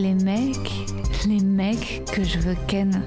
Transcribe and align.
Les 0.00 0.14
mecs, 0.14 0.72
les 1.28 1.40
mecs 1.40 2.02
que 2.10 2.24
je 2.24 2.38
veux 2.38 2.56
ken. 2.66 3.06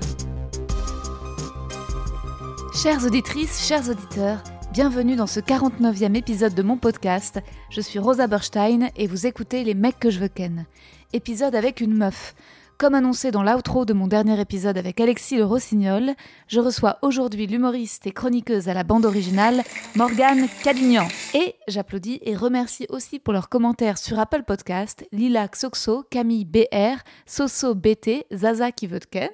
Chères 2.71 3.03
auditrices, 3.03 3.65
chers 3.65 3.89
auditeurs, 3.89 4.43
bienvenue 4.71 5.15
dans 5.15 5.25
ce 5.25 5.39
49e 5.39 6.15
épisode 6.15 6.53
de 6.53 6.61
mon 6.61 6.77
podcast. 6.77 7.41
Je 7.71 7.81
suis 7.81 7.97
Rosa 7.97 8.27
Berstein 8.27 8.89
et 8.95 9.07
vous 9.07 9.25
écoutez 9.25 9.63
Les 9.63 9.73
mecs 9.73 9.99
que 9.99 10.11
je 10.11 10.19
veux 10.19 10.27
ken. 10.27 10.67
Épisode 11.13 11.55
avec 11.55 11.81
une 11.81 11.95
meuf. 11.95 12.35
Comme 12.77 12.95
annoncé 12.95 13.31
dans 13.31 13.43
l'outro 13.43 13.85
de 13.85 13.93
mon 13.93 14.07
dernier 14.07 14.39
épisode 14.39 14.77
avec 14.77 14.99
Alexis 14.99 15.37
Le 15.37 15.45
Rossignol, 15.45 16.13
je 16.47 16.59
reçois 16.59 16.97
aujourd'hui 17.01 17.47
l'humoriste 17.47 18.07
et 18.07 18.11
chroniqueuse 18.11 18.67
à 18.67 18.73
la 18.73 18.83
bande 18.83 19.05
originale, 19.05 19.63
Morgane 19.95 20.47
Cadignan. 20.63 21.07
Et 21.33 21.55
j'applaudis 21.67 22.19
et 22.23 22.35
remercie 22.35 22.87
aussi 22.89 23.19
pour 23.19 23.31
leurs 23.31 23.49
commentaires 23.49 23.97
sur 23.97 24.19
Apple 24.19 24.43
Podcast, 24.43 25.05
Lila 25.11 25.47
Xoxo, 25.47 26.03
Camille 26.09 26.45
BR, 26.45 26.97
Soso 27.25 27.75
BT, 27.75 28.25
Zaza 28.33 28.71
Kivotken, 28.71 29.31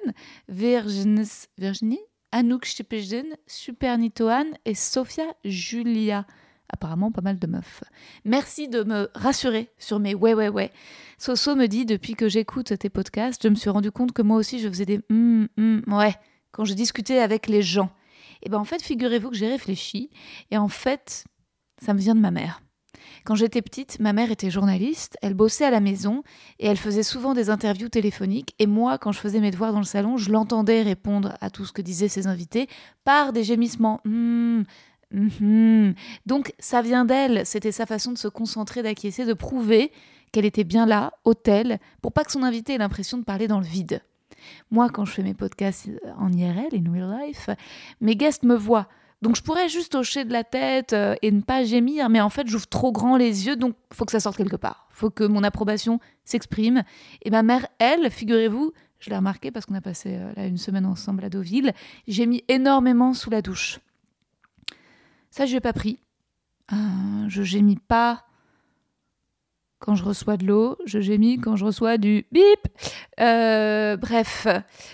Virginie, 0.48 2.00
Anouk 2.32 2.66
Stepejden, 2.66 3.36
Super 3.46 3.98
Nitoan 3.98 4.46
et 4.64 4.74
Sophia 4.74 5.24
Julia 5.44 6.26
apparemment 6.72 7.10
pas 7.10 7.22
mal 7.22 7.38
de 7.38 7.46
meufs. 7.46 7.82
Merci 8.24 8.68
de 8.68 8.82
me 8.82 9.08
rassurer 9.14 9.70
sur 9.78 9.98
mes 9.98 10.14
ouais 10.14 10.34
ouais 10.34 10.48
ouais. 10.48 10.72
Soso 11.18 11.54
me 11.54 11.66
dit 11.66 11.84
depuis 11.84 12.14
que 12.14 12.28
j'écoute 12.28 12.78
tes 12.78 12.90
podcasts, 12.90 13.42
je 13.42 13.48
me 13.48 13.54
suis 13.54 13.70
rendu 13.70 13.90
compte 13.90 14.12
que 14.12 14.22
moi 14.22 14.36
aussi 14.36 14.58
je 14.58 14.68
faisais 14.68 14.86
des 14.86 15.00
hum, 15.10 15.48
hum, 15.58 15.82
ouais 15.88 16.14
quand 16.52 16.64
je 16.64 16.74
discutais 16.74 17.18
avec 17.18 17.46
les 17.46 17.62
gens. 17.62 17.90
Et 18.42 18.48
ben 18.48 18.58
en 18.58 18.64
fait, 18.64 18.82
figurez-vous 18.82 19.30
que 19.30 19.36
j'ai 19.36 19.48
réfléchi 19.48 20.10
et 20.50 20.58
en 20.58 20.68
fait, 20.68 21.24
ça 21.82 21.94
me 21.94 21.98
vient 21.98 22.14
de 22.14 22.20
ma 22.20 22.30
mère. 22.30 22.62
Quand 23.24 23.34
j'étais 23.34 23.60
petite, 23.60 24.00
ma 24.00 24.12
mère 24.12 24.30
était 24.30 24.50
journaliste, 24.50 25.18
elle 25.20 25.34
bossait 25.34 25.64
à 25.64 25.70
la 25.70 25.80
maison 25.80 26.22
et 26.58 26.66
elle 26.66 26.78
faisait 26.78 27.02
souvent 27.02 27.34
des 27.34 27.50
interviews 27.50 27.88
téléphoniques. 27.88 28.54
Et 28.58 28.66
moi, 28.66 28.98
quand 28.98 29.12
je 29.12 29.18
faisais 29.18 29.40
mes 29.40 29.50
devoirs 29.50 29.72
dans 29.72 29.78
le 29.78 29.84
salon, 29.84 30.16
je 30.16 30.32
l'entendais 30.32 30.82
répondre 30.82 31.36
à 31.40 31.50
tout 31.50 31.66
ce 31.66 31.72
que 31.72 31.82
disaient 31.82 32.08
ses 32.08 32.26
invités 32.26 32.68
par 33.04 33.32
des 33.32 33.44
gémissements. 33.44 34.00
Hum, 34.06 34.64
Mhm. 35.12 35.94
Donc 36.26 36.54
ça 36.58 36.82
vient 36.82 37.04
d'elle, 37.04 37.44
c'était 37.44 37.72
sa 37.72 37.86
façon 37.86 38.12
de 38.12 38.18
se 38.18 38.28
concentrer, 38.28 38.82
d'acquiescer, 38.82 39.24
de 39.24 39.34
prouver 39.34 39.92
qu'elle 40.32 40.44
était 40.44 40.64
bien 40.64 40.86
là, 40.86 41.12
au 41.24 41.34
tel, 41.34 41.80
pour 42.02 42.12
pas 42.12 42.24
que 42.24 42.30
son 42.30 42.42
invité 42.42 42.74
ait 42.74 42.78
l'impression 42.78 43.18
de 43.18 43.24
parler 43.24 43.48
dans 43.48 43.58
le 43.58 43.66
vide. 43.66 44.02
Moi, 44.70 44.88
quand 44.88 45.04
je 45.04 45.12
fais 45.12 45.22
mes 45.22 45.34
podcasts 45.34 45.90
en 46.18 46.32
IRL, 46.32 46.68
in 46.74 46.92
real 46.92 47.20
life, 47.26 47.50
mes 48.00 48.16
guests 48.16 48.44
me 48.44 48.54
voient. 48.54 48.88
Donc 49.22 49.36
je 49.36 49.42
pourrais 49.42 49.68
juste 49.68 49.94
hocher 49.94 50.24
de 50.24 50.32
la 50.32 50.44
tête 50.44 50.94
euh, 50.94 51.14
et 51.20 51.30
ne 51.30 51.42
pas 51.42 51.62
gémir, 51.62 52.08
mais 52.08 52.22
en 52.22 52.30
fait 52.30 52.46
j'ouvre 52.46 52.66
trop 52.66 52.90
grand 52.90 53.18
les 53.18 53.46
yeux, 53.46 53.56
donc 53.56 53.74
faut 53.92 54.06
que 54.06 54.12
ça 54.12 54.20
sorte 54.20 54.38
quelque 54.38 54.56
part. 54.56 54.88
Faut 54.90 55.10
que 55.10 55.24
mon 55.24 55.42
approbation 55.42 56.00
s'exprime. 56.24 56.84
Et 57.22 57.30
ma 57.30 57.42
mère, 57.42 57.66
elle, 57.78 58.10
figurez-vous, 58.10 58.72
je 58.98 59.10
l'ai 59.10 59.16
remarqué 59.16 59.50
parce 59.50 59.66
qu'on 59.66 59.74
a 59.74 59.82
passé 59.82 60.16
euh, 60.16 60.32
là 60.36 60.46
une 60.46 60.56
semaine 60.56 60.86
ensemble 60.86 61.24
à 61.24 61.28
Deauville, 61.28 61.74
j'ai 62.08 62.24
mis 62.24 62.44
énormément 62.48 63.12
sous 63.12 63.28
la 63.28 63.42
douche. 63.42 63.80
Ça, 65.30 65.46
je 65.46 65.54
n'ai 65.54 65.60
pas 65.60 65.72
pris. 65.72 65.98
Euh, 66.72 66.76
je 67.28 67.42
gémis 67.42 67.76
pas 67.76 68.24
quand 69.80 69.94
je 69.94 70.04
reçois 70.04 70.36
de 70.36 70.46
l'eau, 70.46 70.76
je 70.84 71.00
gémis 71.00 71.38
quand 71.38 71.56
je 71.56 71.64
reçois 71.64 71.98
du 71.98 72.26
bip. 72.30 72.68
Euh, 73.18 73.96
bref, 73.96 74.46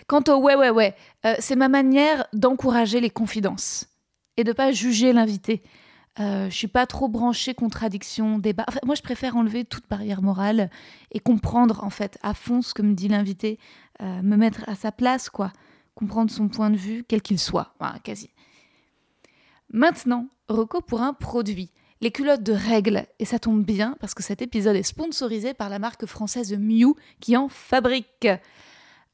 quant 0.07 0.23
au 0.29 0.37
ouais, 0.37 0.55
ouais, 0.55 0.71
ouais, 0.71 0.95
euh, 1.27 1.35
c'est 1.41 1.57
ma 1.57 1.69
manière 1.69 2.27
d'encourager 2.33 3.01
les 3.01 3.11
confidences 3.11 3.89
et 4.37 4.45
de 4.45 4.53
pas 4.53 4.73
juger 4.73 5.13
l'invité. 5.13 5.63
Euh, 6.19 6.49
je 6.49 6.55
suis 6.55 6.69
pas 6.69 6.87
trop 6.87 7.09
branchée 7.09 7.53
contradiction, 7.53 8.39
débat. 8.39 8.65
moi, 8.85 8.95
je 8.95 9.03
préfère 9.03 9.37
enlever 9.37 9.65
toute 9.65 9.87
barrière 9.89 10.23
morale 10.23 10.71
et 11.13 11.21
comprendre 11.21 11.85
en 11.85 11.91
fait 11.91 12.17
à 12.23 12.33
fond 12.33 12.63
ce 12.63 12.73
que 12.73 12.83
me 12.83 12.95
dit 12.95 13.09
l'invité, 13.09 13.59
me 14.01 14.37
mettre 14.37 14.69
à 14.69 14.75
sa 14.75 14.93
place, 14.93 15.29
quoi, 15.31 15.53
comprendre 15.95 16.31
son 16.31 16.49
point 16.49 16.71
de 16.71 16.77
vue, 16.77 17.05
quel 17.07 17.23
qu'il 17.23 17.39
soit, 17.39 17.75
quasi. 18.05 18.31
Maintenant, 19.73 20.29
Rocco 20.49 20.81
pour 20.81 21.03
un 21.03 21.13
produit. 21.13 21.71
Les 22.01 22.11
culottes 22.11 22.43
de 22.43 22.53
règles. 22.53 23.07
Et 23.19 23.25
ça 23.25 23.39
tombe 23.39 23.65
bien 23.65 23.97
parce 24.01 24.15
que 24.15 24.23
cet 24.23 24.43
épisode 24.43 24.77
est 24.77 24.83
sponsorisé 24.83 25.55
par 25.55 25.69
la 25.69 25.79
marque 25.79 26.07
française 26.07 26.53
Miu 26.59 26.95
qui 27.21 27.37
en 27.37 27.49
fabrique. 27.49 28.29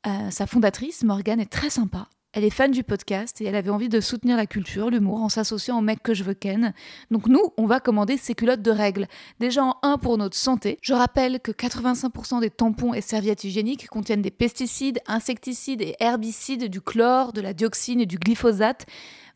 Euh, 0.06 0.30
sa 0.30 0.46
fondatrice, 0.46 1.04
Morgane, 1.04 1.40
est 1.40 1.52
très 1.52 1.70
sympa. 1.70 2.08
Elle 2.34 2.44
est 2.44 2.50
fan 2.50 2.70
du 2.70 2.82
podcast 2.82 3.42
et 3.42 3.44
elle 3.44 3.56
avait 3.56 3.68
envie 3.68 3.90
de 3.90 4.00
soutenir 4.00 4.38
la 4.38 4.46
culture, 4.46 4.88
l'humour, 4.88 5.20
en 5.20 5.28
s'associant 5.28 5.78
au 5.78 5.82
mec 5.82 6.02
que 6.02 6.14
je 6.14 6.24
veux 6.24 6.32
ken. 6.32 6.72
Donc 7.10 7.26
nous, 7.26 7.52
on 7.58 7.66
va 7.66 7.78
commander 7.78 8.16
ces 8.16 8.34
culottes 8.34 8.62
de 8.62 8.70
règles. 8.70 9.06
Déjà 9.38 9.62
en 9.62 9.76
un 9.82 9.98
pour 9.98 10.16
notre 10.16 10.36
santé. 10.36 10.78
Je 10.80 10.94
rappelle 10.94 11.40
que 11.40 11.52
85% 11.52 12.40
des 12.40 12.48
tampons 12.48 12.94
et 12.94 13.02
serviettes 13.02 13.44
hygiéniques 13.44 13.86
contiennent 13.88 14.22
des 14.22 14.30
pesticides, 14.30 15.00
insecticides 15.06 15.82
et 15.82 15.94
herbicides, 16.00 16.70
du 16.70 16.80
chlore, 16.80 17.34
de 17.34 17.42
la 17.42 17.52
dioxine 17.52 18.00
et 18.00 18.06
du 18.06 18.16
glyphosate. 18.16 18.86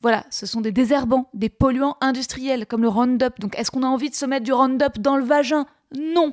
Voilà, 0.01 0.25
ce 0.31 0.47
sont 0.47 0.63
des 0.63 0.73
désherbants, 0.73 1.29
des 1.35 1.51
polluants 1.51 1.99
industriels 2.01 2.65
comme 2.65 2.81
le 2.81 2.89
Roundup. 2.89 3.39
Donc 3.41 3.59
est-ce 3.59 3.71
qu'on 3.71 3.83
a 3.83 3.89
envie 3.89 4.09
de 4.09 4.15
se 4.15 4.25
mettre 4.25 4.45
du 4.45 4.55
Roundup 4.55 5.01
dans 5.01 5.19
le 5.19 5.25
vagin? 5.25 5.67
Non. 5.95 6.33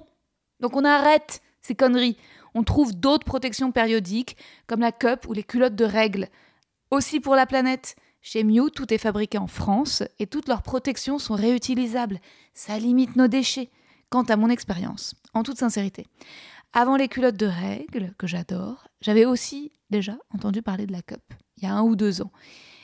Donc 0.61 0.77
on 0.77 0.85
arrête 0.85 1.41
ces 1.61 1.75
conneries. 1.75 2.15
On 2.55 2.63
trouve 2.63 2.95
d'autres 2.95 3.25
protections 3.25 3.73
périodiques 3.73 4.37
comme 4.65 4.79
la 4.79 4.93
cup 4.93 5.27
ou 5.27 5.33
les 5.33 5.43
culottes 5.43 5.75
de 5.75 5.83
règles. 5.85 6.29
Aussi 6.93 7.19
pour 7.19 7.35
la 7.35 7.47
planète. 7.47 7.95
Chez 8.21 8.43
Mew, 8.43 8.69
tout 8.69 8.93
est 8.93 8.99
fabriqué 8.99 9.39
en 9.39 9.47
France 9.47 10.03
et 10.19 10.27
toutes 10.27 10.47
leurs 10.47 10.61
protections 10.61 11.17
sont 11.17 11.33
réutilisables. 11.33 12.19
Ça 12.53 12.77
limite 12.77 13.15
nos 13.15 13.27
déchets. 13.27 13.71
Quant 14.11 14.21
à 14.21 14.35
mon 14.35 14.47
expérience, 14.47 15.15
en 15.33 15.41
toute 15.41 15.57
sincérité, 15.57 16.05
avant 16.71 16.95
les 16.95 17.07
culottes 17.07 17.35
de 17.35 17.47
règles, 17.47 18.13
que 18.19 18.27
j'adore, 18.27 18.85
j'avais 19.01 19.25
aussi 19.25 19.71
déjà 19.89 20.19
entendu 20.35 20.61
parler 20.61 20.85
de 20.85 20.91
la 20.91 21.01
cup, 21.01 21.23
il 21.57 21.63
y 21.63 21.65
a 21.65 21.73
un 21.73 21.81
ou 21.81 21.95
deux 21.95 22.21
ans. 22.21 22.31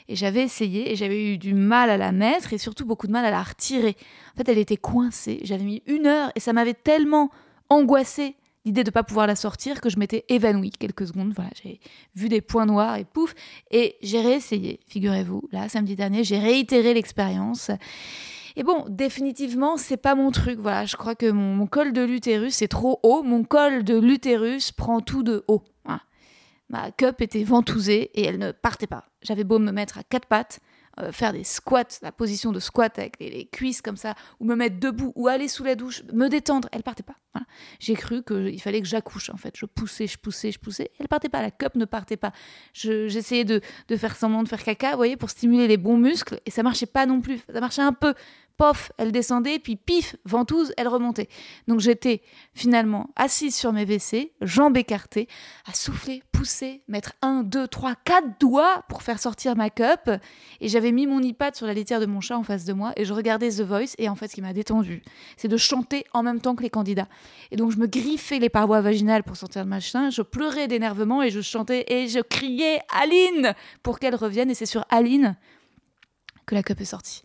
Et 0.08 0.16
j'avais 0.16 0.42
essayé 0.42 0.92
et 0.92 0.96
j'avais 0.96 1.34
eu 1.34 1.38
du 1.38 1.54
mal 1.54 1.92
à 1.92 1.98
la 1.98 2.12
mettre 2.12 2.52
et 2.52 2.58
surtout 2.58 2.86
beaucoup 2.86 3.06
de 3.06 3.12
mal 3.12 3.26
à 3.26 3.30
la 3.30 3.44
retirer. 3.44 3.96
En 4.34 4.38
fait, 4.38 4.50
elle 4.50 4.58
était 4.58 4.76
coincée. 4.76 5.40
J'avais 5.44 5.66
mis 5.66 5.84
une 5.86 6.08
heure 6.08 6.32
et 6.34 6.40
ça 6.40 6.52
m'avait 6.52 6.74
tellement 6.74 7.30
angoissée 7.70 8.38
l'idée 8.66 8.84
de 8.84 8.90
ne 8.90 8.94
pas 8.94 9.04
pouvoir 9.04 9.28
la 9.28 9.36
sortir 9.36 9.82
que 9.82 9.90
je 9.90 9.98
m'étais 9.98 10.26
évanouie 10.30 10.72
quelques 10.72 11.08
secondes. 11.08 11.34
Voilà, 11.36 11.52
j'ai 11.62 11.80
vu 12.16 12.30
des 12.30 12.42
points 12.42 12.66
noirs 12.66 12.98
et 12.98 13.06
pouf. 13.06 13.34
Et 13.72 13.96
j'ai 14.02 14.22
réessayé, 14.22 14.80
figurez-vous. 14.88 15.48
Là, 15.52 15.70
samedi 15.70 15.96
dernier, 15.96 16.24
j'ai 16.24 16.40
réitéré 16.40 16.94
l'expérience. 16.94 17.72
Et 18.56 18.64
bon, 18.64 18.86
définitivement, 18.90 19.78
c'est 19.78 19.98
pas 19.98 20.16
mon 20.16 20.32
truc. 20.32 20.60
Voilà, 20.60 20.86
je 20.86 20.96
crois 20.96 21.16
que 21.16 21.32
mon, 21.32 21.68
col 21.68 21.94
de 21.94 22.02
l'utérus 22.02 22.62
est 22.62 22.68
trop 22.68 23.00
haut. 23.04 23.24
Mon 23.24 23.44
col 23.44 23.84
de 23.84 23.98
l'utérus 23.98 24.72
prend 24.72 25.00
tout 25.02 25.24
de 25.24 25.44
haut. 25.48 25.64
Ma 26.70 26.92
cup 26.92 27.20
était 27.22 27.44
ventousée 27.44 28.12
et 28.14 28.24
elle 28.26 28.38
ne 28.38 28.52
partait 28.52 28.88
pas. 28.88 29.06
J'avais 29.24 29.44
beau 29.44 29.58
me 29.58 29.72
mettre 29.72 29.98
à 29.98 30.04
quatre 30.04 30.28
pattes, 30.28 30.60
euh, 31.02 31.12
faire 31.12 31.34
des 31.34 31.44
squats, 31.44 32.00
la 32.02 32.12
position 32.12 32.52
de 32.52 32.60
squat 32.60 32.98
avec 33.00 33.20
les, 33.20 33.46
cuisses 33.46 33.82
comme 33.82 33.98
ça, 33.98 34.16
ou 34.40 34.46
me 34.46 34.56
mettre 34.56 34.80
debout, 34.80 35.14
ou 35.16 35.28
aller 35.28 35.48
sous 35.48 35.64
la 35.64 35.76
douche, 35.76 36.04
me 36.14 36.28
détendre, 36.28 36.68
elle 36.72 36.84
partait 36.84 37.04
pas. 37.04 37.16
J'ai 37.80 37.94
cru 37.94 38.24
qu'il 38.24 38.60
fallait 38.62 38.82
que 38.82 38.88
j'accouche 38.88 39.30
en 39.30 39.38
fait. 39.38 39.56
Je 39.56 39.66
poussais, 39.66 40.08
je 40.08 40.18
poussais, 40.18 40.52
je 40.52 40.60
poussais, 40.60 40.92
elle 41.00 41.08
partait 41.08 41.30
pas, 41.30 41.42
la 41.42 41.52
cup 41.52 41.76
ne 41.76 41.86
partait 41.86 42.18
pas. 42.18 42.34
J'essayais 42.74 43.46
de, 43.46 43.62
de, 43.88 43.98
faire 43.98 44.16
semblant 44.16 44.44
de 44.44 44.50
faire 44.50 44.64
caca, 44.64 44.92
vous 44.92 44.98
voyez, 44.98 45.16
pour 45.16 45.30
stimuler 45.30 45.68
les 45.68 45.78
bons 45.78 45.98
muscles, 45.98 46.40
et 46.46 46.52
ça 46.52 46.64
marchait 46.64 46.86
pas 46.86 47.06
non 47.06 47.22
plus. 47.22 47.40
Ça 47.52 47.62
marchait 47.62 47.82
un 47.82 47.94
peu, 47.94 48.14
pof, 48.60 48.92
elle 48.98 49.14
descendait, 49.14 49.58
puis 49.58 49.78
pif, 49.78 50.18
ventouse, 50.26 50.74
elle 50.76 50.90
remontait. 50.90 51.30
Donc 51.70 51.80
j'étais 51.80 52.22
finalement 52.54 53.10
assise 53.16 53.56
sur 53.56 53.72
mes 53.72 53.86
WC, 53.86 54.34
jambes 54.42 54.76
écartées, 54.76 55.30
à 55.66 55.74
souffler, 55.74 56.22
pousser, 56.34 56.84
mettre 56.90 57.14
un, 57.22 57.44
deux, 57.44 57.70
trois, 57.70 57.96
quatre 58.04 58.38
doigts 58.38 58.84
pour 58.90 59.02
faire 59.02 59.18
sortir 59.18 59.56
ma 59.56 59.70
cup. 59.70 60.12
Et 60.60 60.68
j'avais 60.68 60.92
mis 60.92 61.08
mon 61.08 61.22
iPad 61.22 61.56
sur 61.56 61.68
la 61.68 61.74
litière 61.74 62.02
de 62.02 62.06
mon 62.06 62.20
chat 62.20 62.38
en 62.38 62.44
face 62.44 62.66
de 62.66 62.74
moi 62.74 62.92
et 62.98 63.06
je 63.06 63.14
regardais 63.14 63.50
The 63.50 63.62
Voice. 63.62 63.96
Et 63.98 64.10
en 64.10 64.16
fait, 64.16 64.28
ce 64.28 64.36
qui 64.36 64.42
m'a 64.42 64.52
détendu, 64.52 65.04
c'est 65.38 65.48
de 65.48 65.58
chanter 65.58 66.04
en 66.14 66.22
même 66.22 66.42
temps 66.42 66.54
que 66.54 66.64
les 66.64 66.70
candidats. 66.70 67.08
Et 67.52 67.56
donc 67.56 67.72
je 67.72 67.78
me 67.78 67.88
griffais 67.88 68.40
les 68.40 68.50
parois 68.50 68.82
vaginales 68.82 69.24
pour 69.24 69.38
sortir 69.38 69.64
le 69.64 69.70
machin, 69.70 70.10
je 70.10 70.22
pleurais 70.22 70.68
d'énervement 70.68 71.24
et 71.24 71.30
je 71.30 71.40
chantais 71.40 71.86
et 71.88 72.10
je 72.10 72.20
criais 72.20 72.82
Aline 73.02 73.54
pour 73.84 74.00
qu'elle 74.00 74.16
revienne. 74.16 74.52
Et 74.52 74.54
c'est 74.54 74.66
sur 74.66 74.86
Aline 74.90 75.38
que 76.46 76.56
la 76.56 76.64
cup 76.64 76.82
est 76.82 76.86
sortie. 76.86 77.24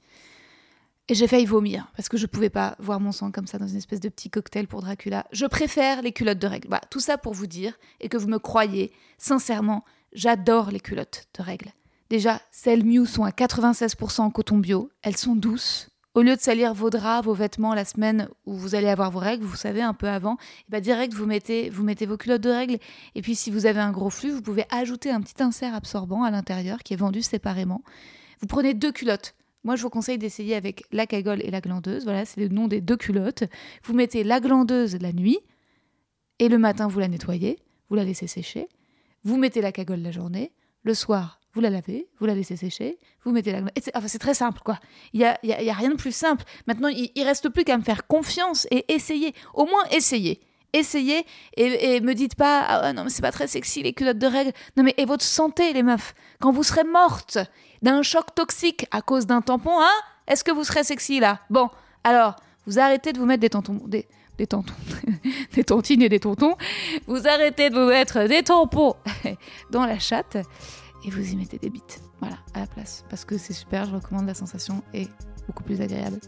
Et 1.08 1.14
j'ai 1.14 1.26
failli 1.26 1.44
vomir 1.44 1.92
parce 1.96 2.08
que 2.08 2.16
je 2.16 2.24
pouvais 2.24 2.48
pas 2.48 2.76
voir 2.78 2.98
mon 2.98 3.12
sang 3.12 3.30
comme 3.30 3.46
ça 3.46 3.58
dans 3.58 3.66
une 3.66 3.76
espèce 3.76 4.00
de 4.00 4.08
petit 4.08 4.30
cocktail 4.30 4.66
pour 4.66 4.80
Dracula. 4.80 5.26
Je 5.32 5.44
préfère 5.44 6.00
les 6.00 6.12
culottes 6.12 6.38
de 6.38 6.46
règles. 6.46 6.68
Tout 6.90 7.00
ça 7.00 7.18
pour 7.18 7.34
vous 7.34 7.46
dire 7.46 7.74
et 8.00 8.08
que 8.08 8.16
vous 8.16 8.28
me 8.28 8.38
croyez, 8.38 8.90
sincèrement, 9.18 9.84
j'adore 10.14 10.70
les 10.70 10.80
culottes 10.80 11.26
de 11.36 11.42
règles. 11.42 11.72
Déjà, 12.08 12.40
celles 12.50 12.84
Mew 12.84 13.04
sont 13.04 13.24
à 13.24 13.30
96% 13.30 14.22
en 14.22 14.30
coton 14.30 14.56
bio, 14.56 14.90
elles 15.02 15.16
sont 15.16 15.36
douces. 15.36 15.88
Au 16.14 16.22
lieu 16.22 16.36
de 16.36 16.40
salir 16.40 16.72
vos 16.72 16.90
draps, 16.90 17.26
vos 17.26 17.34
vêtements 17.34 17.74
la 17.74 17.84
semaine 17.84 18.28
où 18.46 18.54
vous 18.54 18.74
allez 18.74 18.88
avoir 18.88 19.10
vos 19.10 19.18
règles, 19.18 19.44
vous 19.44 19.56
savez, 19.56 19.82
un 19.82 19.94
peu 19.94 20.08
avant, 20.08 20.34
et 20.34 20.70
bah 20.70 20.80
direct, 20.80 21.12
vous 21.12 21.26
mettez, 21.26 21.70
vous 21.70 21.82
mettez 21.82 22.06
vos 22.06 22.16
culottes 22.16 22.42
de 22.42 22.50
règles. 22.50 22.78
Et 23.14 23.20
puis, 23.20 23.34
si 23.34 23.50
vous 23.50 23.66
avez 23.66 23.80
un 23.80 23.90
gros 23.90 24.10
flux, 24.10 24.30
vous 24.30 24.40
pouvez 24.40 24.64
ajouter 24.70 25.10
un 25.10 25.20
petit 25.20 25.42
insert 25.42 25.74
absorbant 25.74 26.22
à 26.22 26.30
l'intérieur 26.30 26.84
qui 26.84 26.94
est 26.94 26.96
vendu 26.96 27.20
séparément. 27.20 27.82
Vous 28.40 28.46
prenez 28.46 28.74
deux 28.74 28.92
culottes 28.92 29.34
moi, 29.64 29.76
je 29.76 29.82
vous 29.82 29.90
conseille 29.90 30.19
d'essayer 30.19 30.55
avec 30.55 30.84
la 30.93 31.06
cagole 31.06 31.43
et 31.43 31.50
la 31.50 31.61
glandeuse. 31.61 32.05
Voilà, 32.05 32.25
c'est 32.26 32.40
le 32.40 32.49
nom 32.49 32.69
des 32.69 32.82
deux 32.82 32.96
culottes. 32.96 33.44
Vous 33.82 33.94
mettez 33.94 34.22
la 34.22 34.38
glandeuse 34.38 34.99
la 35.00 35.12
nuit 35.12 35.38
et 36.38 36.49
le 36.49 36.58
matin, 36.58 36.87
vous 36.87 37.00
la 37.00 37.08
nettoyez, 37.08 37.58
vous 37.88 37.96
la 37.96 38.05
laissez 38.05 38.26
sécher. 38.26 38.69
Vous 39.25 39.38
mettez 39.38 39.62
la 39.62 39.72
cagole 39.72 40.00
la 40.00 40.11
journée. 40.11 40.52
Le 40.82 40.93
soir, 40.93 41.40
vous 41.55 41.62
la 41.62 41.70
lavez, 41.70 42.08
vous 42.19 42.26
la 42.26 42.34
laissez 42.34 42.56
sécher, 42.56 42.99
vous 43.22 43.31
mettez 43.32 43.52
la 43.52 43.62
Enfin, 43.94 44.08
c'est 44.08 44.19
très 44.19 44.34
simple, 44.34 44.61
quoi. 44.62 44.78
Il 45.14 45.20
n'y 45.20 45.25
a, 45.25 45.38
y 45.43 45.70
a, 45.70 45.72
rien 45.72 45.88
de 45.88 45.94
plus 45.94 46.14
simple. 46.14 46.44
Maintenant, 46.66 46.88
il, 46.88 47.11
ne 47.16 47.25
reste 47.25 47.49
plus 47.49 47.64
qu'à 47.64 47.78
me 47.78 47.82
faire 47.82 48.06
confiance 48.06 48.66
et 48.70 48.93
essayer. 48.93 49.32
Au 49.55 49.64
moins, 49.64 49.82
essayer. 49.90 50.40
Essayez 50.75 51.25
et, 51.56 51.94
et 51.94 52.00
me 52.00 52.14
dites 52.14 52.34
pas 52.34 52.62
ah 52.62 52.93
non 52.93 53.05
mais 53.05 53.11
c'est 53.11 53.22
pas 53.22 53.31
très 53.31 53.46
sexy 53.46 53.84
les 53.84 53.93
culottes 53.93 54.19
de 54.19 54.26
règles 54.26 54.50
non 54.76 54.82
mais 54.82 54.93
et 54.96 55.05
votre 55.05 55.22
santé 55.22 55.72
les 55.72 55.84
meufs? 55.84 56.16
Quand 56.40 56.50
vous 56.50 56.64
serez 56.64 56.82
morte 56.82 57.38
d'un 57.84 58.02
choc 58.02 58.34
toxique 58.34 58.86
à 58.90 59.02
cause 59.02 59.26
d'un 59.26 59.42
tampon, 59.42 59.78
hein? 59.78 60.00
Est-ce 60.26 60.42
que 60.42 60.50
vous 60.50 60.64
serez 60.64 60.84
sexy 60.84 61.20
là? 61.20 61.40
Bon, 61.50 61.69
alors, 62.02 62.34
vous 62.66 62.78
arrêtez 62.78 63.12
de 63.12 63.19
vous 63.19 63.26
mettre 63.26 63.42
des 63.42 63.50
tampons, 63.50 63.78
des, 63.86 64.08
des 64.38 64.46
tampons, 64.46 64.72
des 65.52 65.64
tontines 65.64 66.00
et 66.00 66.08
des 66.08 66.19
tontons. 66.19 66.56
Vous 67.06 67.28
arrêtez 67.28 67.69
de 67.69 67.78
vous 67.78 67.88
mettre 67.88 68.26
des 68.26 68.42
tampons 68.42 68.94
dans 69.70 69.84
la 69.84 69.98
chatte 69.98 70.38
et 71.04 71.10
vous 71.10 71.31
y 71.31 71.36
mettez 71.36 71.58
des 71.58 71.69
bites. 71.69 72.00
Voilà, 72.20 72.36
à 72.54 72.60
la 72.60 72.66
place. 72.66 73.04
Parce 73.10 73.26
que 73.26 73.36
c'est 73.36 73.52
super, 73.52 73.84
je 73.84 73.94
recommande 73.96 74.26
la 74.26 74.34
sensation 74.34 74.82
est 74.94 75.10
beaucoup 75.46 75.62
plus 75.62 75.82
agréable. 75.82 76.20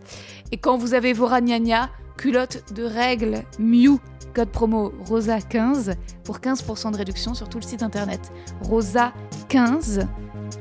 Et 0.53 0.59
quand 0.59 0.77
vous 0.77 0.93
avez 0.93 1.15
vos 1.15 1.27
ragnagnas, 1.27 1.89
culotte 2.19 2.71
de 2.75 2.83
règles 2.83 3.45
Mew, 3.59 3.99
code 4.35 4.51
promo 4.51 4.93
ROSA15 5.07 5.95
pour 6.23 6.39
15% 6.39 6.93
de 6.93 6.99
réduction 6.99 7.33
sur 7.33 7.49
tout 7.49 7.59
le 7.59 7.65
site 7.65 7.83
internet. 7.83 8.31
ROSA15 8.63 10.07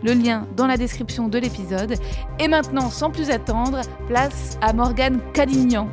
le 0.03 0.13
lien 0.13 0.47
dans 0.55 0.67
la 0.67 0.77
description 0.77 1.27
de 1.27 1.37
l'épisode. 1.37 1.95
Et 2.39 2.47
maintenant, 2.47 2.89
sans 2.89 3.11
plus 3.11 3.29
attendre, 3.29 3.81
place 4.07 4.57
à 4.61 4.73
Morgane 4.73 5.19
Cadignan. 5.33 5.89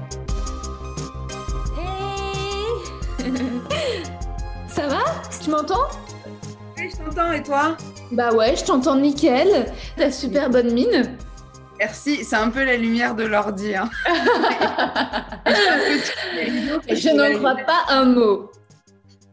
Ça 4.68 4.86
va? 4.86 5.02
Tu 5.42 5.50
m'entends? 5.50 5.88
Oui, 6.78 6.90
je 6.90 6.96
t'entends 7.04 7.32
et 7.32 7.42
toi? 7.42 7.76
Bah 8.12 8.32
ouais, 8.32 8.56
je 8.56 8.64
t'entends 8.64 8.96
nickel. 8.96 9.72
T'as 9.96 10.10
super 10.10 10.50
bonne 10.50 10.72
mine. 10.72 11.16
Merci, 11.78 12.24
c'est 12.24 12.36
un 12.36 12.50
peu 12.50 12.64
la 12.64 12.76
lumière 12.76 13.14
de 13.14 13.24
l'ordi. 13.24 13.74
Hein. 13.74 13.90
je 16.88 17.16
n'en 17.16 17.38
crois 17.38 17.56
pas 17.66 17.84
un 17.88 18.04
mot. 18.04 18.52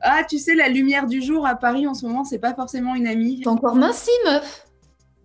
Ah, 0.02 0.24
tu 0.28 0.38
sais, 0.38 0.56
la 0.56 0.70
lumière 0.70 1.08
du 1.08 1.22
jour 1.22 1.46
à 1.46 1.56
Paris 1.56 1.88
en 1.88 1.94
ce 1.94 2.06
moment, 2.06 2.24
c'est 2.24 2.40
pas 2.40 2.54
forcément 2.54 2.96
une 2.96 3.08
amie. 3.08 3.42
T'es 3.42 3.48
encore 3.48 3.76
minci, 3.76 4.12
meuf. 4.26 4.66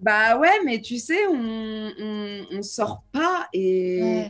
Bah 0.00 0.37
ouais, 0.38 0.61
mais 0.65 0.81
tu 0.81 0.99
sais, 0.99 1.26
on, 1.29 1.91
on, 2.50 2.62
sort 2.62 3.05
pas 3.12 3.49
et. 3.53 4.26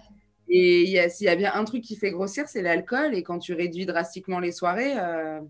Et 0.49 0.83
il 0.83 0.91
y, 0.91 1.29
a, 1.29 1.37
bien 1.37 1.53
un 1.55 1.65
truc 1.65 1.83
qui 1.83 1.97
fait 1.97 2.11
grossir, 2.11 2.49
c'est 2.49 2.63
l'alcool. 2.63 3.15
Et 3.15 3.23
quand 3.23 3.39
tu 3.39 3.55
réduis 3.55 3.87
drastiquement 3.87 4.39
les 4.39 4.53
soirées. 4.53 4.95
Euh, 4.99 5.41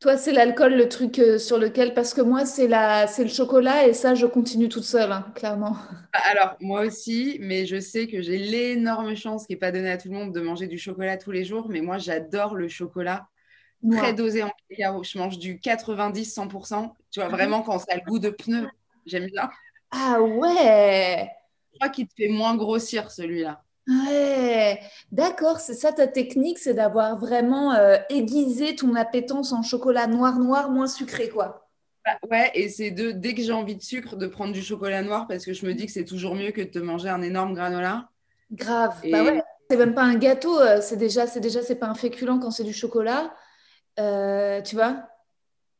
Toi, 0.00 0.16
c'est 0.16 0.32
l'alcool, 0.32 0.74
le 0.74 0.88
truc 0.88 1.18
euh, 1.20 1.38
sur 1.38 1.56
lequel. 1.56 1.94
Parce 1.94 2.12
que 2.12 2.20
moi, 2.20 2.44
c'est 2.44 2.66
le 2.66 3.28
chocolat 3.28 3.86
et 3.86 3.94
ça, 3.94 4.14
je 4.14 4.26
continue 4.26 4.68
toute 4.68 4.84
seule, 4.84 5.12
hein, 5.12 5.26
clairement. 5.34 5.76
Bah, 6.12 6.20
alors, 6.30 6.56
moi 6.60 6.82
aussi, 6.82 7.38
mais 7.40 7.64
je 7.64 7.78
sais 7.78 8.08
que 8.08 8.20
j'ai 8.22 8.38
l'énorme 8.38 9.14
chance 9.14 9.46
qui 9.46 9.52
n'est 9.52 9.58
pas 9.58 9.70
donnée 9.70 9.92
à 9.92 9.98
tout 9.98 10.08
le 10.08 10.14
monde 10.14 10.34
de 10.34 10.40
manger 10.40 10.66
du 10.66 10.78
chocolat 10.78 11.16
tous 11.16 11.30
les 11.30 11.44
jours. 11.44 11.68
Mais 11.70 11.80
moi, 11.80 11.98
j'adore 11.98 12.56
le 12.56 12.68
chocolat 12.68 13.28
très 13.90 14.14
dosé 14.14 14.42
en 14.42 14.50
cacao. 14.68 15.02
Je 15.02 15.18
mange 15.18 15.38
du 15.38 15.58
90-100%. 15.58 16.92
Tu 17.10 17.20
vois, 17.20 17.28
ah 17.28 17.32
vraiment, 17.32 17.62
quand 17.62 17.78
ça 17.78 17.86
a 17.90 17.96
le 17.96 18.02
goût 18.02 18.18
de 18.18 18.30
pneu, 18.30 18.68
j'aime 19.06 19.26
bien. 19.26 19.50
Ah 19.90 20.22
ouais 20.22 21.30
Je 21.72 21.78
crois 21.78 21.90
qu'il 21.90 22.06
te 22.06 22.14
fait 22.14 22.28
moins 22.28 22.56
grossir 22.56 23.10
celui-là. 23.10 23.62
Ouais, 23.88 24.80
d'accord, 25.10 25.58
c'est 25.58 25.74
ça 25.74 25.92
ta 25.92 26.06
technique, 26.06 26.58
c'est 26.58 26.74
d'avoir 26.74 27.18
vraiment 27.18 27.74
euh, 27.74 27.96
aiguisé 28.10 28.76
ton 28.76 28.94
appétence 28.94 29.52
en 29.52 29.62
chocolat 29.62 30.06
noir, 30.06 30.38
noir, 30.38 30.70
moins 30.70 30.86
sucré, 30.86 31.28
quoi. 31.28 31.68
Bah, 32.04 32.12
ouais, 32.30 32.50
et 32.54 32.68
c'est 32.68 32.90
de 32.90 33.10
dès 33.10 33.34
que 33.34 33.42
j'ai 33.42 33.52
envie 33.52 33.76
de 33.76 33.82
sucre, 33.82 34.16
de 34.16 34.26
prendre 34.26 34.52
du 34.52 34.62
chocolat 34.62 35.02
noir 35.02 35.26
parce 35.28 35.44
que 35.44 35.52
je 35.52 35.66
me 35.66 35.74
dis 35.74 35.86
que 35.86 35.92
c'est 35.92 36.04
toujours 36.04 36.34
mieux 36.34 36.50
que 36.50 36.60
de 36.60 36.66
te 36.66 36.78
manger 36.78 37.08
un 37.08 37.22
énorme 37.22 37.54
granola. 37.54 38.08
Grave, 38.52 38.94
bah 39.10 39.24
ouais, 39.24 39.42
c'est 39.68 39.76
même 39.76 39.94
pas 39.94 40.02
un 40.02 40.16
gâteau, 40.16 40.58
euh, 40.60 40.80
c'est 40.80 40.96
déjà, 40.96 41.26
c'est 41.26 41.40
déjà, 41.40 41.62
c'est 41.62 41.76
pas 41.76 41.86
un 41.86 41.94
féculent 41.94 42.38
quand 42.40 42.50
c'est 42.50 42.64
du 42.64 42.72
chocolat. 42.72 43.32
Euh, 43.98 44.62
tu 44.62 44.76
vois? 44.76 45.08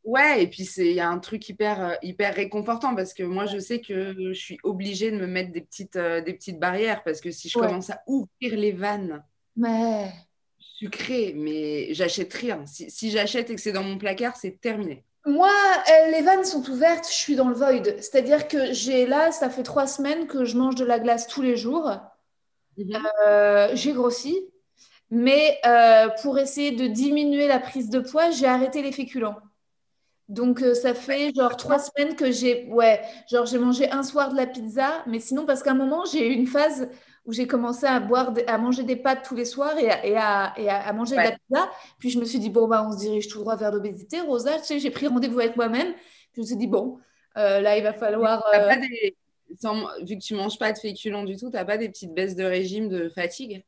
Ouais, 0.04 0.42
et 0.42 0.46
puis 0.48 0.68
il 0.78 0.92
y 0.92 1.00
a 1.00 1.08
un 1.08 1.18
truc 1.18 1.48
hyper, 1.48 1.84
euh, 1.84 1.94
hyper 2.02 2.34
réconfortant 2.34 2.94
parce 2.94 3.14
que 3.14 3.22
moi, 3.22 3.46
je 3.46 3.58
sais 3.58 3.80
que 3.80 4.14
je 4.18 4.32
suis 4.32 4.58
obligée 4.64 5.10
de 5.10 5.16
me 5.16 5.26
mettre 5.26 5.52
des 5.52 5.60
petites, 5.60 5.96
euh, 5.96 6.20
des 6.20 6.34
petites 6.34 6.58
barrières 6.58 7.04
parce 7.04 7.20
que 7.20 7.30
si 7.30 7.48
je 7.48 7.58
commence 7.58 7.90
à 7.90 8.02
ouvrir 8.06 8.58
les 8.58 8.72
vannes 8.72 9.22
mais... 9.56 10.10
sucrées, 10.58 11.34
mais 11.36 11.94
j'achète 11.94 12.34
rien. 12.34 12.66
Si, 12.66 12.90
si 12.90 13.10
j'achète 13.10 13.50
et 13.50 13.54
que 13.54 13.60
c'est 13.60 13.72
dans 13.72 13.84
mon 13.84 13.96
placard, 13.96 14.36
c'est 14.36 14.60
terminé. 14.60 15.04
Moi, 15.24 15.52
les 16.10 16.22
vannes 16.22 16.44
sont 16.44 16.68
ouvertes, 16.68 17.06
je 17.08 17.14
suis 17.14 17.36
dans 17.36 17.48
le 17.48 17.54
void. 17.54 17.84
C'est-à-dire 17.98 18.48
que 18.48 18.72
j'ai 18.72 19.06
là, 19.06 19.30
ça 19.30 19.48
fait 19.50 19.62
trois 19.62 19.86
semaines 19.86 20.26
que 20.26 20.44
je 20.44 20.56
mange 20.56 20.74
de 20.74 20.84
la 20.84 20.98
glace 20.98 21.28
tous 21.28 21.42
les 21.42 21.56
jours. 21.56 21.92
Mhm. 22.76 22.98
j'ai 23.74 23.92
grossi. 23.92 24.51
Mais 25.14 25.58
euh, 25.66 26.08
pour 26.22 26.38
essayer 26.38 26.70
de 26.70 26.86
diminuer 26.86 27.46
la 27.46 27.58
prise 27.58 27.90
de 27.90 28.00
poids, 28.00 28.30
j'ai 28.30 28.46
arrêté 28.46 28.80
les 28.80 28.92
féculents. 28.92 29.36
Donc 30.30 30.62
euh, 30.62 30.72
ça 30.72 30.94
fait 30.94 31.34
genre 31.36 31.54
trois 31.58 31.78
semaines 31.78 32.16
que 32.16 32.30
j'ai 32.32 32.66
ouais, 32.68 33.02
genre 33.30 33.44
j'ai 33.44 33.58
mangé 33.58 33.90
un 33.90 34.02
soir 34.02 34.30
de 34.32 34.36
la 34.38 34.46
pizza, 34.46 35.04
mais 35.06 35.20
sinon 35.20 35.44
parce 35.44 35.62
qu'à 35.62 35.72
un 35.72 35.74
moment 35.74 36.06
j'ai 36.06 36.26
eu 36.26 36.32
une 36.32 36.46
phase 36.46 36.88
où 37.26 37.32
j'ai 37.34 37.46
commencé 37.46 37.84
à 37.84 38.00
boire, 38.00 38.32
à 38.46 38.56
manger 38.56 38.84
des 38.84 38.96
pâtes 38.96 39.22
tous 39.22 39.34
les 39.34 39.44
soirs 39.44 39.78
et 39.78 39.90
à, 39.90 40.54
et 40.56 40.70
à, 40.70 40.90
manger 40.94 41.16
de 41.16 41.20
la 41.20 41.32
pizza. 41.32 41.70
Puis 41.98 42.08
je 42.08 42.18
me 42.18 42.24
suis 42.24 42.38
dit 42.38 42.48
bon 42.48 42.66
bah 42.66 42.82
on 42.88 42.92
se 42.92 42.96
dirige 42.96 43.28
tout 43.28 43.40
droit 43.40 43.56
vers 43.56 43.70
l'obésité. 43.70 44.22
Rosa, 44.22 44.60
tu 44.60 44.64
sais, 44.64 44.78
j'ai 44.78 44.90
pris 44.90 45.08
rendez-vous 45.08 45.40
avec 45.40 45.56
moi-même. 45.56 45.92
je 46.34 46.40
me 46.40 46.46
suis 46.46 46.56
dit 46.56 46.68
bon, 46.68 46.96
euh, 47.36 47.60
là 47.60 47.76
il 47.76 47.82
va 47.82 47.92
falloir. 47.92 48.42
vu 49.50 50.16
que 50.16 50.22
tu 50.24 50.34
manges 50.34 50.58
pas 50.58 50.72
de 50.72 50.78
féculents 50.78 51.24
du 51.24 51.36
tout, 51.36 51.50
tu 51.50 51.56
n'as 51.56 51.66
pas 51.66 51.76
des 51.76 51.90
petites 51.90 52.14
baisses 52.14 52.34
de 52.34 52.44
régime 52.44 52.88
de 52.88 53.10
fatigue? 53.10 53.62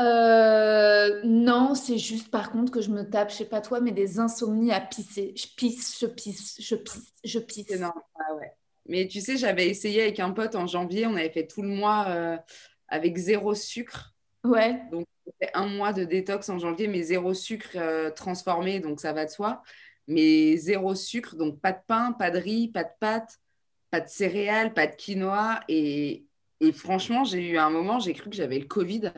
Euh, 0.00 1.20
non, 1.24 1.74
c'est 1.74 1.98
juste 1.98 2.30
par 2.30 2.50
contre 2.50 2.72
que 2.72 2.80
je 2.80 2.90
me 2.90 3.08
tape, 3.08 3.30
je 3.30 3.36
sais 3.36 3.44
pas 3.44 3.60
toi, 3.60 3.80
mais 3.80 3.92
des 3.92 4.18
insomnies 4.18 4.72
à 4.72 4.80
pisser. 4.80 5.34
Je 5.36 5.46
pisse, 5.56 5.98
je 6.00 6.06
pisse, 6.06 6.56
je 6.58 6.74
pisse, 6.74 7.12
je 7.24 7.38
pisse. 7.38 7.66
Ah 7.82 8.34
ouais. 8.36 8.52
Mais 8.86 9.06
tu 9.06 9.20
sais, 9.20 9.36
j'avais 9.36 9.68
essayé 9.68 10.02
avec 10.02 10.20
un 10.20 10.30
pote 10.30 10.54
en 10.56 10.66
janvier, 10.66 11.06
on 11.06 11.14
avait 11.14 11.30
fait 11.30 11.46
tout 11.46 11.62
le 11.62 11.68
mois 11.68 12.06
euh, 12.08 12.36
avec 12.88 13.16
zéro 13.16 13.54
sucre. 13.54 14.14
Ouais. 14.42 14.80
Donc, 14.90 15.06
fait 15.40 15.50
un 15.54 15.66
mois 15.66 15.92
de 15.92 16.04
détox 16.04 16.48
en 16.48 16.58
janvier, 16.58 16.88
mais 16.88 17.02
zéro 17.02 17.34
sucre 17.34 17.70
euh, 17.76 18.10
transformé, 18.10 18.80
donc 18.80 19.00
ça 19.00 19.12
va 19.12 19.24
de 19.24 19.30
soi. 19.30 19.62
Mais 20.06 20.56
zéro 20.56 20.94
sucre, 20.94 21.36
donc 21.36 21.60
pas 21.60 21.72
de 21.72 21.80
pain, 21.86 22.12
pas 22.12 22.30
de 22.30 22.38
riz, 22.38 22.68
pas 22.68 22.84
de 22.84 22.90
pâtes, 22.98 23.38
pas 23.90 24.00
de 24.00 24.08
céréales, 24.08 24.74
pas 24.74 24.86
de 24.86 24.94
quinoa. 24.94 25.60
Et, 25.68 26.24
et 26.60 26.72
franchement, 26.72 27.24
j'ai 27.24 27.48
eu 27.50 27.58
un 27.58 27.70
moment, 27.70 27.98
j'ai 28.00 28.12
cru 28.12 28.30
que 28.30 28.36
j'avais 28.36 28.58
le 28.58 28.66
Covid. 28.66 29.12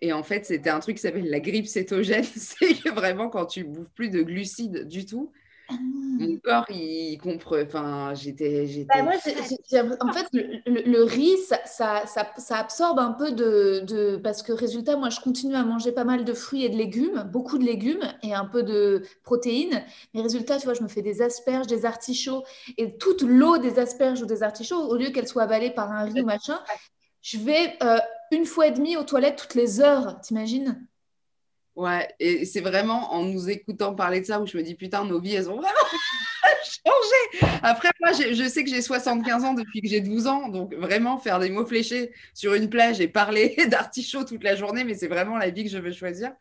Et 0.00 0.12
en 0.12 0.22
fait, 0.22 0.46
c'était 0.46 0.70
un 0.70 0.80
truc 0.80 0.96
qui 0.96 1.02
s'appelle 1.02 1.28
la 1.28 1.40
grippe 1.40 1.66
cétogène. 1.66 2.24
c'est 2.36 2.74
que 2.74 2.90
vraiment, 2.90 3.28
quand 3.28 3.46
tu 3.46 3.64
bouffes 3.64 3.90
plus 3.94 4.10
de 4.10 4.22
glucides 4.22 4.86
du 4.86 5.06
tout, 5.06 5.32
ah. 5.70 5.74
mon 5.80 6.38
corps, 6.38 6.64
il 6.70 7.18
comprend. 7.18 7.60
Enfin, 7.60 8.14
j'étais. 8.14 8.86
Bah, 8.88 9.02
moi, 9.02 9.14
en 10.00 10.12
fait, 10.12 10.26
le, 10.32 11.02
riz, 11.02 11.36
ça, 11.46 11.58
ça, 11.66 12.04
ça, 12.38 12.56
absorbe 12.56 12.98
un 12.98 13.12
peu 13.12 13.32
de, 13.32 13.80
de, 13.80 14.16
Parce 14.16 14.42
que, 14.42 14.52
résultat, 14.52 14.96
moi, 14.96 15.10
je 15.10 15.20
continue 15.20 15.56
à 15.56 15.64
manger 15.64 15.92
pas 15.92 16.04
mal 16.04 16.24
de 16.24 16.32
fruits 16.32 16.64
et 16.64 16.68
de 16.70 16.76
légumes, 16.76 17.28
beaucoup 17.30 17.58
de 17.58 17.64
légumes 17.64 18.06
et 18.22 18.34
un 18.34 18.46
peu 18.46 18.62
de 18.62 19.02
protéines. 19.24 19.84
Mais 20.14 20.22
résultat, 20.22 20.58
tu 20.58 20.64
vois, 20.64 20.74
je 20.74 20.82
me 20.82 20.88
fais 20.88 21.02
des 21.02 21.20
asperges, 21.20 21.66
des 21.66 21.84
artichauts 21.84 22.44
et 22.78 22.96
toute 22.96 23.22
l'eau 23.22 23.58
des 23.58 23.78
asperges 23.78 24.22
ou 24.22 24.26
des 24.26 24.42
artichauts, 24.42 24.88
au 24.88 24.96
lieu 24.96 25.10
qu'elle 25.10 25.28
soit 25.28 25.42
avalée 25.42 25.70
par 25.70 25.92
un 25.92 26.04
riz 26.04 26.22
ou 26.22 26.24
machin, 26.24 26.60
je 27.20 27.36
vais 27.38 27.76
euh, 27.82 27.98
une 28.30 28.46
fois 28.46 28.66
et 28.66 28.72
demie 28.72 28.96
aux 28.96 29.04
toilettes 29.04 29.36
toutes 29.36 29.54
les 29.54 29.80
heures, 29.80 30.20
t'imagines? 30.20 30.86
Ouais, 31.78 32.08
et 32.18 32.44
c'est 32.44 32.60
vraiment 32.60 33.14
en 33.14 33.22
nous 33.22 33.48
écoutant 33.48 33.94
parler 33.94 34.20
de 34.20 34.26
ça 34.26 34.40
où 34.40 34.46
je 34.46 34.56
me 34.56 34.64
dis 34.64 34.74
putain, 34.74 35.04
nos 35.04 35.20
vies, 35.20 35.36
elles 35.36 35.48
ont 35.48 35.60
vraiment 35.60 35.68
changé. 36.64 37.46
Après, 37.62 37.90
moi, 38.00 38.10
je 38.12 38.48
sais 38.48 38.64
que 38.64 38.70
j'ai 38.70 38.82
75 38.82 39.44
ans 39.44 39.54
depuis 39.54 39.80
que 39.80 39.86
j'ai 39.86 40.00
12 40.00 40.26
ans. 40.26 40.48
Donc, 40.48 40.74
vraiment, 40.74 41.18
faire 41.18 41.38
des 41.38 41.50
mots 41.50 41.64
fléchés 41.64 42.12
sur 42.34 42.54
une 42.54 42.68
plage 42.68 43.00
et 43.00 43.06
parler 43.06 43.54
d'artichaut 43.70 44.24
toute 44.24 44.42
la 44.42 44.56
journée, 44.56 44.82
mais 44.82 44.94
c'est 44.94 45.06
vraiment 45.06 45.36
la 45.36 45.50
vie 45.50 45.62
que 45.62 45.70
je 45.70 45.78
veux 45.78 45.92
choisir. 45.92 46.32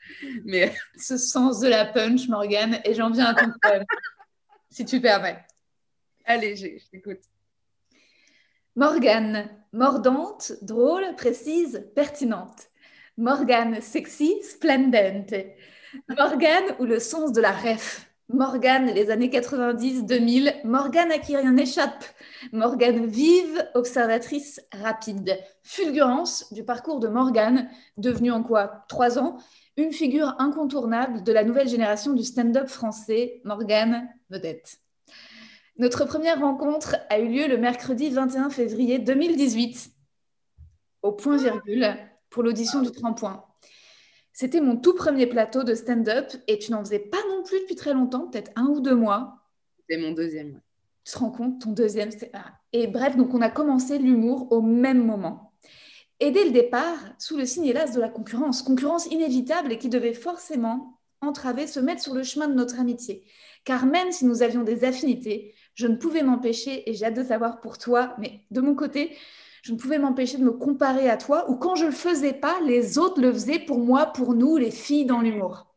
Mais... 0.43 0.73
Ce 0.97 1.17
sens 1.17 1.59
de 1.59 1.67
la 1.67 1.85
punch, 1.85 2.27
Morgane, 2.27 2.79
et 2.83 2.95
j'en 2.95 3.11
viens 3.11 3.27
à 3.27 3.35
ton 3.35 3.51
problème, 3.61 3.85
si 4.71 4.85
tu 4.85 4.99
permets. 4.99 5.37
Allez, 6.25 6.55
je 6.55 6.89
t'écoute. 6.89 7.19
Morgane, 8.77 9.49
mordante, 9.73 10.53
drôle, 10.61 11.15
précise, 11.15 11.89
pertinente. 11.95 12.69
Morgane, 13.17 13.81
sexy, 13.81 14.35
splendente. 14.43 15.33
Morgane 16.15 16.75
ou 16.77 16.85
le 16.85 16.99
sens 16.99 17.31
de 17.31 17.41
la 17.41 17.53
ref? 17.53 18.07
Morgane, 18.29 18.93
les 18.93 19.09
années 19.09 19.29
90-2000. 19.29 20.63
Morgane 20.63 21.11
à 21.11 21.17
qui 21.17 21.35
rien 21.35 21.53
n'échappe. 21.53 22.05
Morgane 22.51 23.07
vive, 23.07 23.67
observatrice 23.73 24.61
rapide. 24.71 25.39
Fulgurance 25.63 26.53
du 26.53 26.63
parcours 26.63 26.99
de 26.99 27.07
Morgane, 27.07 27.71
devenue 27.97 28.29
en 28.29 28.43
quoi? 28.43 28.85
Trois 28.89 29.17
ans 29.17 29.37
Une 29.75 29.91
figure 29.91 30.35
incontournable 30.37 31.23
de 31.23 31.31
la 31.31 31.43
nouvelle 31.43 31.67
génération 31.67 32.13
du 32.13 32.23
stand-up 32.23 32.67
français. 32.67 33.41
Morgane, 33.43 34.07
vedette. 34.29 34.77
Notre 35.79 36.05
première 36.05 36.39
rencontre 36.39 36.95
a 37.09 37.19
eu 37.19 37.27
lieu 37.27 37.47
le 37.47 37.57
mercredi 37.57 38.09
21 38.09 38.49
février 38.49 38.97
2018, 38.97 39.91
au 41.03 41.11
point 41.11 41.37
virgule, 41.37 41.95
pour 42.31 42.41
l'audition 42.41 42.81
du 42.81 42.91
30 42.91 43.15
points. 43.15 43.45
C'était 44.33 44.59
mon 44.59 44.77
tout 44.77 44.95
premier 44.95 45.27
plateau 45.27 45.63
de 45.63 45.75
stand-up 45.75 46.31
et 46.47 46.57
tu 46.57 46.71
n'en 46.71 46.83
faisais 46.83 46.97
pas 46.97 47.19
non 47.29 47.43
plus 47.43 47.59
depuis 47.59 47.75
très 47.75 47.93
longtemps, 47.93 48.27
peut-être 48.27 48.49
un 48.55 48.65
ou 48.65 48.79
deux 48.79 48.95
mois. 48.95 49.43
C'était 49.77 50.01
mon 50.01 50.13
deuxième. 50.13 50.61
Tu 51.03 51.13
te 51.13 51.19
rends 51.19 51.29
compte, 51.29 51.61
ton 51.61 51.71
deuxième. 51.73 52.09
Ah. 52.33 52.53
Et 52.73 52.87
bref, 52.87 53.15
donc 53.15 53.35
on 53.35 53.41
a 53.41 53.51
commencé 53.51 53.99
l'humour 53.99 54.51
au 54.51 54.63
même 54.63 55.05
moment. 55.05 55.53
Et 56.19 56.31
dès 56.31 56.45
le 56.45 56.51
départ, 56.51 56.97
sous 57.19 57.37
le 57.37 57.45
signe 57.45 57.65
hélas 57.65 57.93
de 57.93 58.01
la 58.01 58.09
concurrence, 58.09 58.63
concurrence 58.63 59.05
inévitable 59.05 59.71
et 59.71 59.77
qui 59.77 59.89
devait 59.89 60.15
forcément 60.15 60.97
entraver, 61.21 61.67
se 61.67 61.79
mettre 61.79 62.01
sur 62.01 62.13
le 62.13 62.23
chemin 62.23 62.47
de 62.47 62.53
notre 62.53 62.79
amitié. 62.79 63.23
Car 63.63 63.85
même 63.85 64.11
si 64.11 64.25
nous 64.25 64.43
avions 64.43 64.63
des 64.63 64.83
affinités, 64.83 65.55
je 65.77 65.85
ne 65.85 65.95
pouvais 65.95 66.23
m'empêcher, 66.23 66.89
et 66.89 66.95
j'ai 66.95 67.05
hâte 67.05 67.13
de 67.13 67.23
savoir 67.23 67.61
pour 67.61 67.77
toi, 67.77 68.15
mais 68.17 68.41
de 68.49 68.61
mon 68.61 68.73
côté, 68.73 69.15
je 69.61 69.71
ne 69.71 69.77
pouvais 69.77 69.99
m'empêcher 69.99 70.39
de 70.39 70.43
me 70.43 70.51
comparer 70.51 71.07
à 71.07 71.17
toi, 71.17 71.49
ou 71.51 71.55
quand 71.55 71.75
je 71.75 71.85
ne 71.85 71.89
le 71.89 71.95
faisais 71.95 72.33
pas, 72.33 72.59
les 72.65 72.97
autres 72.97 73.21
le 73.21 73.31
faisaient 73.31 73.59
pour 73.59 73.77
moi, 73.77 74.07
pour 74.07 74.33
nous, 74.33 74.57
les 74.57 74.71
filles 74.71 75.05
dans 75.05 75.21
l'humour. 75.21 75.67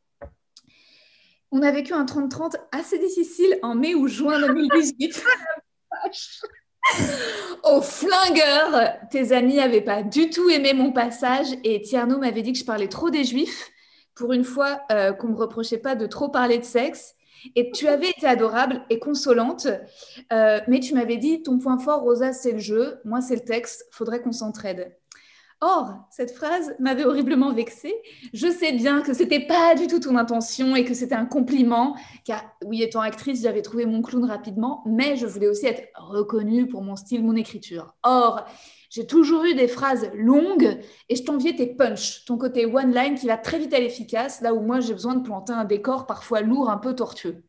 On 1.53 1.61
a 1.61 1.71
vécu 1.71 1.93
un 1.93 2.07
30-30 2.07 2.55
assez 2.73 2.99
difficile 2.99 3.59
en 3.63 3.75
mai 3.75 3.95
ou 3.95 4.09
juin 4.09 4.41
2018. 4.41 5.23
Au 7.65 7.83
flingueur, 7.83 8.95
tes 9.11 9.33
amis 9.33 9.57
n'avaient 9.57 9.83
pas 9.83 10.03
du 10.03 10.31
tout 10.31 10.49
aimé 10.49 10.73
mon 10.73 10.93
passage 10.93 11.49
et 11.63 11.83
Tierno 11.83 12.19
m'avait 12.19 12.41
dit 12.41 12.55
que 12.55 12.59
je 12.59 12.65
parlais 12.65 12.89
trop 12.89 13.11
des 13.11 13.25
juifs. 13.25 13.71
Pour 14.15 14.33
une 14.33 14.45
fois, 14.45 14.81
euh, 14.93 15.13
qu'on 15.13 15.29
ne 15.29 15.33
me 15.33 15.39
reprochait 15.39 15.79
pas 15.79 15.95
de 15.95 16.07
trop 16.07 16.31
parler 16.31 16.57
de 16.57 16.65
sexe. 16.65 17.15
Et 17.57 17.71
tu 17.71 17.89
avais 17.89 18.11
été 18.11 18.27
adorable 18.27 18.83
et 18.91 18.99
consolante, 18.99 19.67
euh, 20.33 20.61
mais 20.69 20.81
tu 20.81 20.95
m'avais 20.95 21.17
dit 21.17 21.43
ton 21.43 21.59
point 21.59 21.79
fort, 21.79 22.03
Rosa, 22.03 22.33
c'est 22.33 22.53
le 22.53 22.59
jeu, 22.59 23.01
moi, 23.05 23.21
c'est 23.21 23.35
le 23.35 23.45
texte, 23.45 23.87
faudrait 23.91 24.21
qu'on 24.21 24.33
s'entraide. 24.33 24.95
Or, 25.63 25.93
cette 26.11 26.31
phrase 26.31 26.75
m'avait 26.79 27.05
horriblement 27.05 27.53
vexée. 27.53 27.95
Je 28.33 28.51
sais 28.51 28.73
bien 28.73 29.03
que 29.03 29.13
c'était 29.13 29.47
pas 29.47 29.75
du 29.75 29.89
tout 29.89 30.01
ton 30.01 30.17
intention 30.17 30.75
et 30.75 30.87
que 30.87 30.95
c'était 30.95 31.15
un 31.15 31.27
compliment, 31.27 31.97
car 32.25 32.43
oui, 32.65 32.83
étant 32.83 33.03
actrice, 33.03 33.43
j'avais 33.43 33.61
trouvé 33.61 33.85
mon 33.85 34.01
clown 34.01 34.25
rapidement, 34.25 34.83
mais 34.87 35.17
je 35.17 35.27
voulais 35.27 35.49
aussi 35.49 35.67
être 35.67 35.83
reconnue 35.97 36.67
pour 36.67 36.83
mon 36.83 36.97
style, 36.97 37.23
mon 37.23 37.37
écriture. 37.37 37.95
Or, 38.03 38.47
j'ai 38.91 39.07
toujours 39.07 39.45
eu 39.45 39.55
des 39.55 39.69
phrases 39.69 40.11
longues 40.15 40.81
et 41.09 41.17
je 41.17 41.23
t'enviais 41.23 41.55
tes 41.55 41.69
punch, 41.69 42.25
ton 42.25 42.37
côté 42.37 42.67
one 42.67 42.93
line 42.93 43.15
qui 43.15 43.29
va 43.29 43.39
très 43.39 43.59
vite 43.59 43.73
à 43.73 43.79
l'efficace, 43.79 44.41
là 44.41 44.53
où 44.53 44.61
moi 44.61 44.81
j'ai 44.81 44.93
besoin 44.93 45.15
de 45.15 45.23
planter 45.23 45.53
un 45.53 45.65
décor 45.65 46.07
parfois 46.07 46.41
lourd, 46.41 46.69
un 46.69 46.77
peu 46.77 46.95
tortueux. 46.95 47.45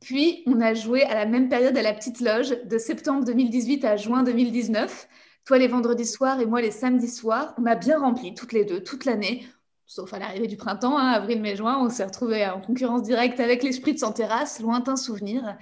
Puis, 0.00 0.42
on 0.46 0.60
a 0.60 0.72
joué 0.72 1.02
à 1.02 1.14
la 1.14 1.26
même 1.26 1.48
période 1.48 1.76
à 1.76 1.82
la 1.82 1.92
petite 1.92 2.20
loge, 2.20 2.56
de 2.64 2.78
septembre 2.78 3.24
2018 3.24 3.84
à 3.84 3.96
juin 3.96 4.22
2019. 4.22 5.08
Toi 5.46 5.58
les 5.58 5.68
vendredis 5.68 6.06
soirs 6.06 6.40
et 6.40 6.46
moi 6.46 6.60
les 6.60 6.70
samedis 6.70 7.08
soirs. 7.08 7.54
On 7.58 7.66
a 7.66 7.74
bien 7.74 7.98
rempli 7.98 8.34
toutes 8.34 8.52
les 8.52 8.64
deux, 8.64 8.82
toute 8.82 9.04
l'année, 9.04 9.46
sauf 9.86 10.12
à 10.14 10.18
l'arrivée 10.18 10.46
du 10.46 10.56
printemps, 10.56 10.98
hein, 10.98 11.08
avril, 11.08 11.40
mai, 11.40 11.56
juin. 11.56 11.78
On 11.80 11.88
s'est 11.88 12.04
retrouvés 12.04 12.46
en 12.46 12.60
concurrence 12.60 13.02
directe 13.02 13.40
avec 13.40 13.62
l'esprit 13.62 13.94
de 13.94 13.98
sans 13.98 14.12
terrasse, 14.12 14.60
lointain 14.60 14.96
souvenir. 14.96 15.56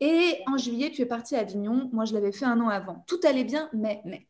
Et 0.00 0.40
en 0.46 0.56
juillet, 0.56 0.90
tu 0.90 1.02
es 1.02 1.06
parti 1.06 1.36
à 1.36 1.40
Avignon. 1.40 1.88
Moi, 1.92 2.04
je 2.04 2.14
l'avais 2.14 2.32
fait 2.32 2.44
un 2.44 2.60
an 2.60 2.68
avant. 2.68 3.04
Tout 3.06 3.20
allait 3.24 3.44
bien, 3.44 3.70
mais, 3.72 4.02
mais, 4.04 4.26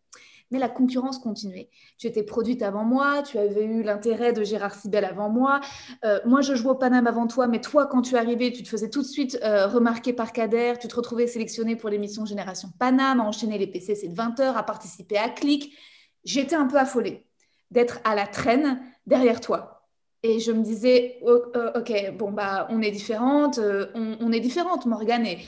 mais 0.50 0.58
la 0.58 0.68
concurrence 0.68 1.18
continuait. 1.18 1.70
Tu 1.98 2.06
étais 2.06 2.22
produite 2.22 2.62
avant 2.62 2.84
moi, 2.84 3.22
tu 3.22 3.36
avais 3.38 3.64
eu 3.64 3.82
l'intérêt 3.82 4.32
de 4.32 4.44
Gérard 4.44 4.74
Sibel 4.74 5.04
avant 5.04 5.28
moi. 5.28 5.60
Euh, 6.04 6.20
moi, 6.24 6.40
je 6.40 6.54
jouais 6.54 6.70
au 6.70 6.74
Paname 6.76 7.06
avant 7.06 7.26
toi, 7.26 7.48
mais 7.48 7.60
toi, 7.60 7.86
quand 7.86 8.02
tu 8.02 8.16
arrivais, 8.16 8.52
tu 8.52 8.62
te 8.62 8.68
faisais 8.68 8.90
tout 8.90 9.02
de 9.02 9.06
suite 9.06 9.38
euh, 9.42 9.66
remarquer 9.66 10.12
par 10.12 10.32
Kader. 10.32 10.74
Tu 10.80 10.86
te 10.88 10.94
retrouvais 10.94 11.26
sélectionné 11.26 11.74
pour 11.74 11.90
l'émission 11.90 12.24
Génération 12.24 12.68
Paname, 12.78 13.20
à 13.20 13.24
enchaîner 13.24 13.58
les 13.58 13.66
PCC 13.66 14.08
de 14.08 14.14
20 14.14 14.40
heures, 14.40 14.56
à 14.56 14.62
participer 14.62 15.18
à 15.18 15.28
Click. 15.28 15.76
J'étais 16.24 16.56
un 16.56 16.66
peu 16.66 16.78
affolée 16.78 17.26
d'être 17.72 17.98
à 18.04 18.14
la 18.14 18.26
traîne 18.26 18.80
derrière 19.06 19.40
toi. 19.40 19.75
Et 20.22 20.40
je 20.40 20.50
me 20.52 20.62
disais, 20.62 21.18
oh, 21.22 21.42
euh, 21.54 21.72
ok, 21.76 22.16
bon, 22.16 22.32
bah, 22.32 22.66
on 22.70 22.82
est 22.82 22.90
différentes, 22.90 23.58
euh, 23.58 23.86
on, 23.94 24.32
est 24.32 24.40
différentes. 24.40 24.86
Morgane 24.86 25.26
est, 25.26 25.46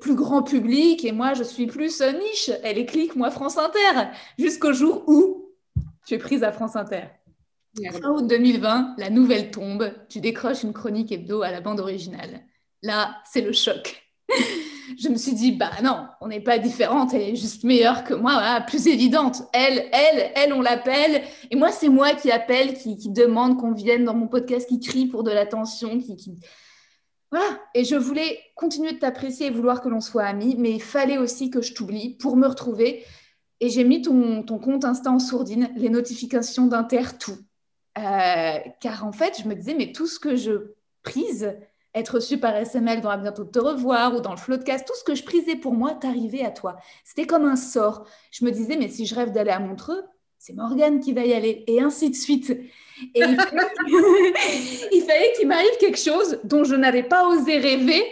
plus 0.00 0.14
grand 0.14 0.42
public 0.42 1.04
et 1.04 1.12
moi, 1.12 1.34
je 1.34 1.44
suis 1.44 1.66
plus 1.66 2.00
euh, 2.00 2.12
niche. 2.12 2.50
Elle 2.64 2.78
est 2.78 2.86
clique, 2.86 3.14
moi, 3.14 3.30
France 3.30 3.58
Inter. 3.58 4.08
Jusqu'au 4.38 4.72
jour 4.72 5.04
où 5.06 5.52
tu 6.06 6.14
es 6.14 6.18
prise 6.18 6.42
à 6.42 6.52
France 6.52 6.74
Inter. 6.74 7.04
Fin 7.92 8.10
août 8.10 8.26
2020, 8.26 8.96
la 8.98 9.10
nouvelle 9.10 9.50
tombe. 9.50 9.92
Tu 10.08 10.20
décroches 10.20 10.64
une 10.64 10.72
chronique 10.72 11.12
hebdo 11.12 11.42
à 11.42 11.52
la 11.52 11.60
bande 11.60 11.78
originale. 11.78 12.40
Là, 12.82 13.18
c'est 13.30 13.40
le 13.40 13.52
choc. 13.52 14.02
je 14.96 15.08
me 15.08 15.16
suis 15.16 15.34
dit, 15.34 15.52
bah 15.52 15.70
non, 15.82 16.06
on 16.20 16.28
n'est 16.28 16.40
pas 16.40 16.58
différente, 16.58 17.12
elle 17.14 17.22
est 17.22 17.36
juste 17.36 17.64
meilleure 17.64 18.04
que 18.04 18.14
moi, 18.14 18.60
plus 18.66 18.86
évidente. 18.86 19.42
Elle, 19.52 19.88
elle, 19.92 20.32
elle, 20.34 20.52
on 20.52 20.60
l'appelle. 20.60 21.22
Et 21.50 21.56
moi, 21.56 21.70
c'est 21.70 21.88
moi 21.88 22.14
qui 22.14 22.30
appelle, 22.30 22.74
qui, 22.74 22.96
demande 23.10 23.58
qu'on 23.58 23.72
vienne 23.72 24.04
dans 24.04 24.14
mon 24.14 24.28
podcast, 24.28 24.68
qui 24.68 24.80
crie 24.80 25.06
pour 25.06 25.22
de 25.22 25.30
l'attention, 25.30 25.98
qui, 25.98 26.16
qui... 26.16 26.38
Voilà. 27.30 27.46
Et 27.74 27.84
je 27.84 27.96
voulais 27.96 28.38
continuer 28.54 28.92
de 28.92 28.98
t'apprécier 28.98 29.46
et 29.46 29.50
vouloir 29.50 29.82
que 29.82 29.88
l'on 29.88 30.00
soit 30.00 30.24
amis, 30.24 30.56
mais 30.58 30.72
il 30.72 30.82
fallait 30.82 31.18
aussi 31.18 31.50
que 31.50 31.60
je 31.60 31.74
t'oublie 31.74 32.16
pour 32.16 32.36
me 32.36 32.46
retrouver. 32.46 33.04
Et 33.60 33.68
j'ai 33.70 33.84
mis 33.84 34.02
ton, 34.02 34.42
ton 34.42 34.58
compte 34.58 34.84
Insta 34.84 35.10
en 35.10 35.18
sourdine, 35.18 35.68
les 35.76 35.90
notifications 35.90 36.66
d'Inter, 36.66 37.18
tout. 37.18 37.38
Euh, 37.98 38.58
car 38.80 39.04
en 39.04 39.12
fait, 39.12 39.40
je 39.42 39.48
me 39.48 39.54
disais, 39.54 39.74
mais 39.74 39.92
tout 39.92 40.06
ce 40.06 40.18
que 40.20 40.36
je 40.36 40.74
prise, 41.02 41.56
être 41.98 42.16
reçu 42.16 42.38
par 42.38 42.54
SML 42.56 43.00
dans 43.00 43.16
bientôt 43.18 43.44
te 43.44 43.58
revoir 43.58 44.14
ou 44.14 44.20
dans 44.20 44.32
le 44.32 44.36
floodcast, 44.36 44.86
tout 44.86 44.94
ce 44.94 45.04
que 45.04 45.14
je 45.14 45.22
prisais 45.24 45.56
pour 45.56 45.74
moi 45.74 45.94
t'arrivait 45.94 46.44
à 46.44 46.50
toi. 46.50 46.76
C'était 47.04 47.26
comme 47.26 47.44
un 47.44 47.56
sort. 47.56 48.06
Je 48.30 48.44
me 48.44 48.50
disais, 48.50 48.76
mais 48.76 48.88
si 48.88 49.06
je 49.06 49.14
rêve 49.14 49.32
d'aller 49.32 49.50
à 49.50 49.58
Montreux, 49.58 50.02
c'est 50.38 50.54
Morgane 50.54 51.00
qui 51.00 51.12
va 51.12 51.24
y 51.24 51.32
aller, 51.32 51.64
et 51.66 51.80
ainsi 51.80 52.10
de 52.10 52.14
suite. 52.14 52.50
Et 52.50 53.20
il 53.20 53.36
fallait 55.02 55.32
qu'il 55.36 55.48
m'arrive 55.48 55.76
quelque 55.80 55.98
chose 55.98 56.38
dont 56.44 56.64
je 56.64 56.74
n'avais 56.74 57.02
pas 57.02 57.28
osé 57.28 57.58
rêver, 57.58 58.04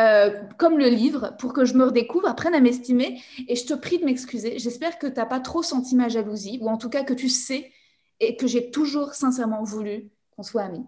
euh, 0.00 0.30
comme 0.56 0.78
le 0.78 0.88
livre, 0.88 1.34
pour 1.38 1.52
que 1.52 1.64
je 1.64 1.74
me 1.74 1.84
redécouvre, 1.84 2.28
apprenne 2.28 2.54
à 2.54 2.60
m'estimer. 2.60 3.20
Et 3.48 3.56
je 3.56 3.66
te 3.66 3.74
prie 3.74 3.98
de 3.98 4.04
m'excuser. 4.04 4.58
J'espère 4.58 4.98
que 4.98 5.08
tu 5.08 5.14
n'as 5.14 5.26
pas 5.26 5.40
trop 5.40 5.62
senti 5.62 5.96
ma 5.96 6.08
jalousie, 6.08 6.58
ou 6.62 6.68
en 6.68 6.78
tout 6.78 6.90
cas 6.90 7.02
que 7.02 7.14
tu 7.14 7.28
sais 7.28 7.72
et 8.20 8.36
que 8.36 8.46
j'ai 8.46 8.70
toujours 8.70 9.14
sincèrement 9.14 9.62
voulu 9.62 10.10
qu'on 10.36 10.42
soit 10.42 10.62
amis. 10.62 10.86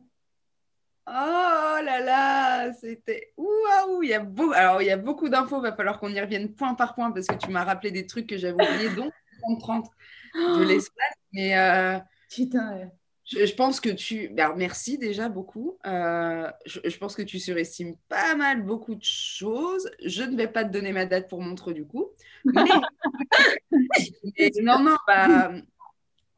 Oh 1.12 1.83
là 1.83 2.00
là, 2.00 2.73
c'était 2.73 3.33
waouh, 3.37 4.05
il 4.05 4.11
y 4.11 4.14
a 4.14 4.21
beau... 4.21 4.52
alors 4.52 4.81
il 4.81 4.87
y 4.87 4.93
a 4.93 4.97
beaucoup 4.97 5.29
d'infos, 5.29 5.59
il 5.59 5.62
va 5.62 5.73
falloir 5.73 5.99
qu'on 5.99 6.11
y 6.11 6.21
revienne 6.21 6.55
point 6.55 6.75
par 6.75 6.95
point 6.95 7.11
parce 7.11 7.26
que 7.26 7.35
tu 7.35 7.50
m'as 7.50 7.64
rappelé 7.64 7.90
des 7.90 8.07
trucs 8.07 8.29
que 8.29 8.38
j'avais 8.38 8.55
oubliés, 8.55 8.90
donc 8.90 9.12
30 9.59 9.87
de 10.35 10.62
l'espace. 10.69 11.14
Mais 11.33 11.59
euh, 11.59 11.99
putain. 12.31 12.93
Je, 13.25 13.52
pense 13.55 13.81
que 13.81 13.88
tu, 13.88 14.29
ben, 14.29 14.55
merci 14.57 14.99
déjà 14.99 15.29
beaucoup. 15.29 15.79
Euh, 15.85 16.49
je, 16.64 16.97
pense 16.99 17.17
que 17.17 17.23
tu 17.23 17.40
surestimes 17.40 17.97
pas 18.09 18.37
mal 18.37 18.62
beaucoup 18.62 18.95
de 18.95 19.02
choses. 19.02 19.90
Je 20.05 20.23
ne 20.23 20.37
vais 20.37 20.47
pas 20.47 20.62
te 20.62 20.71
donner 20.71 20.93
ma 20.93 21.07
date 21.07 21.29
pour 21.29 21.43
montre 21.43 21.73
du 21.73 21.87
coup. 21.87 22.11
Mais, 23.73 24.50
non, 24.62 24.79
non, 24.79 24.97
bah, 25.09 25.50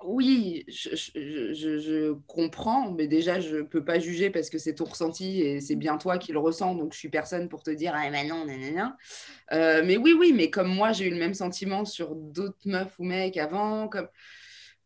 oui, 0.04 0.64
je, 0.68 2.12
comprends, 2.26 2.90
mais 2.92 3.06
déjà, 3.06 3.40
je 3.40 3.56
ne 3.56 3.62
peux 3.62 3.84
pas 3.84 3.98
juger 3.98 4.30
parce 4.30 4.50
que 4.50 4.58
c'est 4.58 4.74
ton 4.74 4.84
ressenti 4.84 5.40
et 5.40 5.60
c'est 5.60 5.76
bien 5.76 5.98
toi 5.98 6.18
qui 6.18 6.32
le 6.32 6.38
ressens, 6.38 6.74
donc 6.74 6.92
je 6.92 6.98
suis 6.98 7.08
personne 7.08 7.48
pour 7.48 7.62
te 7.62 7.70
dire, 7.70 7.92
ah 7.94 8.10
mais 8.10 8.24
non, 8.24 8.44
nanana. 8.44 8.96
Euh, 9.52 9.82
mais 9.84 9.96
oui, 9.96 10.14
oui, 10.18 10.32
mais 10.32 10.50
comme 10.50 10.68
moi, 10.68 10.92
j'ai 10.92 11.06
eu 11.06 11.10
le 11.10 11.18
même 11.18 11.34
sentiment 11.34 11.84
sur 11.84 12.14
d'autres 12.14 12.58
meufs 12.64 12.98
ou 12.98 13.04
mecs 13.04 13.36
avant, 13.36 13.88
comme, 13.88 14.08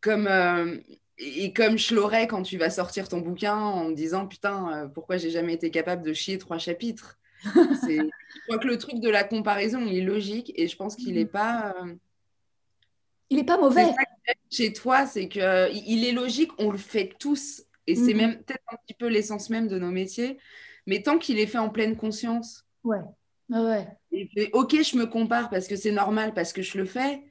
comme, 0.00 0.26
euh, 0.26 0.76
et 1.18 1.52
comme 1.52 1.78
je 1.78 1.94
l'aurais 1.94 2.26
quand 2.26 2.42
tu 2.42 2.58
vas 2.58 2.70
sortir 2.70 3.08
ton 3.08 3.20
bouquin 3.20 3.56
en 3.56 3.84
me 3.88 3.94
disant, 3.94 4.26
putain, 4.26 4.84
euh, 4.84 4.88
pourquoi 4.88 5.16
j'ai 5.16 5.30
jamais 5.30 5.54
été 5.54 5.70
capable 5.70 6.02
de 6.02 6.12
chier 6.12 6.38
trois 6.38 6.58
chapitres? 6.58 7.18
Je 7.44 8.42
crois 8.48 8.58
que 8.58 8.66
le 8.66 8.78
truc 8.78 9.00
de 9.00 9.10
la 9.10 9.24
comparaison, 9.24 9.80
il 9.86 9.98
est 9.98 10.04
logique 10.04 10.52
et 10.56 10.68
je 10.68 10.76
pense 10.76 10.96
qu'il 10.96 11.14
n'est 11.14 11.26
pas. 11.26 11.74
Euh, 13.26 13.30
il 13.30 13.36
n'est 13.38 13.44
pas 13.44 13.58
mauvais. 13.58 13.92
chez 14.50 14.72
toi, 14.72 15.06
c'est 15.06 15.28
que 15.28 15.72
il 15.72 16.04
est 16.04 16.12
logique, 16.12 16.50
on 16.58 16.70
le 16.70 16.78
fait 16.78 17.12
tous 17.18 17.62
et 17.86 17.94
c'est 17.94 18.14
mhm. 18.14 18.20
même 18.20 18.42
peut-être 18.42 18.64
un 18.72 18.76
petit 18.76 18.94
peu 18.94 19.06
l'essence 19.06 19.50
même 19.50 19.68
de 19.68 19.78
nos 19.78 19.90
métiers. 19.90 20.38
Mais 20.86 21.02
tant 21.02 21.18
qu'il 21.18 21.38
est 21.38 21.46
fait 21.46 21.58
en 21.58 21.70
pleine 21.70 21.96
conscience. 21.96 22.64
Ouais. 22.84 23.00
ouais. 23.50 23.86
ok, 24.52 24.82
je 24.82 24.96
me 24.96 25.06
compare 25.06 25.50
parce 25.50 25.66
que 25.66 25.76
c'est 25.76 25.92
normal, 25.92 26.34
parce 26.34 26.52
que 26.52 26.62
je 26.62 26.78
le 26.78 26.84
fais. 26.84 27.22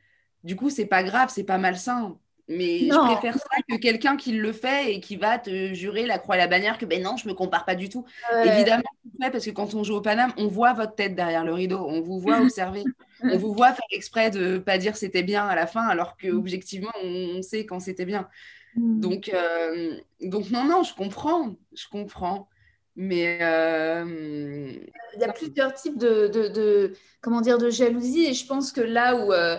Du 0.44 0.56
coup, 0.56 0.70
c'est 0.70 0.86
pas 0.86 1.04
grave, 1.04 1.32
c'est 1.34 1.44
pas 1.44 1.58
malsain. 1.58 2.20
Mais 2.48 2.82
je 2.82 3.16
préfère 3.16 3.38
ça 3.38 3.58
que 3.68 3.76
quelqu'un 3.78 4.18
qui 4.18 4.34
le 4.34 4.52
fait 4.52 4.94
et 4.94 5.00
qui 5.00 5.16
va 5.16 5.40
te 5.40 5.74
jurer 5.74 6.06
la 6.06 6.20
croix 6.20 6.36
et 6.36 6.38
la 6.38 6.48
bannière 6.48 6.78
que 6.78 6.86
ben 6.86 7.02
non, 7.02 7.18
je 7.18 7.28
me 7.28 7.34
compare 7.34 7.66
pas 7.66 7.74
du 7.74 7.90
tout. 7.90 8.06
Évidemment, 8.44 8.84
parce 9.20 9.46
que 9.46 9.52
quand 9.52 9.74
on 9.74 9.84
joue 9.84 9.96
au 9.96 10.02
Paname, 10.02 10.32
on 10.38 10.48
voit 10.48 10.74
votre 10.74 10.94
tête 10.94 11.16
derrière 11.16 11.44
le 11.44 11.54
rideau, 11.54 11.84
on 11.88 12.02
vous 12.02 12.20
voit 12.20 12.40
observer, 12.40 12.84
on 13.24 13.38
vous 13.38 13.54
voit 13.54 13.74
faire 13.74 13.86
exprès 13.92 14.30
de 14.30 14.60
pas 14.60 14.78
dire 14.78 14.96
c'était 14.96 15.24
bien 15.24 15.46
à 15.48 15.56
la 15.56 15.66
fin, 15.66 15.88
alors 15.88 16.18
que 16.18 16.28
objectivement, 16.28 16.92
on, 17.04 17.42
sait 17.42 17.66
quand 17.66 17.80
c'était 17.80 18.06
bien. 18.06 18.28
Mm. 18.76 19.00
Donc, 19.00 19.32
euh, 19.34 19.98
donc 20.22 20.52
non, 20.52 20.66
non, 20.66 20.84
je 20.84 20.94
comprends, 20.94 21.56
je 21.76 21.88
comprends. 21.90 22.48
Mais 22.98 23.40
euh, 23.42 24.72
il 25.16 25.20
y 25.20 25.24
a 25.24 25.34
plusieurs 25.34 25.74
types 25.74 25.98
de, 25.98 26.28
de, 26.28 26.94
comment 27.22 27.42
dire 27.42 27.58
de 27.58 27.70
jalousie 27.70 28.28
et 28.28 28.34
je 28.34 28.46
pense 28.48 28.72
que 28.72 28.80
là 28.80 29.18
où 29.18 29.34
euh, 29.34 29.58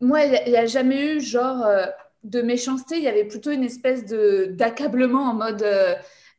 moi 0.00 0.24
il 0.24 0.50
n'y 0.50 0.56
a, 0.56 0.66
jamais 0.66 1.14
eu 1.14 1.20
genre 1.20 1.64
de 2.30 2.42
méchanceté, 2.42 2.96
il 2.96 3.02
y 3.02 3.08
avait 3.08 3.24
plutôt 3.24 3.50
une 3.50 3.64
espèce 3.64 4.04
d'accablement 4.04 5.22
en 5.22 5.34
mode 5.34 5.64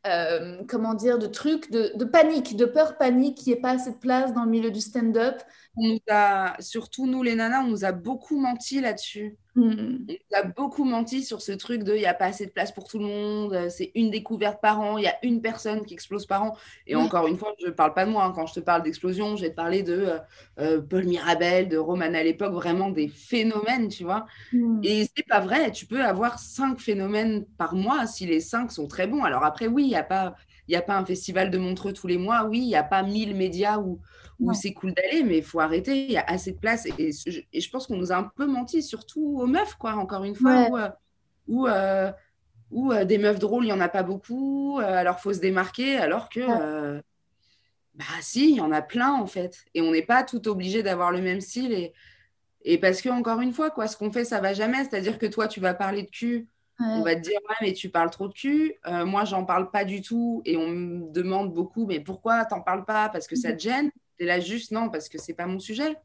euh, 0.08 0.62
comment 0.70 0.94
dire, 0.94 1.20
de 1.20 1.28
trucs, 1.28 1.70
de, 1.72 2.06
panique, 2.06 2.56
de 2.56 2.66
peur 2.66 2.98
panique 2.98 3.38
qui 3.38 3.50
n'est 3.50 3.60
pas 3.60 3.72
assez 3.72 3.92
de 3.92 3.98
place 3.98 4.34
dans 4.34 4.46
le 4.46 4.50
milieu 4.50 4.72
du 4.72 4.80
stand-up. 4.80 5.42
On 5.78 5.88
nous 5.88 6.00
a, 6.10 6.56
surtout 6.60 7.06
nous 7.06 7.24
les 7.24 7.36
nanas, 7.36 7.64
on 7.64 7.68
nous 7.68 7.86
a 7.86 7.92
beaucoup 7.92 8.40
menti 8.40 8.82
là-dessus. 8.82 9.38
Hmm. 9.56 9.70
On 9.70 10.12
nous 10.12 10.38
a 10.38 10.44
beaucoup 10.44 10.84
menti 10.84 11.24
sur 11.24 11.42
ce 11.42 11.52
truc 11.52 11.84
de 11.84 11.94
il 11.96 12.00
n'y 12.00 12.06
a 12.06 12.14
pas 12.14 12.26
assez 12.26 12.46
de 12.46 12.52
place 12.52 12.72
pour 12.72 12.88
tout 12.88 13.00
le 13.00 13.06
monde, 13.06 13.54
euh, 13.54 13.70
c'est 13.70 13.92
une 13.96 14.12
découverte 14.12 14.62
par 14.62 14.80
an, 14.80 14.98
il 14.98 15.04
y 15.04 15.08
a 15.08 15.16
une 15.24 15.42
personne 15.42 15.84
qui 15.84 15.94
explose 15.96 16.28
par 16.28 16.44
an. 16.44 16.58
Et 16.86 16.96
encore 16.96 17.28
une 17.28 17.38
fois, 17.38 17.54
je 17.60 17.68
ne 17.68 17.72
parle 17.72 17.94
pas 17.94 18.06
de 18.06 18.12
moi, 18.12 18.26
hein. 18.26 18.34
quand 18.36 18.46
je 18.46 18.56
te 18.56 18.60
parle 18.60 18.84
d'explosion, 18.84 19.36
je 19.36 19.44
vais 19.44 19.50
te 19.50 19.56
parler 19.56 19.82
de 19.82 20.10
euh, 20.60 20.82
Paul 20.82 21.06
Mirabel, 21.06 21.70
de 21.70 21.78
Roman 21.78 22.14
à 22.14 22.24
l'époque, 22.24 22.54
vraiment 22.54 22.90
des 22.90 23.08
phénomènes, 23.08 23.88
tu 23.88 24.04
vois. 24.04 24.26
Hmm. 24.54 24.80
Et 24.84 25.08
c'est 25.16 25.28
pas 25.28 25.40
vrai, 25.40 25.72
tu 25.72 25.86
peux 25.86 26.04
avoir 26.04 26.38
cinq 26.40 26.80
phénomènes 26.80 27.46
par 27.58 27.74
mois 27.74 28.06
si 28.06 28.26
les 28.26 28.40
cinq 28.40 28.72
sont 28.72 28.88
très 28.88 29.08
bons. 29.08 29.24
Alors 29.24 29.44
après, 29.44 29.68
oui, 29.68 29.84
il 29.84 29.90
n'y 29.90 29.96
a 29.96 30.04
pas 30.04 30.36
il 30.68 30.72
n'y 30.72 30.78
a 30.78 30.82
pas 30.82 30.98
un 30.98 31.06
festival 31.06 31.50
de 31.50 31.58
Montreux 31.58 31.94
tous 31.94 32.08
les 32.08 32.18
mois, 32.18 32.46
oui, 32.46 32.60
il 32.60 32.68
n'y 32.68 32.76
a 32.76 32.84
pas 32.84 33.04
mille 33.04 33.36
médias 33.36 33.78
où, 33.78 34.00
où 34.40 34.54
c'est 34.54 34.74
cool 34.74 34.94
d'aller, 34.94 35.24
mais 35.24 35.38
il 35.38 35.44
faut 35.44 35.60
arrêter, 35.60 36.06
il 36.06 36.12
y 36.12 36.18
a 36.18 36.26
assez 36.28 36.52
de 36.52 36.60
place. 36.60 36.86
Et, 36.86 37.10
et, 37.54 37.62
je 37.62 37.70
pense 37.70 37.88
qu'on 37.88 37.98
nous 37.98 38.12
a 38.12 38.18
un 38.18 38.32
peu 38.36 38.46
menti, 38.46 38.84
surtout 38.84 39.40
aux 39.40 39.48
meufs, 39.48 39.76
quoi, 39.76 39.96
encore 39.96 40.24
une 40.24 40.36
fois, 40.36 40.98
où, 41.48 41.68
euh, 41.68 42.12
où, 42.72 42.92
euh, 42.92 43.06
des 43.06 43.18
meufs 43.18 43.40
drôles, 43.40 43.64
il 43.64 43.68
n'y 43.68 43.74
en 43.74 43.80
a 43.80 43.90
pas 43.90 44.04
beaucoup, 44.04 44.80
euh, 44.80 44.84
alors 44.84 45.16
il 45.20 45.22
faut 45.22 45.34
se 45.34 45.40
démarquer, 45.40 45.98
alors 45.98 46.30
que, 46.30 47.02
bah 47.96 48.06
si, 48.22 48.52
il 48.52 48.58
y 48.58 48.62
en 48.62 48.72
a 48.72 48.82
plein, 48.82 49.14
en 49.14 49.26
fait. 49.26 49.66
Et 49.74 49.82
on 49.82 49.92
n'est 49.92 50.06
pas 50.06 50.24
tout 50.24 50.48
obligé 50.48 50.84
d'avoir 50.84 51.12
le 51.12 51.22
même 51.22 51.42
style. 51.42 51.74
Et, 51.74 51.94
et 52.62 52.78
parce 52.78 53.02
que, 53.02 53.10
encore 53.10 53.42
une 53.42 53.54
fois, 53.54 53.72
quoi, 53.72 53.88
ce 53.88 53.98
qu'on 53.98 54.12
fait, 54.12 54.26
ça 54.26 54.40
va 54.40 54.54
jamais. 54.54 54.84
C'est-à-dire 54.84 55.18
que 55.18 55.26
toi, 55.26 55.48
tu 55.48 55.60
vas 55.60 55.74
parler 55.74 56.04
de 56.04 56.10
cul 56.10 56.48
on 56.80 57.02
va 57.02 57.16
te 57.16 57.22
dire, 57.22 57.40
ouais, 57.50 57.56
mais 57.62 57.74
tu 57.74 57.90
parles 57.90 58.10
trop 58.10 58.28
de 58.28 58.34
cul. 58.34 58.76
Euh, 58.86 59.06
moi, 59.06 59.26
j'en 59.26 59.46
parle 59.46 59.72
pas 59.72 59.84
du 59.84 60.02
tout. 60.02 60.42
Et 60.46 60.58
on 60.58 60.68
me 60.68 61.12
demande 61.12 61.54
beaucoup, 61.54 61.86
mais 61.86 62.00
pourquoi 62.00 62.46
t'en 62.46 62.62
parles 62.62 62.86
pas? 62.86 63.10
Parce 63.10 63.28
que 63.28 63.36
ça 63.36 63.54
te 63.54 63.60
gêne? 63.60 63.92
Et 64.20 64.26
là, 64.26 64.40
juste, 64.40 64.72
non, 64.72 64.90
parce 64.90 65.10
que 65.10 65.18
c'est 65.18 65.34
pas 65.34 65.48
mon 65.48 65.60
sujet. 65.60 65.96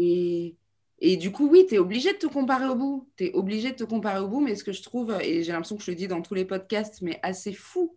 Et, 0.00 0.56
et, 0.98 1.16
du 1.16 1.30
coup, 1.32 1.48
oui, 1.48 1.66
tu 1.68 1.76
es 1.76 1.78
obligé 1.78 2.12
de 2.12 2.18
te 2.18 2.26
comparer 2.26 2.66
au 2.66 2.74
bout. 2.74 3.08
Tu 3.16 3.26
es 3.26 3.32
obligé 3.32 3.70
de 3.70 3.76
te 3.76 3.84
comparer 3.84 4.20
au 4.20 4.28
bout. 4.28 4.40
Mais 4.40 4.54
ce 4.54 4.64
que 4.64 4.72
je 4.72 4.82
trouve, 4.82 5.16
et 5.20 5.42
j'ai 5.42 5.52
l'impression 5.52 5.76
que 5.76 5.82
je 5.82 5.90
le 5.90 5.96
dis 5.96 6.08
dans 6.08 6.22
tous 6.22 6.34
les 6.34 6.44
podcasts, 6.44 7.02
mais 7.02 7.18
assez 7.22 7.52
fou. 7.52 7.96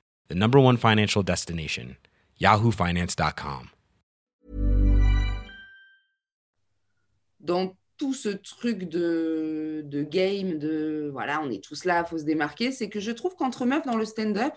the 0.31 0.35
number 0.35 0.59
one 0.59 0.77
financial 0.77 1.23
destination 1.23 1.97
yahoofinance.com. 2.39 3.69
Dans 7.39 7.75
tout 7.97 8.13
ce 8.13 8.29
truc 8.29 8.89
de, 8.89 9.83
de, 9.85 10.03
game, 10.03 10.57
de 10.57 11.09
voilà, 11.11 11.41
on 11.43 11.51
est 11.51 11.63
tous 11.63 11.85
là, 11.85 12.03
il 12.05 12.09
faut 12.09 12.17
se 12.17 12.23
démarquer, 12.23 12.71
c'est 12.71 12.89
que 12.89 12.99
je 12.99 13.11
trouve 13.11 13.35
qu'entre 13.35 13.65
meufs 13.65 13.85
dans 13.85 13.97
le 13.97 14.05
stand-up, 14.05 14.53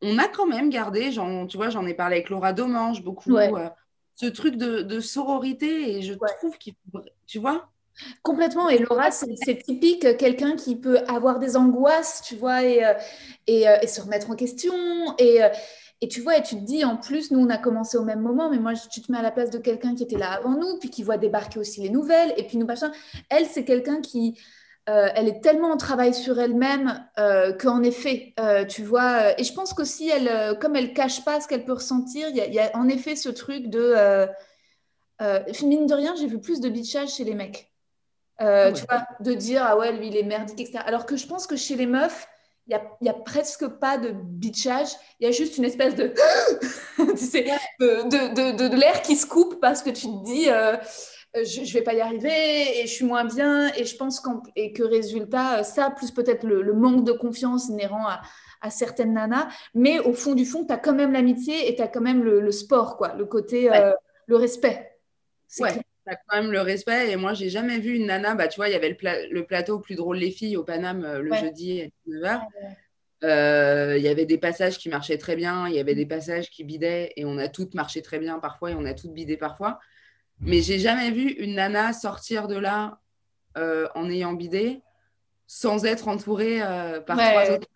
on 0.00 0.18
a 0.18 0.28
quand 0.28 0.46
même 0.46 0.70
gardé, 0.70 1.10
tu 1.10 1.56
vois, 1.56 1.70
j'en 1.70 1.86
ai 1.86 1.94
parlé 1.94 2.16
avec 2.16 2.30
Laura 2.30 2.52
Domange 2.52 3.02
beaucoup, 3.02 3.36
euh, 3.36 3.68
ce 4.14 4.26
truc 4.26 4.56
de, 4.56 4.82
de, 4.82 5.00
sororité, 5.00 5.96
et 5.96 6.02
je 6.02 6.14
trouve 6.38 6.56
qu'il 6.58 6.74
tu 7.26 7.38
vois, 7.38 7.71
Complètement. 8.22 8.68
Et 8.68 8.78
Laura, 8.78 9.10
c'est 9.10 9.62
typique, 9.62 10.16
quelqu'un 10.16 10.56
qui 10.56 10.76
peut 10.76 10.98
avoir 11.08 11.38
des 11.38 11.56
angoisses, 11.56 12.22
tu 12.24 12.36
vois, 12.36 12.62
et, 12.62 12.84
euh, 12.84 12.94
euh, 13.48 13.86
se 13.86 14.00
remettre 14.00 14.30
en 14.30 14.36
question. 14.36 14.74
Et, 15.18 15.40
tu 16.08 16.20
vois, 16.20 16.38
et 16.38 16.42
tu 16.42 16.56
te 16.56 16.64
dis, 16.64 16.84
en 16.84 16.96
plus, 16.96 17.30
nous, 17.30 17.38
on 17.38 17.48
a 17.50 17.58
commencé 17.58 17.96
au 17.96 18.04
même 18.04 18.20
moment, 18.20 18.50
mais 18.50 18.58
moi, 18.58 18.72
tu 18.74 19.00
te 19.00 19.12
mets 19.12 19.18
à 19.18 19.22
la 19.22 19.30
place 19.30 19.50
de 19.50 19.58
quelqu'un 19.58 19.94
qui 19.94 20.02
était 20.02 20.18
là 20.18 20.32
avant 20.32 20.56
nous, 20.56 20.78
puis 20.78 20.90
qui 20.90 21.02
voit 21.02 21.16
débarquer 21.16 21.60
aussi 21.60 21.80
les 21.80 21.90
nouvelles, 21.90 22.34
et 22.36 22.44
puis 22.44 22.58
nous, 22.58 22.66
machin. 22.66 22.90
Elle, 23.28 23.46
c'est 23.46 23.64
quelqu'un 23.64 24.00
qui, 24.00 24.36
euh, 24.88 25.08
elle 25.14 25.28
est 25.28 25.40
tellement 25.40 25.70
en 25.70 25.76
travail 25.76 26.12
sur 26.12 26.40
elle-même 26.40 27.06
euh, 27.18 27.52
qu'en 27.52 27.84
effet, 27.84 28.34
euh, 28.40 28.64
tu 28.64 28.82
vois, 28.82 29.38
et 29.38 29.44
je 29.44 29.52
pense 29.52 29.74
qu'aussi, 29.74 30.08
elle, 30.08 30.58
comme 30.58 30.74
elle 30.74 30.92
cache 30.92 31.24
pas 31.24 31.40
ce 31.40 31.46
qu'elle 31.46 31.64
peut 31.64 31.74
ressentir, 31.74 32.28
il 32.30 32.36
y, 32.36 32.58
a 32.58 32.76
en 32.76 32.88
effet 32.88 33.14
ce 33.14 33.28
truc 33.28 33.68
de, 33.68 34.26
mine 35.64 35.86
de 35.86 35.94
rien, 35.94 36.16
j'ai 36.16 36.26
vu 36.26 36.40
plus 36.40 36.60
de 36.60 36.68
bitchage 36.68 37.10
chez 37.14 37.24
les 37.24 37.34
mecs. 37.34 37.71
Ah 38.38 38.72
tu 38.72 38.84
vois, 38.88 39.06
de 39.20 39.32
dire, 39.34 39.62
ah 39.64 39.76
ouais, 39.76 39.92
lui, 39.92 40.08
il 40.08 40.16
est 40.16 40.22
merdique, 40.22 40.60
etc. 40.60 40.78
Alors 40.84 41.06
que 41.06 41.16
je 41.16 41.26
pense 41.26 41.46
que 41.46 41.56
chez 41.56 41.76
les 41.76 41.86
meufs, 41.86 42.26
il 42.66 42.80
n'y 43.00 43.08
a, 43.08 43.12
a, 43.12 43.14
presque 43.14 43.66
pas 43.66 43.98
de 43.98 44.10
bitchage, 44.10 44.88
il 45.18 45.26
y 45.26 45.28
a 45.28 45.32
juste 45.32 45.58
une 45.58 45.64
espèce 45.64 45.94
de, 45.94 46.14
tu 46.96 47.16
sais, 47.16 47.44
de, 47.80 48.08
de, 48.08 48.68
de, 48.68 48.76
l'air 48.76 49.02
qui 49.02 49.16
se 49.16 49.26
coupe 49.26 49.60
parce 49.60 49.82
que 49.82 49.90
tu 49.90 50.06
te 50.06 50.24
dis, 50.24 50.48
euh, 50.48 50.76
je 51.34 51.60
ne 51.60 51.72
vais 51.72 51.82
pas 51.82 51.94
y 51.94 52.00
arriver 52.00 52.80
et 52.80 52.86
je 52.86 52.92
suis 52.92 53.04
moins 53.04 53.24
bien. 53.24 53.72
Et 53.74 53.84
je 53.84 53.96
pense 53.96 54.22
et 54.54 54.72
que 54.72 54.82
résultat, 54.82 55.58
euh, 55.58 55.62
ça, 55.64 55.90
plus 55.90 56.12
peut-être 56.12 56.44
le, 56.44 56.72
manque 56.72 57.04
de 57.04 57.12
confiance 57.12 57.68
inhérent 57.68 58.06
à, 58.06 58.22
à, 58.60 58.70
certaines 58.70 59.14
nanas, 59.14 59.48
mais 59.74 59.98
au 59.98 60.12
fond 60.12 60.34
du 60.34 60.46
fond, 60.46 60.64
tu 60.64 60.72
as 60.72 60.78
quand 60.78 60.94
même 60.94 61.12
l'amitié 61.12 61.68
et 61.68 61.74
tu 61.74 61.82
as 61.82 61.88
quand 61.88 62.00
même 62.00 62.22
le, 62.22 62.50
sport, 62.52 62.96
quoi, 62.96 63.14
le 63.14 63.24
côté, 63.24 63.74
euh, 63.74 63.92
le 64.26 64.36
respect. 64.36 64.88
Ouais 65.58 65.82
as 66.06 66.16
quand 66.16 66.36
même 66.36 66.52
le 66.52 66.60
respect. 66.60 67.10
Et 67.10 67.16
moi, 67.16 67.34
j'ai 67.34 67.48
jamais 67.48 67.78
vu 67.78 67.94
une 67.94 68.06
nana. 68.06 68.34
Bah, 68.34 68.48
tu 68.48 68.56
vois, 68.56 68.68
il 68.68 68.72
y 68.72 68.76
avait 68.76 68.96
le, 69.30 69.42
plateau 69.44 69.78
plus 69.78 69.94
drôle 69.94 70.18
les 70.18 70.30
filles 70.30 70.56
au 70.56 70.64
Paname 70.64 71.04
euh, 71.04 71.20
le 71.20 71.34
jeudi 71.34 71.82
à 71.82 71.86
19h. 72.08 72.40
Euh, 73.24 73.94
il 73.96 74.02
y 74.02 74.08
avait 74.08 74.26
des 74.26 74.38
passages 74.38 74.78
qui 74.78 74.88
marchaient 74.88 75.18
très 75.18 75.36
bien, 75.36 75.68
il 75.68 75.74
y 75.74 75.78
avait 75.78 75.94
des 75.94 76.06
passages 76.06 76.50
qui 76.50 76.64
bidaient 76.64 77.12
et 77.16 77.24
on 77.24 77.38
a 77.38 77.46
toutes 77.48 77.74
marché 77.74 78.02
très 78.02 78.18
bien 78.18 78.40
parfois 78.40 78.72
et 78.72 78.74
on 78.74 78.84
a 78.84 78.94
toutes 78.94 79.12
bidé 79.12 79.36
parfois. 79.36 79.78
Mais 80.40 80.60
j'ai 80.60 80.80
jamais 80.80 81.12
vu 81.12 81.28
une 81.28 81.54
nana 81.54 81.92
sortir 81.92 82.48
de 82.48 82.56
là 82.56 82.98
euh, 83.56 83.86
en 83.94 84.10
ayant 84.10 84.32
bidé 84.32 84.80
sans 85.46 85.84
être 85.84 86.08
entourée 86.08 86.58
par 87.06 87.16
trois 87.16 87.50
autres. 87.52 87.68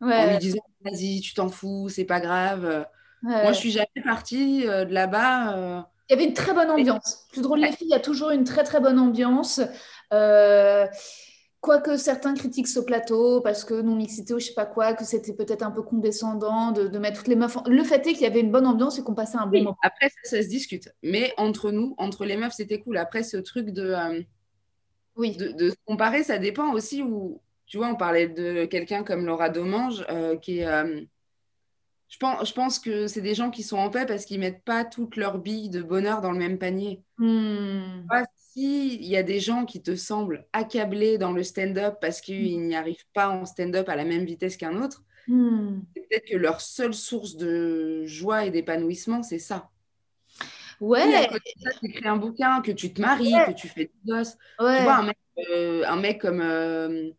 En 0.00 0.30
lui 0.30 0.38
disant 0.38 0.62
vas-y, 0.84 1.20
tu 1.20 1.34
t'en 1.34 1.48
fous, 1.48 1.88
c'est 1.88 2.04
pas 2.04 2.20
grave. 2.20 2.86
Moi, 3.22 3.52
je 3.52 3.58
suis 3.58 3.72
jamais 3.72 3.88
partie 4.04 4.66
de 4.66 4.92
là-bas 4.92 5.88
il 6.08 6.12
y 6.12 6.14
avait 6.14 6.24
une 6.24 6.34
très 6.34 6.54
bonne 6.54 6.70
ambiance. 6.70 7.26
Plus 7.32 7.42
drôle 7.42 7.60
les 7.60 7.72
filles, 7.72 7.88
il 7.88 7.92
y 7.92 7.94
a 7.94 8.00
toujours 8.00 8.30
une 8.30 8.44
très 8.44 8.64
très 8.64 8.80
bonne 8.80 8.98
ambiance. 8.98 9.60
Euh, 10.12 10.86
quoique 11.60 11.96
certains 11.96 12.34
critiquent 12.34 12.68
ce 12.68 12.78
plateau 12.78 13.40
parce 13.40 13.64
que 13.64 13.74
non 13.74 13.96
mixité 13.96 14.32
ou 14.34 14.38
je 14.38 14.46
sais 14.46 14.54
pas 14.54 14.66
quoi, 14.66 14.94
que 14.94 15.04
c'était 15.04 15.32
peut-être 15.32 15.62
un 15.62 15.72
peu 15.72 15.82
condescendant 15.82 16.70
de, 16.70 16.96
mettre 16.98 17.18
toutes 17.18 17.28
les 17.28 17.34
meufs. 17.34 17.56
Le 17.66 17.82
fait 17.82 18.06
est 18.06 18.12
qu'il 18.12 18.22
y 18.22 18.26
avait 18.26 18.40
une 18.40 18.52
bonne 18.52 18.66
ambiance 18.66 18.98
et 18.98 19.02
qu'on 19.02 19.14
passait 19.14 19.38
un 19.38 19.46
bon 19.46 19.58
moment. 19.58 19.76
Après, 19.82 20.08
ça, 20.22 20.42
se 20.42 20.48
discute. 20.48 20.90
Mais 21.02 21.32
entre 21.36 21.72
nous, 21.72 21.94
entre 21.98 22.24
les 22.24 22.36
meufs, 22.36 22.54
c'était 22.54 22.80
cool. 22.80 22.98
Après, 22.98 23.24
ce 23.24 23.36
truc 23.36 23.70
de, 23.70 23.90
euh, 23.90 24.22
oui. 25.16 25.36
de, 25.36 25.70
se 25.70 25.76
comparer, 25.86 26.22
ça 26.22 26.38
dépend 26.38 26.72
aussi 26.72 27.02
où, 27.02 27.40
tu 27.66 27.78
vois, 27.78 27.88
on 27.88 27.96
parlait 27.96 28.28
de 28.28 28.66
quelqu'un 28.66 29.02
comme 29.02 29.26
Laura 29.26 29.48
Domange 29.48 30.06
euh, 30.08 30.36
qui 30.36 30.60
est 30.60 31.06
je 32.08 32.18
pense, 32.18 32.48
je 32.48 32.52
pense 32.54 32.78
que 32.78 33.06
c'est 33.08 33.20
des 33.20 33.34
gens 33.34 33.50
qui 33.50 33.62
sont 33.62 33.76
en 33.78 33.90
paix 33.90 34.06
parce 34.06 34.24
qu'ils 34.24 34.38
mettent 34.40 34.62
pas 34.64 34.84
toutes 34.84 35.16
leurs 35.16 35.38
billes 35.38 35.70
de 35.70 35.82
bonheur 35.82 36.20
dans 36.20 36.30
le 36.32 36.38
même 36.38 36.58
panier. 36.58 37.02
Hmm. 37.18 38.02
si 38.36 38.94
il 38.96 39.04
y 39.06 39.16
a 39.16 39.22
des 39.22 39.40
gens 39.40 39.64
qui 39.66 39.82
te 39.82 39.94
semblent 39.96 40.46
accablés 40.52 41.18
dans 41.18 41.32
le 41.32 41.42
stand-up 41.42 41.96
parce 42.00 42.20
qu'ils 42.20 42.60
n'y 42.62 42.74
arrivent 42.76 43.04
pas 43.12 43.28
en 43.28 43.44
stand-up 43.44 43.88
à 43.88 43.96
la 43.96 44.04
même 44.04 44.24
vitesse 44.24 44.56
qu'un 44.56 44.80
autre, 44.82 45.02
Hmm. 45.28 45.80
peut-être 45.92 46.24
que 46.30 46.36
leur 46.36 46.60
seule 46.60 46.94
source 46.94 47.34
de 47.36 48.04
joie 48.06 48.44
et 48.44 48.50
d'épanouissement, 48.52 49.24
c'est 49.24 49.40
ça. 49.40 49.70
Ouais, 50.80 51.28
tu 51.80 51.86
écris 51.90 52.06
un 52.06 52.16
bouquin, 52.16 52.60
que 52.60 52.70
tu 52.70 52.92
te 52.92 53.00
maries, 53.00 53.34
Ouais. 53.34 53.46
que 53.46 53.52
tu 53.58 53.66
fais 53.66 53.86
des 53.86 54.12
gosses. 54.12 54.36
ouais. 54.60 54.76
Tu 54.78 54.82
vois, 54.84 54.96
un 54.98 55.02
mec, 55.06 55.18
euh, 55.50 55.82
un 55.86 55.96
mec 55.96 56.20
comme 56.20 56.40
euh, 56.40 57.10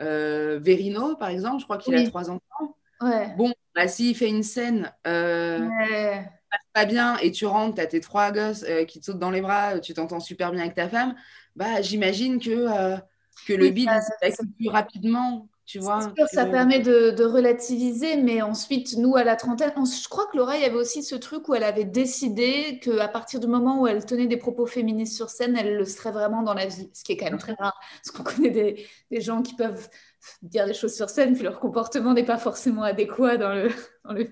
euh, 0.00 0.58
Verino, 0.62 1.16
par 1.16 1.28
exemple, 1.28 1.58
je 1.60 1.64
crois 1.64 1.76
qu'il 1.78 1.94
a 1.94 2.02
trois 2.08 2.30
enfants. 2.30 2.76
ouais. 3.02 3.34
Bon, 3.36 3.52
bah, 3.74 3.88
s'il 3.88 4.16
fait 4.16 4.28
une 4.28 4.42
scène 4.42 4.92
euh, 5.06 5.70
Ouais. 5.70 6.32
pas 6.72 6.84
bien 6.86 7.16
et 7.18 7.30
tu 7.32 7.46
rentres, 7.46 7.76
tu 7.76 7.80
as 7.80 7.86
tes 7.86 8.00
trois 8.00 8.32
gosses 8.32 8.64
euh, 8.64 8.84
qui 8.84 9.00
te 9.00 9.06
sautent 9.06 9.18
dans 9.18 9.30
les 9.30 9.40
bras, 9.42 9.78
tu 9.80 9.94
t'entends 9.94 10.20
super 10.20 10.52
bien 10.52 10.62
avec 10.62 10.74
ta 10.74 10.88
femme, 10.88 11.14
bah, 11.56 11.82
j'imagine 11.82 12.40
que, 12.40 12.50
euh, 12.50 12.96
que 13.44 13.52
le 13.52 13.70
bide 13.70 14.00
s'active 14.20 14.48
plus 14.58 14.68
rapidement. 14.68 15.48
Tu 15.66 15.78
vois, 15.78 16.16
sûr, 16.16 16.26
ça 16.28 16.46
permet 16.46 16.80
de, 16.80 17.10
de 17.10 17.24
relativiser, 17.24 18.16
mais 18.16 18.40
ensuite, 18.42 18.96
nous, 18.96 19.16
à 19.16 19.24
la 19.24 19.36
trentaine, 19.36 19.72
on- 19.76 19.84
je 19.84 20.08
crois 20.08 20.26
que 20.26 20.36
Laura, 20.36 20.56
il 20.56 20.62
y 20.62 20.64
avait 20.64 20.74
aussi 20.76 21.02
ce 21.02 21.14
truc 21.14 21.48
où 21.48 21.54
elle 21.54 21.64
avait 21.64 21.84
décidé 21.84 22.78
qu'à 22.82 23.08
partir 23.08 23.40
du 23.40 23.46
moment 23.46 23.80
où 23.82 23.86
elle 23.86 24.04
tenait 24.06 24.26
des 24.26 24.36
propos 24.38 24.66
féministes 24.66 25.14
sur 25.16 25.28
scène, 25.30 25.56
elle 25.56 25.76
le 25.76 25.84
serait 25.84 26.12
vraiment 26.12 26.42
dans 26.42 26.54
la 26.54 26.66
vie, 26.66 26.90
ce 26.94 27.04
qui 27.04 27.12
est 27.12 27.16
quand 27.16 27.26
même 27.26 27.38
très 27.38 27.52
rare, 27.54 27.78
parce 28.04 28.10
qu'on 28.16 28.22
connaît 28.24 28.50
des, 28.50 28.86
des 29.10 29.20
gens 29.20 29.42
qui 29.42 29.54
peuvent 29.54 29.88
dire 30.42 30.66
des 30.66 30.74
choses 30.74 30.94
sur 30.94 31.10
scène, 31.10 31.34
puis 31.34 31.42
leur 31.42 31.60
comportement 31.60 32.12
n'est 32.14 32.24
pas 32.24 32.38
forcément 32.38 32.82
adéquat 32.82 33.36
dans 33.36 33.54
le... 33.54 33.68
dans 34.04 34.12
le- 34.12 34.24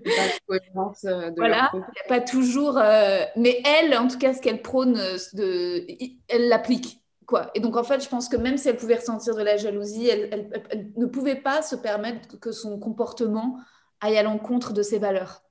euh, 1.04 1.30
de 1.30 1.34
Voilà, 1.36 1.70
il 1.74 1.80
propos. 1.80 1.92
n'y 1.92 2.00
a 2.04 2.08
pas 2.08 2.20
toujours... 2.20 2.78
euh, 2.78 3.20
Mais 3.36 3.62
elle, 3.64 3.96
en 3.96 4.08
tout 4.08 4.18
cas, 4.18 4.34
ce 4.34 4.40
qu'elle 4.40 4.62
prône, 4.62 4.96
euh, 4.98 5.16
de... 5.34 5.86
elle 6.28 6.48
l'applique. 6.48 6.98
Quoi. 7.26 7.50
Et 7.54 7.60
donc, 7.60 7.76
en 7.76 7.84
fait, 7.84 8.02
je 8.02 8.08
pense 8.08 8.28
que 8.28 8.36
même 8.36 8.56
si 8.56 8.68
elle 8.68 8.76
pouvait 8.76 8.96
ressentir 8.96 9.36
de 9.36 9.42
la 9.42 9.56
jalousie, 9.56 10.08
elle, 10.08 10.28
elle- 10.32 10.50
elle- 10.52 10.62
elle 10.70 10.92
ne 10.96 11.06
pouvait 11.06 11.36
pas 11.36 11.62
se 11.62 11.76
permettre 11.76 12.38
que 12.40 12.50
son 12.50 12.78
comportement 12.78 13.56
aille 14.00 14.18
à 14.18 14.22
l'encontre 14.22 14.72
de 14.72 14.82
ses 14.82 14.98
valeurs. 14.98 15.42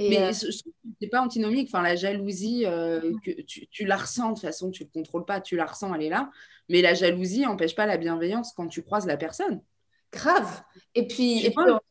Et, 0.00 0.08
Mais 0.10 0.22
euh, 0.22 0.32
c'est 0.32 1.08
pas 1.08 1.20
antinomique. 1.22 1.68
Enfin, 1.72 1.82
la 1.82 1.96
jalousie, 1.96 2.64
euh, 2.66 3.12
que 3.24 3.42
tu, 3.42 3.66
tu 3.68 3.84
la 3.86 3.96
ressens 3.96 4.30
de 4.30 4.34
toute 4.34 4.42
façon, 4.42 4.70
tu 4.70 4.82
ne 4.84 4.88
le 4.88 4.92
contrôles 4.92 5.24
pas, 5.24 5.40
tu 5.40 5.56
la 5.56 5.66
ressens, 5.66 5.94
elle 5.94 6.02
est 6.02 6.08
là. 6.08 6.30
Mais 6.68 6.82
la 6.82 6.94
jalousie 6.94 7.42
n'empêche 7.42 7.74
pas 7.74 7.86
la 7.86 7.96
bienveillance 7.98 8.52
quand 8.56 8.68
tu 8.68 8.82
croises 8.82 9.06
la 9.06 9.16
personne. 9.16 9.60
grave. 10.12 10.62
Et 10.94 11.06
puis, 11.06 11.46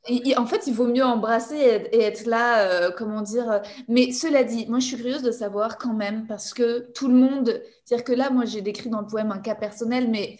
et 0.09 0.37
en 0.37 0.45
fait, 0.45 0.67
il 0.67 0.73
vaut 0.73 0.87
mieux 0.87 1.03
embrasser 1.05 1.55
et, 1.55 1.67
être- 1.69 1.89
et 1.93 2.01
être 2.01 2.25
là, 2.25 2.69
euh, 2.87 2.91
comment 2.91 3.21
dire. 3.21 3.49
euh, 3.49 3.59
Mais 3.87 4.11
cela 4.11 4.43
dit, 4.43 4.65
moi, 4.67 4.79
je 4.79 4.87
suis 4.87 4.97
curieuse 4.97 5.21
de 5.23 5.31
savoir 5.31 5.77
quand 5.77 5.93
même, 5.93 6.27
parce 6.27 6.53
que 6.53 6.91
tout 6.93 7.07
le 7.07 7.13
monde, 7.15 7.61
c'est-à-dire 7.85 8.03
que 8.03 8.11
là, 8.13 8.29
moi, 8.29 8.45
j'ai 8.45 8.61
décrit 8.61 8.89
dans 8.89 9.01
le 9.01 9.07
poème 9.07 9.31
un 9.31 9.39
cas 9.39 9.55
personnel, 9.55 10.09
mais 10.09 10.37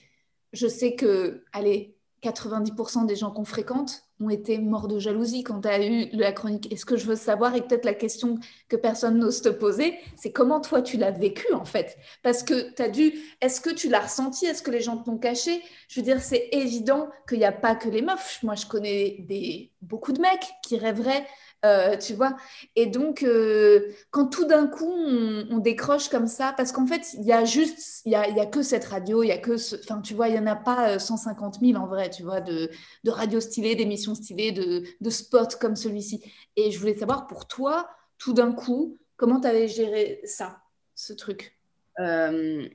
je 0.54 0.68
sais 0.68 0.96
que, 0.96 1.44
allez, 1.54 1.96
90% 2.22 3.06
des 3.06 3.16
gens 3.16 3.32
qu'on 3.32 3.46
fréquente 3.46 4.04
ont 4.22 4.30
été 4.30 4.58
morts 4.58 4.88
de 4.88 5.00
jalousie 5.00 5.44
quand 5.44 5.62
tu 5.62 5.68
as 5.68 5.86
eu 5.86 6.10
la 6.12 6.32
chronique. 6.32 6.72
Et 6.72 6.76
ce 6.76 6.86
que 6.86 6.98
je 6.98 7.06
veux 7.06 7.16
savoir, 7.16 7.56
et 7.56 7.62
peut-être 7.62 7.86
la 7.86 7.94
question 7.94 8.38
que 8.68 8.76
personne 8.76 9.18
n'ose 9.18 9.42
te 9.42 9.50
poser, 9.50 9.98
c'est 10.16 10.32
comment 10.32 10.60
toi 10.60 10.82
tu 10.82 10.98
l'as 10.98 11.12
vécu 11.12 11.54
en 11.54 11.66
fait? 11.66 11.98
Parce 12.22 12.44
que 12.44 12.74
tu 12.74 12.82
as 12.82 12.90
dû, 12.90 13.14
est-ce 13.42 13.62
que 13.62 13.70
tu 13.70 13.88
l'as 13.90 14.02
ressenti? 14.02 14.46
Est-ce 14.46 14.62
que 14.62 14.72
les 14.72 14.82
gens 14.82 14.98
t'ont 14.98 15.18
caché? 15.18 15.62
Je 15.88 16.00
veux 16.00 16.04
dire, 16.04 16.22
c'est 16.22 16.50
évident 16.52 17.10
qu'il 17.28 17.40
n'y 17.40 17.46
a 17.46 17.54
pas 17.54 17.76
que 17.76 17.88
les 17.88 18.02
meufs. 18.02 18.40
Moi, 18.44 18.56
je 18.56 18.66
connais 18.66 19.18
des, 19.20 19.72
beaucoup 19.82 20.12
de 20.12 20.20
mecs 20.20 20.48
qui 20.64 20.78
rêveraient, 20.78 21.26
euh, 21.66 21.98
tu 21.98 22.14
vois. 22.14 22.38
Et 22.76 22.86
donc, 22.86 23.24
euh, 23.24 23.92
quand 24.12 24.28
tout 24.28 24.46
d'un 24.46 24.68
coup, 24.68 24.90
on, 24.90 25.58
décroche 25.58 26.08
comme 26.08 26.28
ça, 26.28 26.54
parce 26.56 26.72
qu'en 26.72 26.88
fait, 26.88 27.14
il 27.14 27.26
y 27.26 27.34
a 27.34 27.44
juste, 27.44 28.02
il 28.06 28.14
y 28.14 28.16
a, 28.16 28.30
y 28.30 28.40
a 28.40 28.46
que 28.46 28.62
cette 28.62 28.86
radio, 28.86 29.24
il 29.24 29.28
y 29.28 29.32
a 29.32 29.38
que 29.38 29.58
ce, 29.58 29.76
enfin, 29.76 30.00
tu 30.02 30.14
vois, 30.14 30.30
il 30.30 30.34
n'y 30.34 30.40
en 30.40 30.48
a 30.48 30.56
pas 30.56 30.96
euh, 30.96 31.00
150 31.00 31.60
000 31.60 31.76
en 31.76 31.88
vrai, 31.88 32.10
tu 32.10 32.24
vois, 32.24 32.40
de, 32.40 32.70
de 33.04 33.12
radios 33.12 33.42
stylées, 33.42 33.76
d'émissions 33.76 34.16
stylées, 34.16 34.54
de, 34.54 34.84
de 35.02 35.10
spots 35.10 35.58
comme 35.60 35.76
celui-ci. 35.76 36.24
Et 36.56 36.72
je 36.72 36.80
voulais 36.80 36.96
savoir 36.96 37.28
pour 37.28 37.48
toi, 37.48 37.90
tout 38.18 38.34
d'un 38.34 38.54
coup, 38.54 38.98
comment 39.18 39.42
tu 39.42 39.48
avais 39.48 39.68
géré 39.68 40.22
ça, 40.24 40.62
ce 40.96 41.12
truc? 41.12 41.58
Euh, 42.00 42.68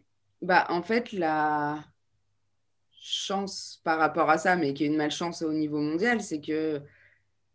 bah, 0.43 0.67
en 0.69 0.83
fait, 0.83 1.13
la 1.13 1.83
chance 3.01 3.81
par 3.85 3.99
rapport 3.99 4.29
à 4.29 4.39
ça, 4.39 4.57
mais 4.57 4.75
qui 4.75 4.85
est 4.85 4.89
une 4.89 4.97
malchance 4.97 5.43
au 5.43 5.53
niveau 5.53 5.79
mondial, 5.79 6.21
c'est 6.21 6.41
que 6.41 6.83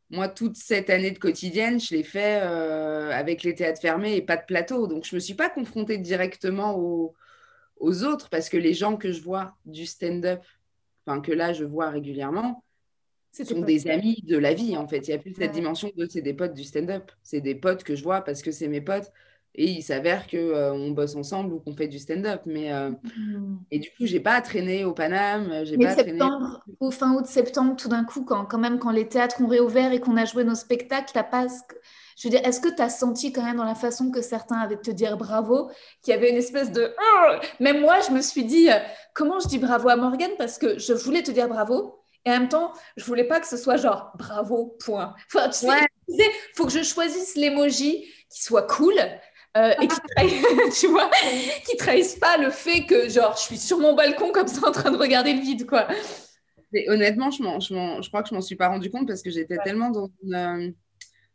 moi, 0.09 0.27
toute 0.27 0.57
cette 0.57 0.89
année 0.89 1.11
de 1.11 1.19
quotidienne, 1.19 1.79
je 1.79 1.95
l'ai 1.95 2.03
fait 2.03 2.41
euh, 2.41 3.11
avec 3.11 3.43
les 3.43 3.53
théâtres 3.53 3.81
fermés 3.81 4.15
et 4.15 4.21
pas 4.21 4.37
de 4.37 4.45
plateau. 4.45 4.87
Donc, 4.87 5.05
je 5.05 5.13
ne 5.13 5.17
me 5.17 5.19
suis 5.19 5.35
pas 5.35 5.49
confrontée 5.49 5.97
directement 5.97 6.77
aux, 6.77 7.13
aux 7.77 8.03
autres 8.03 8.29
parce 8.29 8.49
que 8.49 8.57
les 8.57 8.73
gens 8.73 8.97
que 8.97 9.11
je 9.11 9.21
vois 9.21 9.55
du 9.65 9.85
stand-up, 9.85 10.41
enfin, 11.05 11.21
que 11.21 11.31
là, 11.31 11.53
je 11.53 11.63
vois 11.63 11.91
régulièrement, 11.91 12.63
C'était 13.31 13.53
sont 13.53 13.61
des 13.61 13.87
amis 13.87 14.23
de 14.23 14.37
la 14.37 14.55
vie, 14.55 14.75
en 14.77 14.87
fait. 14.87 15.07
Il 15.07 15.11
n'y 15.11 15.15
a 15.15 15.19
plus 15.19 15.35
cette 15.35 15.51
dimension 15.51 15.91
de 15.95 16.07
c'est 16.07 16.21
des 16.21 16.33
potes 16.33 16.55
du 16.55 16.63
stand-up. 16.63 17.11
C'est 17.21 17.41
des 17.41 17.55
potes 17.55 17.83
que 17.83 17.95
je 17.95 18.03
vois 18.03 18.21
parce 18.21 18.41
que 18.41 18.51
c'est 18.51 18.67
mes 18.67 18.81
potes. 18.81 19.11
Et 19.55 19.65
il 19.71 19.81
s'avère 19.81 20.27
qu'on 20.27 20.91
bosse 20.91 21.15
ensemble 21.15 21.53
ou 21.53 21.59
qu'on 21.59 21.75
fait 21.75 21.87
du 21.87 21.99
stand-up. 21.99 22.41
Mais, 22.45 22.71
euh, 22.71 22.91
Hmm. 23.17 23.57
et 23.71 23.79
du 23.79 23.89
coup, 23.89 24.05
j'ai 24.05 24.19
pas 24.19 24.39
traîné 24.41 24.85
au 24.85 24.93
Paname. 24.93 25.65
J'ai 25.65 25.77
pas 25.77 25.93
traîné. 25.95 26.11
septembre, 26.11 26.63
ou 26.79 26.91
fin 26.91 27.13
août, 27.15 27.25
septembre, 27.25 27.75
tout 27.75 27.89
d'un 27.89 28.03
coup, 28.05 28.23
quand, 28.23 28.45
quand 28.45 28.59
même, 28.59 28.79
quand 28.79 28.91
les 28.91 29.07
théâtres 29.07 29.41
ont 29.41 29.47
réouvert 29.47 29.91
et 29.91 29.99
qu'on 29.99 30.17
a 30.17 30.25
joué 30.25 30.43
nos 30.43 30.55
spectacles, 30.55 31.11
t'as 31.13 31.23
pas. 31.23 31.45
que- 31.47 31.75
Je 32.17 32.27
veux 32.27 32.31
dire, 32.31 32.41
est-ce 32.45 32.59
que 32.61 32.67
tu 32.69 32.81
as 32.81 32.89
senti 32.89 33.31
quand 33.31 33.43
même 33.43 33.55
dans 33.57 33.63
la 33.63 33.75
façon 33.75 34.11
que 34.11 34.21
certains 34.21 34.57
avaient 34.57 34.75
de 34.75 34.81
te 34.81 34.91
dire 34.91 35.15
bravo, 35.17 35.71
qu'il 36.03 36.13
y 36.13 36.17
avait 36.17 36.29
une 36.29 36.35
espèce 36.37 36.71
de. 36.71 36.93
Oh 37.01 37.35
Même 37.61 37.79
moi, 37.81 37.99
je 38.07 38.11
me 38.13 38.21
suis 38.21 38.43
dit, 38.45 38.69
euh, 38.69 38.75
comment 39.13 39.39
je 39.39 39.47
dis 39.47 39.57
bravo 39.57 39.87
à 39.89 39.95
Morgane? 39.95 40.31
Parce 40.37 40.57
que 40.57 40.77
je 40.77 40.93
voulais 40.93 41.23
te 41.23 41.31
dire 41.31 41.47
bravo. 41.47 41.95
Et 42.25 42.29
en 42.31 42.33
même 42.33 42.49
temps, 42.49 42.73
je 42.97 43.05
voulais 43.05 43.23
pas 43.23 43.39
que 43.39 43.47
ce 43.47 43.55
soit 43.57 43.77
genre 43.77 44.11
bravo, 44.17 44.75
point. 44.83 45.15
Enfin, 45.33 45.47
tu 45.49 45.59
sais, 45.59 45.67
Ouais. 45.69 45.87
disais, 46.09 46.29
faut 46.55 46.65
que 46.65 46.71
je 46.73 46.83
choisisse 46.83 47.35
l'emoji 47.37 48.05
qui 48.29 48.43
soit 48.43 48.67
cool 48.67 48.95
euh, 49.57 49.73
et 49.81 49.87
qui 49.87 49.97
trahisse, 50.15 50.45
tu 50.79 50.87
vois, 50.87 51.09
qui 51.65 51.75
pas 52.19 52.37
le 52.37 52.49
fait 52.49 52.85
que 52.85 53.09
genre 53.09 53.35
je 53.35 53.41
suis 53.41 53.57
sur 53.57 53.79
mon 53.79 53.95
balcon 53.95 54.31
comme 54.31 54.47
ça 54.47 54.67
en 54.67 54.71
train 54.71 54.91
de 54.91 54.97
regarder 54.97 55.33
le 55.33 55.41
vide, 55.41 55.65
quoi. 55.65 55.87
Et 56.73 56.89
honnêtement, 56.89 57.31
je, 57.31 57.41
m'en- 57.43 57.59
je, 57.59 57.73
je 58.01 58.07
crois 58.09 58.21
que 58.23 58.29
je 58.29 58.35
m'en 58.35 58.41
suis 58.41 58.55
pas 58.55 58.67
rendu 58.67 58.91
compte 58.91 59.07
parce 59.07 59.23
que 59.23 59.31
j'étais 59.31 59.57
tellement 59.63 59.89
dans, 59.89 60.09
une, 60.23 60.35
euh, 60.35 60.71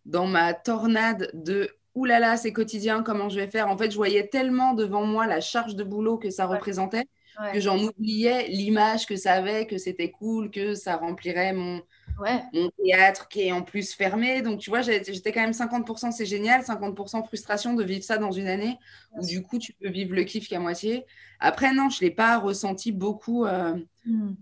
dans 0.06 0.26
ma 0.26 0.54
tornade 0.54 1.30
de 1.34 1.70
oulala, 1.94 2.20
là 2.20 2.32
là, 2.32 2.36
c'est 2.36 2.52
quotidien, 2.52 3.02
comment 3.02 3.28
je 3.28 3.40
vais 3.40 3.48
faire. 3.50 3.68
En 3.68 3.76
fait, 3.78 3.90
je 3.90 3.96
voyais 3.96 4.28
tellement 4.28 4.74
devant 4.74 5.04
moi 5.06 5.26
la 5.26 5.40
charge 5.40 5.76
de 5.76 5.84
boulot 5.84 6.18
que 6.18 6.30
ça 6.30 6.46
représentait 6.46 7.04
Ouais. 7.40 7.52
que 7.52 7.60
j'en 7.60 7.78
oubliais 7.82 8.46
l'image 8.48 9.06
que 9.06 9.16
ça 9.16 9.32
avait, 9.34 9.66
que 9.66 9.76
c'était 9.78 10.10
cool, 10.10 10.50
que 10.50 10.74
ça 10.74 10.96
remplirait 10.96 11.52
mon, 11.52 11.82
Ouais. 12.20 12.42
mon 12.52 12.70
théâtre 12.84 13.26
qui 13.28 13.42
est 13.42 13.52
en 13.52 13.62
plus 13.62 13.92
fermé. 13.94 14.40
Donc, 14.40 14.60
tu 14.60 14.70
vois, 14.70 14.82
j'étais 14.82 15.32
quand 15.32 15.40
même 15.40 15.52
50%, 15.52 16.12
c'est 16.12 16.26
génial, 16.26 16.62
50% 16.62 17.24
frustration 17.24 17.74
de 17.74 17.82
vivre 17.82 18.04
ça 18.04 18.18
dans 18.18 18.30
une 18.30 18.46
année 18.46 18.78
où 19.12 19.24
du 19.26 19.42
coup, 19.42 19.58
tu 19.58 19.72
peux 19.72 19.88
vivre 19.88 20.14
le 20.14 20.22
kiff 20.24 20.48
qu'à 20.48 20.60
moitié. 20.60 21.04
Après, 21.40 21.72
non, 21.74 21.88
je 21.90 22.04
ne 22.04 22.08
l'ai 22.08 22.14
pas 22.14 22.38
ressenti 22.38 22.92
beaucoup. 22.92 23.44
euh, 23.46 23.74
Hmm. 24.04 24.34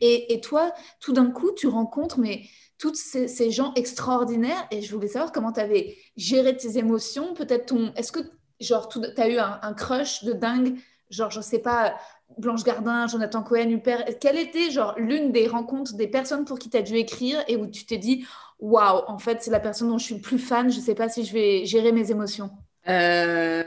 Et, 0.00 0.32
et 0.34 0.40
toi, 0.40 0.72
tout 1.00 1.12
d'un 1.12 1.30
coup, 1.30 1.50
tu 1.56 1.66
rencontres 1.66 2.20
mais 2.20 2.42
tous 2.78 2.94
ces, 2.94 3.26
ces 3.26 3.50
gens 3.50 3.72
extraordinaires 3.74 4.68
et 4.70 4.80
je 4.82 4.94
voulais 4.94 5.08
savoir 5.08 5.32
comment 5.32 5.50
tu 5.52 5.58
avais 5.60 5.96
géré 6.16 6.56
tes 6.56 6.78
émotions. 6.78 7.34
Peut-être 7.34 7.66
ton. 7.66 7.92
Est-ce 7.96 8.12
que, 8.12 8.20
genre, 8.60 8.88
tu 8.88 9.00
as 9.16 9.28
eu 9.28 9.38
un, 9.38 9.58
un 9.62 9.74
crush 9.74 10.22
de 10.22 10.32
dingue 10.34 10.76
Genre, 11.10 11.30
je 11.30 11.40
sais 11.40 11.58
pas, 11.60 11.96
Blanche 12.38 12.64
Gardin, 12.64 13.06
Jonathan 13.06 13.42
Cohen, 13.42 13.70
Huppert. 13.70 14.04
Quelle 14.20 14.38
était, 14.38 14.70
genre, 14.70 14.94
l'une 14.98 15.32
des 15.32 15.46
rencontres 15.46 15.94
des 15.94 16.08
personnes 16.08 16.44
pour 16.44 16.58
qui 16.58 16.68
tu 16.70 16.76
as 16.76 16.82
dû 16.82 16.94
écrire 16.96 17.42
et 17.48 17.56
où 17.56 17.66
tu 17.66 17.86
t'es 17.86 17.98
dit, 17.98 18.26
waouh, 18.58 19.02
en 19.08 19.18
fait, 19.18 19.42
c'est 19.42 19.50
la 19.50 19.60
personne 19.60 19.88
dont 19.88 19.98
je 19.98 20.04
suis 20.04 20.14
le 20.16 20.20
plus 20.20 20.38
fan, 20.38 20.70
je 20.70 20.80
sais 20.80 20.94
pas 20.94 21.08
si 21.08 21.24
je 21.24 21.32
vais 21.32 21.64
gérer 21.64 21.92
mes 21.92 22.10
émotions 22.10 22.50
euh, 22.88 23.62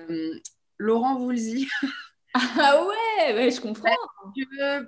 Laurent 0.78 1.18
Voulzy, 1.18 1.68
Ah 2.34 2.86
ouais, 2.88 3.34
ouais, 3.36 3.52
je 3.52 3.60
comprends. 3.60 3.90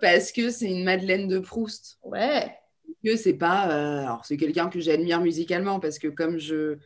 parce 0.02 0.32
que 0.32 0.50
c'est 0.50 0.70
une 0.72 0.84
Madeleine 0.84 1.28
de 1.28 1.40
Proust. 1.40 1.98
Ouais. 2.04 2.56
Que 3.04 3.18
c'est 3.18 3.34
pas. 3.34 3.70
euh, 3.70 4.04
alors, 4.06 4.26
c'est 4.26 4.38
quelqu'un 4.38 4.70
que 4.70 4.80
j'admire 4.80 5.20
musicalement 5.20 5.80
parce 5.80 6.00
que 6.00 6.08
comme 6.08 6.38
je. 6.38 6.78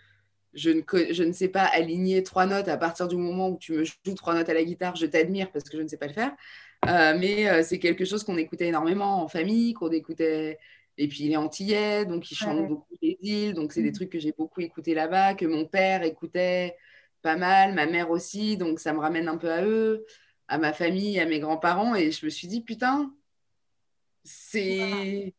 Je 0.57 0.71
ne, 0.71 0.81
co- 0.81 0.97
je 1.13 1.23
ne 1.23 1.31
sais 1.33 1.49
pas 1.49 1.63
aligner 1.65 2.23
trois 2.23 2.45
notes 2.47 2.67
à 2.67 2.77
partir 2.77 3.07
du 3.07 3.15
moment 3.17 3.49
où 3.49 3.57
tu 3.59 3.73
me 3.73 3.83
joues 3.85 3.93
trois 4.15 4.33
notes 4.35 4.49
à 4.49 4.55
la 4.55 4.63
guitare, 4.63 4.95
je 4.97 5.05
t'admire 5.05 5.51
parce 5.51 5.65
que 5.69 5.77
je 5.77 5.83
ne 5.83 5.87
sais 5.87 5.97
pas 5.97 6.07
le 6.07 6.13
faire. 6.13 6.33
Euh, 6.87 7.17
mais 7.19 7.49
euh, 7.49 7.63
c'est 7.63 7.79
quelque 7.79 8.05
chose 8.05 8.23
qu'on 8.23 8.37
écoutait 8.37 8.67
énormément 8.67 9.23
en 9.23 9.27
famille, 9.27 9.73
qu'on 9.73 9.91
écoutait. 9.91 10.59
Et 10.97 11.07
puis 11.07 11.25
il 11.25 11.31
est 11.33 11.37
antillais, 11.37 12.05
donc 12.05 12.31
il 12.31 12.35
chante 12.35 12.57
Ouais. 12.61 12.67
beaucoup 12.67 12.95
les 13.03 13.17
îles, 13.21 13.53
donc 13.53 13.71
c'est 13.73 13.83
des 13.83 13.89
Mhm. 13.89 13.93
trucs 13.95 14.09
que 14.11 14.19
j'ai 14.19 14.31
beaucoup 14.33 14.61
écouté 14.61 14.95
là-bas, 14.95 15.35
que 15.35 15.45
mon 15.45 15.65
père 15.65 16.03
écoutait 16.03 16.75
pas 17.21 17.35
mal, 17.37 17.73
ma 17.75 17.85
mère 17.85 18.09
aussi, 18.11 18.57
donc 18.57 18.79
ça 18.79 18.93
me 18.93 18.99
ramène 18.99 19.27
un 19.27 19.37
peu 19.37 19.51
à 19.51 19.63
eux, 19.63 20.05
à 20.47 20.57
ma 20.57 20.73
famille, 20.73 21.19
à 21.19 21.25
mes 21.27 21.39
grands-parents. 21.39 21.95
Et 21.95 22.11
je 22.11 22.25
me 22.25 22.29
suis 22.31 22.47
dit, 22.47 22.61
putain, 22.61 23.13
c'est 24.23 25.33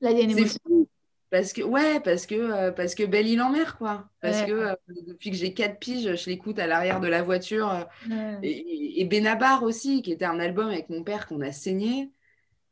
Là, 0.00 0.10
il 0.10 0.18
y 0.18 0.20
a 0.20 0.24
une 0.24 0.30
émotion. 0.32 0.58
fou 0.66 0.88
Parce 1.34 1.52
que, 1.52 1.62
ouais, 1.62 1.98
parce 1.98 2.26
que, 2.26 2.36
euh, 2.36 2.70
parce 2.70 2.94
que 2.94 3.02
Belle 3.02 3.26
Île 3.26 3.42
en 3.42 3.50
mer, 3.50 3.76
quoi. 3.76 4.08
Parce 4.20 4.42
que 4.42 4.52
euh, 4.52 4.74
depuis 5.04 5.32
que 5.32 5.36
j'ai 5.36 5.52
quatre 5.52 5.80
piges, 5.80 6.14
je 6.14 6.30
l'écoute 6.30 6.60
à 6.60 6.68
l'arrière 6.68 7.00
de 7.00 7.08
la 7.08 7.24
voiture. 7.24 7.72
Euh, 8.08 8.36
et, 8.40 9.04
Benabar 9.06 9.64
aussi, 9.64 10.00
qui 10.02 10.12
était 10.12 10.26
un 10.26 10.38
album 10.38 10.68
avec 10.68 10.90
mon 10.90 11.02
père 11.02 11.26
qu'on 11.26 11.40
a 11.40 11.50
saigné. 11.50 12.12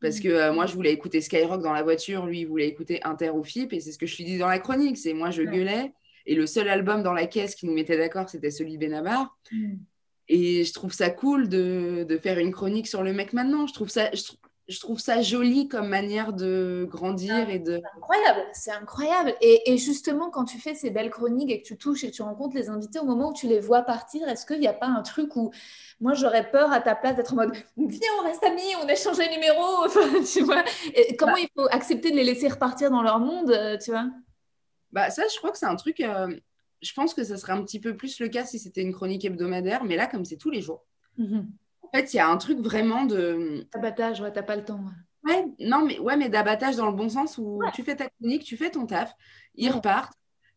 Parce 0.01 0.21
que 0.21 0.53
moi, 0.53 0.67
je 0.67 0.75
voulais 0.75 0.93
écouter 0.93 1.21
Skyrock 1.21 1.61
dans 1.61 1.73
la 1.73 1.83
voiture, 1.83 2.25
lui, 2.25 2.43
il 2.43 2.47
voulait 2.47 2.69
écouter 2.69 3.01
Inter 3.03 3.31
ou 3.31 3.43
FIP. 3.43 3.73
Et 3.73 3.81
c'est 3.81 3.91
ce 3.91 3.99
que 3.99 4.07
je 4.07 4.15
suis 4.15 4.23
dit 4.23 4.39
dans 4.39 4.47
la 4.47 4.61
chronique. 4.61 4.97
C'est 4.97 5.13
moi, 5.13 5.33
je 5.33 5.43
gueulais. 5.43 5.93
Et 6.27 6.37
le 6.37 6.47
seul 6.47 6.69
album 6.69 7.03
dans 7.03 7.15
la 7.15 7.27
caisse 7.27 7.57
qui 7.57 7.67
nous 7.67 7.75
mettait 7.75 7.99
d'accord, 7.99 8.29
c'était 8.29 8.53
celui 8.53 8.79
de 8.79 8.87
Benabar. 8.87 9.37
Mm. 9.51 9.75
Et 10.29 10.63
je 10.63 10.73
trouve 10.73 10.93
ça 10.93 11.11
cool 11.11 11.49
de, 11.49 12.07
de, 12.09 12.17
faire 12.17 12.39
une 12.39 12.53
chronique 12.53 12.87
sur 12.87 13.03
le 13.03 13.13
mec 13.13 13.33
maintenant. 13.33 13.67
Je 13.67 13.75
trouve 13.75 13.89
ça, 13.89 14.09
je, 14.13 14.23
je 14.73 14.81
trouve 14.81 14.99
ça 14.99 15.21
joli 15.23 15.69
comme 15.69 15.89
manière 15.89 16.33
de 16.33 16.87
grandir 16.91 17.51
et 17.51 17.59
de. 17.59 17.83
Incroyable, 17.97 18.41
c'est 18.53 18.71
incroyable. 18.71 19.35
Et, 19.41 19.77
justement, 19.77 20.31
quand 20.31 20.45
tu 20.45 20.59
fais 20.59 20.75
ces 20.75 20.91
belles 20.91 21.11
chroniques 21.11 21.51
et 21.51 21.61
que 21.63 21.67
tu 21.67 21.77
touches 21.77 22.05
et 22.05 22.11
que 22.11 22.17
tu 22.17 22.23
rencontres 22.23 22.57
les 22.57 22.69
invités, 22.69 22.99
au 22.99 23.05
moment 23.05 23.31
où 23.31 23.33
tu 23.33 23.47
les 23.47 23.61
vois 23.61 23.83
partir, 23.83 24.29
est-ce 24.29 24.47
qu'il 24.47 24.61
n'y 24.61 24.67
a 24.67 24.73
pas 24.73 24.87
un 24.87 25.03
truc 25.03 25.37
où 25.37 25.53
moi 26.01 26.15
j'aurais 26.15 26.51
peur 26.51 26.73
à 26.73 26.81
ta 26.81 26.95
place 26.95 27.17
d'être 27.17 27.35
en 27.35 27.37
mode 27.37 27.53
viens, 27.77 28.11
on 28.21 28.25
reste 28.25 28.43
amis, 28.45 28.75
on 28.83 28.89
échange 28.89 29.19
les 29.19 29.29
numéros, 29.31 29.87
tu 30.33 30.43
vois 30.43 30.65
et 30.95 31.17
Comment 31.17 31.35
bah 31.35 31.41
il 31.41 31.49
faut 31.55 31.69
accepter 31.71 32.11
de 32.11 32.17
les 32.17 32.25
laisser 32.25 32.49
repartir 32.49 32.91
dans 32.91 33.03
leur 33.03 33.21
monde, 33.21 33.51
euh, 33.51 33.77
tu 33.79 33.91
vois? 33.91 34.07
Bah 34.91 35.11
ça, 35.11 35.23
je 35.33 35.39
crois 35.39 35.51
que 35.51 35.59
c'est 35.59 35.67
un 35.67 35.77
truc. 35.77 36.01
Euh, 36.01 36.35
je 36.81 36.93
pense 36.95 37.15
que 37.15 37.23
ça 37.23 37.37
serait 37.37 37.53
un 37.53 37.63
petit 37.63 37.81
peu 37.81 37.97
plus 37.97 38.19
le 38.19 38.29
cas 38.29 38.45
si 38.45 38.59
c'était 38.59 38.83
une 38.83 38.93
chronique 38.93 39.25
hebdomadaire, 39.25 39.85
mais 39.85 39.97
là, 39.97 40.07
comme 40.07 40.25
c'est 40.25 40.37
tous 40.37 40.51
les 40.51 40.63
jours. 40.63 40.85
Mmh 41.19 41.43
fait, 41.93 42.15
il 42.15 42.17
y 42.17 42.21
a 42.21 42.29
un 42.29 42.37
truc 42.37 42.59
vraiment 42.59 43.05
de. 43.05 43.67
Abattage, 43.75 44.21
ouais, 44.21 44.33
t'as 44.33 44.43
pas 44.43 44.57
le 44.57 44.65
temps. 44.65 44.81
Ouais, 45.25 45.45
non, 45.61 45.85
mais, 45.85 45.99
ouais, 45.99 46.17
mais 46.17 46.29
d'abattage 46.29 46.77
dans 46.77 46.87
le 46.87 46.97
bon 46.97 47.09
sens 47.09 47.39
où 47.39 47.61
tu 47.75 47.83
fais 47.83 47.97
ta 47.97 48.09
clinique, 48.09 48.45
tu 48.45 48.57
fais 48.57 48.71
ton 48.71 48.87
taf, 48.87 49.15
ils 49.55 49.71
repartent. 49.71 50.15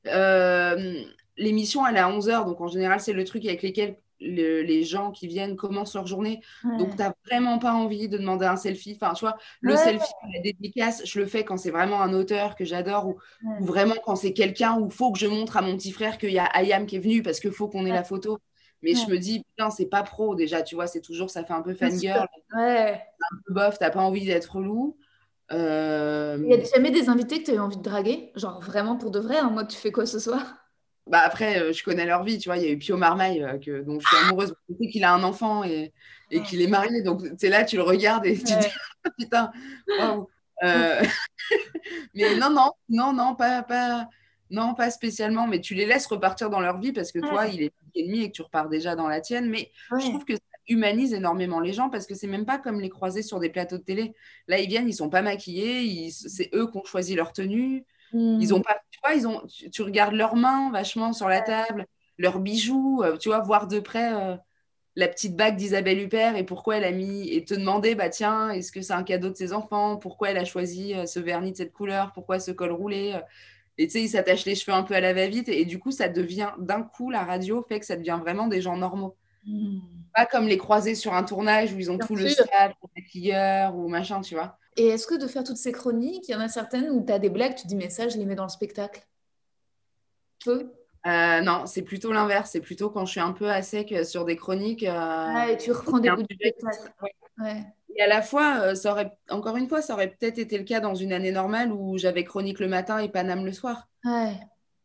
Euh, 0.07 1.03
l'émission, 1.37 1.85
elle 1.85 1.97
est 1.97 1.99
à 1.99 2.09
11h, 2.09 2.45
donc 2.45 2.61
en 2.61 2.67
général, 2.67 2.99
c'est 2.99 3.13
le 3.13 3.23
truc 3.23 3.45
avec 3.45 3.61
lequel 3.61 3.97
les 4.19 4.83
gens 4.83 5.11
qui 5.11 5.27
viennent 5.27 5.55
commencent 5.55 5.93
leur 5.93 6.07
journée. 6.07 6.41
Donc, 6.77 6.91
tu 6.91 6.97
n'as 6.97 7.13
vraiment 7.25 7.59
pas 7.59 7.73
envie 7.73 8.07
de 8.07 8.17
demander 8.17 8.45
un 8.45 8.55
selfie. 8.55 8.97
Enfin, 8.99 9.13
tu 9.13 9.25
vois, 9.25 9.37
le 9.61 9.75
selfie, 9.75 10.13
la 10.33 10.41
dédicace, 10.41 11.01
je 11.05 11.19
le 11.19 11.25
fais 11.25 11.43
quand 11.43 11.57
c'est 11.57 11.71
vraiment 11.71 12.01
un 12.01 12.13
auteur 12.13 12.55
que 12.55 12.65
j'adore 12.65 13.07
ou, 13.07 13.19
vraiment 13.59 13.95
quand 14.03 14.15
c'est 14.15 14.33
quelqu'un 14.33 14.79
où 14.79 14.85
il 14.85 14.91
faut 14.91 15.11
que 15.11 15.19
je 15.19 15.27
montre 15.27 15.57
à 15.57 15.61
mon 15.61 15.75
petit 15.75 15.91
frère 15.91 16.17
qu'il 16.17 16.31
y 16.31 16.39
a 16.39 16.45
Ayam 16.45 16.85
qui 16.85 16.95
est 16.95 16.99
venu 16.99 17.21
parce 17.21 17.39
qu'il 17.39 17.51
faut 17.51 17.67
qu'on 17.67 17.85
ait 17.85 17.91
la 17.91 18.03
photo. 18.03 18.39
Mais 18.85 18.93
je 18.93 19.09
me 19.09 19.17
dis, 19.17 19.43
putain, 19.43 19.71
c'est 19.71 19.87
pas 19.87 20.03
pro 20.03 20.35
déjà, 20.35 20.61
tu 20.61 20.75
vois, 20.75 20.85
c'est 20.85 21.01
toujours, 21.01 21.31
ça 21.31 21.43
fait 21.43 21.53
un 21.53 21.63
peu 21.63 21.73
fangirl. 21.73 22.27
Ouais. 22.55 22.93
Un 22.93 23.37
peu 23.47 23.53
bof, 23.53 23.79
t'as 23.79 23.89
pas 23.89 24.01
envie 24.01 24.25
d'être 24.25 24.55
relou. 24.55 24.95
Euh... 25.51 26.37
Il 26.43 26.51
y 26.51 26.53
a 26.53 26.63
jamais 26.63 26.91
des 26.91 27.09
invités 27.09 27.39
que 27.39 27.45
tu 27.45 27.51
as 27.51 27.55
eu 27.55 27.59
envie 27.59 27.77
de 27.77 27.81
draguer? 27.81 28.31
Genre 28.35 28.61
vraiment 28.61 28.95
pour 28.95 29.09
de 29.09 29.19
vrai, 29.19 29.39
en 29.39 29.49
mode 29.49 29.69
tu 29.69 29.77
fais 29.77 29.91
quoi 29.91 30.05
ce 30.05 30.19
soir? 30.19 30.55
Bah 31.07 31.21
après, 31.23 31.59
euh, 31.59 31.73
je 31.73 31.83
connais 31.83 32.05
leur 32.05 32.23
vie, 32.23 32.37
tu 32.37 32.49
vois. 32.49 32.57
Il 32.57 32.63
y 32.63 32.67
a 32.67 32.71
eu 32.71 32.77
Pio 32.77 32.97
Marmaille, 32.97 33.43
euh, 33.43 33.59
que, 33.59 33.81
donc 33.81 34.01
je 34.01 34.07
suis 34.07 34.25
amoureuse. 34.25 34.55
Je 34.69 34.75
sais 34.75 34.89
qu'il 34.89 35.03
a 35.03 35.13
un 35.13 35.23
enfant 35.23 35.63
et, 35.63 35.93
et 36.31 36.41
qu'il 36.41 36.61
est 36.61 36.67
marié. 36.67 37.01
Donc, 37.03 37.21
c'est 37.37 37.49
là, 37.49 37.63
tu 37.63 37.75
le 37.75 37.83
regardes 37.83 38.25
et 38.25 38.35
tu 38.35 38.43
te 38.43 38.59
dis, 38.59 38.67
putain, 39.19 39.51
euh, 40.63 41.03
mais 42.15 42.35
non, 42.37 42.49
non, 42.49 42.71
non, 42.89 43.13
non, 43.13 43.35
pas, 43.35 43.61
pas, 43.61 44.07
non, 44.49 44.73
pas 44.75 44.91
spécialement. 44.91 45.47
Mais 45.47 45.59
tu 45.59 45.73
les 45.73 45.85
laisses 45.85 46.05
repartir 46.07 46.49
dans 46.49 46.59
leur 46.59 46.79
vie 46.79 46.91
parce 46.91 47.11
que 47.11 47.19
toi, 47.19 47.47
il 47.47 47.63
est 47.63 47.73
ennemi 47.95 48.23
et 48.23 48.27
que 48.27 48.35
tu 48.35 48.41
repars 48.41 48.69
déjà 48.69 48.95
dans 48.95 49.07
la 49.07 49.21
tienne. 49.21 49.49
Mais 49.49 49.71
je 49.91 50.07
trouve 50.07 50.25
que 50.25 50.35
ça 50.35 50.41
humanise 50.67 51.13
énormément 51.13 51.59
les 51.59 51.73
gens 51.73 51.89
parce 51.89 52.05
que 52.05 52.15
c'est 52.15 52.27
même 52.27 52.45
pas 52.45 52.57
comme 52.57 52.79
les 52.79 52.89
croiser 52.89 53.21
sur 53.21 53.39
des 53.39 53.49
plateaux 53.49 53.77
de 53.77 53.83
télé. 53.83 54.13
Là, 54.47 54.59
ils 54.59 54.67
viennent, 54.67 54.87
ils 54.87 54.93
sont 54.93 55.09
pas 55.09 55.21
maquillés, 55.21 56.09
c'est 56.11 56.49
eux 56.53 56.69
qui 56.69 56.77
ont 56.77 56.85
choisi 56.85 57.15
leur 57.15 57.33
tenue. 57.33 57.85
Hmm. 58.13 58.39
Ils 58.39 58.53
ont 58.53 58.61
pas, 58.61 58.79
tu 58.91 58.99
vois, 59.03 59.15
ils 59.15 59.27
ont, 59.27 59.41
tu, 59.71 59.81
regardes 59.81 60.13
leurs 60.13 60.35
mains 60.35 60.71
vachement 60.71 61.13
sur 61.13 61.27
la 61.27 61.41
table, 61.41 61.85
leurs 62.17 62.39
bijoux, 62.39 63.01
euh, 63.03 63.17
tu 63.17 63.29
vois, 63.29 63.39
voir 63.39 63.67
de 63.67 63.79
près 63.79 64.13
euh, 64.13 64.35
la 64.95 65.07
petite 65.07 65.35
bague 65.35 65.55
d'Isabelle 65.55 65.99
Huppert 65.99 66.35
et 66.35 66.43
pourquoi 66.43 66.77
elle 66.77 66.83
a 66.83 66.91
mis, 66.91 67.29
et 67.29 67.43
te 67.43 67.53
demander, 67.53 67.95
bah 67.95 68.09
tiens, 68.09 68.51
est-ce 68.51 68.71
que 68.71 68.81
c'est 68.81 68.93
un 68.93 69.03
cadeau 69.03 69.29
de 69.29 69.35
ses 69.35 69.53
enfants? 69.53 69.97
Pourquoi 69.97 70.29
elle 70.29 70.37
a 70.37 70.45
choisi 70.45 70.93
euh, 70.93 71.05
ce 71.05 71.19
vernis 71.19 71.51
de 71.51 71.57
cette 71.57 71.73
couleur? 71.73 72.11
Pourquoi 72.13 72.39
ce 72.39 72.51
col 72.51 72.71
roulé? 72.71 73.19
Et 73.77 73.87
tu 73.87 73.93
sais, 73.93 74.01
ils 74.01 74.09
s'attachent 74.09 74.45
les 74.45 74.55
cheveux 74.55 74.75
un 74.75 74.83
peu 74.83 74.93
à 74.93 75.01
la 75.01 75.13
va-vite. 75.13 75.49
Et, 75.49 75.65
du 75.65 75.79
coup, 75.79 75.91
ça 75.91 76.07
devient, 76.07 76.51
d'un 76.59 76.81
coup, 76.81 77.09
la 77.09 77.23
radio 77.23 77.65
fait 77.67 77.79
que 77.79 77.85
ça 77.85 77.97
devient 77.97 78.17
vraiment 78.21 78.47
des 78.47 78.61
gens 78.61 78.77
normaux. 78.77 79.15
Hmm. 79.45 79.79
Pas 80.13 80.25
comme 80.25 80.47
les 80.47 80.57
croisés 80.57 80.95
sur 80.95 81.13
un 81.13 81.23
tournage 81.23 81.73
où 81.73 81.79
ils 81.79 81.91
ont 81.91 81.97
tout 81.97 82.15
le 82.15 82.29
stade, 82.29 82.71
le 82.81 82.89
maquilleur 82.95 83.75
ou 83.75 83.87
machin, 83.89 84.21
tu 84.21 84.35
vois. 84.35 84.57
Et 84.77 84.87
est-ce 84.87 85.07
que 85.07 85.15
de 85.15 85.27
faire 85.27 85.43
toutes 85.43 85.57
ces 85.57 85.71
chroniques, 85.71 86.27
il 86.27 86.31
y 86.31 86.35
en 86.35 86.39
a 86.39 86.47
certaines 86.47 86.89
où 86.89 87.05
tu 87.05 87.11
as 87.11 87.19
des 87.19 87.29
blagues, 87.29 87.55
tu 87.55 87.67
dis, 87.67 87.75
mais 87.75 87.89
ça, 87.89 88.07
je 88.07 88.17
les 88.17 88.25
mets 88.25 88.35
dans 88.35 88.43
le 88.43 88.49
spectacle? 88.49 89.05
Peu? 90.43 90.71
Euh, 91.05 91.41
non, 91.41 91.65
c'est 91.65 91.83
plutôt 91.83 92.11
l'inverse. 92.11 92.51
C'est 92.51 92.61
plutôt 92.61 92.89
quand 92.89 93.05
je 93.05 93.11
suis 93.11 93.19
un 93.19 93.31
peu 93.31 93.49
à 93.49 93.61
sec 93.61 93.91
euh, 93.91 94.03
sur 94.03 94.25
des 94.25 94.35
chroniques. 94.35 94.83
Euh, 94.83 95.47
et 95.47 95.57
tu 95.57 95.71
reprends 95.71 95.99
des 95.99 96.09
bouts 96.09 96.23
du 96.23 96.35
spectacle. 96.35 96.91
Ouais. 97.39 97.63
Et 97.95 98.01
à 98.01 98.07
la 98.07 98.21
fois, 98.21 98.59
euh, 98.61 98.75
ça 98.75 98.91
aurait, 98.91 99.17
encore 99.29 99.57
une 99.57 99.67
fois, 99.67 99.81
ça 99.81 99.93
aurait 99.93 100.09
peut-être 100.15 100.37
été 100.37 100.57
le 100.57 100.63
cas 100.65 100.79
dans 100.81 100.95
une 100.95 101.13
année 101.13 101.31
normale 101.31 101.71
où 101.71 101.97
j'avais 101.97 102.23
chronique 102.23 102.59
le 102.59 102.67
matin 102.67 102.99
et 102.99 103.09
Paname 103.09 103.45
le 103.45 103.53
soir. 103.53 103.87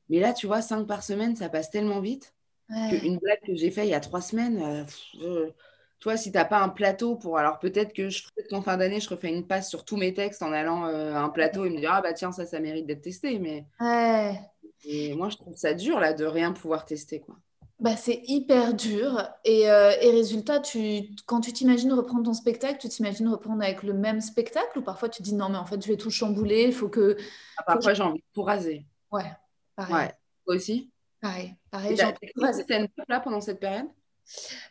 Mais 0.08 0.20
là, 0.20 0.32
tu 0.32 0.46
vois, 0.46 0.62
cinq 0.62 0.86
par 0.86 1.02
semaine, 1.02 1.36
ça 1.36 1.48
passe 1.48 1.70
tellement 1.70 2.00
vite. 2.00 2.34
Une 2.88 3.18
blague 3.18 3.40
que 3.46 3.56
j'ai 3.56 3.70
faite 3.70 3.86
il 3.86 3.90
y 3.90 3.94
a 3.94 4.00
trois 4.00 4.20
semaines, 4.22 4.62
euh, 4.62 4.84
euh, 5.22 5.50
toi, 6.00 6.16
si 6.16 6.32
tu 6.32 6.38
n'as 6.38 6.44
pas 6.46 6.60
un 6.60 6.68
plateau 6.70 7.16
pour. 7.16 7.38
Alors 7.38 7.58
peut-être 7.60 7.92
que 7.94 8.08
je 8.10 8.24
en 8.52 8.62
fin 8.62 8.76
d'année, 8.78 9.00
je 9.00 9.08
refais 9.10 9.28
une 9.30 9.46
passe 9.46 9.68
sur 9.70 9.84
tous 9.84 9.96
mes 9.96 10.14
textes 10.14 10.42
en 10.42 10.52
allant 10.52 10.84
à 10.86 11.20
un 11.20 11.28
plateau 11.30 11.64
et 11.66 11.70
me 11.70 11.78
dire 11.80 11.92
Ah 11.92 12.02
bah 12.02 12.14
tiens, 12.14 12.32
ça, 12.32 12.46
ça 12.46 12.60
mérite 12.60 12.86
d'être 12.86 13.02
testé. 13.02 13.38
Mais 13.38 13.66
et 14.84 15.14
moi, 15.14 15.28
je 15.30 15.36
trouve 15.36 15.56
ça 15.56 15.72
dur 15.74 15.98
là 16.00 16.12
de 16.12 16.24
rien 16.26 16.52
pouvoir 16.52 16.84
tester. 16.84 17.20
quoi. 17.20 17.36
Bah, 17.80 17.96
c'est 17.96 18.22
hyper 18.26 18.74
dur. 18.74 19.26
Et, 19.44 19.70
euh, 19.70 19.92
et 20.02 20.10
résultat, 20.10 20.60
tu, 20.60 21.08
quand 21.26 21.40
tu 21.40 21.52
t'imagines 21.52 21.92
reprendre 21.92 22.24
ton 22.24 22.34
spectacle, 22.34 22.78
tu 22.78 22.88
t'imagines 22.88 23.28
reprendre 23.28 23.62
avec 23.62 23.82
le 23.82 23.94
même 23.94 24.20
spectacle 24.20 24.78
ou 24.78 24.82
parfois 24.82 25.08
tu 25.08 25.22
dis 25.22 25.34
non, 25.34 25.48
mais 25.48 25.56
en 25.56 25.64
fait, 25.64 25.82
je 25.82 25.88
vais 25.88 25.96
tout 25.96 26.10
chambouler, 26.10 26.64
il 26.64 26.74
faut 26.74 26.88
que. 26.88 27.16
Ah, 27.56 27.62
parfois, 27.62 27.94
j'ai 27.94 28.02
envie 28.02 28.20
de 28.20 28.24
tout 28.34 28.42
raser. 28.42 28.84
Ouais, 29.10 29.32
pareil. 29.76 29.94
Ouais. 29.94 30.14
Toi 30.44 30.56
aussi? 30.56 30.90
Pareil, 31.22 31.54
pareil. 31.70 31.96
J'ai 31.96 32.04
envie 32.04 32.64
de 32.64 32.74
une 32.74 32.88
là 33.08 33.20
pendant 33.20 33.40
cette 33.40 33.60
période? 33.60 33.86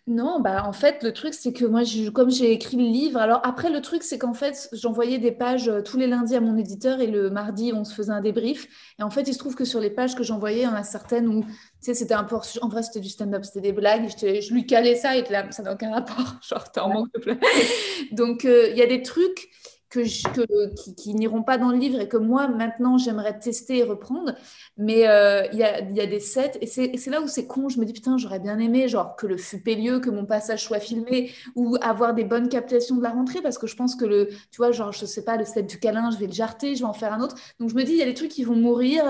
Non, 0.08 0.40
bah 0.40 0.64
en 0.66 0.74
fait, 0.74 1.04
le 1.04 1.12
truc, 1.14 1.34
c'est 1.34 1.52
que 1.52 1.66
moi, 1.66 1.82
comme 2.14 2.30
j'ai 2.30 2.52
écrit 2.54 2.78
le 2.78 2.84
livre, 2.84 3.20
alors 3.20 3.42
après, 3.44 3.70
le 3.70 3.82
truc, 3.82 4.04
c'est 4.04 4.18
qu'en 4.18 4.34
fait, 4.34 4.70
j'envoyais 4.72 5.20
des 5.20 5.32
pages 5.32 5.68
euh, 5.68 5.82
tous 5.82 5.98
les 5.98 6.08
lundis 6.08 6.36
à 6.36 6.42
mon 6.42 6.58
éditeur 6.58 7.02
et 7.02 7.08
le 7.08 7.30
mardi, 7.30 7.74
on 7.74 7.84
se 7.84 7.94
faisait 7.94 8.14
un 8.14 8.22
débrief. 8.22 8.68
Et 9.00 9.04
en 9.04 9.10
fait, 9.10 9.24
il 9.24 9.34
se 9.34 9.40
trouve 9.40 9.56
que 9.56 9.66
sur 9.66 9.80
les 9.80 9.90
pages 9.90 10.16
que 10.16 10.24
j'envoyais, 10.24 10.62
il 10.62 10.64
y 10.64 10.68
en 10.68 10.76
a 10.76 10.84
certaines 10.84 11.28
où, 11.28 11.46
sais, 11.86 11.94
c'était 11.94 12.14
un 12.14 12.24
peu, 12.24 12.36
en 12.62 12.68
vrai, 12.68 12.84
c'était 12.84 13.00
du 13.00 13.10
stand-up, 13.10 13.46
c'était 13.46 13.62
des 13.62 13.72
blagues. 13.72 14.10
Je, 14.10 14.54
lui 14.54 14.66
calais 14.66 14.96
ça 14.96 15.18
et 15.18 15.24
là, 15.30 15.50
ça 15.52 15.64
n'a 15.64 15.74
aucun 15.74 15.92
rapport. 15.92 16.36
Genre, 16.48 16.72
t'es 16.72 16.80
en 16.80 16.90
manque 16.90 17.14
de 17.14 17.38
Donc, 18.16 18.46
euh, 18.46 18.70
il 18.72 18.78
y 18.78 18.82
a 18.82 18.88
des 18.88 19.02
trucs 19.02 19.50
que, 19.90 20.94
qui, 20.94 21.14
n'iront 21.16 21.44
pas 21.44 21.58
dans 21.58 21.72
le 21.72 21.78
livre 21.78 22.00
et 22.00 22.08
que 22.08 22.18
moi, 22.18 22.48
maintenant, 22.48 22.98
j'aimerais 22.98 23.40
tester 23.40 23.80
et 23.80 23.84
reprendre. 23.84 24.34
Mais 24.78 25.08
euh, 25.08 25.46
il 25.52 25.60
y, 25.60 25.64
a, 25.64 25.82
y, 25.82 26.00
a, 26.00 26.06
des 26.06 26.20
sets, 26.20 26.54
et 26.62 26.68
c'est 26.68 27.10
là 27.10 27.22
où 27.22 27.28
c'est 27.28 27.48
con, 27.48 27.70
je 27.70 27.80
me 27.80 27.86
dis, 27.86 27.94
putain, 27.94 28.18
j'aurais 28.18 28.40
bien 28.40 28.60
aimé, 28.60 28.88
genre, 28.88 29.16
que 29.16 29.26
le 29.28 29.38
fût 29.38 29.62
lieu, 29.76 30.00
que 30.00 30.10
mon 30.10 30.26
passage 30.26 30.64
soit 30.64 30.80
filmé, 30.80 31.32
ou 31.56 31.78
avoir 31.82 32.14
des 32.14 32.24
bonnes 32.24 32.50
captations 32.50 32.96
de 32.96 33.04
la 33.04 33.10
rentrée, 33.10 33.42
parce 33.42 33.58
que 33.58 33.68
je 33.68 33.76
pense 33.76 33.96
que 33.96 34.06
le, 34.06 34.30
tu 34.52 34.58
vois, 34.58 34.72
genre, 34.72 34.92
je 34.92 35.06
sais 35.06 35.24
pas, 35.24 35.38
le 35.38 35.46
set 35.46 35.68
du 35.68 35.80
câlin, 35.80 36.12
je 36.12 36.18
vais 36.18 36.28
le 36.28 36.34
jarter, 36.34 36.76
je 36.76 36.82
vais 36.82 36.90
en 36.90 36.94
faire 36.94 37.14
un 37.14 37.22
autre. 37.22 37.36
Donc, 37.60 37.70
je 37.70 37.76
me 37.76 37.84
dis, 37.84 37.94
il 37.94 37.98
y 37.98 38.02
a 38.02 38.06
des 38.06 38.14
trucs 38.14 38.32
qui 38.32 38.44
vont 38.44 38.56
mourir, 38.56 39.04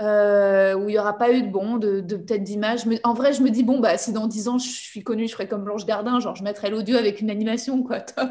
euh, 0.00 0.74
où 0.74 0.88
il 0.88 0.92
n'y 0.92 0.98
aura 0.98 1.16
pas 1.16 1.30
eu 1.32 1.42
de 1.42 1.48
bon, 1.48 1.76
de, 1.76 2.00
de 2.00 2.16
peut-être 2.16 2.42
d'image. 2.42 2.84
En 3.04 3.14
vrai, 3.14 3.32
je 3.32 3.42
me 3.42 3.50
dis, 3.50 3.62
bon, 3.62 3.80
bah, 3.80 3.98
si 3.98 4.12
dans 4.12 4.26
10 4.26 4.48
ans, 4.48 4.58
je 4.58 4.68
suis 4.68 5.02
connue, 5.02 5.28
je 5.28 5.32
ferai 5.32 5.48
comme 5.48 5.64
Blanche 5.64 5.84
Gardin, 5.84 6.20
genre, 6.20 6.36
je 6.36 6.42
mettrai 6.42 6.70
l'audio 6.70 6.96
avec 6.96 7.20
une 7.20 7.30
animation, 7.30 7.82
quoi, 7.82 8.00
top. 8.16 8.30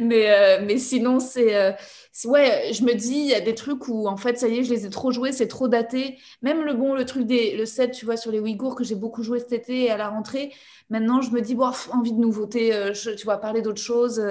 mais, 0.00 0.30
euh, 0.30 0.64
mais 0.66 0.78
sinon, 0.78 1.03
c'est 1.20 1.76
ouais, 2.24 2.70
je 2.72 2.84
me 2.84 2.94
dis, 2.94 3.16
il 3.16 3.26
y 3.26 3.34
a 3.34 3.40
des 3.40 3.54
trucs 3.54 3.88
où 3.88 4.06
en 4.06 4.16
fait, 4.16 4.38
ça 4.38 4.48
y 4.48 4.58
est, 4.58 4.64
je 4.64 4.72
les 4.72 4.86
ai 4.86 4.90
trop 4.90 5.10
joués, 5.10 5.32
c'est 5.32 5.48
trop 5.48 5.68
daté. 5.68 6.18
Même 6.42 6.62
le 6.62 6.74
bon, 6.74 6.94
le 6.94 7.04
truc 7.04 7.26
des, 7.26 7.56
le 7.56 7.66
set, 7.66 7.92
tu 7.92 8.04
vois, 8.04 8.16
sur 8.16 8.30
les 8.30 8.40
Ouïghours 8.40 8.76
que 8.76 8.84
j'ai 8.84 8.94
beaucoup 8.94 9.22
joué 9.22 9.40
cet 9.40 9.52
été 9.52 9.84
et 9.84 9.90
à 9.90 9.96
la 9.96 10.08
rentrée. 10.08 10.52
Maintenant, 10.90 11.20
je 11.20 11.30
me 11.30 11.40
dis, 11.40 11.54
bon, 11.54 11.70
envie 11.92 12.12
de 12.12 12.20
nouveauté, 12.20 12.74
euh, 12.74 12.92
tu 12.92 13.24
vois, 13.24 13.38
parler 13.38 13.62
d'autre 13.62 13.80
chose. 13.80 14.24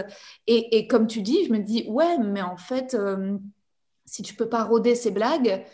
Et, 0.47 0.77
et, 0.77 0.87
comme 0.87 1.07
tu 1.07 1.21
dis, 1.21 1.45
je 1.45 1.51
me 1.51 1.59
dis, 1.59 1.85
ouais, 1.87 2.17
mais 2.19 2.41
en 2.41 2.57
fait, 2.57 2.93
euh, 2.93 3.37
si 4.05 4.21
tu 4.21 4.33
peux 4.35 4.49
pas 4.49 4.63
roder 4.63 4.95
ces 4.95 5.11
blagues, 5.11 5.65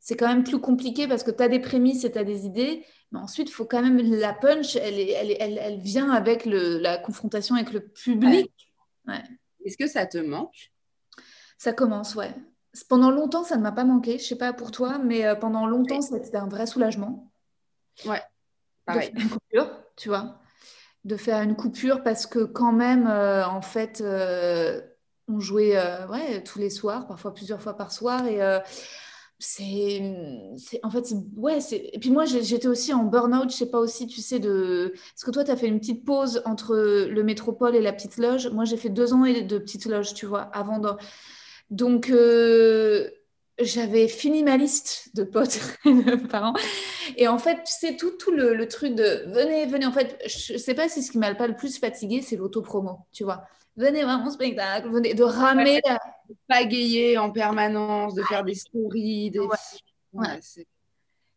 c'est 0.00 0.16
quand 0.16 0.26
même 0.26 0.44
plus 0.44 0.58
compliqué 0.60 1.06
parce 1.06 1.22
que 1.22 1.30
tu 1.30 1.42
as 1.42 1.48
des 1.48 1.60
prémices 1.60 2.04
et 2.04 2.10
tu 2.10 2.18
as 2.18 2.24
des 2.24 2.44
idées. 2.44 2.84
Mais 3.12 3.20
ensuite, 3.20 3.50
il 3.50 3.52
faut 3.52 3.66
quand 3.66 3.82
même 3.82 3.98
la 3.98 4.32
punch, 4.32 4.74
elle, 4.76 4.98
elle, 4.98 5.36
elle, 5.38 5.58
elle 5.58 5.78
vient 5.78 6.10
avec 6.10 6.44
le, 6.44 6.78
la 6.78 6.98
confrontation 6.98 7.54
avec 7.54 7.72
le 7.72 7.80
public. 7.80 8.50
Est-ce 9.64 9.76
que 9.76 9.86
ça 9.86 10.06
te 10.06 10.18
manque? 10.18 10.72
Ça 11.58 11.72
commence, 11.72 12.14
ouais. 12.14 12.34
Pendant 12.88 13.10
longtemps, 13.10 13.44
ça 13.44 13.56
ne 13.56 13.62
m'a 13.62 13.72
pas 13.72 13.84
manqué. 13.84 14.18
Je 14.18 14.24
sais 14.24 14.36
pas 14.36 14.52
pour 14.52 14.70
toi, 14.70 14.98
mais 14.98 15.26
euh, 15.26 15.34
pendant 15.34 15.66
longtemps, 15.66 16.00
c'était 16.00 16.36
un 16.36 16.48
vrai 16.48 16.66
soulagement. 16.66 17.30
Ouais, 18.06 18.22
pareil. 18.84 19.10
De 19.12 19.18
faire 19.18 19.24
une 19.24 19.30
coupure, 19.30 19.84
tu 19.96 20.08
vois. 20.08 20.40
De 21.04 21.16
faire 21.16 21.42
une 21.42 21.56
coupure 21.56 22.02
parce 22.02 22.26
que 22.26 22.44
quand 22.44 22.72
même, 22.72 23.06
euh, 23.06 23.46
en 23.46 23.62
fait, 23.62 24.00
euh, 24.00 24.80
on 25.28 25.38
jouait 25.40 25.76
ouais, 26.08 26.42
tous 26.42 26.58
les 26.58 26.70
soirs, 26.70 27.06
parfois 27.06 27.34
plusieurs 27.34 27.60
fois 27.60 27.76
par 27.76 27.92
soir. 27.92 28.26
Et 28.26 28.40
c'est, 29.44 30.00
en 30.84 30.90
fait, 30.90 31.12
ouais, 31.36 31.60
c'est, 31.60 31.90
et 31.92 31.98
puis 31.98 32.10
moi, 32.10 32.24
j'étais 32.26 32.68
aussi 32.68 32.94
en 32.94 33.02
burn-out, 33.02 33.50
je 33.50 33.56
sais 33.56 33.70
pas 33.70 33.80
aussi, 33.80 34.06
tu 34.06 34.20
sais, 34.20 34.38
de, 34.38 34.94
parce 34.94 35.24
que 35.24 35.32
toi, 35.32 35.42
tu 35.42 35.50
as 35.50 35.56
fait 35.56 35.66
une 35.66 35.80
petite 35.80 36.04
pause 36.04 36.42
entre 36.44 36.76
le 36.76 37.22
métropole 37.24 37.74
et 37.74 37.80
la 37.80 37.92
petite 37.92 38.18
loge. 38.18 38.48
Moi, 38.48 38.64
j'ai 38.64 38.76
fait 38.76 38.88
deux 38.88 39.12
ans 39.12 39.22
de 39.24 39.58
petite 39.58 39.86
loge, 39.86 40.14
tu 40.14 40.26
vois, 40.26 40.42
avant 40.42 40.78
de... 40.78 40.90
Donc, 41.70 42.10
euh, 42.10 43.10
j'avais 43.58 44.06
fini 44.06 44.44
ma 44.44 44.56
liste 44.56 45.10
de 45.14 45.24
potes 45.24 45.58
et 45.86 45.92
de 45.92 46.26
parents. 46.28 46.54
Et 47.16 47.26
en 47.26 47.38
fait, 47.38 47.56
tu 47.64 47.72
sais, 47.72 47.96
tout, 47.96 48.12
tout 48.12 48.30
le, 48.30 48.68
truc 48.68 48.94
de 48.94 49.24
venez, 49.32 49.66
venez. 49.66 49.86
En 49.86 49.92
fait, 49.92 50.22
je 50.24 50.56
sais 50.56 50.74
pas 50.74 50.88
si 50.88 51.02
ce 51.02 51.10
qui 51.10 51.18
m'a 51.18 51.34
pas 51.34 51.48
le 51.48 51.56
plus 51.56 51.78
fatigué, 51.78 52.22
c'est 52.22 52.36
l'auto-promo, 52.36 53.00
tu 53.12 53.24
vois 53.24 53.42
venez 53.76 54.04
voir 54.04 54.18
mon 54.18 54.30
spectacle, 54.30 54.88
venez, 54.88 55.14
de 55.14 55.22
ramer. 55.22 55.80
Ouais, 55.84 55.96
de 56.28 56.36
pagayer 56.48 57.18
en 57.18 57.30
permanence, 57.30 58.14
de 58.14 58.22
faire 58.22 58.44
des 58.44 58.54
stories. 58.54 59.30
Des... 59.30 59.40
Ouais. 59.40 60.40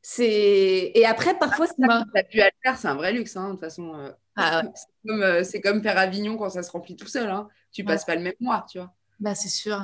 c'est... 0.02 0.92
Et 0.94 1.06
après, 1.06 1.38
parfois, 1.38 1.68
c'est 1.68 1.86
ça. 1.86 2.04
T'as 2.14 2.24
pu 2.24 2.42
à 2.42 2.46
le 2.46 2.52
faire, 2.64 2.78
c'est 2.78 2.88
un 2.88 2.96
vrai 2.96 3.14
luxe, 3.14 3.36
hein, 3.36 3.48
de 3.48 3.52
toute 3.54 3.62
façon. 3.62 3.94
Euh. 3.96 4.12
Ah, 4.36 4.64
c'est, 4.76 5.10
comme, 5.10 5.24
euh, 5.24 5.44
comme 5.64 5.82
faire 5.82 5.98
Avignon 5.98 6.38
quand 6.38 6.50
ça 6.50 6.64
se 6.64 6.72
remplit 6.72 6.96
tout 6.96 7.08
seul. 7.08 7.30
Hein. 7.30 7.48
Tu 7.72 7.84
passes 7.84 8.06
pas 8.06 8.16
le 8.16 8.22
même 8.22 8.34
mois, 8.40 8.66
tu 8.70 8.78
vois. 8.78 8.94
Bah, 9.20 9.36
c'est 9.36 9.50
sûr. 9.50 9.82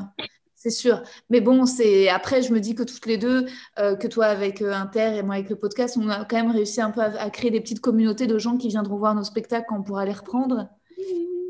C'est 0.56 0.70
sûr. 0.70 1.02
Mais 1.32 1.42
bon, 1.42 1.66
c'est 1.66 2.08
après, 2.10 2.44
je 2.44 2.54
me 2.54 2.60
dis 2.60 2.76
que 2.76 2.84
toutes 2.84 3.08
les 3.08 3.18
deux, 3.18 3.48
euh, 3.80 3.96
que 3.96 4.08
toi 4.08 4.28
avec 4.28 4.62
Inter 4.62 5.16
et 5.18 5.24
moi 5.24 5.36
avec 5.36 5.50
le 5.50 5.56
podcast, 5.56 5.98
on 6.00 6.08
a 6.08 6.24
quand 6.26 6.36
même 6.36 6.52
réussi 6.52 6.82
un 6.82 6.92
peu 6.92 7.02
à, 7.02 7.20
à, 7.20 7.30
créer 7.32 7.50
des 7.50 7.62
petites 7.62 7.80
communautés 7.80 8.28
de 8.28 8.38
gens 8.38 8.58
qui 8.58 8.68
viendront 8.68 8.98
voir 8.98 9.16
nos 9.16 9.24
spectacles 9.24 9.66
quand 9.68 9.80
on 9.80 9.84
pourra 9.84 10.06
les 10.06 10.14
reprendre. 10.14 10.70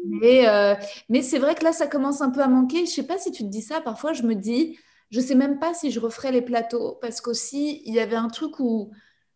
Mais, 0.08 0.48
euh, 0.48 0.76
mais 1.10 1.22
c'est 1.22 1.40
vrai 1.40 1.56
que 1.56 1.64
là, 1.64 1.74
ça 1.74 1.88
commence 1.88 2.22
un 2.22 2.32
peu 2.32 2.42
à 2.42 2.48
manquer. 2.48 2.78
Je 2.78 2.82
ne 2.84 2.88
sais 2.88 3.04
pas 3.04 3.18
si 3.18 3.32
tu 3.32 3.44
te 3.44 3.50
dis 3.50 3.62
ça. 3.62 3.82
Parfois, 3.82 4.14
je 4.14 4.24
me 4.24 4.36
dis, 4.36 4.78
je 5.12 5.20
ne 5.20 5.26
sais 5.26 5.36
même 5.36 5.60
pas 5.60 5.74
si 5.74 5.92
je 5.92 6.00
referais 6.00 6.32
les 6.32 6.42
plateaux. 6.42 6.98
Parce 7.02 7.22
qu'aussi, 7.22 7.82
il 7.86 7.94
y 7.94 8.00
avait 8.00 8.16
un 8.16 8.30
truc 8.30 8.60
où 8.60 8.92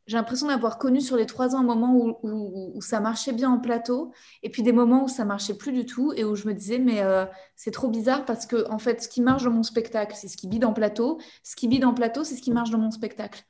j'ai 0.07 0.17
l'impression 0.17 0.47
d'avoir 0.47 0.77
connu 0.77 1.01
sur 1.01 1.17
les 1.17 1.25
trois 1.25 1.55
ans 1.55 1.59
un 1.59 1.63
moment 1.63 1.95
où, 1.95 2.17
où, 2.23 2.81
ça 2.81 2.99
marchait 2.99 3.33
bien 3.33 3.49
en 3.51 3.59
plateau. 3.59 4.11
Et 4.43 4.49
puis 4.49 4.63
des 4.63 4.71
moments 4.71 5.05
où 5.05 5.07
ça 5.07 5.25
marchait 5.25 5.55
plus 5.55 5.71
du 5.71 5.85
tout. 5.85 6.13
Et 6.15 6.23
où 6.23 6.35
je 6.35 6.47
me 6.47 6.53
disais, 6.53 6.79
mais 6.79 7.01
euh, 7.01 7.25
c'est 7.55 7.71
trop 7.71 7.89
bizarre 7.89 8.25
parce 8.25 8.45
que, 8.45 8.69
en 8.69 8.79
fait, 8.79 9.03
ce 9.03 9.09
qui 9.09 9.21
marche 9.21 9.43
dans 9.43 9.51
mon 9.51 9.63
spectacle, 9.63 10.15
c'est 10.15 10.27
ce 10.27 10.37
qui 10.37 10.47
bide 10.47 10.65
en 10.65 10.73
plateau. 10.73 11.19
Ce 11.43 11.55
qui 11.55 11.67
bide 11.67 11.85
en 11.85 11.93
plateau, 11.93 12.23
c'est 12.23 12.35
ce 12.35 12.41
qui 12.41 12.51
marche 12.51 12.71
dans 12.71 12.79
mon 12.79 12.91
spectacle. 12.91 13.43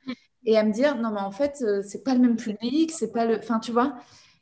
Et 0.44 0.56
à 0.56 0.64
me 0.64 0.72
dire, 0.72 0.96
non, 0.96 1.10
mais 1.10 1.20
en 1.20 1.32
fait, 1.32 1.58
euh, 1.62 1.82
c'est 1.84 2.04
pas 2.04 2.14
le 2.14 2.20
même 2.20 2.36
public. 2.36 2.90
C'est 2.92 3.12
pas 3.12 3.24
le. 3.24 3.38
Enfin, 3.38 3.58
tu 3.58 3.72
vois. 3.72 3.96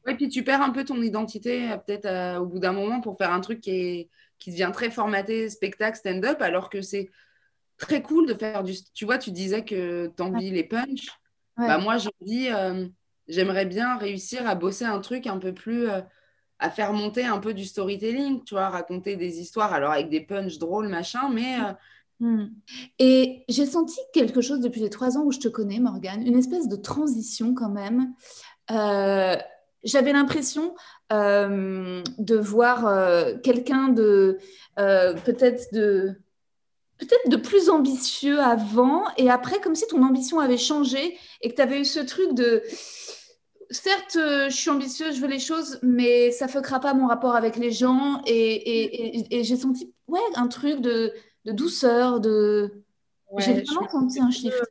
Oui, 0.07 0.15
puis 0.15 0.29
tu 0.29 0.45
perds 0.45 0.63
un 0.63 0.71
peu 0.71 0.85
ton 0.85 1.01
identité 1.01 1.71
euh, 1.71 1.77
peut-être 1.77 2.07
euh, 2.07 2.39
au 2.39 2.47
bout 2.47 2.59
d'un 2.59 2.73
moment 2.73 3.01
pour 3.01 3.17
faire 3.17 3.33
un 3.33 3.41
truc 3.41 3.61
qui, 3.61 3.71
est, 3.71 4.11
qui 4.39 4.51
devient 4.51 4.71
très 4.73 4.91
formaté, 4.91 5.49
spectacle, 5.49 5.97
stand-up, 5.97 6.43
alors 6.43 6.71
que 6.71 6.83
c'est 6.83 7.11
très 7.79 8.03
cool 8.03 8.27
de 8.27 8.35
faire 8.35 8.63
du... 8.63 8.75
Tu 8.95 9.05
vois, 9.05 9.19
tu 9.19 9.31
disais 9.31 9.65
que 9.65 10.09
t'envies 10.09 10.51
les 10.51 10.65
punch. 10.65 11.09
Bah, 11.57 11.79
moi, 11.79 11.99
j'ai 11.99 12.11
envie, 12.21 12.49
euh, 12.49 12.87
j'aimerais 13.29 13.67
bien 13.67 13.97
réussir 13.97 14.47
à 14.47 14.55
bosser 14.55 14.85
un 14.85 15.01
truc 15.01 15.27
un 15.27 15.39
peu 15.39 15.53
plus... 15.53 15.89
à 15.89 16.71
faire 16.71 16.93
monter 16.93 17.25
un 17.25 17.39
peu 17.39 17.53
du 17.53 17.65
storytelling, 17.65 18.43
tu 18.45 18.55
vois, 18.55 18.69
raconter 18.69 19.17
des 19.17 19.41
histoires, 19.41 19.73
alors 19.73 19.93
avec 19.93 20.09
des 20.09 20.21
punch 20.21 20.59
drôles, 20.59 20.89
machin, 20.89 21.29
mais... 21.31 21.57
Hmm. 22.21 22.47
Et 23.01 23.45
j'ai 23.49 23.67
senti 23.67 23.99
quelque 24.13 24.41
chose 24.41 24.61
depuis 24.61 24.81
les 24.81 24.89
trois 24.89 25.19
ans 25.19 25.25
où 25.25 25.33
je 25.33 25.41
te 25.41 25.49
connais, 25.49 25.81
Morgane, 25.81 26.25
une 26.25 26.39
espèce 26.39 26.69
de 26.69 26.77
transition 26.77 27.55
quand 27.55 27.71
même. 27.71 28.15
Euh, 28.71 29.37
j'avais 29.85 30.13
l'impression 30.13 30.75
euh, 31.13 32.03
de 32.19 32.37
voir 32.37 32.87
euh, 32.87 33.35
quelqu'un 33.43 33.89
de 33.89 34.39
euh, 34.79 35.15
peut-être 35.15 35.73
de 35.73 36.15
peut-être 36.99 37.29
de 37.29 37.37
plus 37.37 37.69
ambitieux 37.69 38.41
avant 38.41 39.05
et 39.17 39.31
après 39.31 39.61
comme 39.61 39.75
si 39.75 39.87
ton 39.87 40.03
ambition 40.03 40.41
avait 40.41 40.57
changé 40.57 41.19
et 41.43 41.51
que 41.51 41.55
tu 41.55 41.63
avais 41.63 41.81
eu 41.81 41.85
ce 41.85 42.01
truc 42.01 42.35
de 42.35 42.63
certes 43.71 44.17
je 44.17 44.55
suis 44.55 44.71
ambitieuse 44.71 45.17
je 45.17 45.21
veux 45.21 45.29
les 45.29 45.41
choses 45.41 45.79
mais 45.83 46.31
ça 46.31 46.49
fuckera 46.49 46.81
pas 46.81 46.95
mon 46.95 47.07
rapport 47.07 47.35
avec 47.35 47.57
les 47.57 47.73
gens 47.73 48.23
et, 48.27 48.33
et, 48.33 49.39
et, 49.39 49.45
j'ai 49.45 49.57
senti 49.57 49.93
ouais 50.07 50.21
un 50.37 50.47
truc 50.47 50.81
de, 50.81 51.13
de 51.45 51.53
douceur 51.53 52.21
de 52.21 52.85
j'ai 53.39 53.63
vraiment 53.63 53.89
senti 53.91 54.21
un 54.21 54.31
chiffre 54.31 54.65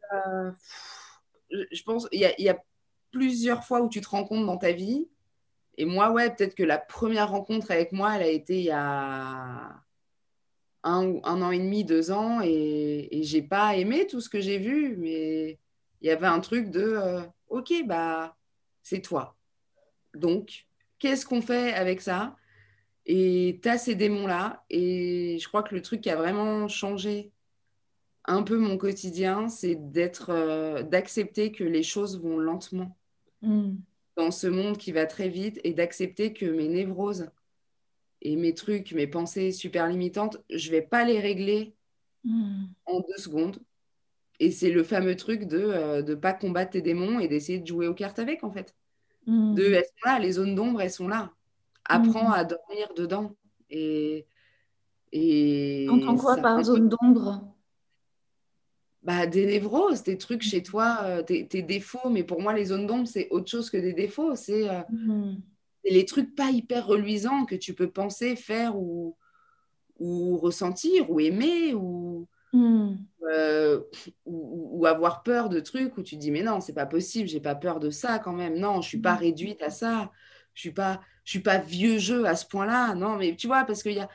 je 1.52 1.84
pense 1.84 2.08
il 2.14 2.22
y, 2.22 2.44
y 2.44 2.50
a 2.50 2.58
plusieurs 3.14 3.64
fois 3.64 3.80
où 3.82 3.88
tu 3.88 4.02
te 4.02 4.08
compte 4.10 4.46
dans 4.46 4.58
ta 4.58 4.74
vie. 4.74 5.08
Et 5.78 5.86
moi, 5.86 6.12
ouais, 6.12 6.30
peut-être 6.30 6.56
que 6.56 6.64
la 6.64 6.78
première 6.78 7.30
rencontre 7.30 7.72
avec 7.72 7.94
moi, 7.94 8.16
elle 8.16 8.24
a 8.24 8.28
été 8.28 8.58
il 8.60 8.66
y 8.66 8.72
a 8.72 9.82
un, 10.84 11.20
un 11.24 11.42
an 11.42 11.52
et 11.52 11.60
demi, 11.60 11.86
deux 11.86 12.12
ans, 12.12 12.42
et, 12.44 13.08
et 13.12 13.24
j'ai 13.24 13.42
pas 13.42 13.78
aimé 13.78 14.06
tout 14.06 14.20
ce 14.20 14.30
que 14.30 14.42
j'ai 14.42 14.58
vu, 14.58 14.98
mais 14.98 15.58
il 16.02 16.08
y 16.08 16.12
avait 16.12 16.28
un 16.28 16.42
truc 16.42 16.70
de 16.70 16.84
euh, 16.84 17.22
ok, 17.48 17.72
bah, 17.86 18.36
c'est 18.82 19.02
toi. 19.02 19.38
Donc, 20.14 20.68
qu'est-ce 21.00 21.26
qu'on 21.26 21.42
fait 21.42 21.74
avec 21.74 22.02
ça? 22.02 22.36
Et 23.06 23.60
tu 23.64 23.70
as 23.70 23.78
ces 23.78 23.96
démons-là, 23.96 24.64
et 24.70 25.38
je 25.40 25.48
crois 25.48 25.64
que 25.64 25.76
le 25.76 25.82
truc 25.82 26.02
qui 26.02 26.10
a 26.10 26.16
vraiment 26.16 26.68
changé 26.68 27.32
un 28.26 28.44
peu 28.44 28.58
mon 28.58 28.78
quotidien, 28.78 29.50
c'est 29.50 29.76
d'être, 29.76 30.30
euh, 30.30 30.84
d'accepter 30.84 31.52
que 31.52 31.64
les 31.64 31.84
choses 31.84 32.22
vont 32.22 32.38
lentement. 32.38 32.96
Mm. 33.44 33.76
dans 34.16 34.32
ce 34.32 34.48
monde 34.48 34.78
qui 34.78 34.92
va 34.92 35.06
très 35.06 35.28
vite 35.28 35.60
et 35.64 35.74
d'accepter 35.74 36.34
que 36.34 36.46
mes 36.46 36.70
névroses 36.70 37.30
et 38.22 38.38
mes 38.38 38.54
trucs, 38.54 38.94
mes 38.94 39.06
pensées 39.08 39.52
super 39.52 39.88
limitantes, 39.88 40.38
je 40.50 40.72
vais 40.72 40.82
pas 40.82 41.04
les 41.04 41.20
régler 41.20 41.76
mm. 42.24 42.66
en 42.86 43.00
deux 43.02 43.18
secondes. 43.18 43.60
Et 44.40 44.50
c'est 44.50 44.72
le 44.72 44.84
fameux 44.84 45.16
truc 45.16 45.46
de 45.46 45.60
ne 45.60 46.12
euh, 46.12 46.16
pas 46.16 46.34
combattre 46.34 46.72
tes 46.72 46.82
démons 46.82 47.20
et 47.20 47.28
d'essayer 47.28 47.60
de 47.60 47.68
jouer 47.68 47.88
aux 47.88 47.94
cartes 47.94 48.20
avec, 48.20 48.44
en 48.44 48.52
fait. 48.52 48.76
Mm. 49.28 49.56
De, 49.56 49.64
elles 49.74 49.84
sont 49.84 50.10
là, 50.10 50.20
les 50.20 50.32
zones 50.34 50.56
d'ombre, 50.56 50.82
elles 50.82 50.92
sont 50.92 51.08
là. 51.08 51.32
Apprends 51.86 52.32
à 52.32 52.46
dormir 52.46 52.94
dedans. 52.96 53.36
Et, 53.70 54.26
et 55.12 55.88
quoi 56.18 56.38
par 56.38 56.64
zone 56.64 56.90
d'ombre 56.90 57.53
bah, 59.04 59.28
des 59.28 59.46
névroses, 59.46 60.04
des 60.04 60.18
trucs 60.18 60.44
chez 60.44 60.64
toi, 60.64 61.00
euh, 61.04 61.24
tes, 61.24 61.44
défauts. 61.62 62.10
Mais 62.10 62.24
pour 62.24 62.42
moi, 62.42 62.54
les 62.54 62.66
zones 62.66 62.88
d'ombre, 62.88 63.08
c'est 63.08 63.28
autre 63.32 63.50
chose 63.50 63.70
que 63.70 63.78
des 63.78 63.94
défauts. 63.94 64.36
C'est 64.36 64.70
euh, 64.70 64.82
mmh. 64.90 65.36
les 65.90 66.06
trucs 66.06 66.36
pas 66.36 66.52
hyper 66.52 66.88
reluisants 66.88 67.46
que 67.46 67.56
tu 67.56 67.74
peux 67.74 67.90
penser, 67.90 68.36
faire 68.36 68.78
ou, 68.78 69.18
ou 70.00 70.38
ressentir 70.38 71.12
ou 71.12 71.20
aimer 71.20 71.74
ou, 71.74 72.28
mmh. 72.54 72.94
euh, 73.30 73.82
ou, 74.26 74.86
avoir 74.86 75.24
peur 75.24 75.50
de 75.50 75.60
trucs 75.60 75.98
où 75.98 76.02
tu 76.02 76.16
dis 76.16 76.32
mais 76.32 76.44
non, 76.44 76.62
c'est 76.62 76.74
pas 76.74 76.86
possible, 76.86 77.28
j'ai 77.28 77.42
pas 77.42 77.56
peur 77.56 77.82
de 77.82 77.90
ça 77.90 78.20
quand 78.20 78.34
même. 78.34 78.58
Non, 78.58 78.82
je 78.82 78.88
suis 78.88 79.02
pas 79.02 79.16
mmh. 79.16 79.20
réduite 79.20 79.62
à 79.62 79.70
ça. 79.70 80.12
Je 80.54 80.62
suis 80.62 80.72
pas, 80.72 81.02
je 81.26 81.32
suis 81.32 81.40
pas 81.40 81.58
vieux 81.58 81.98
jeu 81.98 82.26
à 82.26 82.36
ce 82.36 82.46
point-là. 82.46 82.96
Non, 82.96 83.18
mais 83.18 83.36
tu 83.36 83.48
vois, 83.48 83.66
parce 83.66 83.84
qu'il 83.84 83.94
y 83.94 84.00
a 84.00 84.10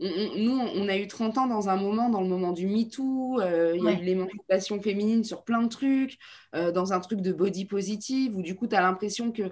nous, 0.00 0.58
on 0.58 0.88
a 0.88 0.96
eu 0.96 1.08
30 1.08 1.38
ans 1.38 1.46
dans 1.46 1.68
un 1.68 1.76
moment, 1.76 2.08
dans 2.08 2.20
le 2.20 2.28
moment 2.28 2.52
du 2.52 2.66
MeToo, 2.66 3.40
euh, 3.40 3.74
il 3.76 3.82
y 3.82 3.88
a 3.88 3.92
eu 3.92 4.04
l'émancipation 4.04 4.80
féminine 4.80 5.24
sur 5.24 5.42
plein 5.42 5.62
de 5.62 5.68
trucs, 5.68 6.18
euh, 6.54 6.70
dans 6.70 6.92
un 6.92 7.00
truc 7.00 7.20
de 7.20 7.32
body 7.32 7.64
positive, 7.64 8.36
où 8.36 8.42
du 8.42 8.54
coup, 8.54 8.68
tu 8.68 8.76
as 8.76 8.80
l'impression 8.80 9.32
que, 9.32 9.42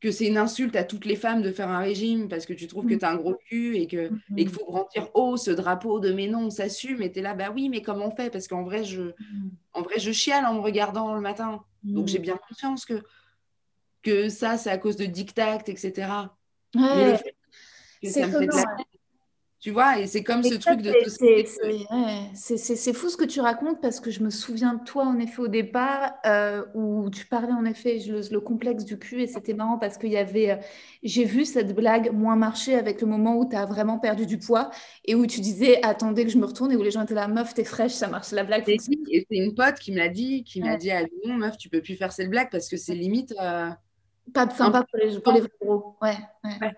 que 0.00 0.10
c'est 0.10 0.26
une 0.26 0.38
insulte 0.38 0.74
à 0.76 0.84
toutes 0.84 1.04
les 1.04 1.16
femmes 1.16 1.42
de 1.42 1.50
faire 1.50 1.68
un 1.68 1.80
régime 1.80 2.28
parce 2.28 2.46
que 2.46 2.54
tu 2.54 2.66
trouves 2.66 2.86
que 2.86 2.94
mm. 2.94 2.98
tu 2.98 3.04
as 3.04 3.10
un 3.10 3.16
gros 3.16 3.36
cul 3.48 3.76
et 3.76 3.86
qu'il 3.86 4.10
et 4.36 4.46
faut 4.46 4.64
grandir 4.64 5.10
haut 5.14 5.36
ce 5.36 5.50
drapeau 5.50 6.00
de 6.00 6.12
mais 6.12 6.28
non, 6.28 6.46
on 6.46 6.50
s'assume, 6.50 7.02
et 7.02 7.12
tu 7.12 7.18
es 7.18 7.22
là, 7.22 7.34
bah 7.34 7.52
oui, 7.54 7.68
mais 7.68 7.82
comment 7.82 8.06
on 8.06 8.16
fait? 8.16 8.30
Parce 8.30 8.48
qu'en 8.48 8.62
vrai, 8.62 8.84
je, 8.84 9.02
mm. 9.02 9.50
en 9.74 9.82
vrai, 9.82 9.98
je 9.98 10.12
chiale 10.12 10.46
en 10.46 10.54
me 10.54 10.60
regardant 10.60 11.14
le 11.14 11.20
matin. 11.20 11.62
Donc 11.82 12.08
j'ai 12.08 12.20
mm. 12.20 12.22
bien 12.22 12.40
conscience 12.48 12.86
que, 12.86 13.02
que 14.02 14.30
ça, 14.30 14.56
c'est 14.56 14.70
à 14.70 14.78
cause 14.78 14.96
de 14.96 15.04
dictat, 15.04 15.58
etc. 15.66 16.08
Ouais. 16.74 17.20
Tu 19.64 19.70
vois, 19.70 19.98
et 19.98 20.06
c'est 20.06 20.22
comme 20.22 20.42
ce 20.42 20.56
truc 20.56 20.82
de... 20.82 20.92
C'est 22.34 22.92
fou 22.92 23.08
ce 23.08 23.16
que 23.16 23.24
tu 23.24 23.40
racontes 23.40 23.80
parce 23.80 23.98
que 23.98 24.10
je 24.10 24.22
me 24.22 24.28
souviens 24.28 24.74
de 24.74 24.84
toi, 24.84 25.06
en 25.06 25.18
effet, 25.18 25.40
au 25.40 25.48
départ, 25.48 26.12
euh, 26.26 26.66
où 26.74 27.08
tu 27.08 27.24
parlais, 27.24 27.54
en 27.54 27.64
effet, 27.64 27.98
le, 28.06 28.20
le 28.30 28.40
complexe 28.40 28.84
du 28.84 28.98
cul, 28.98 29.22
et 29.22 29.26
c'était 29.26 29.54
marrant 29.54 29.78
parce 29.78 29.96
qu'il 29.96 30.10
y 30.10 30.18
avait... 30.18 30.50
Euh, 30.50 30.56
j'ai 31.02 31.24
vu 31.24 31.46
cette 31.46 31.74
blague 31.74 32.12
moins 32.12 32.36
marcher 32.36 32.74
avec 32.74 33.00
le 33.00 33.06
moment 33.06 33.38
où 33.38 33.48
tu 33.48 33.56
as 33.56 33.64
vraiment 33.64 33.98
perdu 33.98 34.26
du 34.26 34.36
poids 34.36 34.68
et 35.06 35.14
où 35.14 35.26
tu 35.26 35.40
disais, 35.40 35.82
attendez 35.82 36.26
que 36.26 36.30
je 36.30 36.36
me 36.36 36.44
retourne, 36.44 36.70
et 36.70 36.76
où 36.76 36.82
les 36.82 36.90
gens 36.90 37.00
étaient 37.00 37.14
là, 37.14 37.26
meuf, 37.26 37.54
t'es 37.54 37.64
fraîche, 37.64 37.92
ça 37.92 38.08
marche, 38.08 38.32
la 38.32 38.44
blague. 38.44 38.68
Et 38.68 38.76
c'est 38.78 39.24
une 39.30 39.54
pote 39.54 39.76
qui 39.76 39.92
me 39.92 39.96
l'a 39.96 40.10
dit, 40.10 40.44
qui 40.44 40.60
m'a 40.60 40.76
dit, 40.76 40.90
ah 40.90 41.04
non, 41.24 41.36
meuf, 41.36 41.56
tu 41.56 41.70
peux 41.70 41.80
plus 41.80 41.96
faire 41.96 42.12
cette 42.12 42.28
blague 42.28 42.50
parce 42.50 42.68
que 42.68 42.76
c'est 42.76 42.94
limite... 42.94 43.32
Euh, 43.40 43.70
Pas 44.34 44.46
sympa 44.50 44.84
pour 44.90 44.98
les, 44.98 45.18
pour 45.20 45.32
les 45.32 45.42
gros, 45.58 45.96
ouais. 46.02 46.18
ouais. 46.44 46.74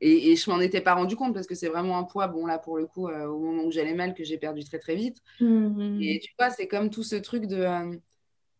Et, 0.00 0.32
et, 0.32 0.36
je 0.36 0.50
m'en 0.50 0.60
étais 0.60 0.80
pas 0.80 0.94
rendu 0.94 1.16
compte 1.16 1.34
parce 1.34 1.46
que 1.46 1.54
c'est 1.54 1.68
vraiment 1.68 1.98
un 1.98 2.04
poids, 2.04 2.26
bon 2.26 2.46
là 2.46 2.58
pour 2.58 2.78
le 2.78 2.86
coup, 2.86 3.08
euh, 3.08 3.26
au 3.26 3.38
moment 3.38 3.64
où 3.64 3.70
j'allais 3.70 3.94
mal, 3.94 4.14
que 4.14 4.24
j'ai 4.24 4.38
perdu 4.38 4.64
très 4.64 4.78
très 4.78 4.94
vite. 4.94 5.18
Mmh. 5.40 6.00
Et 6.02 6.20
tu 6.20 6.32
vois, 6.38 6.50
c'est 6.50 6.66
comme 6.66 6.90
tout 6.90 7.02
ce 7.02 7.16
truc 7.16 7.46
de, 7.46 7.56
euh, 7.56 7.96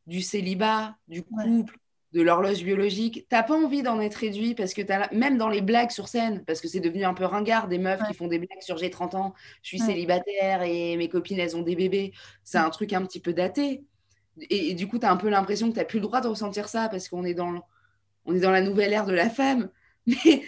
du 0.07 0.21
célibat, 0.21 0.97
du 1.09 1.23
couple, 1.23 1.79
de 2.13 2.23
l'horloge 2.23 2.63
biologique. 2.63 3.27
T'as 3.29 3.43
pas 3.43 3.55
envie 3.55 3.83
d'en 3.83 4.01
être 4.01 4.17
réduit 4.17 4.55
parce 4.55 4.75
que 4.75 4.83
as, 4.91 5.13
même 5.15 5.39
dans 5.39 5.49
les 5.49 5.63
blagues 5.63 5.91
sur 5.91 6.09
scène, 6.09 6.45
parce 6.45 6.61
que 6.61 6.69
c'est 6.69 6.81
devenu 6.81 7.05
un 7.05 7.15
peu 7.15 7.25
ringard, 7.25 7.69
des 7.69 7.79
meufs 7.79 8.03
qui 8.07 8.15
font 8.15 8.27
des 8.27 8.39
blagues 8.39 8.61
sur 8.61 8.77
j'ai 8.77 8.91
30 8.91 9.15
ans, 9.15 9.35
je 9.63 9.69
suis 9.69 9.79
célibataire 9.79 10.63
et 10.63 10.97
mes 10.97 11.09
copines 11.09 11.39
elles 11.39 11.57
ont 11.57 11.63
des 11.63 11.77
bébés. 11.77 12.13
C'est 12.45 12.59
un 12.59 12.71
truc 12.71 12.93
un 12.93 13.03
petit 13.07 13.21
peu 13.21 13.33
daté. 13.33 13.85
et, 14.51 14.75
du 14.75 14.89
coup, 14.89 14.99
tu 14.99 15.07
as 15.07 15.11
un 15.11 15.17
peu 15.17 15.29
l'impression 15.29 15.69
que 15.69 15.75
tu 15.75 15.79
n'as 15.79 15.85
plus 15.85 16.01
le 16.01 16.07
droit 16.07 16.21
de 16.21 16.29
ressentir 16.29 16.69
ça 16.69 16.89
parce 16.89 17.09
qu'on 17.09 17.25
est 17.25 17.35
dans, 17.35 17.63
on 18.25 18.35
est 18.35 18.41
dans 18.41 18.51
la 18.51 18.63
nouvelle 18.63 18.93
ère 18.93 19.07
de 19.07 19.13
la 19.13 19.31
femme. 19.31 19.71
Mais, 20.07 20.43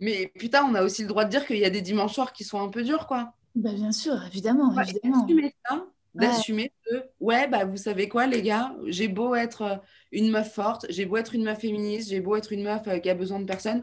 mais 0.00 0.32
putain, 0.38 0.64
on 0.64 0.74
a 0.74 0.82
aussi 0.82 1.02
le 1.02 1.08
droit 1.08 1.24
de 1.24 1.30
dire 1.30 1.46
qu'il 1.46 1.58
y 1.58 1.64
a 1.64 1.70
des 1.70 1.82
dimanches 1.82 2.14
soirs 2.14 2.32
qui 2.32 2.44
sont 2.44 2.60
un 2.60 2.68
peu 2.68 2.82
durs, 2.82 3.06
quoi. 3.06 3.34
Bah, 3.54 3.72
bien 3.72 3.92
sûr, 3.92 4.22
évidemment. 4.26 4.74
évidemment. 4.80 5.26
D'assumer 5.26 5.54
ça, 5.68 5.86
d'assumer 6.14 6.72
que, 6.86 7.04
ouais, 7.20 7.48
bah, 7.48 7.64
vous 7.64 7.76
savez 7.76 8.08
quoi, 8.08 8.26
les 8.26 8.42
gars, 8.42 8.74
j'ai 8.86 9.08
beau 9.08 9.34
être 9.34 9.62
euh, 9.62 9.76
une 10.12 10.30
meuf 10.30 10.54
forte, 10.54 10.86
j'ai 10.88 11.04
beau 11.04 11.16
être 11.18 11.34
une 11.34 11.44
meuf 11.44 11.58
féministe, 11.58 12.08
j'ai 12.08 12.20
beau 12.20 12.36
être 12.36 12.52
une 12.52 12.62
meuf 12.62 12.86
euh, 12.88 12.98
qui 12.98 13.10
a 13.10 13.14
besoin 13.14 13.40
de 13.40 13.44
personne, 13.44 13.82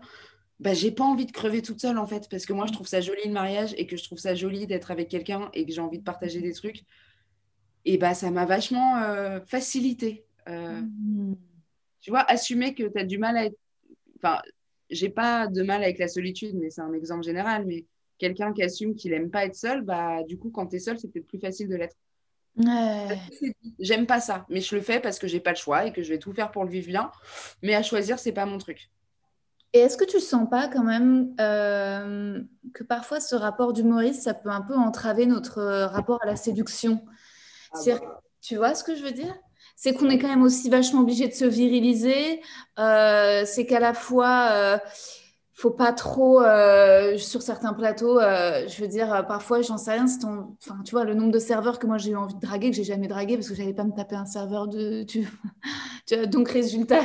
bah, 0.59 0.73
j'ai 0.73 0.91
pas 0.91 1.03
envie 1.03 1.25
de 1.25 1.31
crever 1.31 1.61
toute 1.61 1.79
seule, 1.79 1.97
en 1.97 2.07
fait, 2.07 2.27
parce 2.29 2.45
que 2.45 2.53
moi, 2.53 2.65
je 2.65 2.73
trouve 2.73 2.87
ça 2.87 3.01
joli 3.01 3.21
le 3.25 3.33
mariage 3.33 3.75
et 3.77 3.85
que 3.85 3.95
je 3.95 4.03
trouve 4.03 4.17
ça 4.17 4.33
joli 4.33 4.65
d'être 4.65 4.89
avec 4.89 5.09
quelqu'un 5.09 5.49
et 5.53 5.65
que 5.65 5.71
j'ai 5.71 5.81
envie 5.81 5.99
de 5.99 6.03
partager 6.03 6.41
des 6.41 6.53
trucs. 6.53 6.83
Et 7.85 7.97
bah, 7.97 8.13
ça 8.13 8.31
m'a 8.31 8.45
vachement 8.45 8.97
euh, 8.97 9.39
facilité. 9.45 10.25
Mmh. 10.49 11.33
Tu 11.99 12.09
vois, 12.09 12.21
assumer 12.21 12.73
que 12.73 12.83
tu 12.83 12.99
as 12.99 13.03
du 13.03 13.17
mal 13.17 13.37
à 13.37 13.45
être. 13.45 13.57
Enfin, 14.15 14.41
j'ai 14.89 15.09
pas 15.09 15.47
de 15.47 15.61
mal 15.63 15.83
avec 15.83 15.99
la 15.99 16.07
solitude, 16.07 16.55
mais 16.55 16.69
c'est 16.69 16.81
un 16.81 16.93
exemple 16.93 17.23
général. 17.23 17.65
Mais 17.65 17.85
quelqu'un 18.17 18.53
qui 18.53 18.63
assume 18.63 18.95
qu'il 18.95 19.13
aime 19.13 19.29
pas 19.29 19.45
être 19.45 19.55
seul, 19.55 19.81
bah 19.81 20.23
du 20.23 20.37
coup, 20.37 20.49
quand 20.49 20.67
tu 20.67 20.77
es 20.77 20.79
seul, 20.79 20.97
c'est 20.99 21.07
peut-être 21.09 21.27
plus 21.27 21.39
facile 21.39 21.67
de 21.69 21.75
l'être. 21.75 21.95
J'aime 23.79 24.07
pas 24.07 24.19
ça, 24.19 24.45
mais 24.49 24.61
je 24.61 24.75
le 24.75 24.81
fais 24.81 24.99
parce 24.99 25.19
que 25.19 25.27
j'ai 25.27 25.39
pas 25.39 25.51
le 25.51 25.57
choix 25.57 25.85
et 25.85 25.93
que 25.93 26.01
je 26.01 26.09
vais 26.09 26.17
tout 26.17 26.33
faire 26.33 26.51
pour 26.51 26.63
le 26.63 26.71
vivre 26.71 26.87
bien. 26.87 27.11
Mais 27.61 27.75
à 27.75 27.83
choisir, 27.83 28.17
c'est 28.17 28.31
pas 28.31 28.45
mon 28.45 28.57
truc. 28.57 28.89
Et 29.73 29.79
est-ce 29.79 29.97
que 29.97 30.05
tu 30.05 30.19
sens 30.19 30.49
pas 30.49 30.67
quand 30.67 30.83
même 30.83 31.35
euh, 31.39 32.41
que 32.73 32.83
parfois 32.83 33.19
ce 33.19 33.35
rapport 33.35 33.73
d'humoriste, 33.73 34.23
ça 34.23 34.33
peut 34.33 34.49
un 34.49 34.61
peu 34.61 34.75
entraver 34.75 35.25
notre 35.25 35.61
rapport 35.61 36.19
à 36.23 36.25
la 36.25 36.35
séduction? 36.35 37.05
Ah 37.73 37.79
bah. 37.85 38.21
Tu 38.41 38.55
vois 38.55 38.73
ce 38.73 38.83
que 38.83 38.95
je 38.95 39.03
veux 39.03 39.11
dire? 39.11 39.35
C'est 39.77 39.93
qu'on 39.93 40.09
est 40.09 40.17
quand 40.17 40.27
même 40.27 40.41
aussi 40.41 40.69
vachement 40.69 41.01
obligé 41.01 41.27
de 41.27 41.33
se 41.33 41.45
viriliser. 41.45 42.41
Euh, 42.79 43.43
c'est 43.45 43.67
qu'à 43.67 43.79
la 43.79 43.93
fois, 43.93 44.49
euh, 44.51 44.77
faut 45.57 45.71
pas 45.71 45.91
trop 45.91 46.39
euh, 46.39 47.17
sur 47.17 47.41
certains 47.41 47.73
plateaux. 47.73 48.19
Euh, 48.19 48.67
je 48.67 48.79
veux 48.79 48.87
dire, 48.87 49.11
euh, 49.11 49.23
parfois, 49.23 49.63
j'en 49.63 49.79
sais 49.79 49.91
rien. 49.93 50.05
Ton... 50.21 50.55
Enfin, 50.61 50.79
tu 50.85 50.91
vois, 50.91 51.03
le 51.03 51.15
nombre 51.15 51.31
de 51.31 51.39
serveurs 51.39 51.79
que 51.79 51.87
moi 51.87 51.97
j'ai 51.97 52.11
eu 52.11 52.15
envie 52.15 52.35
de 52.35 52.39
draguer, 52.39 52.69
que 52.69 52.75
j'ai 52.75 52.83
jamais 52.83 53.07
dragué 53.07 53.37
parce 53.37 53.49
que 53.49 53.55
j'allais 53.55 53.73
pas 53.73 53.83
me 53.83 53.91
taper 53.91 54.15
un 54.15 54.27
serveur 54.27 54.67
de. 54.67 55.01
Tu... 55.01 55.27
donc, 56.27 56.49
résultat, 56.49 57.01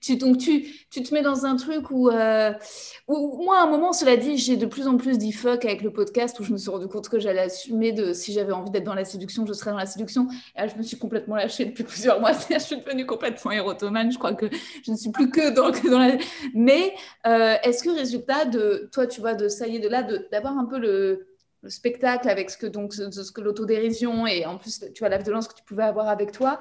tu... 0.00 0.16
donc 0.16 0.38
tu... 0.38 0.66
tu 0.90 1.04
te 1.04 1.14
mets 1.14 1.22
dans 1.22 1.46
un 1.46 1.54
truc 1.54 1.92
où, 1.92 2.10
où, 2.10 3.42
moi, 3.44 3.58
à 3.58 3.62
un 3.62 3.70
moment, 3.70 3.92
cela 3.92 4.16
dit, 4.16 4.38
j'ai 4.38 4.56
de 4.56 4.66
plus 4.66 4.88
en 4.88 4.96
plus 4.96 5.16
dit 5.16 5.30
fuck 5.30 5.64
avec 5.64 5.82
le 5.82 5.92
podcast 5.92 6.40
où 6.40 6.42
je 6.42 6.52
me 6.52 6.58
suis 6.58 6.70
rendu 6.70 6.88
compte 6.88 7.08
que 7.08 7.20
j'allais 7.20 7.42
assumer 7.42 7.92
de 7.92 8.12
si 8.12 8.32
j'avais 8.32 8.52
envie 8.52 8.72
d'être 8.72 8.82
dans 8.82 8.94
la 8.94 9.04
séduction, 9.04 9.46
je 9.46 9.52
serais 9.52 9.70
dans 9.70 9.78
la 9.78 9.86
séduction. 9.86 10.26
Et 10.60 10.68
je 10.68 10.76
me 10.76 10.82
suis 10.82 10.98
complètement 10.98 11.36
lâchée 11.36 11.64
depuis 11.64 11.84
plusieurs 11.84 12.18
mois. 12.18 12.32
je 12.32 12.58
suis 12.58 12.76
devenue 12.76 13.06
complètement 13.06 13.52
érotomane. 13.52 14.10
Je 14.10 14.18
crois 14.18 14.34
que 14.34 14.46
je 14.84 14.90
ne 14.90 14.96
suis 14.96 15.12
plus 15.12 15.30
que 15.30 15.54
dans, 15.54 15.70
que 15.70 15.88
dans 15.88 16.00
la. 16.00 16.16
Mais 16.54 16.92
est-ce 17.24 17.83
que 17.84 17.90
résultat 17.90 18.44
de 18.46 18.88
toi, 18.92 19.06
tu 19.06 19.20
vois, 19.20 19.34
de 19.34 19.48
ça 19.48 19.66
y 19.66 19.76
est, 19.76 19.80
de 19.80 19.88
là, 19.88 20.02
d'avoir 20.32 20.56
un 20.58 20.64
peu 20.64 20.78
le, 20.78 21.28
spectacle 21.66 22.28
avec 22.28 22.50
ce 22.50 22.58
que 22.58 22.66
donc 22.66 22.92
ce, 22.92 23.32
que 23.32 23.40
l'autodérision 23.40 24.26
et 24.26 24.44
en 24.44 24.58
plus, 24.58 24.84
tu 24.94 24.98
vois, 25.00 25.08
la 25.08 25.16
violence 25.16 25.48
que 25.48 25.54
tu 25.54 25.64
pouvais 25.64 25.84
avoir 25.84 26.08
avec 26.08 26.30
toi. 26.30 26.60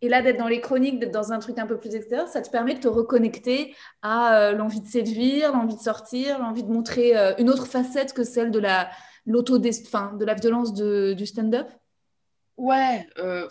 Et 0.00 0.08
là, 0.08 0.22
d'être 0.22 0.36
dans 0.36 0.46
les 0.48 0.60
chroniques, 0.60 1.00
d'être 1.00 1.12
dans 1.12 1.32
un 1.32 1.40
truc 1.40 1.58
un 1.58 1.66
peu 1.66 1.76
plus 1.76 1.94
extérieur, 1.94 2.28
ça 2.28 2.40
te 2.40 2.50
permet 2.50 2.74
de 2.74 2.80
te 2.80 2.88
reconnecter 2.88 3.74
à 4.02 4.36
euh, 4.36 4.52
l'envie 4.52 4.80
de 4.80 4.86
séduire, 4.86 5.50
l'envie 5.52 5.76
de 5.76 5.80
sortir, 5.80 6.38
l'envie 6.38 6.62
de 6.62 6.70
montrer 6.70 7.16
euh, 7.16 7.32
une 7.38 7.50
autre 7.50 7.66
facette 7.66 8.12
que 8.12 8.22
celle 8.22 8.50
de 8.50 8.60
la, 8.60 8.90
de 9.26 10.24
la 10.24 10.34
violence 10.34 10.72
du 10.74 11.26
stand-up. 11.26 11.68
Ouais, 12.56 13.08
euh, 13.18 13.48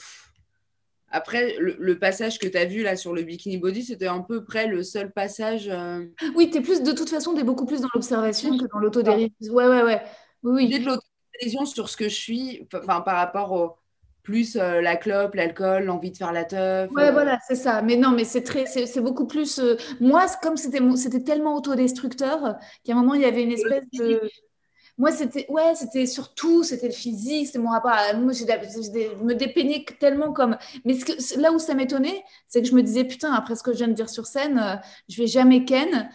après, 1.13 1.55
le, 1.59 1.99
passage 1.99 2.39
que 2.39 2.47
tu 2.47 2.57
as 2.57 2.65
vu 2.65 2.81
là 2.81 2.95
sur 2.95 3.13
le 3.13 3.21
bikini 3.21 3.57
body, 3.57 3.83
c'était 3.83 4.07
un 4.07 4.21
peu 4.21 4.43
près 4.43 4.65
le 4.65 4.81
seul 4.81 5.11
passage. 5.11 5.69
Euh, 5.69 6.03
oui, 6.35 6.49
tu 6.49 6.57
es 6.57 6.61
plus, 6.61 6.81
de 6.81 6.91
toute 6.91 7.09
façon, 7.09 7.35
tu 7.35 7.41
es 7.41 7.43
beaucoup 7.43 7.67
plus 7.67 7.81
dans 7.81 7.89
l'observation 7.93 8.57
que 8.57 8.65
dans 8.73 8.79
l'autodérision. 8.79 9.29
Ouais, 9.53 9.67
ouais, 9.67 9.83
ouais. 9.83 10.01
Oui, 10.41 10.67
J'ai 10.71 10.79
de 10.79 10.85
l'autodérision 10.85 11.65
sur 11.65 11.87
ce 11.87 11.97
que 11.97 12.09
je 12.09 12.15
suis, 12.15 12.67
enfin, 12.73 13.01
par 13.01 13.15
rapport 13.15 13.51
au 13.51 13.75
plus 14.23 14.55
euh, 14.55 14.81
la 14.81 14.95
clope, 14.95 15.35
l'alcool, 15.35 15.83
l'envie 15.83 16.11
de 16.11 16.17
faire 16.17 16.31
la 16.31 16.45
teuf. 16.45 16.89
Ouais, 16.91 17.09
euh. 17.09 17.11
voilà, 17.11 17.37
c'est 17.47 17.55
ça. 17.55 17.83
Mais 17.83 17.95
non, 17.95 18.09
mais 18.09 18.23
c'est 18.23 18.43
très, 18.43 18.65
c'est 18.65 19.01
beaucoup 19.01 19.27
plus. 19.27 19.61
Moi, 19.99 20.25
comme 20.41 20.57
c'était, 20.57 20.79
c'était 20.95 21.23
tellement 21.23 21.55
autodestructeur 21.55 22.55
qu'à 22.83 22.93
un 22.93 22.95
moment 22.95 23.13
il 23.13 23.21
y 23.21 23.25
avait 23.25 23.43
une 23.43 23.51
espèce 23.51 23.83
de 23.93 24.19
moi, 24.97 25.11
c'était 25.11 25.47
ouais, 25.49 25.73
c'était 25.75 26.05
surtout, 26.05 26.63
c'était 26.63 26.87
le 26.87 26.93
physique, 26.93 27.47
c'était 27.47 27.59
mon 27.59 27.71
rapport 27.71 27.91
à 27.91 28.13
moi, 28.13 28.31
je 28.31 28.43
me 29.23 29.33
dépeignais 29.33 29.85
tellement 29.99 30.31
comme. 30.31 30.57
Mais 30.85 30.93
ce 30.93 31.05
que, 31.05 31.39
là 31.39 31.51
où 31.51 31.59
ça 31.59 31.73
m'étonnait, 31.73 32.23
c'est 32.47 32.61
que 32.61 32.67
je 32.67 32.75
me 32.75 32.83
disais 32.83 33.03
putain, 33.03 33.33
après 33.33 33.55
ce 33.55 33.63
que 33.63 33.73
je 33.73 33.77
viens 33.77 33.87
de 33.87 33.93
dire 33.93 34.09
sur 34.09 34.27
scène, 34.27 34.59
euh, 34.59 34.75
je 35.09 35.21
vais 35.21 35.27
jamais 35.27 35.65
ken. 35.65 36.09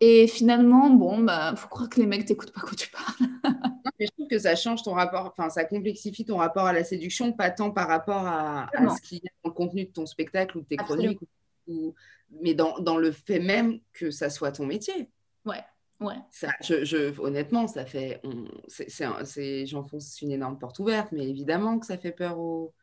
Et 0.00 0.26
finalement, 0.26 0.90
bon, 0.90 1.18
bah, 1.18 1.54
faut 1.56 1.68
croire 1.68 1.88
que 1.88 2.00
les 2.00 2.06
mecs 2.06 2.24
t'écoutent 2.24 2.52
pas 2.52 2.62
quand 2.62 2.74
tu 2.74 2.90
parles. 2.90 3.30
mais 4.00 4.06
je 4.06 4.10
trouve 4.10 4.26
que 4.26 4.38
ça 4.38 4.56
change 4.56 4.82
ton 4.82 4.94
rapport, 4.94 5.26
enfin, 5.26 5.48
ça 5.48 5.64
complexifie 5.64 6.24
ton 6.24 6.38
rapport 6.38 6.66
à 6.66 6.72
la 6.72 6.82
séduction, 6.82 7.32
pas 7.32 7.50
tant 7.50 7.70
par 7.70 7.86
rapport 7.86 8.26
à, 8.26 8.68
ce 8.96 9.00
qu'il 9.02 9.18
y 9.18 9.28
a 9.28 9.30
dans 9.44 9.50
le 9.50 9.54
contenu 9.54 9.84
de 9.84 9.92
ton 9.92 10.06
spectacle 10.06 10.58
ou 10.58 10.62
de 10.62 10.66
tes 10.66 10.76
chroniques, 10.76 11.20
mais 12.40 12.54
dans, 12.54 12.78
dans 12.80 12.96
le 12.96 13.12
fait 13.12 13.38
même 13.38 13.78
que 13.92 14.10
ça 14.10 14.30
soit 14.30 14.52
ton 14.52 14.66
métier. 14.66 15.08
Ouais. 15.44 15.62
Ouais. 16.02 16.16
Ça, 16.30 16.48
je, 16.60 17.18
honnêtement, 17.20 17.66
ça 17.66 17.84
fait. 17.86 18.20
J'enfonce 19.66 20.20
une 20.22 20.32
énorme 20.32 20.58
porte 20.58 20.78
ouverte, 20.78 21.12
mais 21.12 21.28
évidemment 21.28 21.78
que 21.78 21.86
ça 21.86 21.98
fait 21.98 22.12
peur 22.12 22.38
aux, 22.38 22.74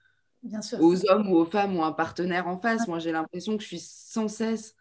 Bien 0.44 0.62
sûr. 0.62 0.82
aux 0.82 1.10
hommes 1.10 1.32
ou 1.32 1.36
aux 1.36 1.46
femmes 1.46 1.78
ou 1.78 1.84
à 1.84 1.88
un 1.88 1.92
partenaire 1.92 2.48
en 2.48 2.58
face. 2.58 2.88
Moi, 2.88 3.00
j'ai 3.00 3.12
l'impression 3.12 3.58
que 3.58 3.64
je 3.64 3.68
suis 3.68 3.80
sans 3.84 4.28
cesse 4.28 4.76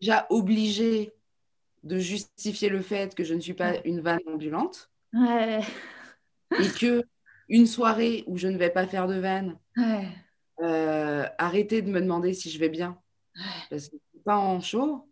déjà 0.00 0.26
obligée 0.30 1.12
de 1.82 1.98
justifier 1.98 2.68
le 2.68 2.80
fait 2.80 3.14
que 3.14 3.24
je 3.24 3.34
ne 3.34 3.40
suis 3.40 3.54
pas 3.54 3.74
une 3.84 4.00
vanne 4.00 4.20
ambulante. 4.26 4.90
Et 5.14 6.68
que 6.78 7.02
une 7.48 7.66
soirée 7.66 8.24
où 8.26 8.36
je 8.36 8.48
ne 8.48 8.56
vais 8.56 8.70
pas 8.70 8.86
faire 8.86 9.08
de 9.08 9.18
vanne, 9.18 9.58
euh, 10.62 11.26
arrêtez 11.38 11.82
de 11.82 11.90
me 11.90 12.00
demander 12.00 12.34
si 12.34 12.50
je 12.50 12.58
vais 12.58 12.68
bien. 12.68 12.98
Parce 13.70 13.88
que 13.88 13.96
je 14.14 14.20
pas 14.20 14.36
en 14.36 14.60
chaud 14.60 15.08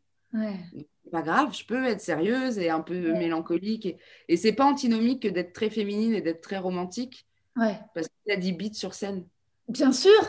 pas 1.10 1.22
grave, 1.22 1.54
je 1.54 1.64
peux 1.64 1.84
être 1.84 2.00
sérieuse 2.00 2.58
et 2.58 2.70
un 2.70 2.80
peu 2.80 3.12
mélancolique. 3.12 3.86
Et, 3.86 3.98
et 4.28 4.36
c'est 4.36 4.52
pas 4.52 4.64
antinomique 4.64 5.22
que 5.22 5.28
d'être 5.28 5.52
très 5.52 5.70
féminine 5.70 6.14
et 6.14 6.20
d'être 6.20 6.40
très 6.40 6.58
romantique. 6.58 7.26
Ouais. 7.56 7.78
Parce 7.94 8.08
y 8.26 8.32
a 8.32 8.36
dit 8.36 8.52
beats 8.52 8.74
sur 8.74 8.94
scène. 8.94 9.24
Bien 9.68 9.92
sûr, 9.92 10.20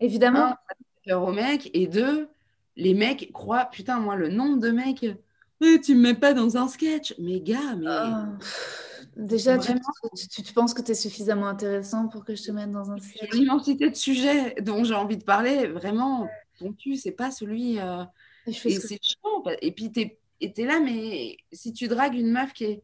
évidemment. 0.00 0.46
Un, 0.46 0.56
ça 1.06 1.18
aux 1.18 1.32
mecs. 1.32 1.70
Et 1.74 1.86
deux, 1.86 2.28
les 2.76 2.94
mecs 2.94 3.32
croient, 3.32 3.66
putain, 3.66 4.00
moi, 4.00 4.16
le 4.16 4.28
nombre 4.28 4.58
de 4.58 4.70
mecs, 4.70 5.06
eh, 5.60 5.80
tu 5.80 5.94
me 5.94 6.02
mets 6.02 6.14
pas 6.14 6.34
dans 6.34 6.56
un 6.56 6.68
sketch. 6.68 7.14
Mais 7.18 7.40
gars, 7.40 7.76
mais. 7.76 7.86
Oh. 7.88 8.44
Déjà, 9.16 9.58
tu, 9.58 9.72
tu, 10.42 10.52
penses 10.52 10.74
que 10.74 10.82
tu 10.82 10.90
es 10.90 10.94
suffisamment 10.94 11.46
intéressant 11.46 12.08
pour 12.08 12.24
que 12.24 12.34
je 12.34 12.42
te 12.42 12.50
mette 12.50 12.72
dans 12.72 12.90
un 12.90 12.98
sketch? 12.98 13.32
L'immensité 13.32 13.88
de 13.88 13.94
sujets 13.94 14.56
dont 14.60 14.82
j'ai 14.82 14.94
envie 14.94 15.16
de 15.16 15.22
parler, 15.22 15.68
vraiment, 15.68 16.28
ton 16.58 16.72
cul, 16.72 16.96
c'est 16.96 17.12
pas 17.12 17.30
celui. 17.30 17.78
Euh, 17.78 18.02
et 18.46 18.52
c'est 18.52 18.98
chiant. 19.00 19.44
Et 19.62 19.70
puis, 19.70 19.92
et 20.44 20.52
tu 20.52 20.62
es 20.62 20.66
là, 20.66 20.80
mais 20.80 21.36
si 21.52 21.72
tu 21.72 21.88
dragues 21.88 22.14
une 22.14 22.30
meuf 22.30 22.52
qui 22.52 22.64
est, 22.64 22.82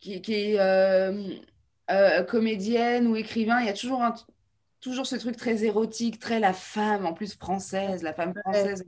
qui, 0.00 0.32
est 0.32 0.60
euh, 0.60 1.34
euh, 1.90 2.22
comédienne 2.22 3.06
ou 3.06 3.16
écrivain, 3.16 3.60
il 3.60 3.66
y 3.66 3.70
a 3.70 3.72
toujours, 3.72 4.02
un, 4.02 4.14
toujours 4.80 5.06
ce 5.06 5.16
truc 5.16 5.36
très 5.36 5.64
érotique, 5.64 6.18
très 6.18 6.38
la 6.38 6.52
femme, 6.52 7.06
en 7.06 7.12
plus 7.12 7.34
française, 7.34 8.02
la 8.02 8.12
femme 8.12 8.34
française. 8.44 8.84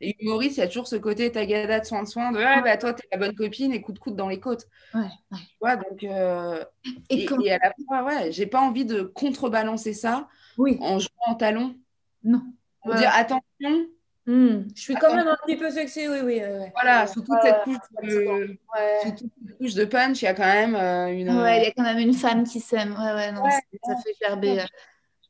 Et 0.00 0.16
humoriste, 0.20 0.56
il 0.56 0.60
y 0.60 0.62
a 0.62 0.68
toujours 0.68 0.86
ce 0.86 0.96
côté 0.96 1.30
tagada 1.30 1.80
de 1.80 1.84
soin 1.84 2.02
de 2.02 2.08
soin, 2.08 2.32
de 2.32 2.38
ouais, 2.38 2.62
bah, 2.62 2.76
toi, 2.78 2.94
t'es 2.94 3.06
la 3.12 3.18
bonne 3.18 3.34
copine 3.34 3.72
et 3.72 3.82
coup 3.82 3.92
de 3.92 3.98
coude 3.98 4.16
dans 4.16 4.28
les 4.28 4.40
côtes. 4.40 4.66
Ouais. 4.94 5.76
donc, 5.76 6.04
euh, 6.04 6.64
et, 7.10 7.28
à 7.52 7.58
la 7.58 7.72
fois, 7.86 8.04
ouais, 8.04 8.32
j'ai 8.32 8.46
pas 8.46 8.60
envie 8.60 8.86
de 8.86 9.02
contrebalancer 9.02 9.92
ça 9.92 10.28
oui. 10.56 10.78
en 10.80 10.98
jouant 10.98 11.26
en 11.26 11.34
talon. 11.34 11.76
Non. 12.22 12.42
Pour 12.82 12.94
dire 12.94 13.10
attention, 13.12 13.88
Hmm. 14.26 14.62
Je 14.74 14.80
suis 14.80 14.94
quand 14.94 15.14
même 15.14 15.28
un 15.28 15.36
petit 15.44 15.56
peu 15.56 15.70
sexy, 15.70 16.08
oui, 16.08 16.20
oui. 16.24 16.40
Voilà, 16.74 17.06
sous 17.06 17.20
toute, 17.20 17.36
cette 17.42 17.62
couche 17.62 17.76
de, 18.02 18.56
sous 19.02 19.10
toute 19.10 19.18
cette 19.46 19.58
couche 19.58 19.74
de 19.74 19.84
punch, 19.84 20.22
il 20.22 20.24
y 20.24 20.28
a 20.28 20.34
quand 20.34 20.44
même 20.44 20.74
euh, 20.74 21.08
une. 21.08 21.30
Ouais, 21.30 21.60
il 21.60 21.64
y 21.64 21.66
a 21.66 21.72
quand 21.72 21.82
même 21.82 21.98
une 21.98 22.14
femme 22.14 22.44
qui 22.44 22.60
s'aime. 22.60 22.96
Ouais, 22.98 23.12
ouais, 23.12 23.32
non, 23.32 23.42
ça 23.44 23.96
fait 23.96 24.14
gerber. 24.20 24.64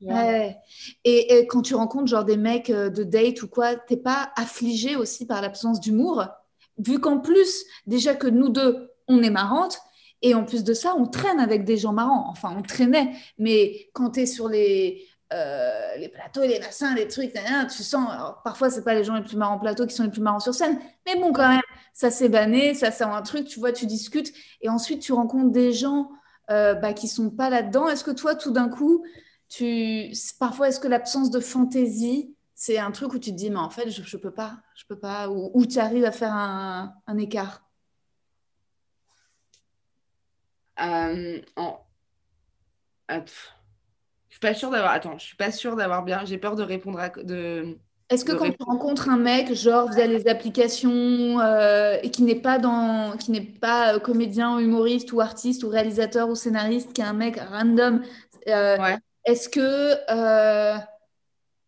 Ouais. 0.01 0.57
Et, 1.05 1.39
et, 1.39 1.47
quand 1.47 1.63
tu 1.63 1.75
rencontres 1.75 2.07
genre 2.07 2.25
des 2.25 2.37
mecs 2.37 2.71
euh, 2.71 2.91
de 2.91 3.03
date 3.05 3.43
ou 3.43 3.49
quoi, 3.49 3.75
t'es 3.75 3.97
pas 3.97 4.33
affligé 4.37 4.97
aussi 4.97 5.27
par 5.27 5.41
l'absence 5.41 5.81
d'humour, 5.81 6.27
vu 6.79 7.01
qu'en 7.01 7.19
plus, 7.19 7.65
déjà 7.87 8.15
que 8.15 8.27
nous 8.27 8.49
deux, 8.49 8.91
on 9.09 9.23
est 9.23 9.31
marrantes, 9.31 9.81
et 10.23 10.35
en 10.35 10.45
plus 10.45 10.65
de 10.65 10.73
ça, 10.73 10.95
on 10.97 11.07
traîne 11.07 11.41
avec 11.41 11.65
des 11.65 11.77
gens 11.77 11.93
marrants. 11.93 12.27
Enfin, 12.29 12.55
on 12.57 12.63
traînait, 12.63 13.13
mais 13.39 13.89
quand 13.93 14.13
tu 14.13 14.21
es 14.21 14.27
sur 14.27 14.49
les 14.49 15.07
euh, 15.35 15.97
les 15.97 16.09
plateaux, 16.09 16.43
les 16.43 16.61
machins, 16.61 16.95
les 16.95 17.09
trucs, 17.09 17.33
tu 17.75 17.83
sens, 17.83 18.11
alors, 18.11 18.41
parfois 18.43 18.71
c'est 18.71 18.85
pas 18.85 18.95
les 18.95 19.05
gens 19.05 19.15
les 19.15 19.23
plus 19.23 19.37
marrants 19.37 19.59
plateau 19.59 19.87
qui 19.87 19.95
sont 19.95 20.05
les 20.05 20.11
plus 20.11 20.21
marrants 20.21 20.41
sur 20.41 20.55
scène, 20.55 20.79
mais 21.07 21.17
bon 21.17 21.33
quand 21.33 21.49
même, 21.49 21.61
ça 21.93 22.11
s'est 22.11 22.29
banné, 22.29 22.75
ça 22.75 22.91
c'est 22.91 23.05
un 23.05 23.23
truc, 23.23 23.47
tu 23.47 23.59
vois, 23.59 23.73
tu 23.73 23.87
discutes, 23.87 24.33
et 24.61 24.69
ensuite 24.69 25.03
tu 25.03 25.13
rencontres 25.13 25.51
des 25.51 25.73
gens 25.73 26.11
euh, 26.51 26.75
bah, 26.75 26.93
qui 26.93 27.09
sont 27.09 27.31
pas 27.31 27.49
là-dedans. 27.49 27.89
Est-ce 27.89 28.05
que 28.05 28.11
toi, 28.11 28.35
tout 28.35 28.51
d'un 28.51 28.69
coup, 28.69 29.03
tu, 29.49 30.13
parfois, 30.39 30.69
est-ce 30.69 30.79
que 30.79 30.89
l'absence 30.89 31.31
de 31.31 31.41
fantaisie, 31.41 32.35
c'est 32.55 32.79
un 32.79 32.91
truc 32.91 33.15
où 33.15 33.19
tu 33.19 33.31
te 33.31 33.37
dis, 33.37 33.51
mais 33.51 33.59
en 33.59 33.71
fait, 33.71 33.89
je, 33.91 34.03
je 34.03 34.17
peux 34.19 34.31
pas, 34.31 34.59
je 34.77 34.85
peux 34.87 34.99
pas, 34.99 35.31
ou, 35.31 35.51
ou 35.55 35.65
tu 35.65 35.79
arrives 35.79 36.05
à 36.05 36.13
faire 36.13 36.35
un, 36.35 37.19
écart? 37.19 37.63
Euh, 40.81 41.41
en... 41.57 41.81
Je 44.35 44.39
suis 44.39 44.53
pas 44.53 44.55
sûre 44.55 44.71
d'avoir. 44.71 44.91
Attends, 44.91 45.17
je 45.17 45.25
suis 45.25 45.37
pas 45.37 45.53
sûre 45.53 45.77
d'avoir 45.77 46.03
bien. 46.03 46.25
J'ai 46.25 46.39
peur 46.39 46.57
de 46.57 46.65
répondre 46.65 46.99
à. 46.99 47.09
De... 47.09 47.79
Est-ce 48.11 48.25
que 48.25 48.33
de 48.33 48.37
quand 48.37 48.51
tu 48.51 48.57
rencontres 48.65 49.09
un 49.09 49.17
mec, 49.17 49.55
genre 49.55 49.89
via 49.93 50.09
les 50.09 50.27
applications, 50.27 51.39
euh, 51.39 51.99
et 52.03 52.11
qui 52.11 52.25
n'est 52.25 52.41
pas 52.41 52.59
dans, 52.59 53.17
qui 53.17 53.31
n'est 53.31 53.41
pas 53.41 53.95
euh, 53.95 54.01
comédien, 54.01 54.57
ou 54.57 54.59
humoriste 54.59 55.13
ou 55.13 55.21
artiste 55.21 55.63
ou 55.63 55.69
réalisateur 55.69 56.29
ou 56.29 56.35
scénariste, 56.35 56.93
qui 56.93 57.01
est 57.01 57.05
un 57.05 57.13
mec 57.13 57.39
random, 57.39 58.03
euh, 58.49 58.77
Ouais. 58.77 58.99
est-ce 59.25 59.49
que 59.49 59.95
euh, 60.11 60.79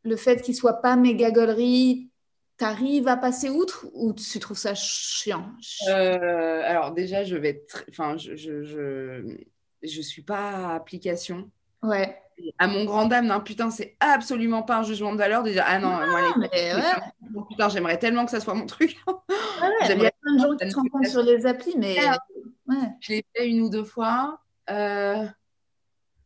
le 0.02 0.16
fait 0.16 0.42
qu'il 0.42 0.56
soit 0.56 0.82
pas 0.82 0.96
méga 0.96 1.30
gaulerie, 1.30 2.10
t'arrives 2.56 3.06
à 3.06 3.16
passer 3.16 3.48
outre 3.48 3.86
ou 3.94 4.12
tu 4.12 4.40
trouves 4.40 4.58
ça 4.58 4.74
chiant? 4.74 5.52
Euh, 5.88 6.62
alors 6.64 6.90
déjà, 6.90 7.22
je 7.22 7.36
vais 7.36 7.64
Enfin, 7.90 8.16
je, 8.16 8.34
je, 8.34 8.64
je, 8.64 9.36
je 9.84 10.00
suis 10.02 10.22
pas 10.22 10.74
application. 10.74 11.48
Ouais. 11.84 12.20
À 12.58 12.66
mon 12.66 12.84
grand 12.84 13.06
dame, 13.06 13.26
non, 13.26 13.40
putain, 13.40 13.70
c'est 13.70 13.96
absolument 14.00 14.62
pas 14.62 14.78
un 14.78 14.82
jugement 14.82 15.12
de 15.12 15.18
valeur 15.18 15.42
de 15.42 15.50
dire 15.50 15.64
ah 15.66 15.78
non, 15.78 15.88
moi 15.88 16.20
les 16.22 16.48
mais 16.52 16.74
ouais. 16.74 17.42
Putain, 17.50 17.68
j'aimerais 17.68 17.98
tellement 17.98 18.24
que 18.24 18.30
ça 18.30 18.40
soit 18.40 18.54
mon 18.54 18.66
truc. 18.66 18.96
Ouais, 19.06 19.14
ouais, 19.62 19.94
il 19.96 20.02
y 20.02 20.06
a 20.06 20.10
plein 20.20 20.34
de 20.34 20.38
gens 20.40 20.56
qui 20.56 20.70
se 20.70 20.76
rencontrent 20.76 21.08
sur 21.10 21.22
les 21.22 21.46
applis, 21.46 21.74
mais 21.76 21.96
Ah. 22.06 22.18
ouais. 22.68 22.76
Je 23.00 23.12
l'ai 23.14 23.24
fait 23.34 23.48
une 23.48 23.60
ou 23.62 23.70
deux 23.70 23.84
fois. 23.84 24.40
Euh, 24.70 25.24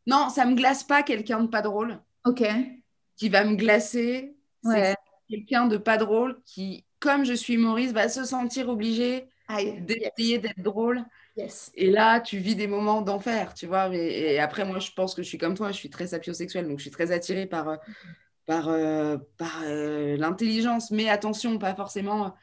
Non, 0.07 0.29
ça 0.31 0.45
me 0.47 0.55
glace 0.55 0.83
pas 0.85 1.03
quelqu'un 1.03 1.41
de 1.43 1.47
pas 1.49 1.63
drôle 1.63 1.99
Ok. 2.27 2.43
qui 3.17 3.29
va 3.29 3.45
me 3.45 3.55
glacer. 3.57 4.35
C'est 4.65 4.97
quelqu'un 5.29 5.67
de 5.67 5.77
pas 5.77 5.97
drôle 5.97 6.41
qui, 6.45 6.85
comme 6.99 7.25
je 7.25 7.35
suis 7.35 7.55
humoriste, 7.55 7.95
va 7.95 8.09
se 8.09 8.25
sentir 8.25 8.69
obligé 8.69 9.29
d'essayer 9.81 10.39
d'être 10.39 10.61
drôle. 10.61 11.05
Yes. 11.41 11.73
Et 11.75 11.91
là, 11.91 12.21
tu 12.21 12.39
vis 12.39 12.55
des 12.57 12.67
moments 12.67 13.03
d'enfer, 13.03 13.55
tu 13.55 13.67
vois. 13.67 13.89
Mais, 13.89 13.99
et 14.35 14.39
après, 14.41 14.65
moi, 14.65 14.79
je 14.79 14.91
pense 14.93 15.15
que 15.15 15.23
je 15.23 15.29
suis 15.29 15.39
comme 15.39 15.55
toi, 15.55 15.73
je 15.73 15.77
suis 15.77 15.91
très 15.91 16.09
sapiosexuelle, 16.09 16.69
donc 16.69 16.79
je 16.79 16.83
suis 16.83 16.91
très 16.91 17.13
attirée 17.13 17.47
par, 17.47 17.69
euh, 17.69 17.77
par, 18.47 18.69
euh, 18.69 19.17
par 19.39 19.63
euh, 19.65 20.17
l'intelligence. 20.17 20.91
Mais 20.91 21.09
attention, 21.09 21.59
pas 21.59 21.75
forcément. 21.75 22.35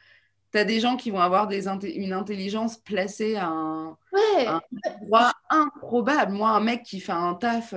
Tu 0.52 0.58
as 0.58 0.64
des 0.64 0.80
gens 0.80 0.96
qui 0.96 1.10
vont 1.10 1.20
avoir 1.20 1.46
des 1.46 1.66
inté- 1.68 1.94
une 1.94 2.12
intelligence 2.12 2.78
placée 2.78 3.36
à 3.36 3.46
un 3.46 3.96
Ouais. 4.12 4.46
un 4.46 4.60
endroit 5.02 5.32
improbable. 5.50 6.32
Moi, 6.32 6.50
un 6.50 6.60
mec 6.60 6.82
qui 6.82 7.00
fait 7.00 7.12
un 7.12 7.34
taf, 7.34 7.74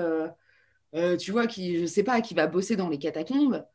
euh, 0.96 1.18
tu 1.18 1.32
vois, 1.32 1.48
qui, 1.48 1.80
je 1.80 1.86
sais 1.86 2.04
pas, 2.04 2.22
qui 2.22 2.34
va 2.34 2.48
bosser 2.48 2.76
dans 2.76 2.90
les 2.90 3.00
catacombes, 3.00 3.66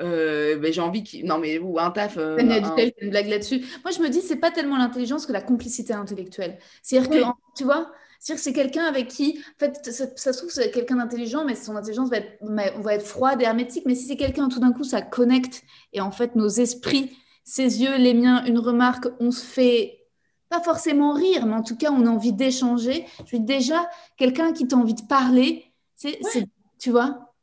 euh, 0.00 0.56
ben, 0.56 0.72
j'ai 0.72 0.80
envie 0.80 1.02
qu'il. 1.04 1.24
Non, 1.26 1.38
mais 1.38 1.58
ou 1.58 1.78
un 1.78 1.90
taf. 1.90 2.16
euh, 2.18 2.38
un- 2.38 2.76
une 3.00 3.10
blague 3.10 3.28
là-dessus. 3.28 3.60
Moi, 3.84 3.92
je 3.92 4.00
me 4.00 4.08
dis, 4.08 4.20
c'est 4.22 4.36
pas 4.36 4.50
tellement 4.50 4.76
l'intelligence 4.76 5.26
que 5.26 5.32
la 5.32 5.42
complicité 5.42 5.92
intellectuelle. 5.92 6.58
C'est-à-dire 6.82 7.10
que, 7.10 7.18
Oui. 7.24 7.30
tu 7.56 7.64
vois, 7.64 7.90
c'est-à-dire 8.18 8.40
que 8.40 8.44
c'est 8.44 8.52
quelqu'un 8.52 8.84
avec 8.84 9.08
qui, 9.08 9.38
en 9.56 9.58
fait, 9.58 9.92
ça, 9.92 10.06
ça 10.16 10.32
se 10.32 10.38
trouve, 10.38 10.50
c'est 10.50 10.70
quelqu'un 10.70 10.96
d'intelligent, 10.96 11.44
mais 11.44 11.54
son 11.54 11.76
intelligence 11.76 12.10
va 12.10 12.18
être, 12.18 12.38
on 12.40 12.80
va 12.80 12.94
être 12.94 13.06
froide 13.06 13.40
et 13.42 13.44
hermétique. 13.44 13.84
Mais 13.86 13.94
si 13.94 14.06
c'est 14.06 14.16
quelqu'un, 14.16 14.48
tout 14.48 14.60
d'un 14.60 14.72
coup, 14.72 14.84
ça 14.84 15.02
connecte 15.02 15.62
et 15.92 16.00
en 16.00 16.10
fait, 16.10 16.34
nos 16.36 16.48
esprits, 16.48 17.16
ses 17.44 17.82
yeux, 17.82 17.96
les 17.98 18.14
miens, 18.14 18.44
une 18.46 18.58
remarque, 18.58 19.06
on 19.20 19.30
se 19.30 19.44
fait 19.44 20.00
pas 20.48 20.60
forcément 20.62 21.12
rire, 21.14 21.46
mais 21.46 21.54
en 21.54 21.62
tout 21.62 21.76
cas, 21.76 21.90
on 21.92 22.06
a 22.06 22.10
envie 22.10 22.32
d'échanger. 22.32 23.06
Je 23.26 23.36
dis 23.36 23.42
déjà, 23.44 23.88
quelqu'un 24.16 24.52
qui 24.52 24.66
t'a 24.68 24.76
envie 24.76 24.94
de 24.94 25.02
parler, 25.02 25.72
c'est, 25.94 26.18
c'est- 26.22 26.46
tu 26.78 26.90
vois, 26.90 27.33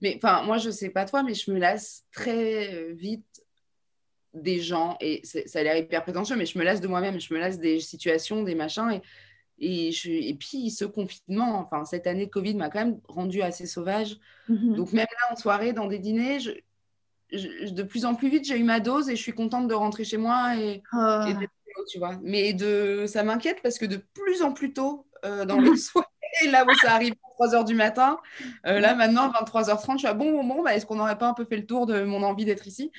Mais 0.00 0.14
enfin, 0.16 0.42
moi, 0.42 0.58
je 0.58 0.70
sais 0.70 0.90
pas 0.90 1.04
toi, 1.04 1.22
mais 1.22 1.34
je 1.34 1.50
me 1.50 1.58
lasse 1.58 2.04
très 2.12 2.74
euh, 2.74 2.92
vite 2.94 3.24
des 4.32 4.60
gens, 4.60 4.96
et 5.00 5.22
ça 5.24 5.58
a 5.58 5.62
l'air 5.64 5.76
hyper 5.76 6.02
prétentieux, 6.04 6.36
mais 6.36 6.46
je 6.46 6.56
me 6.58 6.62
lasse 6.64 6.80
de 6.80 6.86
moi-même, 6.86 7.20
je 7.20 7.34
me 7.34 7.38
lasse 7.40 7.58
des 7.58 7.80
situations, 7.80 8.44
des 8.44 8.54
machins, 8.54 9.00
et, 9.58 9.88
et, 9.88 9.92
je, 9.92 10.08
et 10.10 10.34
puis 10.34 10.70
ce 10.70 10.84
confinement, 10.84 11.58
enfin, 11.58 11.84
cette 11.84 12.06
année 12.06 12.26
de 12.26 12.30
Covid 12.30 12.54
m'a 12.54 12.70
quand 12.70 12.78
même 12.84 13.00
rendu 13.08 13.42
assez 13.42 13.66
sauvage. 13.66 14.18
Mhm. 14.48 14.76
Donc 14.76 14.92
même 14.92 15.06
là, 15.10 15.32
en 15.32 15.36
soirée, 15.36 15.72
dans 15.72 15.86
des 15.88 15.98
dîners, 15.98 16.38
je, 16.40 16.52
je- 17.32 17.70
de 17.72 17.82
plus 17.82 18.04
en 18.04 18.14
plus 18.14 18.28
vite, 18.28 18.44
j'ai 18.46 18.56
eu 18.56 18.62
ma 18.64 18.78
dose 18.78 19.08
et 19.10 19.16
je 19.16 19.22
suis 19.22 19.32
contente 19.34 19.66
de 19.66 19.74
rentrer 19.74 20.04
chez 20.04 20.16
moi 20.16 20.56
et, 20.56 20.80
Oh. 20.92 20.96
là, 20.96 21.36
tu 21.90 21.98
vois. 21.98 22.16
Mais 22.22 22.52
de, 22.52 23.06
ça 23.08 23.22
m'inquiète 23.24 23.60
parce 23.62 23.78
que 23.78 23.86
de 23.86 23.96
plus 24.14 24.42
en 24.42 24.52
plus 24.52 24.72
tôt 24.72 25.06
euh, 25.24 25.44
dans 25.44 25.60
les 25.60 25.76
soirées, 25.76 26.06
là 26.50 26.64
où 26.64 26.74
ça 26.74 26.92
arrive 26.94 27.14
à 27.14 27.44
3h 27.44 27.64
du 27.64 27.74
matin, 27.74 28.18
euh, 28.66 28.80
là 28.80 28.94
maintenant, 28.94 29.30
23h30, 29.30 29.92
je 29.94 29.98
suis 29.98 30.06
à 30.08 30.14
bon, 30.14 30.30
bon, 30.32 30.44
bon, 30.44 30.62
bah, 30.62 30.74
est-ce 30.74 30.86
qu'on 30.86 30.96
n'aurait 30.96 31.18
pas 31.18 31.28
un 31.28 31.34
peu 31.34 31.44
fait 31.44 31.56
le 31.56 31.66
tour 31.66 31.86
de 31.86 32.02
mon 32.02 32.22
envie 32.22 32.44
d'être 32.44 32.66
ici? 32.66 32.90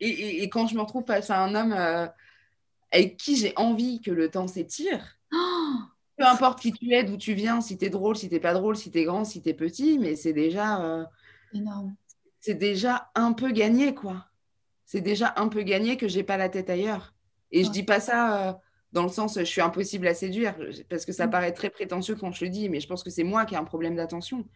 Et, 0.00 0.08
et- 0.08 0.42
et 0.42 0.48
quand 0.48 0.66
je 0.66 0.74
me 0.74 0.80
retrouve 0.80 1.04
face 1.06 1.30
à 1.30 1.38
un 1.38 1.54
homme 1.54 1.72
euh, 1.72 2.06
avec 2.92 3.16
qui 3.16 3.36
j'ai 3.36 3.52
envie 3.56 4.00
que 4.00 4.10
le 4.10 4.30
temps 4.30 4.46
s'étire, 4.48 5.18
Oh. 5.32 5.72
peu 6.16 6.24
importe 6.26 6.60
qui 6.60 6.72
tu 6.72 6.92
es, 6.92 7.02
d'où 7.02 7.16
tu 7.16 7.34
viens, 7.34 7.60
si 7.60 7.76
tu 7.76 7.86
es 7.86 7.90
drôle, 7.90 8.16
si 8.16 8.28
tu 8.28 8.38
pas 8.38 8.54
drôle, 8.54 8.76
si 8.76 8.90
tu 8.92 8.98
es 8.98 9.04
grand, 9.04 9.24
si 9.24 9.42
tu 9.42 9.48
es 9.48 9.54
petit, 9.54 9.98
mais 9.98 10.14
c'est 10.14 10.32
déjà... 10.32 10.80
euh, 10.80 11.04
énorme. 11.52 11.94
c'est 12.40 12.54
déjà 12.54 13.10
un 13.16 13.32
peu 13.32 13.50
gagné, 13.50 13.94
quoi. 13.94 14.26
C'est 14.86 15.00
déjà 15.00 15.32
un 15.36 15.48
peu 15.48 15.62
gagné 15.62 15.96
que 15.96 16.06
j'ai 16.06 16.22
pas 16.22 16.36
la 16.36 16.48
tête 16.48 16.70
ailleurs. 16.70 17.14
Et 17.50 17.62
je 17.62 17.66
Ouais. 17.68 17.72
dis 17.72 17.82
pas 17.82 17.98
ça 18.00 18.60
dans 18.94 19.02
le 19.04 19.10
sens 19.10 19.38
je 19.38 19.44
suis 19.44 19.60
impossible 19.60 20.06
à 20.08 20.14
séduire, 20.14 20.56
parce 20.90 21.04
que 21.06 21.12
ça 21.12 21.26
Mm. 21.26 21.30
paraît 21.30 21.52
très 21.52 21.70
prétentieux 21.70 22.16
quand 22.16 22.32
je 22.32 22.44
le 22.44 22.50
dis, 22.50 22.68
mais 22.70 22.80
je 22.80 22.88
pense 22.88 23.04
que 23.04 23.10
c'est 23.10 23.24
moi 23.24 23.44
qui 23.46 23.54
ai 23.54 23.58
un 23.58 23.64
problème 23.64 23.96
d'attention. 23.96 24.48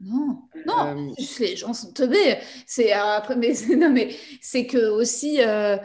Non, 0.00 0.42
non, 0.66 0.74
Euh, 0.84 1.14
juste 1.18 1.38
les 1.38 1.56
gens 1.56 1.72
sont 1.72 1.92
teubés. 1.92 2.36
C'est 2.66 2.92
euh, 2.94 3.16
après, 3.16 3.36
mais 3.36 3.52
non, 3.76 3.90
mais 3.90 4.14
c'est 4.42 4.66
que 4.66 4.90
aussi, 4.90 5.40
euh, 5.42 5.78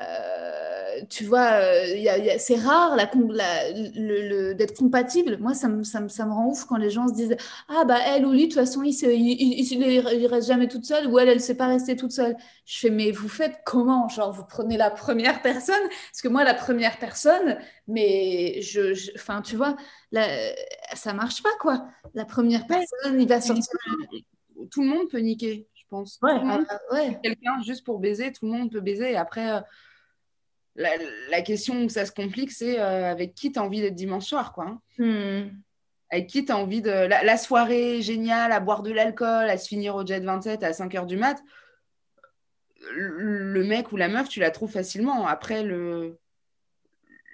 euh, 0.00 0.81
tu 1.10 1.24
vois, 1.24 1.52
euh, 1.62 2.36
c'est 2.38 2.56
rare 2.56 2.96
la, 2.96 3.06
com- 3.06 3.32
la- 3.32 3.70
le- 3.72 4.28
le- 4.28 4.54
d'être 4.54 4.76
compatible. 4.76 5.38
Moi, 5.38 5.54
ça 5.54 5.68
me, 5.68 5.82
ça, 5.84 6.00
me, 6.00 6.08
ça 6.08 6.26
me 6.26 6.32
rend 6.32 6.46
ouf 6.48 6.64
quand 6.64 6.76
les 6.76 6.90
gens 6.90 7.08
se 7.08 7.14
disent 7.14 7.36
Ah, 7.68 7.84
bah, 7.86 7.98
elle 8.06 8.26
ou 8.26 8.32
lui, 8.32 8.42
de 8.48 8.52
toute 8.52 8.54
façon, 8.54 8.82
il, 8.82 8.92
il, 8.92 9.60
il, 9.72 10.26
reste 10.26 10.48
jamais 10.48 10.68
toute 10.68 10.84
seule, 10.84 11.06
ou 11.08 11.18
elle, 11.18 11.28
elle 11.28 11.36
ne 11.36 11.40
sait 11.42 11.56
pas 11.56 11.66
rester 11.68 11.96
toute 11.96 12.12
seule. 12.12 12.36
Je 12.64 12.78
fais 12.78 12.90
Mais 12.90 13.10
vous 13.10 13.28
faites 13.28 13.60
comment? 13.64 14.08
Genre, 14.08 14.32
vous 14.32 14.44
prenez 14.44 14.76
la 14.76 14.90
première 14.90 15.42
personne? 15.42 15.74
Parce 16.10 16.22
que 16.22 16.28
moi, 16.28 16.44
la 16.44 16.54
première 16.54 16.98
personne, 16.98 17.58
mais 17.88 18.60
je, 18.62 19.14
enfin, 19.16 19.42
tu 19.42 19.56
vois, 19.56 19.76
la, 20.12 20.26
ça 20.94 21.12
marche 21.14 21.42
pas, 21.42 21.50
quoi. 21.60 21.86
La 22.14 22.24
première 22.24 22.62
Ouais. 22.68 22.78
personne, 22.78 23.20
il 23.20 23.28
va 23.28 23.40
sortir. 23.40 23.64
tout 24.70 24.82
le 24.82 24.88
monde 24.88 25.08
peut 25.10 25.18
niquer, 25.18 25.68
je 25.74 25.82
pense. 25.88 26.18
Ouais, 26.22 26.38
monde 26.42 26.66
euh, 26.92 26.94
ouais. 26.94 27.18
quelqu'un 27.22 27.60
juste 27.64 27.84
pour 27.84 27.98
baiser, 27.98 28.32
tout 28.32 28.46
le 28.46 28.52
monde 28.52 28.70
peut 28.70 28.80
baiser. 28.80 29.12
Et 29.12 29.16
après, 29.16 29.50
euh, 29.52 29.60
la, 30.76 30.90
la 31.30 31.42
question 31.42 31.84
où 31.84 31.88
ça 31.88 32.06
se 32.06 32.12
complique, 32.12 32.50
c'est 32.52 32.80
euh, 32.80 33.10
avec 33.10 33.34
qui 33.34 33.52
tu 33.52 33.58
as 33.58 33.62
envie 33.62 33.80
d'être 33.80 33.94
dimanche 33.94 34.24
soir, 34.26 34.52
quoi. 34.52 34.66
hein. 34.66 34.80
Hmm. 34.98 35.50
Avec 36.10 36.26
qui 36.28 36.44
tu 36.44 36.52
as 36.52 36.56
envie 36.58 36.82
de. 36.82 36.90
La, 36.90 37.24
la 37.24 37.36
soirée 37.36 38.02
géniale, 38.02 38.52
à 38.52 38.60
boire 38.60 38.82
de 38.82 38.92
l'alcool, 38.92 39.48
à 39.48 39.56
se 39.58 39.68
finir 39.68 39.94
au 39.96 40.04
jet 40.06 40.20
27 40.20 40.62
à 40.62 40.72
5 40.72 40.92
h 40.94 41.06
du 41.06 41.16
mat. 41.16 41.42
Le 42.94 43.52
le 43.52 43.64
mec 43.64 43.92
ou 43.92 43.96
la 43.96 44.08
meuf, 44.08 44.28
tu 44.28 44.40
la 44.40 44.50
trouves 44.50 44.72
facilement. 44.72 45.26
Après, 45.26 45.62
le... 45.62 46.18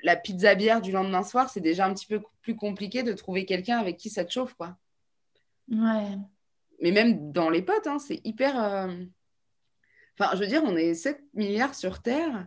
la 0.03 0.15
pizza 0.15 0.55
bière 0.55 0.81
du 0.81 0.93
lendemain 0.93 1.23
soir, 1.23 1.49
c'est 1.51 1.61
déjà 1.61 1.87
un 1.87 1.95
petit 1.95 2.07
peu 2.07 2.21
plus 2.43 2.55
compliqué 2.55 3.03
de 3.03 3.13
trouver 3.13 3.45
quelqu'un 3.47 3.79
avec 3.79 3.97
qui 3.97 4.11
ça 4.11 4.25
te 4.25 4.33
chauffe, 4.33 4.55
quoi. 4.55 4.77
Ouais. 5.71 6.17
Mais 6.81 6.93
même 6.93 7.33
dans 7.33 7.51
les 7.51 7.63
potes, 7.63 7.87
hein, 7.87 7.99
c'est 7.99 8.21
hyper. 8.25 8.63
euh, 8.63 8.89
Enfin, 10.21 10.35
je 10.35 10.41
veux 10.41 10.47
dire, 10.47 10.63
on 10.65 10.77
est 10.77 10.95
7 10.95 11.21
milliards 11.35 11.75
sur 11.75 12.03
Terre. 12.03 12.47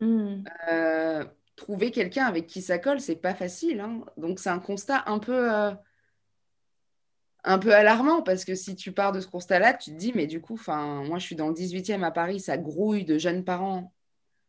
Hmm. 0.00 0.48
Euh, 0.70 1.24
trouver 1.56 1.90
quelqu'un 1.90 2.26
avec 2.26 2.46
qui 2.46 2.62
ça 2.62 2.78
colle, 2.78 3.00
c'est 3.00 3.16
pas 3.16 3.34
facile. 3.34 3.80
hein. 3.80 4.04
Donc, 4.16 4.38
c'est 4.38 4.50
un 4.50 4.60
constat 4.60 5.02
un 5.06 5.18
peu, 5.18 5.52
euh, 5.52 5.72
un 7.44 7.58
peu 7.58 7.74
alarmant 7.74 8.22
parce 8.22 8.44
que 8.44 8.54
si 8.54 8.74
tu 8.76 8.92
pars 8.92 9.12
de 9.12 9.20
ce 9.20 9.26
constat-là, 9.28 9.74
tu 9.74 9.90
te 9.92 9.96
dis, 9.96 10.12
mais 10.14 10.26
du 10.26 10.40
coup, 10.40 10.54
enfin, 10.54 11.02
moi, 11.04 11.18
je 11.18 11.24
suis 11.26 11.36
dans 11.36 11.48
le 11.48 11.54
18e 11.54 12.04
à 12.04 12.10
Paris, 12.10 12.40
ça 12.40 12.58
grouille 12.58 13.04
de 13.04 13.18
jeunes 13.18 13.44
parents 13.44 13.92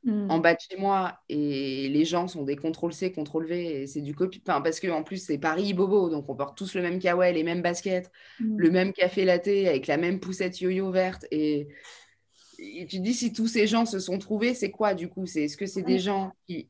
Hmm. 0.05 0.31
en 0.31 0.39
bas 0.39 0.53
de 0.55 0.59
chez 0.61 0.77
moi 0.77 1.19
et 1.29 1.89
les 1.89 2.05
gens 2.05 2.27
sont 2.27 2.43
des 2.43 2.55
contrôle 2.55 2.93
C, 2.93 3.11
contrôle 3.11 3.47
V 3.47 3.83
et 3.83 3.87
c'est 3.87 4.01
du 4.01 4.15
copie. 4.15 4.41
Enfin, 4.47 4.61
parce 4.61 4.79
qu'en 4.79 5.03
plus, 5.03 5.17
c'est 5.25 5.37
Paris 5.39 5.73
Bobo, 5.73 6.09
donc 6.09 6.29
on 6.29 6.35
porte 6.35 6.57
tous 6.57 6.75
le 6.75 6.81
même 6.81 6.99
kawaii, 6.99 7.33
les 7.33 7.43
mêmes 7.43 7.61
baskets, 7.61 8.11
Hmm. 8.39 8.57
le 8.57 8.71
même 8.71 8.93
café 8.93 9.25
latte 9.25 9.47
avec 9.49 9.87
la 9.87 9.97
même 9.97 10.19
poussette 10.21 10.61
yo-yo 10.61 10.91
verte 10.91 11.25
et. 11.31 11.69
Et 12.61 12.85
tu 12.85 12.99
dis 12.99 13.13
si 13.13 13.33
tous 13.33 13.47
ces 13.47 13.67
gens 13.67 13.85
se 13.85 13.99
sont 13.99 14.17
trouvés, 14.17 14.53
c'est 14.53 14.71
quoi 14.71 14.93
du 14.93 15.09
coup? 15.09 15.25
C'est 15.25 15.43
est-ce 15.43 15.57
que 15.57 15.65
c'est 15.65 15.81
des 15.81 15.99
gens 15.99 16.31
qui 16.47 16.67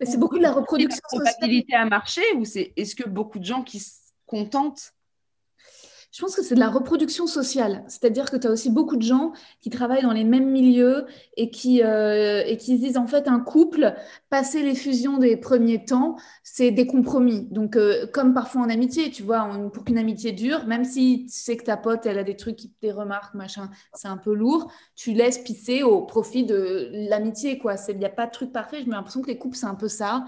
Mais 0.00 0.06
c'est 0.06 0.18
beaucoup 0.18 0.38
de 0.38 0.42
la 0.42 0.50
la 0.50 0.54
reproduction 0.54 1.02
sociale. 1.08 1.64
à 1.72 1.86
marcher 1.86 2.22
ou 2.36 2.44
c'est 2.44 2.72
est-ce 2.76 2.94
que 2.94 3.08
beaucoup 3.08 3.38
de 3.38 3.44
gens 3.44 3.62
qui 3.62 3.80
se 3.80 3.92
contentent 4.26 4.93
je 6.14 6.20
pense 6.20 6.36
que 6.36 6.44
c'est 6.44 6.54
de 6.54 6.60
la 6.60 6.70
reproduction 6.70 7.26
sociale. 7.26 7.82
C'est-à-dire 7.88 8.30
que 8.30 8.36
tu 8.36 8.46
as 8.46 8.50
aussi 8.52 8.70
beaucoup 8.70 8.94
de 8.96 9.02
gens 9.02 9.32
qui 9.60 9.68
travaillent 9.68 10.04
dans 10.04 10.12
les 10.12 10.22
mêmes 10.22 10.48
milieux 10.48 11.06
et 11.36 11.50
qui, 11.50 11.82
euh, 11.82 12.44
et 12.46 12.56
qui 12.56 12.76
se 12.76 12.82
disent 12.82 12.96
en 12.96 13.08
fait 13.08 13.26
un 13.26 13.40
couple, 13.40 13.94
passer 14.30 14.62
les 14.62 14.76
fusions 14.76 15.18
des 15.18 15.36
premiers 15.36 15.84
temps, 15.84 16.14
c'est 16.44 16.70
des 16.70 16.86
compromis. 16.86 17.48
Donc, 17.50 17.74
euh, 17.74 18.06
comme 18.06 18.32
parfois 18.32 18.62
en 18.62 18.70
amitié, 18.70 19.10
tu 19.10 19.24
vois, 19.24 19.48
pour 19.72 19.82
qu'une 19.84 19.98
amitié 19.98 20.30
dure, 20.30 20.66
même 20.66 20.84
si 20.84 21.26
tu 21.26 21.34
sais 21.34 21.56
que 21.56 21.64
ta 21.64 21.76
pote, 21.76 22.06
elle 22.06 22.18
a 22.20 22.24
des 22.24 22.36
trucs 22.36 22.58
te 22.58 22.86
remarques, 22.86 23.34
machin, 23.34 23.68
c'est 23.94 24.06
un 24.08 24.16
peu 24.16 24.34
lourd, 24.34 24.70
tu 24.94 25.14
laisses 25.14 25.38
pisser 25.38 25.82
au 25.82 26.02
profit 26.02 26.44
de 26.44 26.90
l'amitié, 27.10 27.58
quoi. 27.58 27.74
Il 27.88 27.98
n'y 27.98 28.04
a 28.04 28.08
pas 28.08 28.26
de 28.26 28.30
truc 28.30 28.52
parfait. 28.52 28.84
Me 28.84 28.92
l'impression 28.92 29.20
que 29.20 29.26
les 29.26 29.38
couples, 29.38 29.56
c'est 29.56 29.66
un 29.66 29.74
peu 29.74 29.88
ça. 29.88 30.24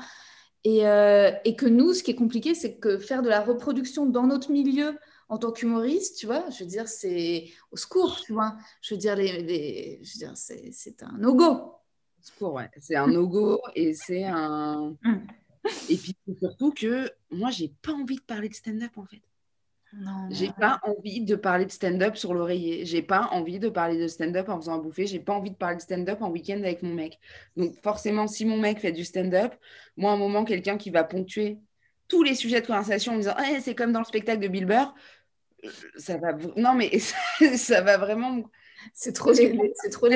Et, 0.65 0.85
euh, 0.89 1.31
et 1.45 1.55
que 1.55 1.67
nous, 1.67 1.93
ce 1.93 2.03
qui 2.03 2.11
est 2.11 2.17
compliqué, 2.17 2.57
c'est 2.57 2.75
que 2.75 2.99
faire 2.99 3.23
de 3.23 3.29
la 3.29 3.41
reproduction 3.41 4.05
dans 4.05 4.27
notre 4.27 4.51
milieu, 4.51 4.97
en 5.29 5.39
tant 5.39 5.53
qu'humoriste, 5.53 6.19
tu 6.19 6.27
vois, 6.27 6.49
je 6.51 6.65
veux 6.65 6.71
dire, 6.71 6.89
c'est 6.89 7.49
au 7.71 7.77
secours, 7.77 8.21
tu 8.25 8.33
vois. 8.33 8.57
Je 8.81 8.95
veux 8.95 8.99
dire, 8.99 9.17
les, 9.17 10.01
je 10.03 10.13
veux 10.13 10.19
dire 10.19 10.33
c'est 10.37 11.03
un 11.03 11.19
no-go. 11.19 11.75
Secours, 12.21 12.55
ouais. 12.55 12.71
C'est 12.81 12.97
un 12.97 13.07
no-go 13.07 13.61
et 13.75 13.95
c'est 13.95 14.25
un. 14.25 14.97
Mm. 15.03 15.27
et 15.91 15.97
puis 15.97 16.17
surtout 16.41 16.73
que 16.73 17.11
moi, 17.31 17.51
j'ai 17.51 17.73
pas 17.83 17.93
envie 17.93 18.17
de 18.17 18.23
parler 18.23 18.49
de 18.49 18.55
stand-up 18.55 18.93
en 18.97 19.05
fait. 19.05 19.23
Non. 19.93 20.29
J'ai 20.31 20.51
pas 20.51 20.81
envie 20.83 21.25
de 21.25 21.37
parler 21.37 21.65
de 21.65 21.71
stand-up 21.71 22.17
sur 22.17 22.35
l'oreiller. 22.35 22.85
J'ai 22.85 23.03
pas 23.03 23.29
envie 23.33 23.59
de 23.59 23.69
parler 23.69 23.99
de 23.99 24.09
stand-up 24.09 24.49
en 24.49 24.61
faisant 24.61 24.75
un 24.75 24.79
bouffer. 24.79 25.07
J'ai 25.07 25.21
pas 25.21 25.33
envie 25.33 25.51
de 25.51 25.57
parler 25.57 25.77
de 25.77 25.83
stand-up 25.83 26.21
en 26.21 26.31
week-end 26.31 26.59
avec 26.59 26.83
mon 26.83 26.93
mec. 26.93 27.19
Donc 27.57 27.81
forcément, 27.83 28.27
si 28.27 28.45
mon 28.45 28.59
mec 28.59 28.81
fait 28.81 28.93
du 28.93 29.05
stand-up, 29.05 29.55
moi, 29.97 30.11
à 30.11 30.15
un 30.15 30.19
moment, 30.19 30.45
quelqu'un 30.45 30.77
qui 30.77 30.91
va 30.91 31.05
ponctuer 31.05 31.61
tous 32.09 32.23
les 32.23 32.35
sujets 32.35 32.61
de 32.61 32.67
conversation 32.67 33.15
en 33.15 33.17
disant 33.17 33.35
eh, 33.51 33.61
c'est 33.61 33.75
comme 33.75 33.93
dans 33.93 34.01
le 34.01 34.05
spectacle 34.05 34.41
de 34.41 34.49
Bill 34.49 34.67
Burr, 34.67 34.95
ça 35.97 36.17
va. 36.17 36.33
Non, 36.57 36.75
mais 36.75 36.99
ça 37.57 37.81
va 37.81 37.97
vraiment. 37.97 38.43
C'est 38.95 39.13
trop 39.13 39.35
c'est 39.35 39.91
trop. 39.91 40.07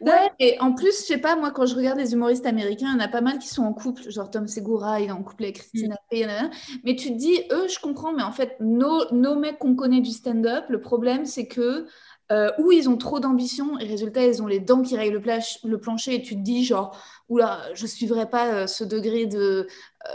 Ouais, 0.00 0.30
et 0.38 0.60
en 0.60 0.74
plus, 0.74 1.00
je 1.00 1.04
sais 1.06 1.18
pas, 1.18 1.36
moi, 1.36 1.50
quand 1.50 1.64
je 1.64 1.74
regarde 1.74 1.98
les 1.98 2.12
humoristes 2.12 2.44
américains, 2.44 2.88
il 2.90 2.98
y 2.98 3.02
en 3.02 3.04
a 3.04 3.08
pas 3.08 3.20
mal 3.20 3.38
qui 3.38 3.48
sont 3.48 3.62
en 3.62 3.72
couple, 3.72 4.10
genre 4.10 4.30
Tom 4.30 4.46
Segura, 4.46 5.00
il 5.00 5.08
est 5.08 5.12
en 5.12 5.22
couple 5.22 5.44
avec 5.44 5.56
Christina 5.56 5.96
mm. 6.12 6.50
mais 6.84 6.96
tu 6.96 7.08
te 7.08 7.16
dis, 7.16 7.42
eux, 7.50 7.68
je 7.68 7.78
comprends, 7.78 8.12
mais 8.12 8.22
en 8.22 8.32
fait, 8.32 8.56
nos, 8.60 9.10
nos 9.12 9.36
mecs 9.36 9.58
qu'on 9.58 9.76
connaît 9.76 10.00
du 10.00 10.10
stand-up, 10.10 10.64
le 10.68 10.80
problème, 10.80 11.24
c'est 11.24 11.46
que 11.46 11.86
euh, 12.32 12.50
ou 12.58 12.70
ils 12.70 12.88
ont 12.88 12.96
trop 12.96 13.18
d'ambition 13.18 13.78
et 13.78 13.86
résultat, 13.86 14.24
ils 14.24 14.42
ont 14.42 14.46
les 14.46 14.60
dents 14.60 14.82
qui 14.82 14.96
rayent 14.96 15.10
le, 15.10 15.22
le, 15.64 15.78
plancher 15.78 16.14
et 16.14 16.22
tu 16.22 16.36
te 16.36 16.40
dis, 16.40 16.64
genre, 16.64 16.96
oula, 17.28 17.62
je 17.74 17.86
suivrai 17.86 18.28
pas 18.28 18.52
euh, 18.52 18.66
ce 18.66 18.84
degré 18.84 19.26
de. 19.26 19.66
Euh, 20.06 20.10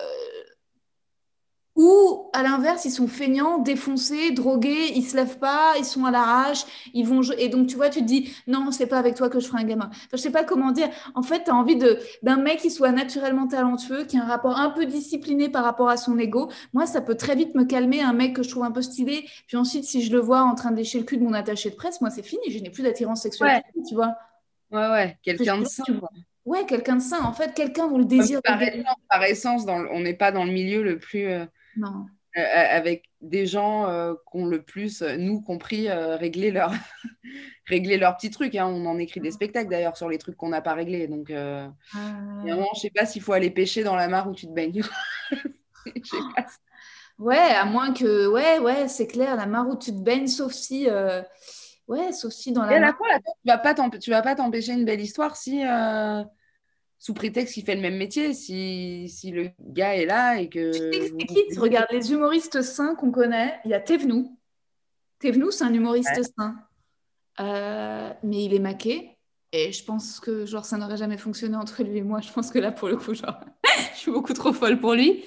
ou 1.76 2.30
à 2.32 2.42
l'inverse, 2.42 2.86
ils 2.86 2.92
sont 2.92 3.08
feignants, 3.08 3.58
défoncés, 3.58 4.32
drogués, 4.32 4.94
ils 4.96 5.04
se 5.04 5.16
lèvent 5.18 5.40
pas, 5.40 5.74
ils 5.78 5.84
sont 5.84 6.06
à 6.06 6.12
l'arrache, 6.12 6.64
ils 6.94 7.06
vont 7.06 7.22
et 7.38 7.50
donc 7.50 7.68
tu 7.68 7.76
vois, 7.76 7.90
tu 7.90 8.00
te 8.00 8.06
dis 8.06 8.34
non, 8.48 8.72
c'est 8.72 8.88
pas 8.88 8.98
avec 8.98 9.16
toi 9.16 9.30
que 9.30 9.42
je 9.42 9.48
ferai 9.48 9.62
un 9.62 9.66
gamin. 9.66 9.90
Enfin, 9.92 10.00
je 10.14 10.18
sais 10.18 10.32
pas 10.32 10.46
comment 10.46 10.72
dire. 10.72 10.90
En 11.16 11.22
fait, 11.22 11.44
tu 11.44 11.52
as 11.52 11.56
envie 11.56 11.76
de 11.76 12.00
d'un 12.24 12.38
mec 12.38 12.60
qui 12.60 12.72
soit 12.72 12.92
naturellement 12.92 13.48
talentueux, 13.48 14.06
qui 14.06 14.18
a 14.18 14.24
un 14.24 14.28
rapport 14.28 14.58
un 14.58 14.70
peu 14.70 14.86
discipliné 14.86 15.50
par 15.50 15.66
rapport 15.66 15.90
à 15.90 15.98
son 15.98 16.18
ego. 16.18 16.50
Moi, 16.74 16.86
ça 16.86 17.02
peut 17.02 17.16
très 17.16 17.36
vite 17.36 17.56
me 17.56 17.66
calmer 17.66 18.02
un 18.02 18.14
mec 18.14 18.34
que 18.34 18.44
je 18.44 18.50
trouve 18.50 18.64
un 18.64 18.72
peu 18.72 18.82
stylé. 18.82 19.26
Puis 19.48 19.58
ensuite, 19.58 19.84
si 19.84 20.02
je 20.02 20.14
le 20.14 20.20
vois 20.20 20.44
en 20.44 20.56
train 20.56 20.72
de 20.72 20.78
lécher 20.78 21.00
le 21.00 21.06
cul 21.06 21.18
de 21.18 21.24
mon 21.24 21.34
attaché 21.34 21.70
de 21.70 21.76
presse, 21.76 22.00
moi 22.00 22.10
c'est 22.10 22.24
fini, 22.24 22.44
je 22.50 22.60
n'ai 22.60 22.70
plus 22.70 22.84
d'attirance 22.84 23.22
sexuelle, 23.22 23.62
tu 23.88 23.96
vois. 23.96 24.16
Ouais 24.72 24.88
ouais, 24.90 25.18
quelqu'un 25.24 25.60
de 25.60 25.66
sain. 25.66 25.84
Ouais, 26.46 26.66
quelqu'un 26.66 26.98
de 26.98 27.02
sain. 27.02 27.24
En 27.24 27.34
fait, 27.34 27.54
quelqu'un 27.54 27.88
dont 27.88 27.98
le 27.98 28.06
désir. 28.06 28.42
Par, 28.44 28.62
essence, 28.62 28.96
par 29.10 29.24
essence, 29.24 29.66
dans 29.66 29.86
on 29.92 30.00
n'est 30.00 30.14
pas 30.14 30.32
dans 30.32 30.46
le 30.46 30.52
milieu 30.52 30.84
le 30.84 31.00
plus. 31.00 31.28
Euh, 31.28 31.46
non. 31.78 32.06
Euh, 32.38 32.42
euh, 32.42 32.66
avec 32.70 33.10
des 33.22 33.46
gens 33.46 33.88
euh, 33.88 34.14
qui 34.14 34.38
ont 34.38 34.46
le 34.46 34.62
plus, 34.62 35.02
nous 35.02 35.42
compris, 35.42 35.90
réglé 35.90 36.52
leur 36.52 36.72
régler 37.66 37.98
leurs 37.98 38.18
petits 38.18 38.30
trucs. 38.30 38.56
Hein. 38.56 38.68
On 38.68 38.86
en 38.86 38.98
écrit 38.98 39.22
des 39.22 39.32
spectacles 39.32 39.70
d'ailleurs 39.70 39.96
sur 39.96 40.10
les 40.10 40.18
trucs 40.18 40.36
qu'on 40.36 40.50
n'a 40.50 40.62
pas 40.62 40.74
réglés. 40.74 41.08
Donc, 41.08 41.30
euh, 41.30 41.68
ah. 41.94 42.44
je 42.76 42.80
sais 42.80 42.90
pas 42.90 43.06
s'il 43.06 43.22
faut 43.22 43.34
aller 43.34 43.50
pêcher 43.50 43.84
dans 43.84 43.96
la 43.96 44.10
mare 44.10 44.28
où 44.30 44.34
tu 44.34 44.48
te 44.48 44.52
baignes. 44.52 44.82
Ouais, 47.18 47.38
à 47.38 47.64
moins 47.64 47.94
que, 47.94 48.28
ouais, 48.28 48.60
ouais, 48.60 48.90
c'est 48.90 49.08
clair, 49.08 49.38
la 49.38 49.46
mare 49.46 49.70
où 49.70 49.78
tu 49.78 49.92
te 49.92 50.02
baignes, 50.02 50.28
sauf 50.28 50.52
si, 50.52 50.90
ouais, 51.88 52.12
sauf 52.12 52.34
si 52.34 52.52
dans 52.52 52.66
la. 52.66 52.76
Et 52.76 52.80
mare... 52.82 52.98
pas 53.64 53.74
tu 54.02 54.10
vas 54.10 54.22
pas 54.22 54.36
t'empêcher 54.36 54.74
une 54.74 54.84
belle 54.84 55.00
histoire 55.00 55.38
si 55.38 55.64
sous 57.06 57.14
prétexte 57.14 57.54
qu'il 57.54 57.64
fait 57.64 57.76
le 57.76 57.82
même 57.82 57.98
métier, 57.98 58.34
si, 58.34 59.08
si, 59.10 59.30
le 59.30 59.52
gars 59.60 59.96
est 59.96 60.08
là 60.08 60.40
et 60.40 60.50
que. 60.50 60.72
Tu 60.72 61.18
qui 61.28 61.60
Regarde, 61.60 61.86
les 61.92 62.12
humoristes 62.12 62.64
sains 62.64 62.96
qu'on 62.96 63.12
connaît, 63.12 63.60
il 63.64 63.70
y 63.70 63.76
a 63.76 63.80
Tevnou. 63.80 64.36
Tevnou, 65.20 65.52
c'est 65.52 65.66
un 65.66 65.74
humoriste 65.74 66.20
sain. 66.36 66.56
Euh, 67.40 68.10
mais 68.24 68.46
il 68.46 68.56
est 68.56 68.60
maqué. 68.60 69.20
Et 69.52 69.72
je 69.72 69.84
pense 69.84 70.20
que 70.20 70.48
genre, 70.48 70.66
ça 70.66 70.78
n'aurait 70.78 70.98
jamais 70.98 71.20
fonctionné 71.20 71.56
entre 71.56 71.84
lui 71.84 72.00
et 72.00 72.02
moi. 72.02 72.22
Je 72.22 72.32
pense 72.32 72.50
que 72.50 72.58
là, 72.58 72.72
pour 72.72 72.88
le 72.88 72.98
coup, 72.98 73.14
genre, 73.14 73.40
je 73.94 74.00
suis 74.00 74.12
beaucoup 74.12 74.34
trop 74.34 74.52
folle 74.52 74.80
pour 74.80 74.96
lui. 74.96 75.24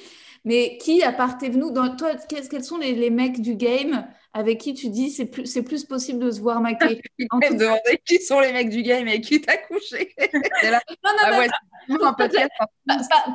Mais 0.49 0.79
qui, 0.79 1.03
à 1.03 1.13
part 1.13 1.37
Tevnou, 1.37 1.73
dans, 1.73 1.95
toi, 1.95 2.13
quels 2.27 2.65
sont 2.65 2.79
les, 2.79 2.95
les, 2.95 3.11
mecs 3.11 3.43
du 3.43 3.55
game 3.55 4.07
avec 4.33 4.57
qui 4.57 4.73
tu 4.73 4.89
dis 4.89 5.11
c'est 5.11 5.27
plus, 5.27 5.45
c'est 5.45 5.63
plus 5.63 5.85
possible 5.85 6.21
de 6.21 6.31
se 6.31 6.41
voir 6.41 6.63
maquer? 6.63 7.03
En 7.31 7.39
tout 7.39 7.53
demander 7.53 8.01
qui 8.07 8.19
sont 8.23 8.41
les 8.41 8.55
mecs 8.55 8.71
du 8.71 8.81
game 8.81 9.07
et 9.09 9.21
qui 9.21 9.43
t'a 9.43 9.59
couché. 9.59 10.15
là. 10.63 10.81
Non, 11.05 11.11
non, 11.11 11.19
ah 11.23 11.39
ouais, 11.39 11.49
non, 11.91 12.15
pas, 12.15 12.31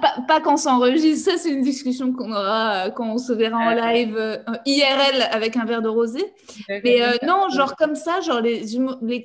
pas, 0.02 0.16
pas, 0.28 0.42
quand 0.42 0.54
on 0.54 0.58
s'enregistre, 0.58 1.34
ça 1.34 1.38
c'est 1.38 1.52
une 1.52 1.62
discussion 1.62 2.14
qu'on 2.14 2.32
aura 2.32 2.88
euh, 2.88 2.90
quand 2.90 3.14
on 3.14 3.20
se 3.20 3.32
verra 3.32 3.60
en 3.60 3.76
live 3.76 4.18
euh, 4.18 4.38
IRL 4.66 5.22
avec 5.30 5.56
un 5.56 5.66
verre 5.66 5.84
de 5.84 5.90
rosé. 5.90 6.34
Mais 6.68 7.04
euh, 7.04 7.14
non, 7.22 7.48
genre 7.50 7.76
comme 7.76 7.94
ça, 7.94 8.22
genre 8.22 8.42
les, 8.42 8.66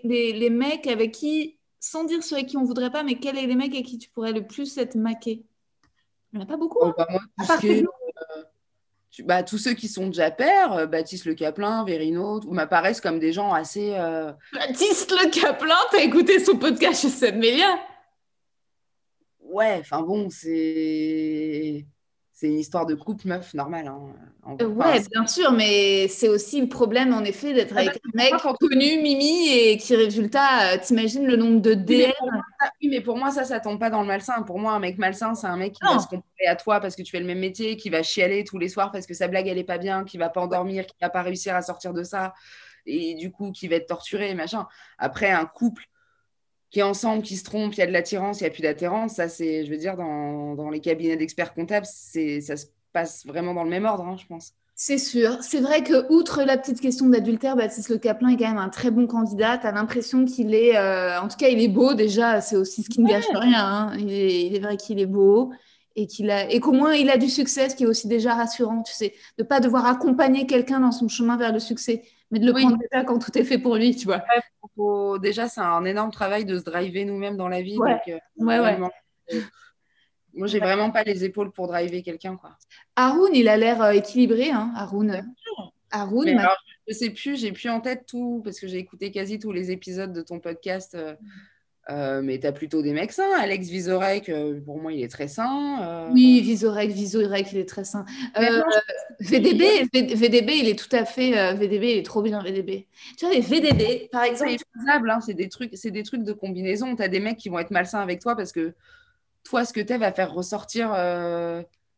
les, 0.05 0.33
les, 0.35 0.51
mecs 0.51 0.87
avec 0.87 1.13
qui, 1.13 1.57
sans 1.81 2.05
dire 2.05 2.23
ceux 2.23 2.37
avec 2.37 2.49
qui 2.49 2.59
on 2.59 2.65
voudrait 2.65 2.91
pas, 2.91 3.03
mais 3.03 3.15
quels 3.15 3.37
sont 3.37 3.47
les 3.47 3.55
mecs 3.55 3.73
avec 3.73 3.87
qui 3.87 3.97
tu 3.97 4.11
pourrais 4.11 4.33
le 4.33 4.47
plus 4.47 4.77
être 4.77 4.95
maqué? 4.95 5.47
Il 6.33 6.39
n'y 6.39 6.45
en 6.45 6.47
a 6.47 6.49
pas 6.49 6.57
beaucoup. 6.57 6.79
Oh, 6.81 6.89
hein. 6.89 6.95
bah, 6.97 7.07
moi, 7.11 7.21
bah, 9.25 9.43
tous 9.43 9.59
ceux 9.59 9.75
qui 9.75 9.89
sont 9.89 10.07
déjà 10.07 10.31
pères, 10.31 10.73
euh, 10.73 10.87
Baptiste 10.87 11.25
Le 11.25 11.35
Caplin, 11.35 11.85
Vérino, 11.85 12.41
m'apparaissent 12.51 13.01
comme 13.01 13.19
des 13.19 13.33
gens 13.33 13.53
assez. 13.53 13.95
Euh, 13.95 14.33
Baptiste 14.53 15.11
Le 15.11 15.31
Caplin, 15.31 15.75
t'as 15.91 16.03
écouté 16.03 16.39
son 16.39 16.57
podcast 16.57 17.03
chez 17.03 17.09
Seb 17.09 17.43
Ouais, 19.41 19.79
enfin 19.81 20.03
bon, 20.03 20.29
c'est 20.31 21.87
c'est 22.39 22.47
une 22.47 22.61
histoire 22.61 22.87
de 22.87 22.95
couple 22.95 23.27
meuf 23.27 23.53
normale. 23.53 23.89
Hein, 23.89 24.65
ouais, 24.65 25.03
bien 25.11 25.27
sûr, 25.27 25.51
mais 25.51 26.07
c'est 26.07 26.29
aussi 26.29 26.61
le 26.61 26.69
problème, 26.69 27.13
en 27.13 27.25
effet, 27.25 27.53
d'être 27.53 27.77
avec 27.77 27.97
un 27.97 28.11
mec 28.15 28.33
connu, 28.61 29.03
Mimi, 29.03 29.49
et 29.49 29.77
qui, 29.77 29.97
résultat, 29.97 30.75
euh, 30.75 30.79
t'imagines 30.81 31.27
le 31.27 31.35
nombre 31.35 31.61
de 31.61 31.75
DM 31.75 32.13
oui 32.81 32.89
mais, 32.91 33.01
pour 33.01 33.17
moi, 33.17 33.33
ça, 33.33 33.43
ça 33.43 33.59
tombe 33.59 33.81
pas 33.81 33.91
dans 33.91 34.03
le 34.03 34.07
malsain. 34.07 34.43
Pour 34.43 34.61
moi, 34.61 34.73
un 34.75 34.79
mec 34.79 34.99
malsain, 34.99 35.35
c'est 35.35 35.49
un 35.49 35.57
mec 35.57 35.73
qui 35.73 35.85
va 35.85 35.99
se 35.99 36.07
comparer 36.07 36.47
à 36.47 36.55
toi 36.55 36.79
parce 36.79 36.95
que 36.95 37.03
tu 37.03 37.11
fais 37.11 37.19
le 37.19 37.27
même 37.27 37.41
métier, 37.41 37.77
qui 37.77 37.91
va 37.91 38.05
chialer 38.05 38.45
tous 38.45 38.59
les 38.59 38.69
soirs 38.69 38.93
parce 38.93 39.07
que 39.07 39.15
sa 39.15 39.27
blague, 39.27 39.49
elle 39.49 39.59
est 39.59 39.65
pas 39.65 39.79
bien, 39.79 40.05
qui 40.05 40.17
va 40.17 40.29
pas 40.29 40.41
endormir, 40.41 40.87
qui 40.87 40.95
va 41.03 41.11
pas 41.11 41.23
réussir 41.23 41.57
à 41.57 41.63
sortir 41.63 41.93
de 41.93 42.05
ça, 42.05 42.35
et 42.87 43.17
du 43.17 43.33
coup, 43.33 43.51
qui 43.51 43.67
va 43.67 43.75
être 43.75 43.89
torturé, 43.89 44.33
machin. 44.37 44.69
Après, 44.97 45.33
un 45.33 45.45
couple 45.45 45.87
qui 46.71 46.81
est 46.81 46.83
ensemble, 46.83 47.23
qui 47.23 47.37
se 47.37 47.45
trompe, 47.45 47.75
il 47.75 47.79
y 47.79 47.83
a 47.83 47.87
de 47.87 47.93
l'attirance, 47.93 48.41
il 48.41 48.45
n'y 48.45 48.49
a 48.49 48.51
plus 48.51 48.63
d'attirance. 48.63 49.15
Ça, 49.15 49.29
c'est, 49.29 49.65
je 49.65 49.71
veux 49.71 49.79
dire, 49.79 49.97
dans, 49.97 50.55
dans 50.55 50.71
les 50.71 50.81
cabinets 50.81 51.17
d'experts 51.17 51.55
comptables, 51.55 51.87
c'est, 51.87 52.41
ça 52.41 52.57
se 52.57 52.67
passe 52.93 53.27
vraiment 53.27 53.55
dans 53.55 53.65
le 53.65 53.71
même 53.71 53.85
ordre, 53.85 54.05
hein, 54.05 54.17
je 54.19 54.27
pense. 54.27 54.53
C'est 54.81 54.99
sûr. 54.99 55.39
C'est 55.41 55.59
vrai 55.59 55.83
que, 55.83 56.07
outre 56.13 56.45
la 56.45 56.57
petite 56.57 56.81
question 56.81 57.09
d'adultère, 57.09 57.57
Baptiste 57.57 57.89
Le 57.89 57.99
Caplin 57.99 58.29
est 58.29 58.37
quand 58.37 58.47
même 58.47 58.59
un 58.59 58.69
très 58.69 58.93
bon 58.93 59.09
candidat. 59.09 59.59
Tu 59.59 59.67
as 59.67 59.73
l'impression 59.73 60.25
qu'il 60.25 60.55
est. 60.55 60.77
Euh, 60.77 61.21
en 61.21 61.27
tout 61.27 61.37
cas, 61.37 61.49
il 61.49 61.61
est 61.61 61.69
beau 61.69 61.95
déjà. 61.95 62.41
C'est 62.41 62.55
aussi 62.55 62.85
ce 62.85 62.89
qui 62.89 63.01
ne 63.01 63.09
gâche 63.09 63.25
rien. 63.35 63.67
Hein. 63.67 63.97
Il, 63.99 64.13
est, 64.13 64.47
il, 64.47 64.55
est, 64.55 64.61
vrai 64.61 64.77
qu'il 64.77 65.01
est 65.01 65.07
beau 65.07 65.51
et 65.97 66.07
qu'il 66.07 66.31
a 66.31 66.49
et 66.49 66.61
qu'au 66.61 66.71
moins 66.71 66.95
il 66.95 67.11
a 67.11 67.19
du 67.19 67.29
succès, 67.29 67.69
ce 67.69 67.75
qui 67.75 67.83
est 67.83 67.87
aussi 67.89 68.07
déjà 68.07 68.35
rassurant, 68.35 68.85
tu 68.85 68.93
sais, 68.95 69.15
de 69.37 69.43
pas 69.43 69.59
devoir 69.59 69.85
accompagner 69.85 70.47
quelqu'un 70.47 70.79
dans 70.79 70.93
son 70.93 71.09
chemin 71.09 71.37
vers 71.37 71.53
le 71.53 71.59
succès, 71.59 72.05
mais 72.31 72.39
de 72.39 72.47
le 72.47 72.53
prendre 72.53 72.79
déjà 72.79 73.03
quand 73.03 73.19
tout 73.19 73.37
est 73.37 73.43
fait 73.43 73.59
pour 73.59 73.75
lui, 73.75 73.97
tu 73.97 74.07
vois. 74.07 74.23
Déjà, 75.21 75.49
c'est 75.49 75.61
un 75.61 75.85
énorme 75.85 76.11
travail 76.11 76.45
de 76.45 76.59
se 76.59 76.65
driver 76.65 77.05
nous-mêmes 77.05 77.37
dans 77.37 77.49
la 77.49 77.63
vie. 77.63 77.79
Ouais, 77.79 78.01
donc, 78.07 78.49
ouais, 78.49 78.61
ouais. 78.61 78.79
Euh, 79.33 79.41
moi, 80.35 80.47
j'ai 80.47 80.61
vraiment 80.61 80.91
pas 80.91 81.03
les 81.03 81.25
épaules 81.25 81.51
pour 81.51 81.67
driver 81.67 82.03
quelqu'un, 82.03 82.37
quoi. 82.37 82.57
Haroun, 82.97 83.31
il 83.35 83.49
a 83.49 83.57
l'air 83.57 83.83
euh, 83.83 83.91
équilibré, 83.91 84.51
hein, 84.51 84.73
Haroun. 84.77 85.25
Haroun. 85.91 86.29
Alors, 86.29 86.57
je 86.87 86.95
sais 86.95 87.11
plus, 87.11 87.39
j'ai 87.41 87.53
plus 87.53 87.69
en 87.69 87.81
tête 87.81 88.07
tout 88.07 88.41
parce 88.45 88.61
que 88.61 88.67
j'ai 88.67 88.79
écouté 88.79 89.11
quasi 89.11 89.39
tous 89.39 89.53
les 89.53 89.71
épisodes 89.71 90.13
de 90.13 90.23
ton 90.23 90.39
podcast. 90.39 90.95
Euh, 90.95 91.15
euh, 91.91 92.21
mais 92.23 92.39
tu 92.39 92.47
as 92.47 92.53
plutôt 92.53 92.83
des 92.83 92.93
mecs 92.93 93.13
sains. 93.13 93.33
Alex 93.39 93.69
Vizorek, 93.69 94.29
euh, 94.29 94.61
pour 94.61 94.79
moi, 94.81 94.93
il 94.93 95.03
est 95.03 95.09
très 95.09 95.29
sain. 95.29 95.83
Euh. 95.83 96.11
Oui, 96.13 96.41
Vizorek, 96.43 96.91
Vizorek, 96.91 97.53
il 97.53 97.59
est 97.59 97.69
très 97.69 97.85
sain. 97.85 98.05
VDB, 99.21 99.89
VDB, 99.93 100.53
il 100.59 100.69
est 100.69 100.79
tout 100.79 100.95
à 100.95 101.05
fait. 101.07 101.55
VDB, 101.55 101.93
il 101.93 101.99
est 101.99 102.07
trop 102.07 102.21
bien, 102.21 102.43
VDB. 102.43 102.87
Tu 103.17 103.25
vois, 103.25 103.35
les 103.35 103.41
VDB, 103.41 104.09
par 104.13 104.25
exemple. 104.25 104.51
C'est 104.51 104.81
faisable, 104.81 105.11
hein, 105.11 105.21
c'est 105.21 105.35
des, 105.35 105.49
trucs, 105.49 105.75
des 105.75 106.03
trucs 106.03 106.25
de 106.25 106.33
combinaison. 106.33 106.95
Tu 106.95 107.03
as 107.03 107.09
des 107.09 107.21
mecs 107.21 107.39
qui 107.39 107.49
vont 107.49 107.59
être 107.59 107.71
malsains 107.71 108.01
avec 108.01 108.21
toi 108.21 108.37
parce 108.37 108.53
que 108.53 108.75
toi, 109.45 109.65
ce 109.65 109.73
que 109.73 109.81
tu 109.81 109.93
es 109.95 109.99
va 109.99 110.13
faire 110.13 110.33
ressortir 110.33 110.93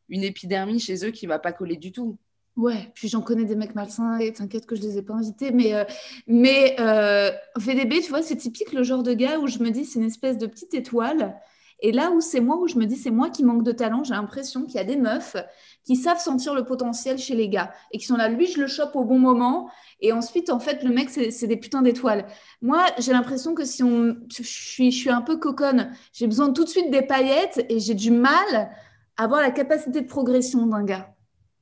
une 0.08 0.22
épidermie 0.22 0.78
chez 0.78 1.04
eux 1.04 1.10
qui 1.10 1.26
va 1.26 1.40
pas 1.40 1.52
coller 1.52 1.76
du 1.76 1.90
tout. 1.90 2.16
Ouais, 2.60 2.90
puis 2.92 3.08
j'en 3.08 3.22
connais 3.22 3.46
des 3.46 3.56
mecs 3.56 3.74
malsains 3.74 4.18
et 4.18 4.34
t'inquiète 4.34 4.66
que 4.66 4.76
je 4.76 4.82
les 4.82 4.98
ai 4.98 5.02
pas 5.02 5.14
invités. 5.14 5.50
Mais, 5.50 5.72
euh, 5.72 5.84
mais 6.26 6.76
euh, 6.78 7.30
VDB, 7.56 8.02
tu 8.02 8.10
vois, 8.10 8.20
c'est 8.20 8.36
typique 8.36 8.74
le 8.74 8.82
genre 8.82 9.02
de 9.02 9.14
gars 9.14 9.38
où 9.38 9.46
je 9.46 9.60
me 9.60 9.70
dis 9.70 9.86
c'est 9.86 9.98
une 9.98 10.04
espèce 10.04 10.36
de 10.36 10.46
petite 10.46 10.74
étoile. 10.74 11.40
Et 11.80 11.90
là 11.90 12.10
où 12.10 12.20
c'est 12.20 12.40
moi, 12.40 12.58
où 12.58 12.68
je 12.68 12.76
me 12.76 12.84
dis 12.84 12.96
c'est 12.96 13.10
moi 13.10 13.30
qui 13.30 13.44
manque 13.44 13.62
de 13.62 13.72
talent, 13.72 14.04
j'ai 14.04 14.12
l'impression 14.12 14.66
qu'il 14.66 14.74
y 14.74 14.78
a 14.78 14.84
des 14.84 14.98
meufs 14.98 15.36
qui 15.84 15.96
savent 15.96 16.18
sentir 16.18 16.54
le 16.54 16.66
potentiel 16.66 17.16
chez 17.16 17.34
les 17.34 17.48
gars 17.48 17.72
et 17.92 17.98
qui 17.98 18.04
sont 18.04 18.18
là, 18.18 18.28
lui, 18.28 18.46
je 18.46 18.60
le 18.60 18.66
chope 18.66 18.94
au 18.94 19.04
bon 19.04 19.18
moment. 19.18 19.70
Et 20.02 20.12
ensuite, 20.12 20.50
en 20.50 20.60
fait, 20.60 20.82
le 20.82 20.90
mec, 20.90 21.08
c'est 21.08 21.46
des 21.46 21.56
putains 21.56 21.80
d'étoiles. 21.80 22.26
Moi, 22.60 22.84
j'ai 22.98 23.12
l'impression 23.12 23.54
que 23.54 23.64
si 23.64 23.82
on. 23.82 24.16
Je 24.30 24.42
suis, 24.42 24.90
je 24.90 24.98
suis 24.98 25.08
un 25.08 25.22
peu 25.22 25.38
coconne. 25.38 25.92
J'ai 26.12 26.26
besoin 26.26 26.52
tout 26.52 26.64
de 26.64 26.68
suite 26.68 26.90
des 26.90 27.00
paillettes 27.00 27.64
et 27.70 27.80
j'ai 27.80 27.94
du 27.94 28.10
mal 28.10 28.70
à 29.16 29.24
avoir 29.24 29.40
la 29.40 29.50
capacité 29.50 30.02
de 30.02 30.06
progression 30.06 30.66
d'un 30.66 30.84
gars. 30.84 31.14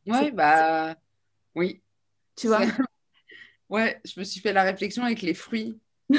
Ouais, 0.09 0.31
bah 0.31 0.97
oui. 1.55 1.83
Tu 2.37 2.49
vois 2.49 2.61
Ouais, 3.69 4.01
je 4.05 4.19
me 4.19 4.25
suis 4.25 4.41
fait 4.41 4.53
la 4.53 4.63
réflexion 4.63 5.05
avec 5.05 5.23
les 5.23 5.35
fruits. 5.35 5.79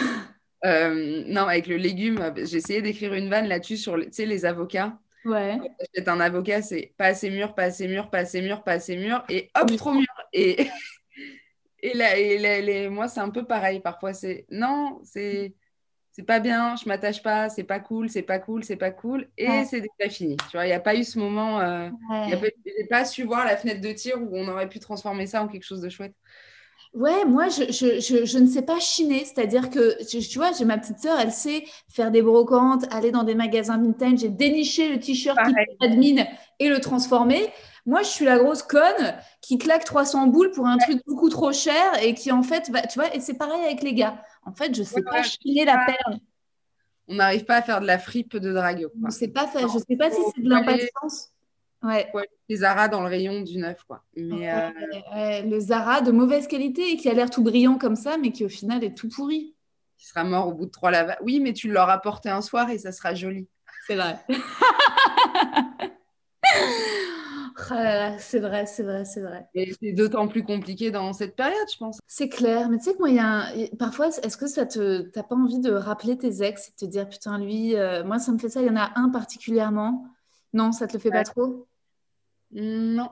Euh, 0.65 1.23
non, 1.25 1.43
avec 1.43 1.67
le 1.67 1.77
légume, 1.77 2.33
j'ai 2.35 2.57
essayé 2.57 2.81
d'écrire 2.81 3.13
une 3.13 3.29
vanne 3.29 3.47
là-dessus 3.47 3.77
sur 3.77 3.95
les 3.95 4.45
avocats. 4.45 4.99
Ouais. 5.23 5.57
J'achète 5.79 6.09
un 6.09 6.19
avocat, 6.19 6.61
c'est 6.61 6.93
pas 6.97 7.05
assez 7.05 7.29
mûr, 7.29 7.55
pas 7.55 7.63
assez 7.63 7.87
mûr, 7.87 8.09
pas 8.09 8.19
assez 8.19 8.41
mûr, 8.41 8.61
pas 8.61 8.73
assez 8.73 8.97
mûr, 8.97 9.23
et 9.29 9.49
hop, 9.55 9.73
trop 9.77 9.93
mûr. 9.93 10.05
Et, 10.33 10.67
et, 11.81 11.93
là, 11.93 12.17
et 12.17 12.61
les... 12.61 12.89
moi, 12.89 13.07
c'est 13.07 13.21
un 13.21 13.29
peu 13.29 13.45
pareil. 13.45 13.79
Parfois, 13.79 14.13
c'est 14.13 14.45
non, 14.49 14.99
c'est 15.05 15.55
c'est 16.11 16.23
pas 16.23 16.39
bien, 16.39 16.75
je 16.75 16.87
m'attache 16.87 17.21
pas, 17.21 17.49
c'est 17.49 17.63
pas 17.63 17.79
cool, 17.79 18.09
c'est 18.09 18.23
pas 18.23 18.39
cool, 18.39 18.63
c'est 18.63 18.75
pas 18.75 18.91
cool, 18.91 19.27
et 19.37 19.63
c'est 19.65 19.81
déjà 19.81 20.09
fini. 20.09 20.37
Tu 20.37 20.57
vois, 20.57 20.65
il 20.65 20.69
n'y 20.69 20.73
a 20.73 20.79
pas 20.79 20.95
eu 20.95 21.03
ce 21.03 21.19
moment, 21.19 21.59
euh, 21.59 21.89
j'ai 22.27 22.87
pas 22.89 23.05
su 23.05 23.23
voir 23.23 23.45
la 23.45 23.57
fenêtre 23.57 23.81
de 23.81 23.91
tir 23.91 24.17
où 24.21 24.29
on 24.33 24.47
aurait 24.47 24.69
pu 24.69 24.79
transformer 24.79 25.27
ça 25.27 25.43
en 25.43 25.47
quelque 25.47 25.65
chose 25.65 25.81
de 25.81 25.89
chouette. 25.89 26.13
Ouais, 26.93 27.23
moi, 27.23 27.49
je, 27.49 27.71
je, 27.71 27.99
je, 27.99 28.25
je, 28.25 28.39
ne 28.39 28.47
sais 28.47 28.63
pas 28.63 28.79
chiner. 28.79 29.23
C'est-à-dire 29.23 29.69
que, 29.69 30.03
tu 30.05 30.39
vois, 30.39 30.51
j'ai 30.57 30.65
ma 30.65 30.77
petite 30.79 30.97
sœur, 30.97 31.19
elle 31.19 31.31
sait 31.31 31.65
faire 31.87 32.09
des 32.09 32.23
brocantes, 32.23 32.91
aller 32.91 33.11
dans 33.11 33.23
des 33.23 33.35
magasins 33.35 33.77
vintage 33.77 34.23
et 34.23 34.29
dénicher 34.29 34.89
le 34.89 34.99
t-shirt 34.99 35.37
qui 35.37 35.85
admin 35.85 36.23
et 36.57 36.67
le 36.67 36.79
transformer. 36.79 37.47
Moi, 37.85 38.01
je 38.03 38.07
suis 38.07 38.25
la 38.25 38.37
grosse 38.37 38.63
conne 38.63 39.15
qui 39.41 39.57
claque 39.57 39.85
300 39.85 40.27
boules 40.27 40.51
pour 40.51 40.67
un 40.67 40.77
truc 40.77 41.01
beaucoup 41.07 41.29
trop 41.29 41.51
cher 41.51 42.03
et 42.03 42.13
qui, 42.13 42.31
en 42.31 42.43
fait, 42.43 42.69
va, 42.69 42.81
tu 42.81 42.99
vois, 42.99 43.13
et 43.15 43.19
c'est 43.19 43.35
pareil 43.35 43.63
avec 43.63 43.81
les 43.81 43.93
gars. 43.93 44.21
En 44.43 44.53
fait, 44.53 44.73
je 44.73 44.81
ne 44.81 44.85
sais 44.85 45.01
pas 45.01 45.23
chiner 45.23 45.65
la 45.65 45.85
perle. 45.85 46.19
On 47.07 47.15
n'arrive 47.15 47.45
pas 47.45 47.57
à 47.57 47.61
faire 47.61 47.81
de 47.81 47.87
la 47.87 47.97
fripe 47.97 48.37
de 48.37 48.53
drague. 48.53 48.87
Je 48.93 49.05
ne 49.05 49.09
sais 49.09 49.29
pas 49.29 49.47
faire. 49.47 49.67
Je 49.67 49.79
sais 49.79 49.95
pas 49.97 50.11
si 50.11 50.21
c'est 50.35 50.41
de 50.41 50.49
l'impatience. 50.49 51.29
Ouais. 51.81 52.11
les 52.49 52.57
Zara 52.57 52.89
dans 52.89 53.01
le 53.01 53.07
rayon 53.07 53.41
du 53.41 53.57
neuf, 53.57 53.83
quoi. 53.83 54.03
Mais, 54.15 54.51
euh, 54.51 55.41
le 55.43 55.59
Zara 55.59 56.01
de 56.01 56.11
mauvaise 56.11 56.47
qualité 56.47 56.91
et 56.91 56.97
qui 56.97 57.09
a 57.09 57.13
l'air 57.13 57.29
tout 57.29 57.41
brillant 57.41 57.77
comme 57.77 57.95
ça, 57.95 58.17
mais 58.17 58.31
qui 58.31 58.43
au 58.43 58.49
final 58.49 58.83
est 58.83 58.95
tout 58.95 59.09
pourri. 59.09 59.55
Qui 59.97 60.07
sera 60.07 60.23
mort 60.23 60.47
au 60.47 60.53
bout 60.53 60.65
de 60.65 60.71
trois 60.71 60.91
lavages. 60.91 61.17
Oui, 61.21 61.39
mais 61.39 61.53
tu 61.53 61.69
l'auras 61.69 61.97
porté 61.97 62.29
un 62.29 62.41
soir 62.41 62.69
et 62.69 62.77
ça 62.77 62.91
sera 62.91 63.15
joli. 63.15 63.47
C'est 63.87 63.95
vrai. 63.95 64.17
Oh 67.71 68.15
c'est 68.19 68.39
vrai, 68.39 68.65
c'est 68.65 68.83
vrai, 68.83 69.05
c'est 69.05 69.21
vrai. 69.21 69.47
Et 69.53 69.73
c'est 69.81 69.91
d'autant 69.91 70.27
plus 70.27 70.43
compliqué 70.43 70.91
dans 70.91 71.13
cette 71.13 71.35
période, 71.35 71.67
je 71.71 71.77
pense. 71.77 71.99
C'est 72.07 72.29
clair, 72.29 72.69
mais 72.69 72.77
tu 72.77 72.85
sais 72.85 72.93
que 72.93 72.99
moi, 72.99 73.09
il 73.09 73.15
y 73.15 73.19
a 73.19 73.51
parfois, 73.77 74.07
est-ce 74.07 74.37
que 74.37 74.47
ça 74.47 74.65
te, 74.65 75.01
t'as 75.01 75.23
pas 75.23 75.35
envie 75.35 75.59
de 75.59 75.71
rappeler 75.71 76.17
tes 76.17 76.43
ex 76.43 76.69
et 76.69 76.71
de 76.71 76.85
te 76.87 76.91
dire, 76.91 77.07
putain, 77.07 77.39
lui, 77.39 77.75
euh, 77.75 78.03
moi, 78.03 78.19
ça 78.19 78.31
me 78.31 78.37
fait 78.37 78.49
ça. 78.49 78.61
Il 78.61 78.67
y 78.67 78.69
en 78.69 78.75
a 78.75 78.91
un 78.95 79.09
particulièrement. 79.09 80.05
Non, 80.53 80.71
ça 80.71 80.87
te 80.87 80.93
le 80.93 80.99
fait 80.99 81.11
pas 81.11 81.23
trop? 81.23 81.67
Non, 82.51 83.09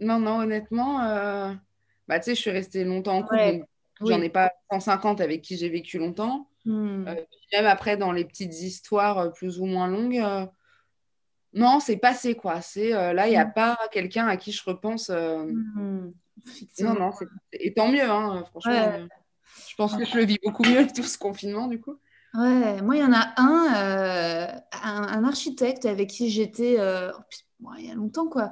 non, 0.00 0.18
non, 0.18 0.40
honnêtement, 0.40 1.02
euh, 1.02 1.52
bah, 2.08 2.18
tu 2.18 2.26
sais, 2.26 2.34
je 2.34 2.40
suis 2.40 2.50
restée 2.50 2.84
longtemps 2.84 3.18
en 3.18 3.22
couple, 3.22 3.64
j'en 4.00 4.20
ai 4.20 4.28
pas 4.28 4.52
150 4.70 5.20
avec 5.20 5.42
qui 5.42 5.56
j'ai 5.56 5.68
vécu 5.68 5.98
longtemps. 5.98 6.48
Hmm. 6.66 7.06
Euh, 7.08 7.14
même 7.52 7.66
après, 7.66 7.96
dans 7.96 8.12
les 8.12 8.24
petites 8.24 8.60
histoires 8.60 9.32
plus 9.32 9.60
ou 9.60 9.66
moins 9.66 9.88
longues 9.88 10.48
non, 11.54 11.78
c'est 11.80 11.96
passé, 11.96 12.34
quoi. 12.34 12.60
C'est 12.60 12.92
euh, 12.92 13.12
là, 13.12 13.28
il 13.28 13.30
n'y 13.30 13.36
a 13.36 13.46
mm. 13.46 13.52
pas 13.52 13.78
quelqu'un 13.92 14.26
à 14.26 14.36
qui 14.36 14.52
je 14.52 14.62
repense. 14.64 15.10
Euh, 15.10 15.44
mm. 15.44 16.12
Non, 16.80 16.94
non, 16.94 17.10
et 17.52 17.72
tant 17.72 17.88
mieux, 17.88 18.02
hein, 18.02 18.44
franchement. 18.50 18.72
Euh, 18.72 19.06
je 19.68 19.74
pense 19.76 19.96
que 19.96 20.04
je 20.04 20.16
le 20.16 20.24
vis 20.24 20.38
beaucoup 20.44 20.64
mieux 20.64 20.86
tout 20.94 21.04
ce 21.04 21.16
confinement, 21.16 21.68
du 21.68 21.80
coup. 21.80 21.96
Ouais, 22.34 22.82
moi, 22.82 22.96
il 22.96 23.00
y 23.00 23.04
en 23.04 23.12
a 23.12 23.32
un, 23.36 24.60
un, 24.82 25.24
architecte 25.24 25.86
avec 25.86 26.10
qui 26.10 26.30
j'étais 26.30 26.74
il 26.74 27.86
y 27.86 27.90
a 27.90 27.94
longtemps, 27.94 28.28
quoi. 28.28 28.50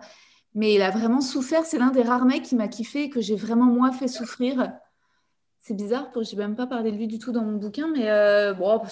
Mais 0.54 0.74
il 0.74 0.82
a 0.82 0.90
vraiment 0.90 1.20
souffert. 1.20 1.64
C'est 1.64 1.78
l'un 1.78 1.90
des 1.90 2.02
rares 2.02 2.24
mecs 2.24 2.44
qui 2.44 2.54
m'a 2.54 2.68
kiffé 2.68 3.04
et 3.04 3.10
que 3.10 3.20
j'ai 3.20 3.36
vraiment, 3.36 3.66
moi, 3.66 3.90
fait 3.92 4.08
souffrir. 4.08 4.72
C'est 5.64 5.74
bizarre, 5.74 6.10
que 6.10 6.24
je 6.24 6.32
n'ai 6.32 6.38
même 6.38 6.56
pas 6.56 6.66
parlé 6.66 6.90
de 6.90 6.96
lui 6.96 7.06
du 7.06 7.20
tout 7.20 7.30
dans 7.30 7.44
mon 7.44 7.56
bouquin, 7.56 7.86
mais 7.96 8.10
euh, 8.10 8.52
bon, 8.52 8.82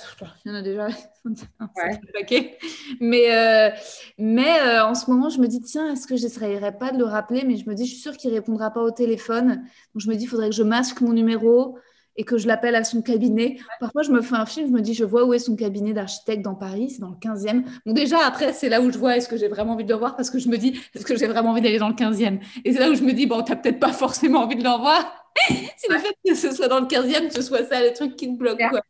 il 0.45 0.53
y 0.53 0.55
en 0.55 0.55
a 0.55 0.63
déjà 0.63 0.87
ouais. 1.25 2.59
Mais, 3.01 3.35
euh, 3.35 3.71
mais 4.19 4.61
euh, 4.61 4.85
en 4.87 4.95
ce 4.95 5.11
moment, 5.11 5.31
je 5.31 5.41
me 5.41 5.49
dis, 5.49 5.61
tiens, 5.61 5.93
est-ce 5.93 6.07
que 6.07 6.17
je 6.17 6.23
n'essayerais 6.23 6.79
pas 6.79 6.93
de 6.93 6.99
le 6.99 7.05
rappeler? 7.07 7.43
Mais 7.45 7.57
je 7.57 7.69
me 7.69 7.75
dis, 7.75 7.87
je 7.87 7.91
suis 7.91 8.01
sûre 8.01 8.17
qu'il 8.17 8.31
ne 8.31 8.37
répondra 8.37 8.71
pas 8.71 8.83
au 8.83 8.93
téléphone. 8.93 9.65
Donc 9.95 10.03
je 10.03 10.09
me 10.09 10.15
dis, 10.15 10.25
il 10.25 10.29
faudrait 10.29 10.51
que 10.51 10.55
je 10.55 10.63
masque 10.63 11.01
mon 11.01 11.13
numéro 11.13 11.77
et 12.15 12.23
que 12.23 12.39
je 12.39 12.47
l'appelle 12.47 12.77
à 12.77 12.85
son 12.85 13.03
cabinet. 13.03 13.59
Parfois, 13.81 14.03
je 14.03 14.13
me 14.13 14.23
fais 14.23 14.37
un 14.37 14.47
film, 14.47 14.69
je 14.69 14.73
me 14.73 14.81
dis, 14.81 14.95
je 14.95 15.05
vois 15.05 15.25
où 15.25 15.35
est 15.35 15.41
son 15.41 15.57
cabinet 15.57 15.93
d'architecte 15.93 16.43
dans 16.43 16.55
Paris, 16.55 16.91
c'est 16.91 17.01
dans 17.01 17.11
le 17.11 17.17
15e. 17.17 17.65
Bon, 17.85 17.93
déjà, 17.93 18.19
après, 18.25 18.53
c'est 18.53 18.69
là 18.69 18.81
où 18.81 18.93
je 18.93 18.99
vois, 18.99 19.17
est-ce 19.17 19.29
que 19.29 19.37
j'ai 19.37 19.49
vraiment 19.49 19.73
envie 19.73 19.85
de 19.85 19.93
le 19.93 19.99
voir? 19.99 20.15
Parce 20.15 20.31
que 20.31 20.39
je 20.39 20.49
me 20.49 20.57
dis, 20.57 20.81
est-ce 20.95 21.05
que 21.05 21.17
j'ai 21.17 21.27
vraiment 21.27 21.51
envie 21.51 21.63
d'aller 21.63 21.79
dans 21.79 21.89
le 21.89 21.95
15e 21.95 22.39
Et 22.65 22.73
c'est 22.73 22.79
là 22.79 22.91
où 22.91 22.95
je 22.95 23.03
me 23.03 23.13
dis, 23.13 23.27
bon, 23.27 23.43
tu 23.43 23.51
n'as 23.51 23.57
peut-être 23.57 23.81
pas 23.81 23.93
forcément 23.93 24.45
envie 24.45 24.55
de 24.55 24.63
le 24.63 24.71
revoir 24.71 25.20
si 25.49 25.89
le 25.89 25.99
fait 25.99 26.15
que 26.27 26.35
ce 26.35 26.53
soit 26.53 26.69
dans 26.69 26.81
le 26.81 26.87
15e, 26.87 27.31
ce 27.31 27.43
soit 27.43 27.65
ça 27.65 27.83
le 27.83 27.93
truc 27.93 28.17
qui 28.17 28.27
te 28.27 28.37
bloque. 28.37 28.61
Quoi. 28.71 28.83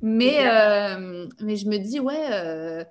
Mais, 0.00 0.46
euh, 0.46 1.26
mais 1.40 1.56
je 1.56 1.68
me 1.68 1.78
dis, 1.78 1.98
ouais, 1.98 2.32
euh, 2.32 2.84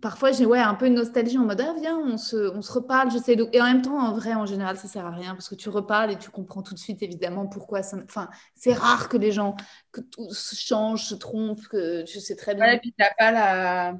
parfois 0.00 0.32
j'ai 0.32 0.46
ouais, 0.46 0.58
un 0.58 0.74
peu 0.74 0.86
une 0.86 0.94
nostalgie 0.94 1.38
en 1.38 1.44
mode, 1.44 1.60
ah, 1.60 1.74
viens, 1.78 1.98
on 1.98 2.16
se, 2.16 2.36
on 2.54 2.62
se 2.62 2.72
reparle, 2.72 3.10
j'essaie 3.10 3.36
de... 3.36 3.48
Et 3.52 3.60
en 3.60 3.66
même 3.66 3.82
temps, 3.82 3.98
en 3.98 4.12
vrai, 4.12 4.34
en 4.34 4.46
général, 4.46 4.76
ça 4.76 4.88
sert 4.88 5.04
à 5.04 5.10
rien 5.10 5.32
parce 5.32 5.48
que 5.48 5.54
tu 5.54 5.68
reparles 5.68 6.10
et 6.10 6.18
tu 6.18 6.30
comprends 6.30 6.62
tout 6.62 6.74
de 6.74 6.78
suite, 6.78 7.02
évidemment, 7.02 7.46
pourquoi 7.46 7.82
ça. 7.82 7.98
Enfin, 8.04 8.30
c'est 8.54 8.72
rare 8.72 9.08
que 9.08 9.16
les 9.16 9.32
gens, 9.32 9.56
que 9.92 10.00
tout 10.00 10.28
change, 10.32 11.04
se 11.04 11.14
trompent, 11.14 11.66
que 11.68 12.02
tu 12.04 12.18
sais 12.20 12.36
très 12.36 12.54
bien. 12.54 12.64
Ouais, 12.64 12.76
et 12.76 12.80
puis 12.80 12.94
t'as 12.96 13.12
pas 13.18 13.30
la. 13.30 13.98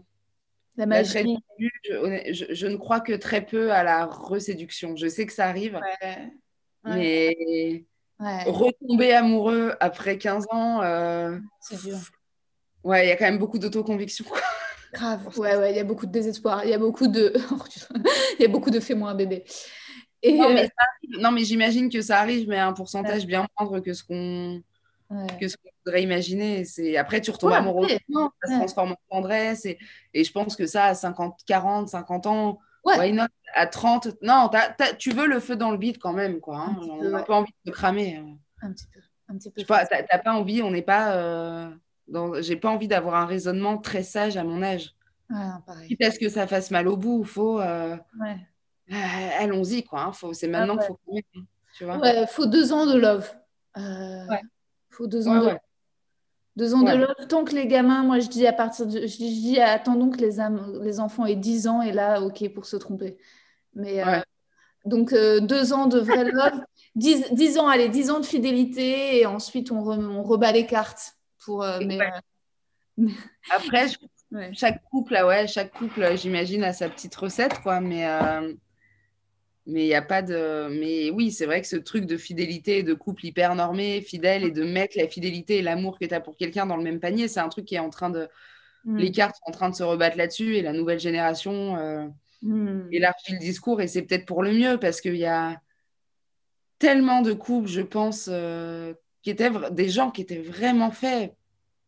La 0.79 0.87
magie. 0.87 1.37
Je, 1.59 2.47
je, 2.51 2.66
ne 2.66 2.77
crois 2.77 3.01
que 3.01 3.12
très 3.12 3.45
peu 3.45 3.73
à 3.73 3.85
la 3.85 4.07
reséduction. 4.07 4.97
Je 4.97 5.07
sais 5.07 5.27
que 5.27 5.33
ça 5.35 5.47
arrive, 5.47 5.75
ouais. 5.75 6.33
mais 6.87 7.85
Retomber 8.47 9.12
amoureux 9.12 9.75
après 9.81 10.18
15 10.18 10.47
ans. 10.51 10.83
Euh, 10.83 11.39
c'est 11.61 11.81
dur. 11.83 11.99
Ouais, 12.85 13.07
il 13.07 13.09
y 13.09 13.12
a 13.12 13.16
quand 13.16 13.25
même 13.25 13.39
beaucoup 13.39 13.59
d'autoconviction. 13.59 14.25
Grave. 14.93 15.27
Ouais, 15.39 15.57
ouais, 15.57 15.73
il 15.73 15.77
y 15.77 15.81
a 15.81 15.85
beaucoup 15.85 16.07
de 16.07 16.12
désespoir. 16.12 16.64
Il 16.64 16.70
y 16.70 16.75
a 16.75 16.79
beaucoup 16.79 17.09
de. 17.09 17.33
Il 18.39 18.43
y 18.43 18.45
a 18.45 18.49
beaucoup 18.49 18.70
de 18.70 18.81
fais-moi 18.81 19.11
un 19.11 19.14
bébé. 19.14 19.45
Et 20.23 20.37
non, 20.37 20.53
mais, 20.53 20.68
euh, 21.25 21.31
mais 21.31 21.45
j'imagine 21.45 21.89
que 21.89 22.01
ça 22.01 22.20
arrive, 22.20 22.49
mais 22.49 22.57
à 22.57 22.66
un 22.66 22.73
pourcentage 22.73 23.27
bien 23.27 23.47
moindre 23.59 23.81
que 23.81 23.93
ce 23.93 24.05
qu'on 24.05 24.62
que 25.41 25.49
ce 25.49 25.57
qu'on 25.57 25.70
voudrait 25.85 26.03
imaginer. 26.03 26.64
C'est 26.64 26.97
après 26.97 27.20
tu 27.20 27.31
retombes 27.31 27.53
amoureux, 27.53 27.89
ça 27.89 27.99
se 28.45 28.53
transforme 28.57 28.93
en 28.93 29.16
tendresse 29.16 29.66
et... 29.66 29.79
et, 30.14 30.25
je 30.25 30.33
pense 30.33 30.57
que 30.57 30.66
ça 30.66 30.87
à 30.87 30.95
50, 30.95 31.41
40, 31.47 31.89
50 31.89 32.27
ans, 32.27 32.59
Ouais. 32.85 33.16
à 33.55 33.66
30 33.66 34.09
Non, 34.22 34.51
tu 34.99 35.11
veux 35.11 35.26
le 35.26 35.41
feu 35.41 35.57
dans 35.57 35.70
le 35.70 35.78
bide 35.78 35.99
quand 35.99 36.12
même, 36.12 36.41
quoi. 36.41 36.59
Hein. 36.59 36.76
On 36.80 37.11
n'a 37.11 37.22
pas 37.22 37.37
envie 37.37 37.55
de 37.64 37.70
cramer. 37.70 38.16
Hein. 38.16 38.37
Un 38.62 38.72
petit 38.72 38.87
peu. 38.93 39.01
Un 39.28 39.37
petit 39.39 39.51
peu. 39.51 39.62
T'as 39.64 40.18
pas 40.18 40.33
envie, 40.33 40.62
on 40.62 40.70
n'est 40.70 40.83
pas. 40.83 41.14
Euh, 41.16 41.70
j'ai 42.41 42.57
pas 42.57 42.70
envie 42.70 42.89
d'avoir 42.89 43.14
un 43.14 43.26
raisonnement 43.26 43.78
très 43.78 44.03
sage 44.03 44.37
à 44.37 44.45
mon 44.45 44.62
âge. 44.62 44.95
Ouais, 45.30 45.39
pareil. 45.66 45.89
Quitte 45.89 46.03
à 46.03 46.11
ce 46.11 46.18
que 46.18 46.28
ça 46.28 46.47
fasse 46.47 46.70
mal 46.70 46.89
au 46.89 46.97
bout, 46.97 47.24
faut. 47.24 47.61
Euh, 47.61 47.97
ouais. 48.20 48.37
Euh, 48.91 49.30
allons-y, 49.39 49.85
quoi. 49.85 50.03
Hein. 50.03 50.12
Faut... 50.12 50.33
C'est 50.33 50.49
maintenant 50.49 50.76
qu'il 50.76 50.87
faut. 50.87 51.43
Tu 51.76 51.85
vois 51.85 51.99
ouais, 51.99 52.26
faut 52.26 52.47
deux 52.47 52.72
ans 52.72 52.87
de 52.87 52.99
love. 52.99 53.33
ouais. 53.76 54.41
Faut 54.91 55.07
deux 55.07 55.26
ans 55.28 55.41
de 55.41 55.47
love. 55.47 55.59
Deux 56.57 56.74
ans 56.74 56.82
de 56.82 56.92
love, 56.92 57.26
tant 57.28 57.44
que 57.44 57.55
les 57.55 57.66
gamins, 57.66 58.03
moi 58.03 58.18
je 58.18 58.28
dis 58.28 58.46
à 58.46 58.53
partir 58.53 58.86
de. 58.86 59.07
Je 59.07 59.16
dis, 59.16 59.59
attendons 59.59 60.11
que 60.11 60.18
les, 60.18 60.36
les 60.82 61.00
enfants 61.00 61.24
aient 61.24 61.34
10 61.34 61.66
ans 61.66 61.80
et 61.80 61.92
là, 61.92 62.20
ok, 62.20 62.46
pour 62.53 62.66
se 62.66 62.76
tromper. 62.76 63.16
Mais 63.74 64.07
euh, 64.07 64.20
donc 64.84 65.14
euh, 65.14 65.40
deux 65.40 65.72
ans 65.72 65.86
de 65.86 65.98
vrai 65.98 66.24
love, 66.24 66.61
10, 66.94 67.59
ans, 67.59 67.68
allez, 67.68 67.88
10 67.88 68.11
ans 68.11 68.20
de 68.20 68.26
fidélité 68.26 69.18
et 69.18 69.26
ensuite 69.26 69.70
on, 69.70 69.78
on 69.78 70.22
rebat 70.22 70.53
les 70.53 70.66
cartes. 70.66 71.14
Pour, 71.42 71.62
euh, 71.62 71.80
mais, 71.86 71.98
Après, 73.50 73.86
chaque 74.53 74.82
couple, 74.90 75.16
ah 75.16 75.26
ouais, 75.26 75.46
chaque 75.46 75.72
couple, 75.72 76.16
j'imagine, 76.16 76.64
a 76.64 76.74
sa 76.74 76.90
petite 76.90 77.14
recette, 77.14 77.61
quoi. 77.61 77.80
Mais 77.80 78.07
mais 79.66 79.84
il 79.84 79.88
n'y 79.88 79.94
a 79.94 80.02
pas 80.02 80.22
de. 80.22 80.68
Mais 80.70 81.10
oui, 81.10 81.30
c'est 81.30 81.46
vrai 81.46 81.60
que 81.60 81.68
ce 81.68 81.76
truc 81.76 82.06
de 82.06 82.16
fidélité, 82.16 82.82
de 82.82 82.94
couple 82.94 83.26
hyper 83.26 83.54
normé, 83.54 84.00
fidèle, 84.00 84.44
et 84.44 84.50
de 84.50 84.64
mettre 84.64 84.98
la 84.98 85.08
fidélité 85.08 85.58
et 85.58 85.62
l'amour 85.62 85.98
que 85.98 86.04
tu 86.04 86.14
as 86.14 86.20
pour 86.20 86.36
quelqu'un 86.36 86.66
dans 86.66 86.76
le 86.76 86.82
même 86.82 87.00
panier, 87.00 87.28
c'est 87.28 87.40
un 87.40 87.48
truc 87.48 87.66
qui 87.66 87.76
est 87.76 87.80
en 87.80 87.90
train 87.90 88.10
de. 88.10 88.28
Mm. 88.84 88.96
Les 88.96 89.12
cartes 89.12 89.36
sont 89.36 89.50
en 89.50 89.52
train 89.52 89.70
de 89.70 89.74
se 89.76 89.84
rebattre 89.84 90.16
là-dessus, 90.16 90.56
et 90.56 90.62
la 90.62 90.72
nouvelle 90.72 90.98
génération 90.98 91.76
euh, 91.76 92.06
mm. 92.42 92.88
élargit 92.90 93.32
le 93.34 93.38
discours, 93.38 93.80
et 93.80 93.86
c'est 93.86 94.02
peut-être 94.02 94.26
pour 94.26 94.42
le 94.42 94.52
mieux, 94.52 94.78
parce 94.78 95.00
qu'il 95.00 95.16
y 95.16 95.26
a. 95.26 95.60
tellement 96.78 97.22
de 97.22 97.32
couples, 97.32 97.68
je 97.68 97.82
pense, 97.82 98.28
euh, 98.32 98.94
qui 99.22 99.30
étaient 99.30 99.50
des 99.70 99.88
gens 99.88 100.10
qui 100.10 100.22
étaient 100.22 100.42
vraiment 100.42 100.90
faits 100.90 101.36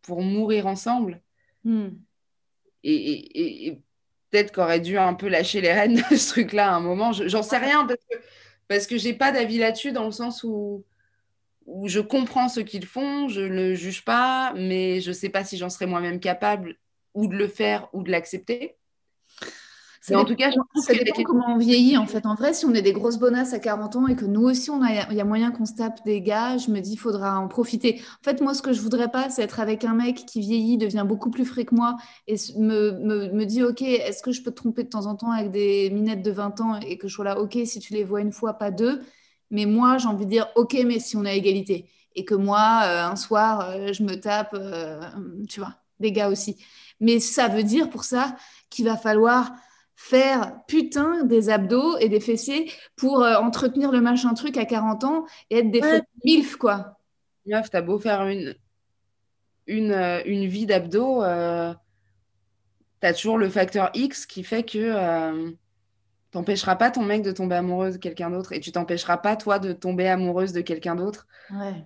pour 0.03 0.23
mourir 0.23 0.69
ensemble. 0.69 1.21
Hmm. 1.65 1.89
Et, 2.85 3.81
peut-être 4.35 4.53
qu'aurait 4.53 4.81
dû 4.81 4.99
un 4.99 5.15
peu 5.15 5.29
lâcher 5.29 5.61
les 5.61 5.73
rênes 5.73 6.03
de 6.11 6.17
ce 6.17 6.29
truc-là 6.31 6.73
à 6.73 6.75
un 6.75 6.81
moment. 6.81 7.13
J'en 7.13 7.45
sais 7.45 7.59
rien 7.59 7.87
parce 7.87 8.01
que, 8.11 8.17
parce 8.67 8.87
que 8.89 8.99
j'ai 8.99 9.15
pas 9.15 9.31
d'avis 9.31 9.59
là-dessus 9.59 9.93
dans 9.93 10.07
le 10.07 10.11
sens 10.11 10.43
où, 10.43 10.85
où 11.67 11.87
je 11.87 12.01
comprends 12.01 12.49
ce 12.49 12.59
qu'ils 12.59 12.85
font, 12.85 13.29
je 13.29 13.43
ne 13.43 13.75
juge 13.75 14.05
pas, 14.05 14.53
mais 14.57 15.01
je 15.01 15.13
sais 15.13 15.29
pas 15.29 15.45
si 15.45 15.57
j'en 15.57 15.71
serais 15.71 15.87
moi-même 15.87 16.19
capable 16.19 16.77
ou 17.15 17.29
de 17.29 17.37
le 17.37 17.47
faire 17.47 17.89
ou 17.93 18.03
de 18.03 18.11
l'accepter 18.11 18.75
en 20.13 20.25
tout 20.25 20.35
cas, 20.35 20.51
je 20.51 20.57
pense 20.57 20.85
ça 20.85 20.93
dépend 20.93 21.23
comment 21.23 21.55
on 21.55 21.59
vieillit. 21.59 21.97
En 21.97 22.07
fait, 22.07 22.27
en 22.27 22.35
vrai, 22.35 22.53
si 22.53 22.67
on 22.67 22.75
est 22.75 22.83
des 22.83 22.93
grosses 22.93 23.19
bonasses 23.19 23.55
à 23.55 23.59
40 23.59 23.97
ans 23.97 24.07
et 24.07 24.17
que 24.17 24.27
nous 24.27 24.43
aussi, 24.43 24.71
on 24.71 24.83
a, 24.83 25.11
il 25.11 25.17
y 25.17 25.21
a 25.21 25.25
moyen 25.25 25.51
qu'on 25.51 25.65
se 25.65 25.75
tape 25.75 26.05
des 26.05 26.21
gars, 26.21 26.59
je 26.59 26.71
me 26.71 26.81
dis, 26.81 26.93
il 26.93 26.99
faudra 26.99 27.39
en 27.39 27.49
profiter. 27.49 28.03
En 28.21 28.25
fait, 28.25 28.41
moi, 28.43 28.53
ce 28.53 28.61
que 28.61 28.73
je 28.73 28.81
voudrais 28.83 29.11
pas, 29.11 29.31
c'est 29.31 29.43
être 29.43 29.61
avec 29.61 29.85
un 29.85 29.95
mec 29.95 30.27
qui 30.27 30.41
vieillit, 30.41 30.77
devient 30.77 31.05
beaucoup 31.07 31.31
plus 31.31 31.47
frais 31.47 31.65
que 31.65 31.75
moi 31.75 31.97
et 32.27 32.37
me, 32.59 32.93
me, 32.93 33.33
me 33.33 33.45
dit, 33.47 33.63
OK, 33.63 33.81
est-ce 33.83 34.23
que 34.23 34.33
je 34.33 34.43
peux 34.43 34.51
te 34.51 34.57
tromper 34.57 34.85
de 34.85 34.91
temps 34.91 35.07
en 35.07 35.15
temps 35.15 35.31
avec 35.31 35.51
des 35.51 35.89
minettes 35.91 36.23
de 36.23 36.31
20 36.31 36.61
ans 36.61 36.81
et 36.81 36.99
que 36.99 37.09
je 37.09 37.15
sois 37.15 37.25
là, 37.25 37.41
OK, 37.41 37.57
si 37.65 37.79
tu 37.79 37.95
les 37.95 38.05
vois 38.05 38.21
une 38.21 38.33
fois, 38.33 38.55
pas 38.55 38.71
deux. 38.71 39.03
Mais 39.51 39.67
moi, 39.67 39.99
j'ai 39.99 40.09
envie 40.09 40.27
de 40.27 40.31
dire, 40.31 40.49
OK, 40.57 40.77
mais 40.85 40.99
si 40.99 41.17
on 41.17 41.25
a 41.25 41.33
égalité. 41.33 41.89
Et 42.15 42.25
que 42.25 42.35
moi, 42.35 42.83
euh, 42.85 43.05
un 43.05 43.17
soir, 43.17 43.71
euh, 43.71 43.93
je 43.93 44.03
me 44.03 44.21
tape, 44.21 44.55
euh, 44.55 45.01
tu 45.49 45.61
vois, 45.61 45.75
des 46.01 46.13
gars 46.13 46.29
aussi. 46.29 46.57
Mais 47.01 47.21
ça 47.21 47.49
veut 47.49 47.63
dire 47.63 47.91
pour 47.91 48.05
ça 48.05 48.37
qu'il 48.71 48.85
va 48.85 48.97
falloir 48.97 49.53
faire 49.97 50.61
putain 50.67 51.25
des 51.25 51.51
abdos 51.51 51.99
et 51.99 52.09
des 52.09 52.21
fessiers 52.21 52.71
pour 52.97 53.23
euh, 53.23 53.37
entretenir 53.37 53.93
le 53.93 54.01
machin 54.01 54.35
truc 54.35 54.57
à 54.57 54.65
40 54.65 55.05
ans 55.05 55.25
et 55.51 55.59
être 55.59 55.71
des 55.71 55.81
ouais. 55.81 56.03
milf 56.25 56.57
quoi. 56.57 56.99
Meuf, 57.47 57.71
t'as 57.71 57.83
beau 57.83 57.99
faire 57.99 58.27
une, 58.27 58.55
une, 59.67 59.93
euh, 59.93 60.23
une 60.25 60.47
vie 60.47 60.67
d'abdos, 60.67 61.23
euh, 61.23 61.73
t'as 63.01 63.13
toujours 63.13 63.39
le 63.39 63.49
facteur 63.49 63.91
X 63.95 64.27
qui 64.27 64.43
fait 64.43 64.65
que 64.65 65.55
t'empêcheras 66.31 66.77
pas 66.77 66.91
ton 66.91 67.03
mec 67.03 67.23
de 67.23 67.31
tomber 67.31 67.57
amoureuse 67.57 67.95
de 67.95 67.99
quelqu'un 67.99 68.31
d'autre 68.31 68.53
et 68.53 68.61
tu 68.61 68.73
t'empêcheras 68.73 69.19
pas 69.19 69.37
toi 69.37 69.59
de 69.59 69.73
tomber 69.73 70.09
amoureuse 70.09 70.53
de 70.53 70.63
quelqu'un 70.63 70.97
d'autre. 70.97 71.27
Ouais. 71.51 71.85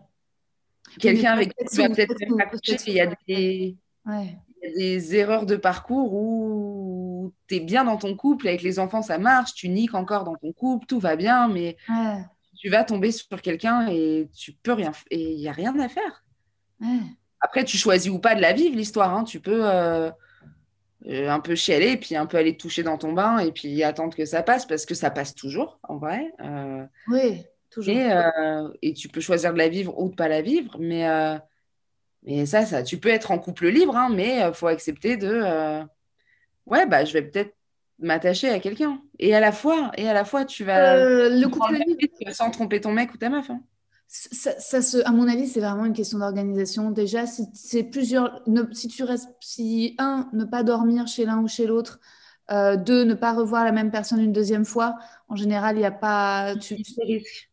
Quelqu'un 0.99 1.33
avec 1.33 1.55
qui 1.55 1.65
tu 1.67 1.83
vas 1.83 1.91
peut-être 1.91 2.19
même 2.21 2.41
accoucher, 2.41 2.79
il 2.87 2.95
y 2.95 3.01
a 3.01 3.13
des... 3.27 3.77
Ouais 4.07 4.39
des 4.77 5.15
erreurs 5.17 5.47
de 5.47 5.57
parcours 5.57 6.15
où 6.15 6.98
tu 7.47 7.57
es 7.57 7.61
bien 7.61 7.85
dans 7.85 7.97
ton 7.97 8.17
couple, 8.17 8.49
avec 8.49 8.63
les 8.63 8.79
enfants 8.79 9.03
ça 9.03 9.19
marche, 9.19 9.55
tu 9.55 9.69
niques 9.69 9.95
encore 9.95 10.25
dans 10.25 10.37
ton 10.37 10.53
couple, 10.53 10.87
tout 10.87 10.99
va 10.99 11.17
bien, 11.17 11.49
mais 11.49 11.77
tu 12.59 12.69
vas 12.69 12.85
tomber 12.85 13.13
sur 13.13 13.41
quelqu'un 13.41 13.87
et 13.89 14.29
tu 14.37 14.53
peux 14.53 14.73
rien, 14.73 14.93
et 15.11 15.33
il 15.33 15.39
n'y 15.39 15.49
a 15.49 15.53
rien 15.53 15.79
à 15.79 15.89
faire. 15.89 16.25
Après, 17.41 17.65
tu 17.65 17.77
choisis 17.77 18.11
ou 18.11 18.19
pas 18.19 18.35
de 18.35 18.41
la 18.41 18.53
vivre, 18.53 18.77
l'histoire. 18.77 19.15
Hein. 19.15 19.25
Tu 19.25 19.41
peux 19.41 19.61
euh, 19.65 20.11
euh, 21.07 21.31
un 21.31 21.41
peu 21.41 21.55
chialer, 21.55 21.97
puis 21.97 22.17
un 22.17 22.27
peu 22.27 22.37
aller 22.37 22.57
te 22.57 22.63
toucher 22.63 22.83
dans 22.83 22.99
ton 22.99 23.13
bain, 23.13 23.39
et 23.39 23.53
puis 23.53 23.83
attendre 23.83 24.17
que 24.17 24.25
ça 24.25 24.43
passe, 24.43 24.67
parce 24.67 24.87
que 24.87 24.95
ça 24.95 25.11
passe 25.11 25.35
toujours, 25.35 25.79
en 25.85 25.99
vrai. 25.99 26.33
Euh. 26.41 26.85
oui, 27.09 27.45
toujours. 27.71 27.95
Et, 27.95 28.11
et, 28.83 28.93
tu 28.93 29.09
peux 29.09 29.21
choisir 29.21 29.53
de 29.53 29.59
la 29.59 29.69
vivre 29.69 29.99
ou 29.99 30.09
de 30.09 30.15
pas 30.15 30.29
la 30.29 30.43
vivre, 30.43 30.77
mais 30.79 31.07
mais 32.25 32.47
ça, 32.47 32.67
ça, 32.67 32.83
tu 32.83 32.99
peux 32.99 33.11
être 33.11 33.31
en 33.31 33.39
couple 33.39 33.69
libre, 33.69 33.97
hein, 33.97 34.11
mais 34.13 34.41
il 34.47 34.53
faut 34.53 34.67
accepter 34.67 35.17
de. 35.17 35.85
Euh, 36.69 36.75
ouais, 36.75 36.87
bah, 36.87 37.05
je 37.05 37.13
vais 37.13 37.23
peut-être 37.23 37.55
m'attacher 37.99 38.49
à 38.49 38.61
quelqu'un. 38.61 39.01
Et 39.19 39.35
à 39.35 39.41
la 39.41 39.53
fois, 39.53 39.91
et 39.97 40.09
à 40.09 40.13
la 40.13 40.25
fois, 40.25 40.45
tu 40.45 40.65
vas. 40.65 40.97
Euh, 40.97 41.29
le 41.29 41.49
couple 41.49 41.77
libre. 41.87 42.33
Sans 42.33 42.51
tromper 42.51 42.81
ton 42.81 42.93
mec 42.93 43.13
ou 43.15 43.17
ta 43.17 43.29
meuf. 43.29 43.51
Hein. 43.51 43.61
Ça, 44.07 44.59
ça, 44.59 44.81
se, 44.81 44.99
à 45.07 45.11
mon 45.11 45.29
avis, 45.29 45.47
c'est 45.47 45.61
vraiment 45.61 45.85
une 45.85 45.93
question 45.93 46.19
d'organisation. 46.19 46.91
Déjà, 46.91 47.27
si 47.27 47.45
c'est 47.53 47.85
plusieurs, 47.85 48.43
si 48.73 48.89
tu 48.89 49.03
restes, 49.03 49.29
si 49.41 49.95
un, 49.99 50.31
ne 50.33 50.45
pas 50.45 50.63
dormir 50.63 51.07
chez 51.07 51.27
l'un 51.27 51.43
ou 51.43 51.49
chez 51.49 51.67
l'autre, 51.67 52.01
deux, 52.51 53.05
ne 53.05 53.13
pas 53.13 53.35
revoir 53.35 53.65
la 53.65 53.73
même 53.73 53.91
personne 53.91 54.21
une 54.21 54.33
deuxième 54.33 54.65
fois, 54.65 54.97
en 55.29 55.37
général, 55.37 55.77
il 55.77 55.81
n'y 55.81 55.85
a 55.85 55.91
pas. 55.91 56.55
Tu, 56.57 56.83
tu 56.83 56.95
risques. 57.03 57.51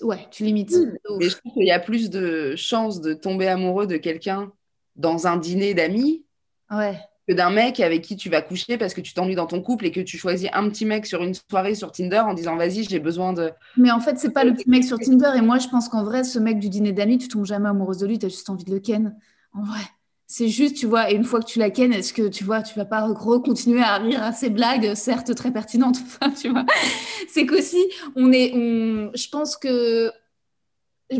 Ouais, 0.00 0.26
tu 0.30 0.42
limites. 0.42 0.74
Mais 1.18 1.28
je 1.28 1.36
trouve 1.36 1.52
qu'il 1.52 1.66
y 1.66 1.70
a 1.70 1.78
plus 1.78 2.10
de 2.10 2.56
chances 2.56 3.00
de 3.00 3.12
tomber 3.12 3.46
amoureux 3.46 3.86
de 3.86 3.96
quelqu'un 3.96 4.50
dans 4.96 5.26
un 5.26 5.36
dîner 5.36 5.74
d'amis 5.74 6.24
ouais. 6.70 6.98
Que 7.32 7.36
d'un 7.36 7.50
mec 7.50 7.80
avec 7.80 8.02
qui 8.02 8.16
tu 8.16 8.28
vas 8.28 8.42
coucher 8.42 8.76
parce 8.76 8.94
que 8.94 9.00
tu 9.00 9.14
t'ennuies 9.14 9.34
dans 9.34 9.46
ton 9.46 9.62
couple 9.62 9.86
et 9.86 9.90
que 9.90 10.00
tu 10.00 10.18
choisis 10.18 10.48
un 10.52 10.68
petit 10.68 10.84
mec 10.84 11.06
sur 11.06 11.22
une 11.22 11.34
soirée 11.34 11.74
sur 11.74 11.92
Tinder 11.92 12.20
en 12.20 12.34
disant 12.34 12.56
vas-y, 12.56 12.84
j'ai 12.84 12.98
besoin 12.98 13.32
de. 13.32 13.50
Mais 13.76 13.90
en 13.90 14.00
fait, 14.00 14.18
c'est 14.18 14.32
pas 14.32 14.44
le 14.44 14.54
petit 14.54 14.68
mec 14.68 14.84
sur 14.84 14.98
Tinder. 14.98 15.32
Et 15.36 15.40
moi, 15.40 15.58
je 15.58 15.68
pense 15.68 15.88
qu'en 15.88 16.04
vrai, 16.04 16.24
ce 16.24 16.38
mec 16.38 16.58
du 16.58 16.68
dîner 16.68 16.92
d'amis, 16.92 17.18
tu 17.18 17.28
tombes 17.28 17.46
jamais 17.46 17.68
amoureuse 17.68 17.98
de 17.98 18.06
lui, 18.06 18.18
tu 18.18 18.26
as 18.26 18.28
juste 18.28 18.50
envie 18.50 18.64
de 18.64 18.72
le 18.72 18.80
ken. 18.80 19.16
En 19.54 19.62
vrai. 19.64 19.80
C'est 20.26 20.48
juste, 20.48 20.76
tu 20.76 20.86
vois, 20.86 21.10
et 21.10 21.14
une 21.14 21.24
fois 21.24 21.40
que 21.40 21.44
tu 21.44 21.58
la 21.58 21.68
kennes, 21.68 21.92
est-ce 21.92 22.14
que 22.14 22.26
tu 22.26 22.42
vois, 22.42 22.62
tu 22.62 22.74
vas 22.74 22.86
pas 22.86 23.06
continuer 23.44 23.82
à 23.82 23.98
rire 23.98 24.22
à 24.22 24.32
ces 24.32 24.48
blagues, 24.48 24.94
certes 24.94 25.34
très 25.34 25.50
pertinentes, 25.50 25.98
tu 26.40 26.48
vois. 26.48 26.64
C'est 27.28 27.44
qu'aussi, 27.44 27.84
on 28.16 28.32
est, 28.32 28.50
on, 28.54 29.10
je 29.14 29.28
pense 29.28 29.58
que 29.58 30.10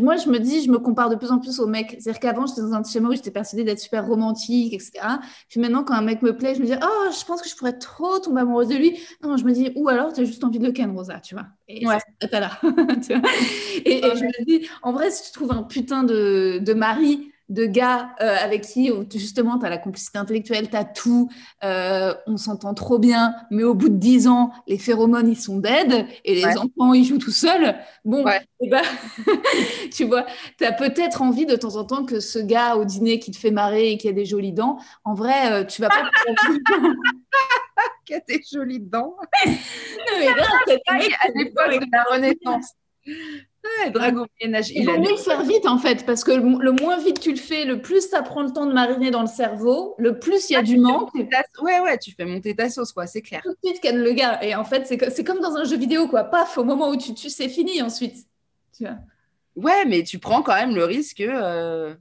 moi, 0.01 0.15
je 0.17 0.29
me 0.29 0.39
dis, 0.39 0.63
je 0.63 0.71
me 0.71 0.79
compare 0.79 1.09
de 1.09 1.15
plus 1.15 1.31
en 1.31 1.39
plus 1.39 1.59
aux 1.59 1.67
mecs. 1.67 1.97
C'est-à-dire 1.99 2.19
qu'avant, 2.19 2.45
j'étais 2.45 2.61
dans 2.61 2.73
un 2.73 2.83
schéma 2.83 3.09
où 3.09 3.13
j'étais 3.13 3.31
persuadée 3.31 3.63
d'être 3.63 3.79
super 3.79 4.05
romantique, 4.07 4.73
etc. 4.73 4.91
Puis 5.49 5.59
maintenant, 5.59 5.83
quand 5.83 5.93
un 5.93 6.01
mec 6.01 6.21
me 6.21 6.35
plaît, 6.35 6.55
je 6.55 6.61
me 6.61 6.65
dis, 6.65 6.73
oh, 6.73 7.11
je 7.11 7.25
pense 7.25 7.41
que 7.41 7.49
je 7.49 7.55
pourrais 7.55 7.77
trop 7.77 8.19
tomber 8.19 8.41
amoureuse 8.41 8.67
de 8.67 8.75
lui. 8.75 8.97
Non, 9.21 9.37
je 9.37 9.45
me 9.45 9.51
dis, 9.51 9.71
ou 9.75 9.89
alors, 9.89 10.13
tu 10.13 10.21
as 10.21 10.23
juste 10.23 10.43
envie 10.43 10.59
de 10.59 10.65
le 10.65 10.71
ken, 10.71 10.91
Rosa, 10.91 11.19
tu 11.19 11.35
vois. 11.35 11.47
Et 11.67 11.85
ouais. 11.85 11.97
pas 12.31 12.39
là. 12.39 12.51
et, 12.63 14.05
et, 14.05 14.15
je 14.15 14.23
me 14.23 14.45
dis, 14.45 14.67
en 14.81 14.91
vrai, 14.93 15.11
si 15.11 15.23
tu 15.25 15.31
trouves 15.31 15.51
un 15.51 15.63
putain 15.63 16.03
de, 16.03 16.59
de 16.59 16.73
mari 16.73 17.32
de 17.53 17.67
gars 17.67 18.15
euh, 18.19 18.35
avec 18.41 18.63
qui 18.63 18.91
justement 19.11 19.59
tu 19.59 19.65
as 19.65 19.69
la 19.69 19.77
complicité 19.77 20.17
intellectuelle, 20.17 20.69
tu 20.69 20.75
as 20.75 20.83
tout, 20.83 21.29
euh, 21.63 22.13
on 22.25 22.37
s'entend 22.37 22.73
trop 22.73 22.97
bien, 22.97 23.35
mais 23.51 23.63
au 23.63 23.75
bout 23.75 23.89
de 23.89 23.97
dix 23.97 24.27
ans, 24.27 24.51
les 24.67 24.79
phéromones 24.79 25.29
ils 25.29 25.39
sont 25.39 25.59
dead 25.59 26.07
et 26.25 26.33
les 26.33 26.45
enfants 26.57 26.93
ils 26.93 27.05
jouent 27.05 27.19
tout 27.19 27.31
seuls. 27.31 27.75
Bon, 28.05 28.25
eh 28.59 28.69
ben, 28.69 28.81
tu 29.93 30.05
vois, 30.05 30.25
tu 30.57 30.65
as 30.65 30.71
peut-être 30.71 31.21
envie 31.21 31.45
de 31.45 31.55
temps 31.55 31.75
en 31.75 31.83
temps 31.83 32.05
que 32.05 32.19
ce 32.19 32.39
gars 32.39 32.75
au 32.75 32.85
dîner 32.85 33.19
qui 33.19 33.29
te 33.29 33.37
fait 33.37 33.51
marrer 33.51 33.91
et 33.91 33.97
qui 33.97 34.09
a 34.09 34.13
des 34.13 34.25
jolies 34.25 34.53
dents, 34.53 34.79
en 35.03 35.13
vrai, 35.13 35.51
euh, 35.51 35.63
tu 35.63 35.81
vas 35.81 35.89
pas. 35.89 36.09
qui 38.05 38.15
a 38.15 38.19
des 38.27 38.41
jolies 38.51 38.79
dents. 38.79 39.15
non, 39.45 39.53
mais 40.17 40.25
là, 40.25 40.47
à 40.67 41.27
l'époque 41.35 41.69
de 41.69 41.87
la 41.91 42.03
Renaissance. 42.09 42.73
Ouais, 43.63 43.91
Dragon 43.91 44.27
ménage. 44.41 44.71
Il, 44.71 44.85
vaut 44.85 44.99
mieux 44.99 45.11
le 45.11 45.17
faire 45.17 45.43
vite 45.43 45.65
en 45.65 45.77
fait, 45.77 46.05
parce 46.05 46.23
que 46.23 46.31
le, 46.31 46.71
moins 46.71 46.97
vite 46.97 47.19
tu 47.19 47.31
le 47.31 47.37
fais, 47.37 47.63
le 47.63 47.81
plus 47.81 48.09
ça 48.09 48.21
prend 48.21 48.43
le 48.43 48.51
temps 48.51 48.65
de 48.65 48.73
mariner 48.73 49.09
dans 49.09 49.21
le 49.21 49.27
cerveau, 49.27 49.95
le 49.97 50.19
plus 50.19 50.49
il 50.49 50.53
y 50.53 50.55
a 50.57 50.59
ah, 50.59 50.63
du 50.63 50.77
manque. 50.77 51.13
Ouais, 51.13 51.79
ouais, 51.79 51.97
tu 51.97 52.11
fais 52.11 52.25
monter 52.25 52.55
ta 52.55 52.69
sauce, 52.69 52.91
quoi, 52.91 53.07
c'est 53.07 53.21
clair. 53.21 53.41
Tout 53.43 53.51
de 53.51 53.57
suite, 53.63 53.81
canne 53.81 54.03
le 54.03 54.11
gars. 54.11 54.43
Et 54.43 54.53
en 54.53 54.65
fait, 54.65 54.85
c'est 54.85 55.23
comme 55.23 55.39
dans 55.39 55.55
un 55.55 55.63
jeu 55.63 55.77
vidéo, 55.77 56.07
quoi. 56.07 56.25
Paf, 56.25 56.57
au 56.57 56.65
moment 56.65 56.89
où 56.89 56.97
tu 56.97 57.13
tues, 57.13 57.29
c'est 57.29 57.49
fini 57.49 57.81
ensuite. 57.81 58.27
Tu 58.75 58.83
vois. 58.83 58.97
Ouais, 59.55 59.85
mais 59.85 60.03
tu 60.03 60.19
prends 60.19 60.41
quand 60.41 60.55
même 60.55 60.75
le 60.75 60.83
risque, 60.83 61.21
euh, 61.21 61.93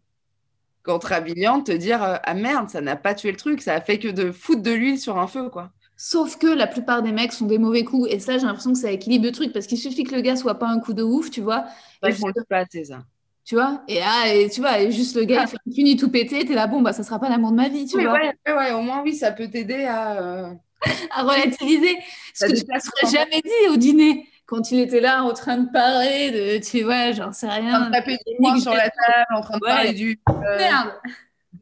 quand 0.82 0.98
de 0.98 1.62
te 1.62 1.72
dire 1.72 2.02
euh, 2.02 2.16
Ah 2.24 2.34
merde, 2.34 2.70
ça 2.70 2.80
n'a 2.80 2.96
pas 2.96 3.14
tué 3.14 3.30
le 3.30 3.36
truc, 3.36 3.62
ça 3.62 3.74
a 3.74 3.80
fait 3.80 3.98
que 3.98 4.08
de 4.08 4.32
foutre 4.32 4.62
de 4.62 4.72
l'huile 4.72 4.98
sur 4.98 5.18
un 5.18 5.26
feu, 5.26 5.48
quoi. 5.48 5.70
Sauf 6.04 6.36
que 6.36 6.48
la 6.48 6.66
plupart 6.66 7.00
des 7.04 7.12
mecs 7.12 7.32
sont 7.32 7.46
des 7.46 7.58
mauvais 7.58 7.84
coups. 7.84 8.10
Et 8.10 8.18
ça, 8.18 8.36
j'ai 8.36 8.44
l'impression 8.44 8.72
que 8.72 8.78
ça 8.80 8.90
équilibre 8.90 9.24
le 9.24 9.30
truc 9.30 9.52
parce 9.52 9.68
qu'il 9.68 9.78
suffit 9.78 10.02
que 10.02 10.12
le 10.12 10.20
gars 10.20 10.34
soit 10.34 10.58
pas 10.58 10.66
un 10.66 10.80
coup 10.80 10.94
de 10.94 11.02
ouf, 11.04 11.30
tu 11.30 11.40
vois. 11.40 11.66
Ouais, 12.02 12.10
et 12.10 12.12
le 12.12 12.44
pas, 12.44 12.64
c'est 12.68 12.86
ça. 12.86 13.04
Tu 13.44 13.54
vois 13.54 13.84
et, 13.86 14.00
ah, 14.04 14.34
et 14.34 14.50
tu 14.50 14.60
vois, 14.60 14.80
et 14.80 14.90
juste 14.90 15.14
le 15.14 15.22
gars, 15.22 15.44
il 15.64 15.72
finit 15.72 15.96
tout 15.96 16.10
péter, 16.10 16.44
t'es 16.44 16.54
là, 16.54 16.66
bon, 16.66 16.82
bah, 16.82 16.92
ça 16.92 17.04
sera 17.04 17.20
pas 17.20 17.28
l'amour 17.28 17.52
de 17.52 17.56
ma 17.56 17.68
vie, 17.68 17.86
tu 17.86 18.02
vois. 18.02 18.14
Ouais, 18.14 18.32
ouais, 18.48 18.72
au 18.72 18.82
moins, 18.82 19.02
oui, 19.04 19.14
ça 19.14 19.30
peut 19.30 19.46
t'aider 19.46 19.84
à. 19.84 20.20
Euh, 20.20 20.50
à 21.12 21.22
relativiser. 21.22 21.96
Ce 22.34 22.46
que 22.46 22.52
tu 22.52 22.64
ne 22.66 23.08
jamais 23.08 23.40
dit 23.40 23.70
au 23.70 23.76
dîner 23.76 24.26
quand 24.46 24.72
il 24.72 24.80
était 24.80 25.00
là 25.00 25.22
en 25.22 25.32
train 25.32 25.58
de 25.58 25.70
parler 25.70 26.32
de, 26.32 26.64
tu 26.68 26.82
vois, 26.82 27.12
j'en 27.12 27.32
sais 27.32 27.48
rien. 27.48 27.76
En 27.76 27.78
train 27.78 27.86
de 27.90 27.92
taper 27.92 28.18
des 28.26 28.36
poings 28.38 28.58
sur 28.58 28.74
la 28.74 28.90
table, 28.90 29.36
en 29.36 29.40
train 29.40 29.58
de 29.58 29.64
parler 29.64 29.92
du. 29.92 30.20
Euh, 30.28 30.58
Merde 30.58 30.94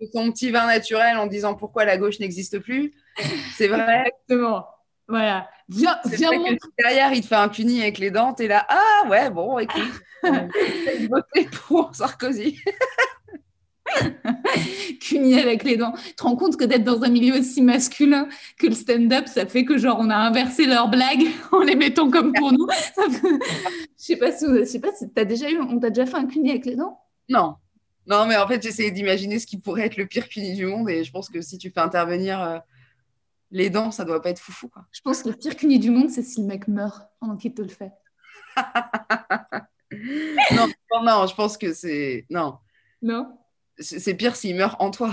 de 0.01 0.07
son 0.13 0.31
petit 0.33 0.51
vin 0.51 0.67
naturel 0.67 1.17
en 1.17 1.27
disant 1.27 1.55
pourquoi 1.55 1.85
la 1.85 1.97
gauche 1.97 2.21
n'existe 2.21 2.59
plus. 2.59 2.93
C'est 3.57 3.69
vrai. 3.69 4.01
Exactement. 4.01 4.67
Voilà. 5.09 5.49
Viens, 5.69 5.99
viens 6.05 6.31
Derrière, 6.79 7.13
il 7.13 7.23
te 7.23 7.27
fait 7.27 7.35
un 7.35 7.49
cuni 7.49 7.81
avec 7.83 7.99
les 7.99 8.11
dents. 8.11 8.35
Et 8.37 8.49
là, 8.49 8.67
ah 8.69 9.09
ouais, 9.09 9.31
bon, 9.31 9.59
écoute, 9.59 9.83
voter 10.23 11.49
pour 11.67 11.95
Sarkozy. 11.95 12.59
cuni 15.01 15.39
avec 15.39 15.65
les 15.65 15.77
dents. 15.77 15.95
Tu 16.07 16.15
te 16.15 16.23
rends 16.23 16.37
compte 16.37 16.57
que 16.57 16.65
d'être 16.65 16.85
dans 16.85 17.03
un 17.03 17.09
milieu 17.09 17.39
aussi 17.39 17.63
masculin 17.63 18.29
que 18.59 18.67
le 18.67 18.75
stand-up, 18.75 19.27
ça 19.27 19.47
fait 19.47 19.65
que 19.65 19.79
genre 19.79 19.99
on 20.01 20.11
a 20.11 20.17
inversé 20.17 20.67
leurs 20.67 20.89
blagues 20.89 21.27
en 21.53 21.61
les 21.61 21.77
mettant 21.77 22.11
comme 22.11 22.33
pour 22.33 22.53
nous. 22.53 22.69
Je 22.97 23.81
sais 23.97 24.17
pas 24.17 24.33
si, 24.33 24.47
je 24.47 24.65
sais 24.65 24.81
pas 24.81 24.93
si 24.93 25.11
t'as 25.11 25.25
déjà 25.25 25.51
eu, 25.51 25.61
on 25.61 25.79
t'a 25.79 25.91
déjà 25.91 26.07
fait 26.07 26.17
un 26.17 26.27
cuni 26.27 26.51
avec 26.51 26.67
les 26.67 26.77
dents? 26.77 27.01
Non. 27.29 27.57
Non, 28.07 28.27
mais 28.27 28.37
en 28.37 28.47
fait, 28.49 28.63
j'essayais 28.63 28.91
d'imaginer 28.91 29.39
ce 29.39 29.47
qui 29.47 29.59
pourrait 29.59 29.87
être 29.87 29.97
le 29.97 30.07
pire 30.07 30.29
cuni 30.29 30.55
du 30.55 30.67
monde. 30.67 30.89
Et 30.91 31.05
je 31.05 31.13
pense 31.13 31.29
que 31.29 31.41
si 31.41 31.59
tu 31.59 31.71
fais 31.71 31.81
intervenir 31.81 32.43
euh, 32.43 32.59
les 33.51 33.71
dents, 33.71 33.91
ça 33.91 34.05
doit 34.05 34.23
pas 34.23 34.31
être 34.31 34.39
foufou. 34.41 34.69
Quoi. 34.69 34.85
Je 34.93 35.01
pense 35.03 35.23
que 35.23 35.29
le 35.31 35.35
pire 35.37 35.57
cuni 35.57 35.79
du 35.79 35.91
monde, 35.91 36.11
c'est 36.11 36.23
si 36.23 36.41
le 36.41 36.47
mec 36.47 36.69
meurt 36.69 37.09
pendant 37.21 37.37
qu'il 37.37 37.53
te 37.55 37.63
le 37.63 37.69
fait. 37.69 37.93
non, 40.53 40.67
non, 40.93 41.03
non, 41.03 41.27
je 41.27 41.35
pense 41.35 41.57
que 41.59 41.73
c'est. 41.73 42.27
Non. 42.31 42.59
Non 43.03 43.37
C'est 43.79 43.99
c'est 43.99 44.15
pire 44.15 44.37
s'il 44.37 44.57
meurt 44.57 44.81
en 44.81 44.91
toi. 44.91 45.13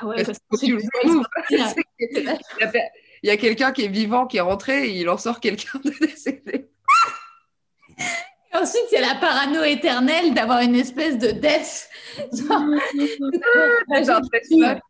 Ah 0.00 0.06
ouais, 0.06 0.24
Parce 0.24 0.38
parce 0.48 0.60
que 0.62 0.66
tu 0.66 0.76
que 0.76 0.76
le 0.76 0.80
c'est- 0.80 1.08
sauves. 1.08 1.26
c'est- 2.72 2.90
Il 3.22 3.28
y 3.28 3.30
a- 3.30 3.36
quelqu'un 3.36 3.72
qui 3.72 3.82
est 3.84 3.88
vivant, 3.88 4.26
qui 4.26 4.36
est 4.38 4.40
rentré, 4.40 4.88
et 4.88 5.00
il 5.00 5.08
en 5.08 5.18
sort 5.18 5.40
quelqu'un 5.40 5.78
de 5.84 5.90
décédé. 6.00 6.70
Et 7.98 8.56
Ensuite, 8.56 8.92
a 8.96 9.00
la 9.00 9.14
parano 9.20 9.62
éternelle 9.62 10.34
d'avoir 10.34 10.60
une 10.60 10.74
espèce 10.74 11.18
de 11.18 11.30
death. 11.30 11.88
Genre, 12.32 12.62
C'est. 14.48 14.80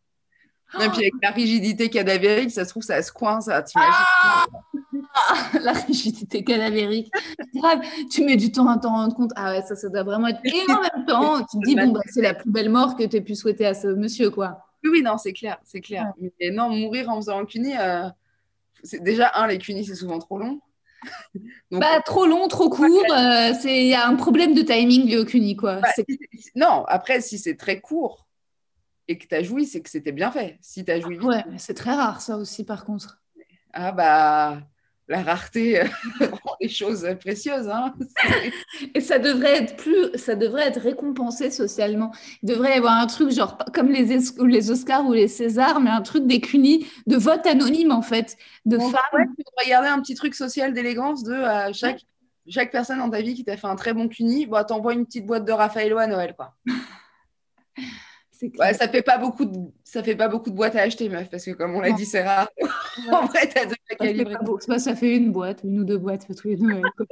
Et 0.78 0.88
puis 0.90 0.98
avec 1.00 1.12
la 1.22 1.30
rigidité 1.30 1.88
cadavérique, 1.90 2.50
ça 2.50 2.64
se 2.64 2.70
trouve, 2.70 2.82
ça 2.82 3.02
se 3.02 3.10
coince, 3.12 3.46
ça, 3.46 3.62
t'imagines 3.62 3.92
la 5.64 5.72
rigidité 5.72 6.44
cadavérique. 6.44 7.10
Grave, 7.54 7.80
tu 8.10 8.24
mets 8.24 8.36
du 8.36 8.52
temps 8.52 8.68
à 8.68 8.78
t'en 8.78 8.90
rendre 8.90 9.14
compte. 9.14 9.32
Ah 9.36 9.52
ouais, 9.52 9.62
ça, 9.62 9.74
ça 9.76 9.88
doit 9.88 10.02
vraiment 10.04 10.28
être. 10.28 10.40
Et 10.44 10.52
en 10.72 10.80
même 10.80 11.06
temps, 11.06 11.38
tu 11.50 11.58
te 11.58 11.64
dis, 11.66 11.74
bon, 11.76 11.92
bah, 11.92 12.00
c'est 12.06 12.22
la 12.22 12.34
plus 12.34 12.50
belle 12.50 12.68
mort 12.70 12.96
que 12.96 13.04
tu 13.04 13.16
aies 13.16 13.20
pu 13.20 13.34
souhaiter 13.34 13.66
à 13.66 13.74
ce 13.74 13.88
monsieur, 13.88 14.30
quoi. 14.30 14.66
Oui, 14.84 14.90
oui, 14.94 15.02
non, 15.02 15.18
c'est 15.18 15.32
clair, 15.32 15.58
c'est 15.64 15.80
clair. 15.80 16.12
Mais 16.40 16.50
non, 16.50 16.70
mourir 16.70 17.08
en 17.10 17.16
faisant 17.16 17.40
un 17.40 17.44
cuni, 17.46 17.76
euh, 17.76 18.08
c'est 18.82 19.02
déjà 19.02 19.30
un, 19.34 19.46
les 19.46 19.58
cunis, 19.58 19.84
c'est 19.84 19.94
souvent 19.94 20.18
trop 20.18 20.38
long. 20.38 20.60
Donc, 21.70 21.80
Bah, 21.80 22.00
trop 22.04 22.26
long, 22.26 22.48
trop 22.48 22.70
court. 22.70 22.86
euh, 23.12 23.52
c'est- 23.60 23.80
Il 23.82 23.88
y 23.88 23.94
a 23.94 24.06
un 24.06 24.14
problème 24.16 24.54
de 24.54 24.62
timing 24.62 25.06
lié 25.06 25.18
au 25.18 25.24
CUNY, 25.24 25.56
quoi. 25.56 25.76
bah, 25.80 25.88
non, 26.54 26.84
après, 26.86 27.20
si 27.20 27.38
c'est 27.38 27.56
très 27.56 27.80
court 27.80 28.26
et 29.10 29.18
que 29.18 29.26
tu 29.26 29.34
as 29.34 29.42
joui, 29.42 29.66
c'est 29.66 29.80
que 29.80 29.90
c'était 29.90 30.12
bien 30.12 30.30
fait. 30.30 30.58
Si 30.60 30.84
tu 30.84 30.90
as 30.92 31.00
joui 31.00 31.16
vite, 31.18 31.24
Ouais, 31.26 31.44
c'est 31.58 31.74
très 31.74 31.94
rare, 31.94 32.20
ça 32.20 32.36
aussi, 32.36 32.64
par 32.64 32.84
contre. 32.84 33.20
ah 33.72 33.92
bah, 33.92 34.60
la 35.08 35.22
rareté 35.24 35.80
euh, 35.80 35.84
rend 36.44 36.54
les 36.60 36.68
choses 36.68 37.04
précieuses. 37.18 37.68
Hein. 37.68 37.92
Et 38.94 39.00
ça 39.00 39.18
devrait 39.18 39.56
être 39.64 39.76
plus, 39.76 40.16
ça 40.16 40.36
devrait 40.36 40.68
être 40.68 40.80
récompensé 40.80 41.50
socialement. 41.50 42.12
Il 42.44 42.48
devrait 42.50 42.74
y 42.74 42.78
avoir 42.78 42.94
un 42.94 43.06
truc 43.08 43.30
genre 43.30 43.58
comme 43.74 43.88
les, 43.90 44.12
Es- 44.12 44.40
les 44.46 44.70
Oscars 44.70 45.04
ou 45.06 45.12
les 45.12 45.26
Césars, 45.26 45.80
mais 45.80 45.90
un 45.90 46.02
truc 46.02 46.28
des 46.28 46.40
CUNY 46.40 46.86
de 47.08 47.16
vote 47.16 47.44
anonyme 47.46 47.90
en 47.90 48.02
fait, 48.02 48.36
de 48.66 48.76
Bon, 48.76 48.88
femmes. 48.90 49.00
ouais, 49.14 49.24
tu 49.36 49.42
devrais 49.50 49.68
garder 49.68 49.88
un 49.88 50.00
petit 50.00 50.14
truc 50.14 50.34
social 50.36 50.72
d'élégance 50.72 51.24
de 51.24 51.32
euh, 51.34 51.72
chaque, 51.72 52.02
chaque 52.48 52.70
personne 52.70 52.98
dans 53.00 53.10
ta 53.10 53.20
vie 53.20 53.34
qui 53.34 53.44
t'a 53.44 53.56
fait 53.56 53.66
un 53.66 53.74
très 53.76 53.92
bon 53.92 54.06
cuni, 54.06 54.46
bah, 54.46 54.62
t'envoies 54.62 54.94
une 54.94 55.06
petite 55.06 55.26
boîte 55.26 55.44
de 55.44 55.50
Raffaello 55.52 55.98
à 55.98 56.06
Noël. 56.06 56.34
Quoi. 56.36 56.54
Ouais, 58.58 58.74
ça 58.74 58.88
fait 58.88 59.02
pas 59.02 59.18
beaucoup 59.18 59.44
de 59.44 59.56
ça 59.84 60.02
fait 60.02 60.16
pas 60.16 60.28
beaucoup 60.28 60.50
de 60.50 60.54
boîtes 60.56 60.76
à 60.76 60.82
acheter 60.82 61.08
meuf 61.08 61.28
parce 61.30 61.44
que 61.44 61.50
comme 61.52 61.74
on 61.74 61.80
l'a 61.80 61.92
dit 61.92 62.06
c'est 62.06 62.22
rare. 62.22 62.48
en 63.12 63.26
vrai 63.26 63.46
t'as 63.48 63.66
deux 63.66 63.74
calibrés. 63.98 64.34
pas- 64.66 64.78
ça 64.78 64.94
fait 64.96 65.16
une 65.16 65.32
boîte, 65.32 65.60
une 65.64 65.80
ou 65.80 65.84
deux 65.84 65.98
boîtes 65.98 66.26
tous 66.36 66.48
les 66.48 66.56
Noël. 66.56 66.82
quoi. 66.96 67.06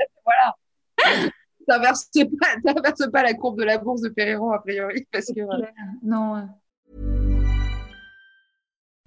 T'inverses 1.67 2.09
pas 2.41 2.57
pas 3.13 3.23
la 3.23 3.35
courbe 3.35 3.59
de 3.59 3.65
la 3.65 3.79
bourse 3.79 4.01
de 4.01 4.09
Perriron 4.09 4.53
a 4.53 4.59
priori 4.61 5.07
parce 5.13 5.27
que 5.27 5.41
Non, 6.03 6.35
ouais. 6.35 6.43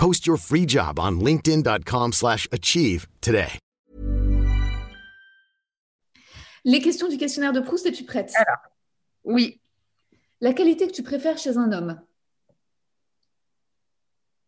Post 0.00 0.26
your 0.26 0.38
free 0.38 0.64
job 0.66 0.98
on 0.98 1.20
linkedin.com/achieve 1.20 2.12
slash 2.12 2.48
achieve 2.52 3.06
today. 3.20 3.58
Les 6.64 6.80
questions 6.80 7.08
du 7.08 7.18
questionnaire 7.18 7.52
de 7.52 7.60
Proust, 7.60 7.84
es-tu 7.84 8.04
prête? 8.04 8.32
Oui. 9.24 9.60
La 10.40 10.54
qualité 10.54 10.86
que 10.86 10.92
tu 10.92 11.02
préfères 11.02 11.36
chez 11.36 11.58
un 11.58 11.70
homme? 11.72 12.00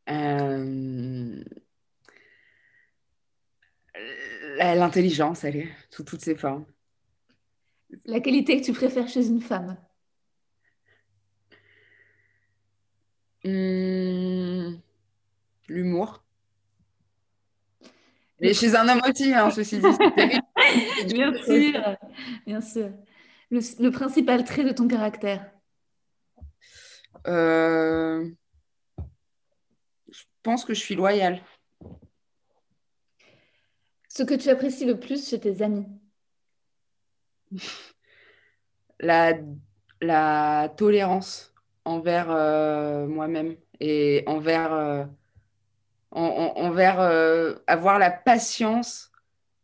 Euh, 0.09 1.45
la- 4.57 4.75
L'intelligence, 4.75 5.45
elle 5.45 5.57
est 5.57 5.69
sous 5.91 6.03
toutes 6.03 6.23
ses 6.23 6.35
formes. 6.35 6.65
La 8.07 8.21
qualité 8.21 8.59
que 8.59 8.65
tu 8.65 8.73
préfères 8.73 9.09
chez 9.09 9.27
une 9.27 9.43
femme? 9.43 9.77
Hum, 13.45 14.81
L'humour. 15.73 16.23
Mais 18.41 18.53
chez 18.53 18.75
un 18.77 18.87
homme 18.89 19.01
aussi, 19.09 19.33
hein, 19.33 19.51
ceci 19.51 19.79
dit. 19.79 19.87
Bien 21.07 21.33
sûr, 21.43 21.97
bien 22.47 22.61
sûr. 22.61 22.91
Le, 23.51 23.61
le 23.83 23.91
principal 23.91 24.45
trait 24.45 24.65
de 24.65 24.73
ton 24.73 24.87
caractère? 24.87 25.51
Euh, 27.27 28.29
Je 30.11 30.23
pense 30.43 30.65
que 30.65 30.75
je 30.75 30.81
suis 30.81 30.95
loyale. 30.95 31.41
Ce 34.09 34.23
que 34.25 34.35
tu 34.35 34.51
apprécies 34.51 34.85
le 34.85 35.01
plus 35.01 35.27
chez 35.29 35.41
tes 35.41 35.63
amis? 35.63 35.87
La, 39.01 39.33
la 40.01 40.69
tolérance 40.77 41.53
envers 41.85 42.31
euh, 42.31 43.07
moi-même 43.09 43.57
et 43.81 44.23
envers, 44.27 44.73
euh, 44.73 45.05
en- 46.13 46.23
en- 46.57 46.61
envers 46.63 47.01
euh, 47.01 47.55
avoir 47.67 47.99
la 47.99 48.11
patience 48.11 49.11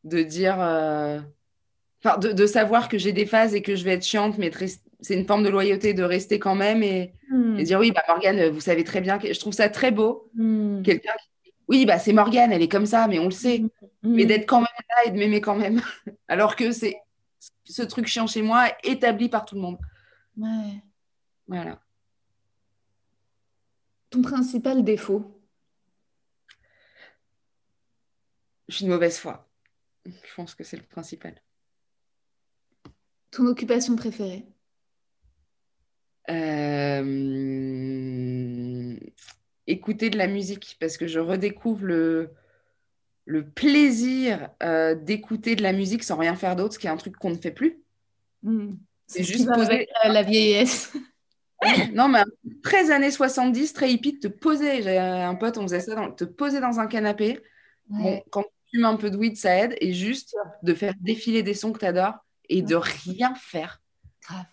de 0.04 0.22
dire, 0.22 0.56
euh, 0.60 1.20
enfin, 2.02 2.18
de, 2.18 2.32
de 2.32 2.46
savoir 2.46 2.88
que 2.88 2.98
j'ai 2.98 3.12
des 3.12 3.26
phases 3.26 3.54
et 3.54 3.62
que 3.62 3.76
je 3.76 3.84
vais 3.84 3.92
être 3.94 4.04
chiante, 4.04 4.38
mais 4.38 4.50
c'est 5.00 5.14
une 5.14 5.26
forme 5.26 5.42
de 5.44 5.48
loyauté 5.50 5.94
de 5.94 6.02
rester 6.02 6.38
quand 6.38 6.54
même 6.54 6.82
et, 6.82 7.12
Hmm. 7.30 7.58
et 7.58 7.64
dire 7.64 7.78
oui, 7.78 7.92
bah 7.92 8.02
Morgane, 8.08 8.48
vous 8.48 8.60
savez 8.60 8.84
très 8.84 9.02
bien 9.02 9.18
que 9.18 9.30
je 9.32 9.38
trouve 9.38 9.52
ça 9.52 9.68
très 9.68 9.90
beau. 9.90 10.30
Hmm. 10.34 10.80
Quelqu'un 10.82 11.12
qui 11.44 11.52
oui, 11.68 11.84
bah 11.84 11.98
c'est 11.98 12.14
Morgane, 12.14 12.50
elle 12.52 12.62
est 12.62 12.68
comme 12.68 12.86
ça, 12.86 13.06
mais 13.08 13.18
on 13.18 13.26
le 13.26 13.30
sait. 13.30 13.62
mais 14.02 14.24
Hmm. 14.24 14.26
d'être 14.28 14.46
quand 14.48 14.60
même 14.60 14.68
là 14.88 14.96
et 15.06 15.10
de 15.10 15.18
m'aimer 15.18 15.42
quand 15.42 15.56
même. 15.56 15.82
Alors 16.28 16.56
que 16.56 16.72
c'est 16.72 16.96
ce 17.64 17.82
truc 17.82 18.06
chiant 18.06 18.26
chez 18.26 18.40
moi 18.40 18.68
établi 18.82 19.28
par 19.28 19.44
tout 19.44 19.56
le 19.56 19.60
monde. 19.60 19.76
Ouais. 20.38 20.80
Voilà. 21.48 21.78
Ton 24.10 24.22
principal 24.22 24.82
défaut? 24.82 25.37
Je 28.68 28.76
suis 28.76 28.84
de 28.84 28.90
mauvaise 28.90 29.18
foi. 29.18 29.48
Je 30.06 30.34
pense 30.36 30.54
que 30.54 30.62
c'est 30.64 30.76
le 30.76 30.82
principal. 30.84 31.34
Ton 33.30 33.46
occupation 33.46 33.96
préférée? 33.96 34.46
Euh, 36.30 37.04
Écouter 39.66 40.08
de 40.10 40.16
la 40.18 40.26
musique 40.28 40.76
parce 40.80 40.96
que 40.96 41.06
je 41.06 41.20
redécouvre 41.20 41.84
le, 41.84 42.30
le 43.26 43.46
plaisir 43.48 44.48
euh, 44.62 44.94
d'écouter 44.94 45.56
de 45.56 45.62
la 45.62 45.72
musique 45.74 46.02
sans 46.02 46.16
rien 46.16 46.34
faire 46.36 46.56
d'autre, 46.56 46.72
ce 46.74 46.78
qui 46.78 46.86
est 46.86 46.90
un 46.90 46.96
truc 46.96 47.16
qu'on 47.16 47.30
ne 47.30 47.36
fait 47.36 47.50
plus. 47.50 47.82
Hmm. 48.42 48.74
C'est 49.06 49.22
ce 49.24 49.32
juste 49.32 49.46
poser. 49.52 49.72
avec, 49.72 49.88
euh, 50.06 50.08
la 50.08 50.22
vieillesse. 50.22 50.92
Non, 51.92 52.06
mais 52.06 52.20
un 52.20 52.24
truc 52.24 52.62
très 52.62 52.92
années 52.92 53.10
70, 53.10 53.72
très 53.72 53.90
hippie, 53.92 54.20
te 54.20 54.28
poser. 54.28 54.80
J'ai 54.80 54.96
un 54.96 55.34
pote, 55.34 55.58
on 55.58 55.62
faisait 55.62 55.80
ça, 55.80 55.96
dans- 55.96 56.12
te 56.12 56.22
poser 56.22 56.60
dans 56.60 56.78
un 56.78 56.86
canapé. 56.86 57.40
Bon, 57.88 58.22
quand 58.30 58.44
fumes 58.72 58.84
un 58.84 58.96
peu 58.96 59.10
de 59.10 59.16
weed, 59.16 59.36
ça 59.36 59.56
aide. 59.56 59.76
Et 59.80 59.92
juste 59.92 60.36
de 60.62 60.74
faire 60.74 60.94
défiler 61.00 61.42
des 61.42 61.54
sons 61.54 61.72
que 61.72 61.78
tu 61.80 61.86
adores 61.86 62.16
et 62.48 62.62
de 62.62 62.74
rien 62.76 63.34
faire. 63.34 63.82
Grave. 64.22 64.46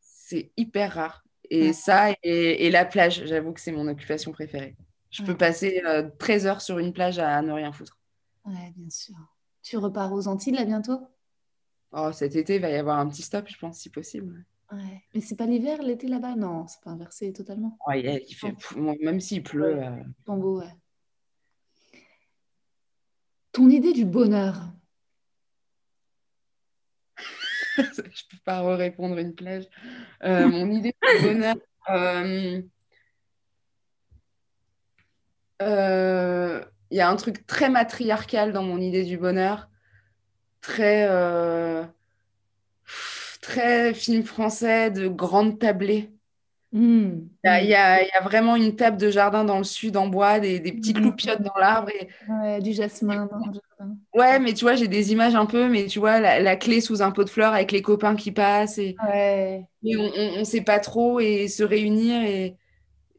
C'est 0.00 0.50
hyper 0.56 0.94
rare. 0.94 1.24
Et 1.50 1.68
Ouais. 1.68 1.72
ça, 1.72 2.10
et, 2.22 2.66
et 2.66 2.70
la 2.70 2.84
plage, 2.84 3.24
j'avoue 3.26 3.52
que 3.52 3.60
c'est 3.60 3.72
mon 3.72 3.86
occupation 3.88 4.32
préférée. 4.32 4.76
Je 5.10 5.22
peux 5.22 5.36
passer 5.36 5.82
euh, 5.86 6.08
13 6.18 6.46
heures 6.46 6.60
sur 6.60 6.78
une 6.78 6.92
plage 6.92 7.18
à 7.18 7.40
ne 7.42 7.52
rien 7.52 7.72
foutre. 7.72 7.98
Ouais, 8.44 8.72
bien 8.76 8.90
sûr. 8.90 9.14
Tu 9.62 9.76
repars 9.76 10.12
aux 10.12 10.26
Antilles 10.28 10.52
là 10.54 10.64
bientôt? 10.64 11.00
Oh, 11.92 12.10
cet 12.12 12.36
été, 12.36 12.56
il 12.56 12.60
va 12.60 12.70
y 12.70 12.74
avoir 12.76 12.98
un 12.98 13.08
petit 13.08 13.22
stop, 13.22 13.46
je 13.48 13.56
pense, 13.58 13.78
si 13.78 13.90
possible. 13.90 14.44
Ouais. 14.72 15.02
Mais 15.14 15.20
c'est 15.20 15.36
pas 15.36 15.46
l'hiver, 15.46 15.80
l'été 15.82 16.08
là-bas? 16.08 16.34
Non, 16.34 16.66
c'est 16.66 16.80
pas 16.82 16.90
inversé 16.90 17.32
totalement. 17.32 17.78
Oh, 17.86 17.92
il, 17.92 18.04
il 18.28 18.34
fait, 18.34 18.52
pff, 18.52 18.76
même 18.76 19.20
s'il 19.20 19.42
pleut. 19.44 19.82
euh, 19.82 20.02
Tombeau, 20.24 20.60
ouais. 20.60 20.74
Ton 23.56 23.70
idée 23.70 23.94
du 23.94 24.04
bonheur 24.04 24.68
je 27.78 28.22
peux 28.30 28.36
pas 28.44 28.76
répondre 28.76 29.16
une 29.16 29.34
plage. 29.34 29.64
Euh, 30.24 30.46
mon 30.46 30.70
idée 30.70 30.94
de 31.00 31.22
bonheur. 31.22 31.56
euh, 31.88 32.60
euh, 35.62 36.62
Il 36.90 36.98
y 36.98 37.00
a 37.00 37.08
un 37.08 37.16
truc 37.16 37.46
très 37.46 37.70
matriarcal 37.70 38.52
dans 38.52 38.62
mon 38.62 38.78
idée 38.78 39.04
du 39.04 39.16
bonheur. 39.16 39.70
Très, 40.60 41.08
euh, 41.08 41.82
très 43.40 43.94
film 43.94 44.22
français 44.22 44.90
de 44.90 45.08
grande 45.08 45.58
tablée. 45.58 46.10
Hmm. 46.76 47.28
Il, 47.42 47.68
y 47.68 47.74
a, 47.74 48.20
vraiment 48.22 48.54
une 48.54 48.76
table 48.76 48.98
de 48.98 49.10
jardin 49.10 49.44
dans 49.44 49.56
le 49.56 49.64
sud 49.64 49.96
en 49.96 50.08
bois, 50.08 50.40
des, 50.40 50.60
des 50.60 50.72
petites 50.72 50.98
hmm. 50.98 51.04
loupiottes 51.04 51.40
dans 51.40 51.58
l'arbre. 51.58 51.88
Et... 51.98 52.60
du 52.60 52.74
jasmin 52.74 53.26
dans 53.32 53.38
le 53.38 53.52
jardin. 53.54 53.96
Ouais, 54.14 54.38
mais 54.38 54.52
tu 54.52 54.66
vois, 54.66 54.74
j'ai 54.74 54.86
des 54.86 55.10
images 55.10 55.34
un 55.34 55.46
peu, 55.46 55.68
mais 55.68 55.86
tu 55.86 56.00
vois, 56.00 56.20
la, 56.20 56.56
clé 56.56 56.82
sous 56.82 57.00
un 57.00 57.12
pot 57.12 57.24
de 57.24 57.30
fleurs 57.30 57.54
avec 57.54 57.72
les 57.72 57.80
copains 57.80 58.14
qui 58.14 58.30
passent. 58.30 58.76
Et, 58.76 58.94
on 59.02 60.38
ne 60.38 60.44
sait 60.44 60.60
pas 60.60 60.78
trop 60.78 61.18
et 61.18 61.48
se 61.48 61.62
réunir. 61.62 62.22
Et 62.22 62.56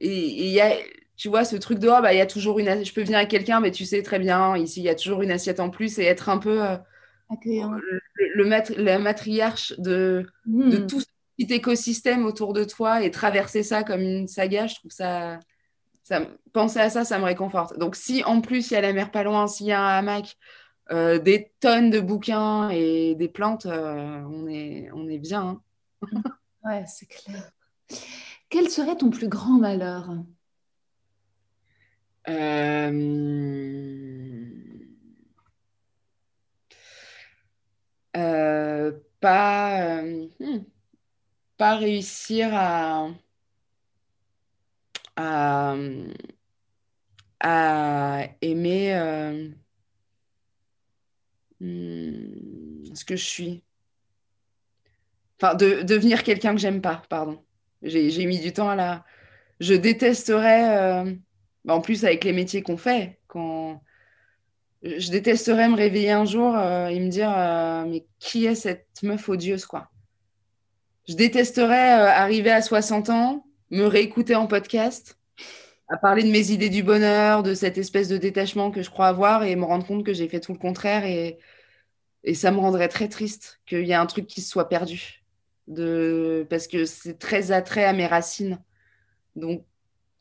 il 0.01 0.49
y 0.49 0.62
a, 0.62 0.74
tu 1.16 1.28
vois, 1.28 1.43
ce 1.43 1.55
truc 1.55 1.80
de, 1.80 1.88
oh, 1.88 1.99
bah, 1.99 2.14
y 2.14 2.22
a 2.22 2.28
toujours 2.28 2.60
une 2.60 2.86
je 2.86 2.93
peux 2.93 3.01
venir 3.01 3.18
avec 3.18 3.32
quelqu'un, 3.32 3.60
mais 3.60 3.72
tu 3.72 3.86
sais 3.86 4.03
très 4.03 4.20
bien, 4.20 4.55
ici, 4.55 4.82
il 4.82 4.84
y 4.84 4.89
a 4.89 4.95
toujours 4.95 5.24
une 5.24 5.32
assiette 5.32 5.60
en 5.60 5.72
plus 5.72 5.97
et 5.97 6.03
être 6.03 6.30
un 6.30 6.38
peu 6.38 6.64
euh, 6.64 6.78
le, 7.43 8.84
la 8.84 8.99
matriarche 8.99 9.74
de, 9.80 10.28
de 10.45 10.78
tout 10.78 11.01
petit 11.38 11.54
écosystème 11.54 12.26
autour 12.26 12.54
de 12.54 12.64
toi 12.64 13.04
et 13.04 13.12
traverser 13.12 13.64
ça 13.64 13.84
comme 13.84 14.02
une 14.02 14.28
saga, 14.28 14.68
je 14.68 14.76
trouve 14.76 14.92
ça, 14.92 15.40
ça 16.04 16.22
penser 16.54 16.80
à 16.80 16.90
ça, 16.90 17.06
ça 17.06 17.20
me 17.20 17.26
réconforte. 17.26 17.78
Donc 17.78 17.96
si 17.96 18.24
en 18.24 18.42
plus 18.42 18.72
il 18.72 18.74
y 18.74 18.78
a 18.78 18.82
la 18.82 18.94
mer 18.94 19.12
pas 19.12 19.24
loin, 19.24 19.48
s'il 19.48 19.68
y 19.68 19.72
a 19.72 19.82
un 19.82 19.98
hamac, 20.00 20.38
euh, 20.92 21.20
des 21.20 21.52
tonnes 21.60 21.90
de 21.90 22.00
bouquins 22.00 22.70
et 22.70 23.16
des 23.16 23.28
plantes, 23.28 23.66
euh, 23.66 24.22
on, 24.30 24.48
est, 24.48 24.90
on 24.94 25.08
est 25.08 25.20
bien. 25.20 25.62
Hein. 26.02 26.24
ouais, 26.66 26.84
c'est 26.88 27.08
clair. 27.08 27.52
Quel 28.50 28.70
serait 28.70 28.96
ton 28.96 29.10
plus 29.10 29.28
grand 29.28 29.58
malheur? 29.58 30.10
Euh... 32.30 32.92
euh 38.16 38.92
pas. 39.20 40.02
Hmm 40.40 40.60
pas 41.58 41.76
réussir 41.76 42.49
à, 42.53 43.08
à, 45.18 45.76
aimer 48.41 48.95
euh, 48.95 49.49
hmm, 51.60 52.93
ce 52.93 53.05
que 53.05 53.16
je 53.16 53.24
suis. 53.24 53.64
Enfin, 55.39 55.55
de 55.55 55.82
devenir 55.84 56.24
quelqu'un 56.24 56.53
que 56.55 56.62
j'aime 56.62 56.82
pas, 56.82 57.03
pardon. 57.10 57.43
J'ai 57.84 58.26
mis 58.26 58.39
du 58.39 58.53
temps 58.53 58.70
à 58.70 58.76
la. 58.76 59.05
Je 59.60 59.74
détesterais, 59.74 60.78
euh, 61.05 61.14
bah, 61.66 61.76
en 61.76 61.82
plus 61.82 62.05
avec 62.05 62.24
les 62.24 62.34
métiers 62.34 62.62
qu'on 62.62 62.78
fait, 62.78 63.20
quand 63.28 63.82
je 64.84 65.12
détesterais 65.12 65.70
me 65.70 65.76
réveiller 65.76 66.12
un 66.12 66.26
jour 66.26 66.55
euh, 66.55 66.88
et 66.88 66.99
me 66.99 67.10
dire 67.10 67.30
mais 67.88 68.05
qui 68.20 68.45
est 68.45 68.55
cette 68.55 68.88
meuf 69.03 69.28
odieuse 69.28 69.66
quoi? 69.66 69.89
Je 71.08 71.16
détesterais 71.16 71.99
euh, 71.99 72.08
arriver 72.08 72.51
à 72.51 72.62
60 72.62 73.10
ans, 73.10 73.45
me 73.72 73.86
réécouter 73.86 74.36
en 74.36 74.47
podcast, 74.47 75.18
à 75.88 75.97
parler 75.97 76.24
de 76.24 76.30
mes 76.30 76.51
idées 76.51 76.70
du 76.70 76.84
bonheur, 76.84 77.43
de 77.43 77.53
cette 77.53 77.78
espèce 77.78 78.10
de 78.10 78.18
détachement 78.18 78.72
que 78.72 78.82
je 78.82 78.89
crois 78.89 79.08
avoir 79.08 79.43
et 79.43 79.55
me 79.55 79.64
rendre 79.64 79.86
compte 79.86 80.05
que 80.05 80.14
j'ai 80.14 80.28
fait 80.28 80.41
tout 80.41 80.51
le 80.51 80.60
contraire. 80.60 81.05
Et, 81.05 81.39
ça 82.34 82.51
me 82.51 82.58
rendrait 82.58 82.89
très 82.89 83.08
triste 83.08 83.62
qu'il 83.66 83.86
y 83.86 83.91
ait 83.91 83.95
un 83.95 84.05
truc 84.05 84.28
qui 84.28 84.41
se 84.41 84.49
soit 84.49 84.68
perdu. 84.68 85.24
Parce 86.49 86.68
que 86.68 86.84
c'est 86.84 87.18
très 87.18 87.53
attrait 87.53 87.86
à 87.86 87.93
mes 87.93 88.05
racines. 88.05 88.60
Donc, 89.38 89.64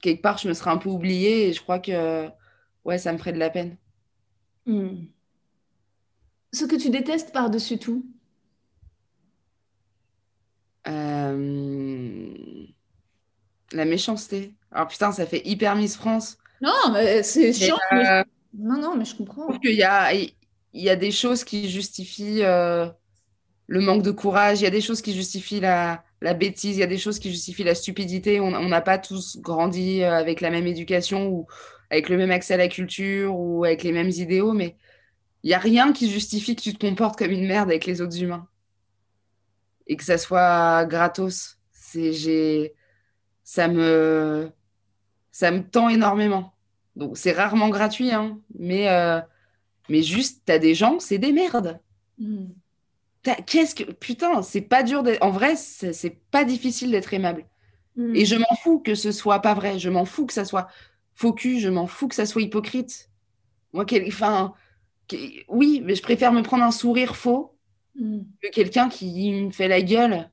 quelque 0.01 0.23
part, 0.23 0.39
je 0.39 0.47
me 0.47 0.55
serais 0.55 0.71
un 0.71 0.77
peu 0.77 0.89
oubliée 0.89 1.49
et 1.49 1.53
je 1.53 1.61
crois 1.61 1.81
que 1.81 2.29
ouais, 2.85 2.99
ça 2.99 3.13
me 3.13 3.19
ferait 3.19 3.33
de 3.33 3.41
la 3.41 3.51
peine. 3.51 3.77
Hmm. 4.67 5.07
Ce 6.53 6.65
que 6.65 6.77
tu 6.77 6.91
détestes 6.91 7.33
par-dessus 7.33 7.79
tout 7.79 8.07
la 13.77 13.85
méchanceté. 13.85 14.55
Alors 14.73 14.89
putain, 14.89 15.13
ça 15.13 15.27
fait 15.27 15.43
hyper 15.47 15.77
Miss 15.77 15.97
France. 15.97 16.39
Non, 16.61 16.73
mais 16.93 17.23
c'est 17.23 17.53
chiant. 17.53 17.79
Euh, 17.93 18.25
non, 18.59 18.79
non, 18.79 18.97
mais 18.97 19.05
je 19.05 19.15
comprends. 19.15 19.43
Je 19.43 19.49
trouve 19.49 19.61
qu'il 19.61 19.77
y 19.77 19.83
a, 19.83 20.13
il 20.13 20.33
y 20.75 20.91
a 20.91 20.97
des 20.97 21.11
choses 21.11 21.45
qui 21.45 21.69
justifient 21.69 22.43
euh, 22.43 22.87
le 23.67 23.81
manque 23.81 24.03
de 24.03 24.11
courage, 24.11 24.61
il 24.61 24.65
y 24.65 24.67
a 24.67 24.71
des 24.71 24.81
choses 24.81 25.03
qui 25.03 25.15
justifient 25.15 25.61
la, 25.61 26.03
la 26.21 26.35
bêtise, 26.35 26.77
il 26.77 26.81
y 26.81 26.85
a 26.85 26.89
des 26.89 26.99
choses 26.99 27.19
qui 27.19 27.31
justifient 27.31 27.65
la 27.65 27.75
stupidité. 27.75 28.41
On 28.41 28.69
n'a 28.69 28.81
pas 28.81 28.99
tous 28.99 29.39
grandi 29.39 30.03
avec 30.03 30.41
la 30.41 30.51
même 30.51 30.67
éducation 30.67 31.29
ou 31.29 31.47
avec 31.91 32.09
le 32.09 32.17
même 32.17 32.31
accès 32.31 32.55
à 32.55 32.59
la 32.59 32.69
culture 32.69 33.39
ou 33.39 33.65
avec 33.65 33.83
les 33.83 33.93
mêmes 33.93 34.11
idéaux, 34.11 34.53
mais 34.53 34.77
il 35.43 35.49
n'y 35.49 35.55
a 35.55 35.59
rien 35.59 35.93
qui 35.93 36.11
justifie 36.11 36.57
que 36.57 36.63
tu 36.63 36.75
te 36.75 36.85
comportes 36.85 37.19
comme 37.19 37.31
une 37.31 37.47
merde 37.47 37.69
avec 37.69 37.87
les 37.87 38.01
autres 38.01 38.21
humains 38.21 38.49
et 39.87 39.97
que 39.97 40.05
ça 40.05 40.19
soit 40.19 40.85
gratos. 40.87 41.59
C'est, 41.73 42.13
j'ai, 42.13 42.75
ça 43.47 43.69
me, 43.69 44.51
ça 45.31 45.53
me 45.53 45.63
tend 45.63 45.89
énormément. 45.89 46.53
Donc 46.97 47.17
c'est 47.17 47.33
rarement 47.33 47.69
gratuit, 47.69 48.11
hein, 48.11 48.41
mais, 48.59 48.89
euh, 48.89 49.21
mais 49.89 50.03
juste, 50.03 50.43
t'as 50.45 50.59
des 50.59 50.75
gens, 50.75 50.99
c'est 50.99 51.19
des 51.19 51.33
merdes. 51.33 51.81
Hmm. 52.19 52.47
Qu'est-ce 53.47 53.75
que 53.75 53.85
putain, 53.85 54.43
c'est 54.43 54.61
pas 54.61 54.83
dur 54.83 55.03
d'être. 55.03 55.23
En 55.23 55.31
vrai, 55.31 55.57
c'est 55.57 56.21
pas 56.31 56.45
difficile 56.45 56.91
d'être 56.91 57.15
aimable. 57.15 57.47
Hmm. 57.97 58.15
Et 58.15 58.25
je 58.25 58.37
m'en 58.37 58.57
fous 58.63 58.81
que 58.81 58.95
ce 58.95 59.13
soit 59.13 59.41
pas 59.41 59.55
vrai. 59.55 59.79
Je 59.79 59.91
m'en 59.91 60.05
fous 60.05 60.27
que 60.27 60.33
ça 60.33 60.45
soit 60.45 60.69
faux 61.15 61.33
cul. 61.33 61.59
Je 61.59 61.69
m'en 61.69 61.87
fous 61.87 62.09
que 62.09 62.15
ça 62.15 62.27
soit 62.27 62.43
hypocrite. 62.43 63.11
Moi, 63.73 63.85
quel... 63.85 64.07
enfin, 64.07 64.55
oui, 65.49 65.83
mais 65.85 65.95
je 65.95 66.03
préfère 66.03 66.33
me 66.33 66.43
prendre 66.43 66.63
un 66.65 66.71
sourire 66.71 67.17
faux 67.17 67.57
Mm. 67.97 68.21
que 68.43 68.49
quelqu'un 68.51 68.89
qui 68.89 69.33
me 69.33 69.51
fait 69.51 69.69
la 69.69 69.83
gueule. 69.83 70.31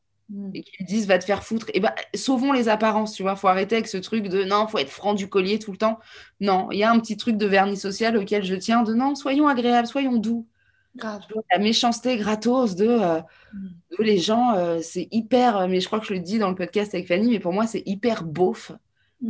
Et 0.54 0.64
qui 0.64 0.84
me 0.84 0.88
dise 0.88 1.08
va 1.08 1.20
te 1.20 1.26
faire 1.26 1.44
foutre. 1.44 1.68
Et 1.74 1.80
ben, 1.80 1.92
sauvons 2.16 2.52
les 2.52 2.70
apparences, 2.70 3.14
tu 3.14 3.24
vois. 3.24 3.36
Faut 3.36 3.48
arrêter 3.48 3.76
avec 3.76 3.88
ce 3.88 3.98
truc 3.98 4.28
de 4.28 4.44
non, 4.44 4.68
faut 4.68 4.78
être 4.78 4.90
franc 4.90 5.14
du 5.14 5.30
collier 5.30 5.60
tout 5.60 5.72
le 5.72 5.78
temps. 5.78 6.00
Non, 6.40 6.70
il 6.72 6.80
y 6.80 6.84
a 6.84 6.92
un 6.92 7.00
petit 7.00 7.18
truc 7.18 7.38
de 7.38 7.46
vernis 7.46 7.78
social 7.78 8.18
auquel 8.18 8.44
je 8.44 8.56
tiens 8.56 8.84
de 8.84 8.94
non, 8.94 9.16
soyons 9.16 9.48
agréables, 9.48 9.88
soyons 9.88 10.18
doux. 10.18 10.48
La 11.02 11.60
méchanceté 11.60 12.18
gratos 12.18 12.76
de, 12.76 12.88
euh, 12.88 13.22
mm. 13.54 13.68
les 14.00 14.18
gens, 14.20 14.56
euh, 14.56 14.80
c'est 14.82 15.08
hyper, 15.12 15.68
mais 15.68 15.80
je 15.80 15.88
crois 15.88 16.00
que 16.00 16.06
je 16.06 16.14
le 16.14 16.20
dis 16.20 16.38
dans 16.38 16.50
le 16.50 16.56
podcast 16.56 16.94
avec 16.94 17.08
Fanny, 17.08 17.32
mais 17.32 17.40
pour 17.40 17.54
moi, 17.54 17.66
c'est 17.66 17.84
hyper 17.86 18.24
beauf, 18.24 18.72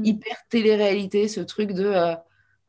hyper 0.03 0.35
télé-réalité, 0.49 1.27
ce 1.27 1.39
truc 1.39 1.71
de 1.71 1.85
euh, 1.85 2.15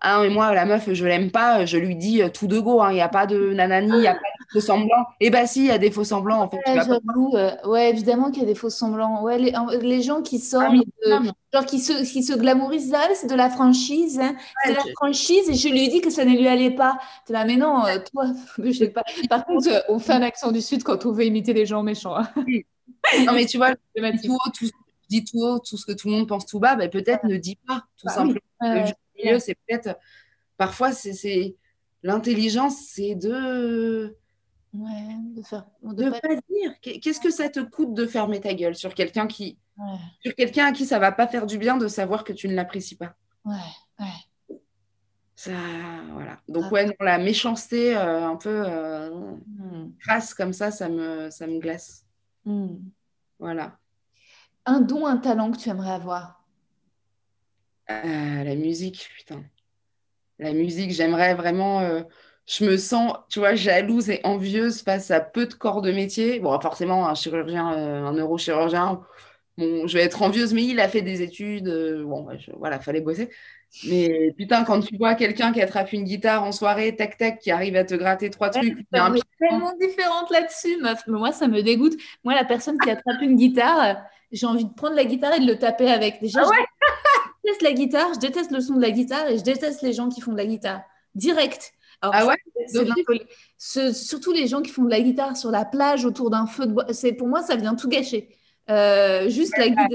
ah, 0.00 0.20
mais 0.20 0.28
moi, 0.28 0.54
la 0.54 0.66
meuf, 0.66 0.92
je 0.92 1.06
l'aime 1.06 1.30
pas, 1.30 1.64
je 1.64 1.78
lui 1.78 1.96
dis 1.96 2.20
tout 2.32 2.46
de 2.46 2.58
go, 2.60 2.82
hein. 2.82 2.90
il 2.90 2.96
n'y 2.96 3.00
a 3.00 3.08
pas 3.08 3.26
de 3.26 3.54
nanani, 3.54 3.88
il 3.88 4.00
n'y 4.00 4.06
a 4.06 4.14
pas 4.14 4.18
de 4.18 4.33
faux 4.52 4.60
semblants. 4.60 5.06
Eh 5.20 5.30
bien, 5.30 5.46
si, 5.46 5.60
il 5.60 5.66
y 5.66 5.70
a 5.70 5.78
des 5.78 5.90
faux 5.90 6.04
semblants, 6.04 6.40
en 6.40 6.48
fait. 6.48 6.58
Ouais, 6.66 7.34
euh, 7.34 7.68
ouais 7.68 7.90
évidemment 7.90 8.30
qu'il 8.30 8.42
y 8.42 8.44
a 8.44 8.48
des 8.48 8.54
faux 8.54 8.70
semblants. 8.70 9.22
Ouais, 9.22 9.38
les, 9.38 9.52
les 9.80 10.02
gens 10.02 10.22
qui 10.22 10.38
sortent, 10.38 10.74
ah, 11.10 11.20
genre 11.52 11.66
qui 11.66 11.78
se, 11.78 12.04
qui 12.10 12.22
se 12.22 12.34
glamourisent, 12.34 12.94
ah, 12.94 13.08
c'est 13.14 13.28
de 13.28 13.34
la 13.34 13.50
franchise, 13.50 14.20
hein. 14.20 14.34
c'est 14.64 14.72
de 14.72 14.76
la 14.76 14.84
franchise, 14.96 15.48
et 15.48 15.54
je 15.54 15.68
lui 15.68 15.88
dis 15.88 16.00
que 16.00 16.10
ça 16.10 16.24
ne 16.24 16.36
lui 16.36 16.48
allait 16.48 16.70
pas. 16.70 16.98
Es 17.28 17.32
là, 17.32 17.44
mais 17.44 17.56
non, 17.56 17.84
euh, 17.86 17.98
toi, 18.12 18.26
je 18.58 18.72
sais 18.72 18.88
pas. 18.88 19.02
Par 19.28 19.44
contre, 19.44 19.68
euh, 19.70 19.80
on 19.88 19.98
fait 19.98 20.12
un 20.12 20.22
accent 20.22 20.52
du 20.52 20.60
Sud 20.60 20.82
quand 20.82 21.06
on 21.06 21.12
veut 21.12 21.24
imiter 21.24 21.52
les 21.52 21.66
gens 21.66 21.82
méchants. 21.82 22.16
Hein. 22.16 22.28
non, 23.26 23.32
mais 23.32 23.46
tu 23.46 23.56
vois, 23.56 23.74
tout 23.96 24.32
haut, 24.32 24.50
tout, 24.56 24.70
dis 25.08 25.24
tout 25.24 25.38
haut, 25.38 25.58
tout 25.58 25.76
ce 25.76 25.86
que 25.86 25.92
tout 25.92 26.08
le 26.08 26.14
monde 26.14 26.28
pense 26.28 26.46
tout 26.46 26.58
bas, 26.58 26.76
ben, 26.76 26.90
peut-être 26.90 27.24
ne 27.24 27.36
dis 27.36 27.56
pas, 27.66 27.84
tout 27.96 28.06
bah 28.06 28.12
simplement 28.12 28.40
c'est 29.38 29.56
peut-être. 29.66 29.98
Parfois, 30.56 30.92
c'est 30.92 31.56
l'intelligence, 32.02 32.76
c'est 32.88 33.14
de. 33.14 34.16
Ouais, 34.74 35.16
de 35.36 35.42
faire. 35.42 35.66
De, 35.82 36.10
pas... 36.10 36.34
dire. 36.50 37.00
Qu'est-ce 37.00 37.20
que 37.20 37.30
ça 37.30 37.48
te 37.48 37.60
coûte 37.60 37.94
de 37.94 38.06
fermer 38.06 38.40
ta 38.40 38.54
gueule 38.54 38.74
sur 38.74 38.92
quelqu'un 38.94 39.26
qui. 39.26 39.56
Sur 40.20 40.34
quelqu'un 40.34 40.66
à 40.66 40.72
qui 40.72 40.84
ça 40.84 40.98
va 40.98 41.12
pas 41.12 41.26
faire 41.26 41.46
du 41.46 41.58
bien 41.58 41.76
de 41.76 41.88
savoir 41.88 42.24
que 42.24 42.32
tu 42.32 42.48
ne 42.48 42.54
l'apprécies 42.54 42.96
pas? 42.96 43.14
Ouais, 43.44 43.54
ouais. 44.00 44.58
Ça, 45.36 45.52
voilà. 46.12 46.40
Donc, 46.48 46.70
ouais, 46.72 46.96
la 47.00 47.18
méchanceté 47.18 47.96
euh, 47.96 48.26
un 48.26 48.36
peu 48.36 48.62
euh, 48.66 49.10
hmm. 49.10 49.92
crasse 50.00 50.32
comme 50.32 50.52
ça, 50.52 50.70
ça 50.70 50.88
me, 50.88 51.30
ça 51.30 51.46
me 51.46 51.58
glace. 51.58 52.06
Hmm. 52.44 52.76
Voilà. 53.38 53.78
Un 54.64 54.80
don, 54.80 55.06
un 55.06 55.18
talent 55.18 55.50
que 55.50 55.58
tu 55.58 55.68
aimerais 55.68 55.92
avoir? 55.92 56.44
Euh, 57.90 58.44
la 58.44 58.54
musique, 58.54 59.08
putain. 59.16 59.44
La 60.38 60.52
musique, 60.52 60.90
j'aimerais 60.90 61.34
vraiment. 61.34 62.04
Euh, 62.44 62.52
je 62.58 62.64
me 62.64 62.76
sens, 62.76 63.14
tu 63.28 63.38
vois, 63.38 63.54
jalouse 63.54 64.10
et 64.10 64.20
envieuse 64.24 64.82
face 64.82 65.10
à 65.10 65.20
peu 65.20 65.46
de 65.46 65.54
corps 65.54 65.82
de 65.82 65.92
métier. 65.92 66.40
Bon, 66.40 66.58
forcément, 66.60 67.08
un 67.08 67.14
chirurgien, 67.14 67.72
euh, 67.72 68.06
un 68.06 68.12
neurochirurgien, 68.12 69.00
bon, 69.58 69.86
je 69.86 69.96
vais 69.96 70.04
être 70.04 70.22
envieuse, 70.22 70.52
mais 70.52 70.64
il 70.64 70.80
a 70.80 70.88
fait 70.88 71.02
des 71.02 71.22
études. 71.22 71.68
bon, 72.04 72.22
bah, 72.22 72.34
voilà, 72.58 72.80
fallait 72.80 73.00
bosser. 73.00 73.30
Mais 73.86 74.32
putain, 74.36 74.62
quand 74.64 74.80
tu 74.80 74.96
vois 74.96 75.14
quelqu'un 75.14 75.52
qui 75.52 75.60
attrape 75.60 75.92
une 75.92 76.04
guitare 76.04 76.44
en 76.44 76.52
soirée, 76.52 76.94
tac 76.94 77.18
tac, 77.18 77.40
qui 77.40 77.50
arrive 77.50 77.74
à 77.74 77.84
te 77.84 77.94
gratter 77.94 78.30
trois 78.30 78.50
trucs. 78.50 78.76
C'est 78.76 79.48
tellement 79.48 79.72
différente 79.80 80.30
là-dessus, 80.30 80.76
meuf. 80.80 81.04
moi, 81.08 81.32
ça 81.32 81.48
me 81.48 81.60
dégoûte. 81.60 81.94
Moi, 82.22 82.34
la 82.34 82.44
personne 82.44 82.78
qui 82.78 82.90
attrape 82.90 83.20
une 83.20 83.36
guitare, 83.36 83.96
j'ai 84.30 84.46
envie 84.46 84.64
de 84.64 84.72
prendre 84.72 84.94
la 84.94 85.04
guitare 85.04 85.34
et 85.34 85.40
de 85.40 85.46
le 85.46 85.58
taper 85.58 85.90
avec. 85.90 86.20
Déjà, 86.20 86.42
ah 86.42 86.50
je 86.52 87.50
déteste 87.50 87.62
la 87.62 87.72
guitare, 87.72 88.14
je 88.14 88.20
déteste 88.20 88.50
le 88.52 88.60
son 88.60 88.76
de 88.76 88.80
la 88.80 88.90
guitare 88.90 89.28
et 89.28 89.38
je 89.38 89.42
déteste 89.42 89.82
les 89.82 89.92
gens 89.92 90.08
qui 90.08 90.20
font 90.20 90.32
de 90.32 90.36
la 90.36 90.46
guitare. 90.46 90.80
Direct. 91.14 91.73
Ah 92.12 92.26
ouais? 92.26 92.36
Surtout 93.58 94.32
les 94.32 94.46
gens 94.46 94.62
qui 94.62 94.70
font 94.70 94.84
de 94.84 94.90
la 94.90 95.00
guitare 95.00 95.36
sur 95.36 95.50
la 95.50 95.64
plage 95.64 96.04
autour 96.04 96.30
d'un 96.30 96.46
feu 96.46 96.66
de 96.66 96.72
bois. 96.72 96.86
Pour 97.18 97.28
moi, 97.28 97.42
ça 97.42 97.56
vient 97.56 97.74
tout 97.74 97.88
gâcher. 97.88 98.28
Euh, 98.70 99.28
juste 99.28 99.56
la 99.58 99.68
guitare. 99.68 99.88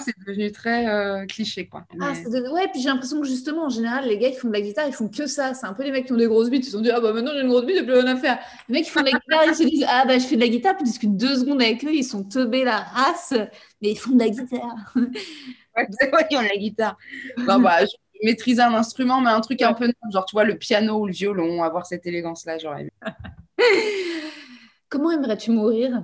c'est 0.00 0.14
devenu 0.26 0.52
très 0.52 0.88
euh, 0.88 1.26
cliché, 1.26 1.66
quoi. 1.68 1.84
Ah, 2.00 2.12
ouais, 2.52 2.68
puis 2.72 2.80
j'ai 2.80 2.88
l'impression 2.88 3.20
que 3.20 3.26
justement, 3.26 3.66
en 3.66 3.68
général, 3.68 4.06
les 4.06 4.18
gars 4.18 4.30
qui 4.30 4.36
font 4.36 4.48
de 4.48 4.52
la 4.52 4.60
guitare, 4.60 4.86
ils 4.86 4.92
font 4.92 5.08
que 5.08 5.26
ça. 5.26 5.54
C'est 5.54 5.66
un 5.66 5.74
peu 5.74 5.82
les 5.82 5.90
mecs 5.90 6.06
qui 6.06 6.12
ont 6.12 6.16
des 6.16 6.26
grosses 6.26 6.50
bites. 6.50 6.64
Ils 6.64 6.66
se 6.66 6.72
sont 6.72 6.80
dit, 6.80 6.90
ah 6.90 7.00
bah 7.00 7.12
maintenant 7.12 7.32
j'ai 7.34 7.42
une 7.42 7.48
grosse 7.48 7.66
bite, 7.66 7.76
j'ai 7.76 7.84
plus 7.84 7.94
rien 7.94 8.06
à 8.06 8.16
faire. 8.16 8.38
Les 8.68 8.74
mecs 8.74 8.84
qui 8.84 8.90
font 8.90 9.00
de 9.00 9.06
la 9.06 9.18
guitare, 9.18 9.44
ils 9.48 9.54
se 9.54 9.64
disent, 9.64 9.86
ah 9.88 10.04
bah 10.06 10.18
je 10.18 10.24
fais 10.26 10.36
de 10.36 10.40
la 10.40 10.48
guitare, 10.48 10.76
puis 10.76 10.84
ils 10.84 10.90
discutent 10.90 11.16
deux 11.16 11.36
secondes 11.36 11.60
avec 11.60 11.84
eux, 11.84 11.92
ils 11.92 12.04
sont 12.04 12.24
teubés 12.24 12.64
la 12.64 12.78
race, 12.78 13.34
mais 13.82 13.90
ils 13.90 13.98
font 13.98 14.12
de 14.12 14.20
la 14.20 14.28
guitare. 14.28 14.94
ouais, 14.96 15.86
c'est 15.98 16.10
vrai 16.10 16.26
qu'ils 16.28 16.38
ont 16.38 16.42
de 16.42 16.48
la 16.48 16.56
guitare. 16.56 16.96
Bah, 17.46 17.58
bah, 17.58 17.84
je 17.84 17.92
maîtriser 18.22 18.62
un 18.62 18.74
instrument, 18.74 19.20
mais 19.20 19.30
un 19.30 19.40
truc 19.40 19.62
un 19.62 19.74
peu 19.74 19.92
genre, 20.12 20.24
tu 20.26 20.34
vois, 20.34 20.44
le 20.44 20.58
piano 20.58 21.00
ou 21.00 21.06
le 21.06 21.12
violon, 21.12 21.62
avoir 21.62 21.86
cette 21.86 22.06
élégance-là, 22.06 22.58
j'aurais 22.58 22.82
aimé. 22.82 22.92
Comment 24.88 25.10
aimerais-tu 25.10 25.50
mourir? 25.50 26.02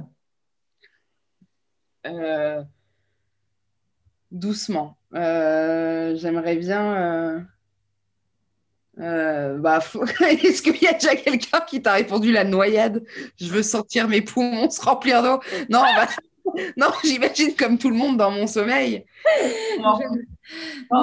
Euh, 2.06 2.62
doucement. 4.30 4.96
Euh, 5.14 6.16
j'aimerais 6.16 6.56
bien. 6.56 7.46
Euh, 8.98 9.56
bah, 9.58 9.80
est-ce 10.20 10.62
qu'il 10.62 10.76
y 10.82 10.86
a 10.86 10.92
déjà 10.92 11.16
quelqu'un 11.16 11.60
qui 11.60 11.80
t'a 11.80 11.92
répondu 11.92 12.32
la 12.32 12.44
noyade? 12.44 13.04
Je 13.40 13.46
veux 13.46 13.62
sortir 13.62 14.08
mes 14.08 14.22
poumons, 14.22 14.68
se 14.70 14.80
remplir 14.80 15.22
d'eau. 15.22 15.40
Non, 15.70 15.80
bah, 15.80 16.08
non, 16.76 16.88
j'imagine 17.04 17.54
comme 17.54 17.78
tout 17.78 17.90
le 17.90 17.96
monde 17.96 18.16
dans 18.16 18.30
mon 18.30 18.46
sommeil. 18.46 19.04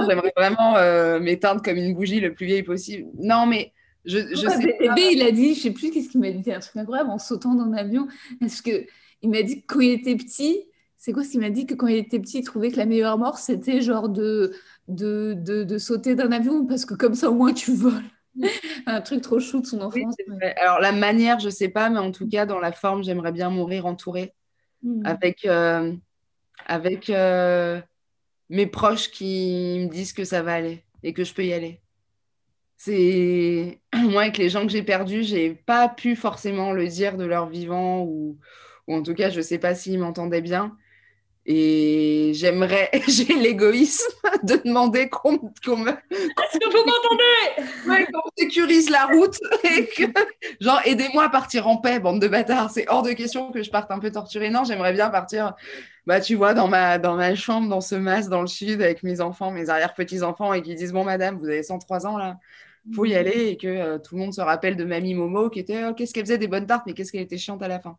J'aimerais 0.07 0.33
vraiment 0.35 1.19
m'éteindre 1.19 1.61
comme 1.61 1.77
une 1.77 1.93
bougie 1.93 2.19
le 2.19 2.33
plus 2.33 2.45
vieille 2.45 2.63
possible. 2.63 3.07
Non, 3.19 3.45
mais 3.45 3.73
je, 4.05 4.19
je 4.31 4.47
sais 4.49 4.77
Bébé, 4.79 5.09
il 5.11 5.21
a 5.21 5.31
dit, 5.31 5.55
je 5.55 5.61
sais 5.61 5.71
plus 5.71 5.91
qu'est-ce 5.91 6.09
qu'il 6.09 6.21
m'a 6.21 6.31
dit, 6.31 6.51
un 6.51 6.59
truc 6.59 6.75
incroyable 6.77 7.09
en 7.09 7.19
sautant 7.19 7.55
dans 7.55 7.65
l'avion. 7.65 8.07
Parce 8.39 8.61
que 8.61 8.85
il 9.21 9.29
m'a 9.29 9.43
dit 9.43 9.61
que 9.61 9.65
quand 9.67 9.79
il 9.81 9.91
était 9.91 10.15
petit, 10.15 10.65
c'est 10.97 11.13
quoi 11.13 11.23
ce 11.23 11.29
qu'il 11.29 11.39
m'a 11.39 11.49
dit 11.49 11.65
que 11.65 11.73
quand 11.73 11.87
il 11.87 11.97
était 11.97 12.19
petit, 12.19 12.39
il 12.39 12.43
trouvait 12.43 12.71
que 12.71 12.77
la 12.77 12.85
meilleure 12.85 13.17
mort, 13.17 13.37
c'était 13.37 13.81
genre 13.81 14.09
de, 14.09 14.53
de, 14.87 15.33
de, 15.33 15.77
sauter 15.77 16.15
d'un 16.15 16.31
avion 16.31 16.65
parce 16.65 16.85
que 16.85 16.93
comme 16.93 17.15
ça, 17.15 17.29
au 17.29 17.35
moins, 17.35 17.53
tu 17.53 17.73
voles. 17.73 18.03
un 18.85 19.01
truc 19.01 19.21
trop 19.21 19.39
chou 19.39 19.61
de 19.61 19.65
son 19.65 19.81
enfance. 19.81 20.15
Alors, 20.57 20.79
la 20.79 20.91
manière, 20.91 21.39
je 21.39 21.49
sais 21.49 21.69
pas, 21.69 21.89
mais 21.89 21.99
en 21.99 22.11
tout 22.11 22.27
cas, 22.27 22.45
dans 22.45 22.59
la 22.59 22.71
forme, 22.71 23.03
j'aimerais 23.03 23.31
bien 23.31 23.49
mourir 23.49 23.85
entourée 23.85 24.33
hmm. 24.83 25.05
avec, 25.05 25.45
euh, 25.45 25.93
avec 26.65 27.09
euh, 27.09 27.81
mes 28.49 28.67
proches 28.67 29.11
qui 29.11 29.79
me 29.81 29.89
disent 29.89 30.13
que 30.13 30.23
ça 30.25 30.43
va 30.43 30.55
aller 30.55 30.83
et 31.03 31.13
que 31.13 31.23
je 31.23 31.33
peux 31.33 31.45
y 31.45 31.53
aller. 31.53 31.81
C'est 32.77 33.81
moi, 33.95 34.23
avec 34.23 34.37
les 34.37 34.49
gens 34.49 34.63
que 34.65 34.71
j'ai 34.73 34.83
perdus, 34.83 35.23
j'ai 35.23 35.55
pas 35.55 35.89
pu 35.89 36.15
forcément 36.15 36.73
le 36.73 36.87
dire 36.87 37.17
de 37.17 37.25
leur 37.25 37.49
vivant 37.49 38.03
ou, 38.03 38.39
ou 38.87 38.95
en 38.95 39.03
tout 39.03 39.15
cas, 39.15 39.31
je 39.31 39.41
sais 39.41 39.59
pas 39.59 39.75
s'ils 39.75 39.99
m'entendaient 39.99 40.41
bien. 40.41 40.77
Et 41.51 42.31
j'aimerais, 42.35 42.91
j'ai 43.07 43.33
l'égoïsme 43.33 44.05
de 44.43 44.61
demander 44.63 45.09
qu'on 45.09 45.31
me. 45.31 45.89
Est-ce 45.89 46.59
que 46.59 46.69
vous 46.69 46.85
m'entendez? 46.85 48.05
Qu'on 48.13 48.29
sécurise 48.37 48.91
la 48.91 49.07
route 49.07 49.35
et 49.63 49.87
que, 49.87 50.03
genre, 50.61 50.79
aidez-moi 50.85 51.23
à 51.23 51.29
partir 51.29 51.67
en 51.67 51.77
paix, 51.77 51.99
bande 51.99 52.21
de 52.21 52.27
bâtards. 52.27 52.69
C'est 52.69 52.87
hors 52.87 53.01
de 53.01 53.13
question 53.13 53.51
que 53.51 53.63
je 53.63 53.71
parte 53.71 53.89
un 53.89 53.97
peu 53.97 54.11
torturée. 54.11 54.51
Non, 54.51 54.63
j'aimerais 54.63 54.93
bien 54.93 55.09
partir, 55.09 55.55
bah, 56.05 56.21
tu 56.21 56.35
vois, 56.35 56.53
dans 56.53 56.67
ma, 56.67 56.99
dans 56.99 57.15
ma 57.15 57.33
chambre, 57.33 57.67
dans 57.67 57.81
ce 57.81 57.95
mas, 57.95 58.29
dans 58.29 58.41
le 58.41 58.47
sud, 58.47 58.83
avec 58.83 59.01
mes 59.01 59.19
enfants, 59.19 59.49
mes 59.49 59.69
arrière-petits-enfants, 59.69 60.53
et 60.53 60.61
qui 60.61 60.75
disent 60.75 60.93
Bon, 60.93 61.03
madame, 61.03 61.39
vous 61.39 61.47
avez 61.47 61.63
103 61.63 62.05
ans 62.05 62.19
là, 62.19 62.37
faut 62.93 63.05
y 63.05 63.15
aller, 63.15 63.47
et 63.47 63.57
que 63.57 63.67
euh, 63.67 63.97
tout 63.97 64.13
le 64.13 64.21
monde 64.21 64.35
se 64.35 64.41
rappelle 64.41 64.75
de 64.75 64.85
Mamie 64.85 65.15
Momo, 65.15 65.49
qui 65.49 65.61
était, 65.61 65.83
oh, 65.89 65.95
qu'est-ce 65.95 66.13
qu'elle 66.13 66.25
faisait 66.25 66.37
des 66.37 66.47
bonnes 66.47 66.67
tartes, 66.67 66.83
mais 66.85 66.93
qu'est-ce 66.93 67.11
qu'elle 67.11 67.21
était 67.21 67.39
chiante 67.39 67.63
à 67.63 67.67
la 67.67 67.79
fin. 67.79 67.97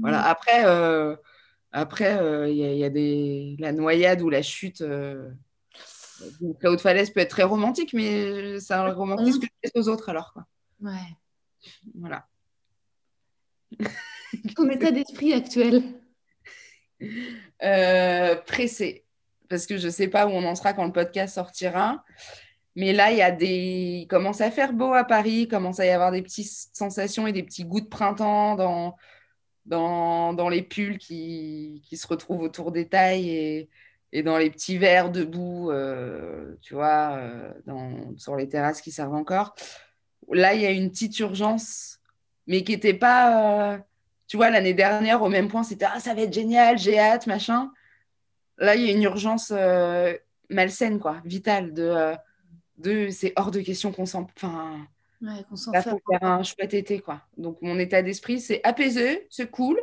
Voilà, 0.00 0.24
après. 0.24 0.62
Euh, 0.66 1.16
après, 1.72 2.18
euh, 2.18 2.48
il 2.50 2.56
y, 2.56 2.84
a 2.84 2.90
des... 2.90 3.56
la 3.58 3.72
noyade 3.72 4.20
ou 4.20 4.28
la 4.28 4.42
chute 4.42 4.82
euh, 4.82 5.30
la 6.60 6.70
haute 6.70 6.80
falaise 6.80 7.10
peut 7.10 7.20
être 7.20 7.30
très 7.30 7.42
romantique, 7.42 7.92
mais 7.94 8.60
c'est 8.60 8.74
un 8.74 8.92
romantisme 8.92 9.40
que 9.40 9.46
je 9.64 9.80
aux 9.80 9.88
autres 9.88 10.10
alors. 10.10 10.32
Quoi. 10.32 10.46
Ouais. 10.80 11.16
Voilà. 11.94 12.26
Ton 14.56 14.68
état 14.70 14.90
d'esprit 14.90 15.32
actuel? 15.32 15.82
Euh, 17.62 18.36
Pressé. 18.46 19.04
Parce 19.48 19.66
que 19.66 19.76
je 19.76 19.86
ne 19.86 19.92
sais 19.92 20.08
pas 20.08 20.26
où 20.26 20.30
on 20.30 20.44
en 20.44 20.54
sera 20.54 20.72
quand 20.72 20.84
le 20.84 20.92
podcast 20.92 21.34
sortira. 21.34 22.04
Mais 22.74 22.92
là, 22.92 23.10
il 23.10 23.18
y 23.18 23.22
a 23.22 23.30
des. 23.30 24.00
Il 24.02 24.06
commence 24.06 24.40
à 24.40 24.50
faire 24.50 24.72
beau 24.72 24.94
à 24.94 25.04
Paris, 25.04 25.42
il 25.42 25.48
commence 25.48 25.78
à 25.78 25.84
y 25.84 25.90
avoir 25.90 26.10
des 26.10 26.22
petites 26.22 26.50
sensations 26.72 27.26
et 27.26 27.32
des 27.32 27.42
petits 27.42 27.64
goûts 27.64 27.82
de 27.82 27.88
printemps 27.88 28.56
dans, 28.56 28.96
dans, 29.66 30.48
les 30.48 30.62
pulls 30.62 30.98
qui, 30.98 31.82
qui, 31.84 31.96
se 31.96 32.06
retrouvent 32.06 32.42
autour 32.42 32.72
des 32.72 32.88
tailles 32.88 33.30
et, 33.30 33.68
et 34.12 34.22
dans 34.22 34.36
les 34.36 34.50
petits 34.50 34.78
verres 34.78 35.10
debout, 35.10 35.70
euh, 35.70 36.54
tu 36.60 36.74
vois, 36.74 37.16
euh, 37.16 37.52
sur 38.18 38.36
les 38.36 38.48
terrasses 38.48 38.82
qui 38.82 38.92
servent 38.92 39.14
encore. 39.14 39.54
Là, 40.30 40.54
il 40.54 40.60
y 40.60 40.66
a 40.66 40.70
une 40.70 40.90
petite 40.90 41.18
urgence, 41.18 41.98
mais 42.46 42.62
qui 42.62 42.72
n'était 42.72 42.94
pas. 42.94 43.74
Euh, 43.74 43.78
tu 44.28 44.36
vois, 44.36 44.50
l'année 44.50 44.74
dernière, 44.74 45.22
au 45.22 45.28
même 45.28 45.48
point, 45.48 45.62
c'était 45.62 45.86
Ah, 45.86 46.00
ça 46.00 46.14
va 46.14 46.22
être 46.22 46.32
génial, 46.32 46.78
j'ai 46.78 46.98
hâte, 46.98 47.26
machin. 47.26 47.70
Là, 48.58 48.76
il 48.76 48.82
y 48.82 48.88
a 48.90 48.92
une 48.92 49.02
urgence 49.02 49.52
malsaine, 50.50 51.00
quoi, 51.00 51.20
vitale, 51.24 51.72
de, 51.72 52.14
de 52.78 53.08
c'est 53.10 53.32
hors 53.36 53.50
de 53.50 53.60
question 53.60 53.92
qu'on 53.92 54.06
s'en. 54.06 54.26
Enfin, 54.36 54.86
Ouais, 55.22 55.44
qu'on 55.48 55.56
s'en 55.56 55.72
faire 55.72 55.94
un 56.22 56.42
chouette 56.42 56.74
été, 56.74 56.98
quoi. 56.98 57.22
Donc, 57.36 57.58
mon 57.62 57.78
état 57.78 58.02
d'esprit, 58.02 58.40
c'est 58.40 58.60
apaisé, 58.64 59.26
c'est 59.30 59.50
cool. 59.50 59.80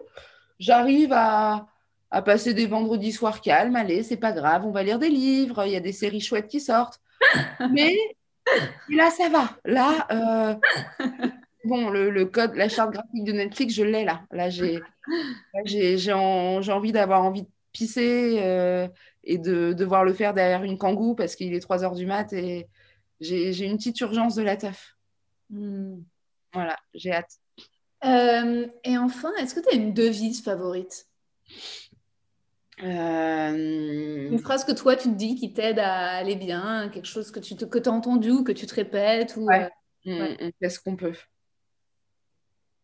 J'arrive 0.59 1.13
à, 1.13 1.67
à, 2.11 2.21
passer 2.21 2.53
des 2.53 2.67
vendredis 2.67 3.13
soirs 3.13 3.39
calmes. 3.39 3.77
Allez, 3.77 4.03
c'est 4.03 4.17
pas 4.17 4.33
grave, 4.33 4.65
on 4.65 4.71
va 4.71 4.83
lire 4.83 4.99
des 4.99 5.09
livres. 5.09 5.65
Il 5.65 5.71
y 5.71 5.77
a 5.77 5.79
des 5.79 5.93
séries 5.93 6.19
chouettes 6.19 6.49
qui 6.49 6.59
sortent. 6.59 6.99
Mais 7.71 7.95
là, 8.89 9.09
ça 9.11 9.29
va. 9.29 9.49
Là, 9.63 10.07
euh, 10.11 10.55
bon, 11.63 11.89
le, 11.89 12.09
le, 12.09 12.25
code, 12.25 12.55
la 12.55 12.67
charte 12.67 12.91
graphique 12.91 13.23
de 13.23 13.31
Netflix, 13.31 13.73
je 13.73 13.83
l'ai 13.83 14.03
là. 14.03 14.23
Là, 14.31 14.49
j'ai 14.49 14.81
j'ai 15.63 16.11
envie 16.11 16.91
d'avoir 16.91 17.23
envie 17.23 17.43
de 17.43 17.49
pisser 17.71 18.39
euh, 18.41 18.89
et 19.23 19.37
de 19.37 19.71
devoir 19.71 20.03
le 20.03 20.13
faire 20.13 20.33
derrière 20.33 20.63
une 20.63 20.77
kangou 20.77 21.15
parce 21.15 21.35
qu'il 21.35 21.53
est 21.53 21.59
3 21.61 21.85
heures 21.85 21.95
du 21.95 22.05
mat 22.05 22.33
et 22.33 22.67
j'ai 23.21 23.65
une 23.65 23.77
petite 23.77 23.99
urgence 24.01 24.35
de 24.35 24.43
la 24.43 24.57
teuf. 24.57 24.98
Hmm. 25.49 26.01
Voilà, 26.53 26.77
j'ai 26.93 27.11
hâte. 27.11 27.39
Euh, 28.05 28.67
et 28.83 28.97
enfin, 28.97 29.31
est-ce 29.39 29.53
que 29.53 29.59
tu 29.59 29.69
as 29.69 29.73
une 29.73 29.93
devise 29.93 30.43
favorite? 30.43 31.07
Euh, 32.81 34.29
Une 34.31 34.39
phrase 34.39 34.63
que 34.63 34.71
toi 34.71 34.95
tu 34.95 35.09
te 35.09 35.15
dis 35.15 35.35
qui 35.35 35.51
t'aide 35.51 35.79
à 35.79 36.11
aller 36.11 36.37
bien, 36.37 36.89
quelque 36.89 37.07
chose 37.07 37.29
que 37.29 37.39
tu 37.39 37.57
te, 37.57 37.65
que 37.65 37.77
as 37.77 37.91
entendu 37.91 38.31
ou 38.31 38.43
que 38.43 38.53
tu 38.53 38.65
te 38.67 38.75
répètes 38.75 39.35
ou, 39.35 39.49
euh, 39.49 39.67
On, 40.05 40.51
fait 40.61 40.69
ce 40.69 40.79
qu'on 40.79 40.95
peut. 40.95 41.15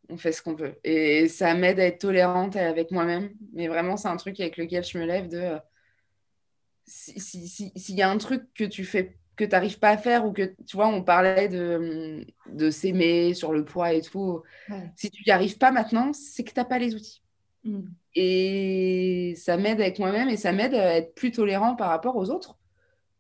On 0.10 0.18
fait 0.18 0.34
ce 0.34 0.42
qu'on 0.42 0.56
peut. 0.56 0.74
Et 0.84 1.30
ça 1.30 1.54
m'aide 1.54 1.80
à 1.80 1.86
être 1.86 2.00
tolérante 2.00 2.58
avec 2.58 2.92
moi-même. 2.92 3.34
Mais 3.54 3.68
vraiment, 3.68 3.96
c'est 3.96 4.10
un 4.10 4.18
truc 4.18 4.40
avec 4.42 4.58
lequel 4.58 4.84
je 4.84 4.98
me 4.98 5.06
lève 5.06 5.30
de. 5.30 5.58
S'il 6.88 7.22
si, 7.22 7.72
si, 7.76 7.96
y 7.96 8.02
a 8.02 8.10
un 8.10 8.18
truc 8.18 8.54
que 8.54 8.66
tu 8.66 8.84
fais 8.84 9.18
que 9.36 9.44
tu 9.44 9.52
n'arrives 9.52 9.80
pas 9.80 9.90
à 9.90 9.98
faire 9.98 10.26
ou 10.26 10.32
que, 10.32 10.56
tu 10.66 10.76
vois, 10.76 10.88
on 10.88 11.04
parlait 11.04 11.48
de, 11.48 12.26
de 12.52 12.70
s'aimer 12.70 13.34
sur 13.34 13.52
le 13.52 13.66
poids 13.66 13.94
et 13.94 14.02
tout. 14.02 14.42
Si 14.96 15.12
tu 15.12 15.24
n'y 15.26 15.32
arrives 15.32 15.58
pas 15.58 15.72
maintenant, 15.72 16.14
c'est 16.14 16.44
que 16.44 16.52
tu 16.52 16.60
n'as 16.60 16.66
pas 16.66 16.80
les 16.80 16.96
outils. 16.96 17.22
Mm. 17.64 17.82
Et 18.16 19.34
ça 19.38 19.58
m'aide 19.58 19.82
avec 19.82 20.00
moi-même 20.00 20.30
et 20.30 20.38
ça 20.38 20.52
m'aide 20.52 20.74
à 20.74 20.98
être 20.98 21.16
plus 21.16 21.32
tolérant 21.32 21.76
par 21.76 21.90
rapport 21.90 22.16
aux 22.16 22.30
autres. 22.30 22.58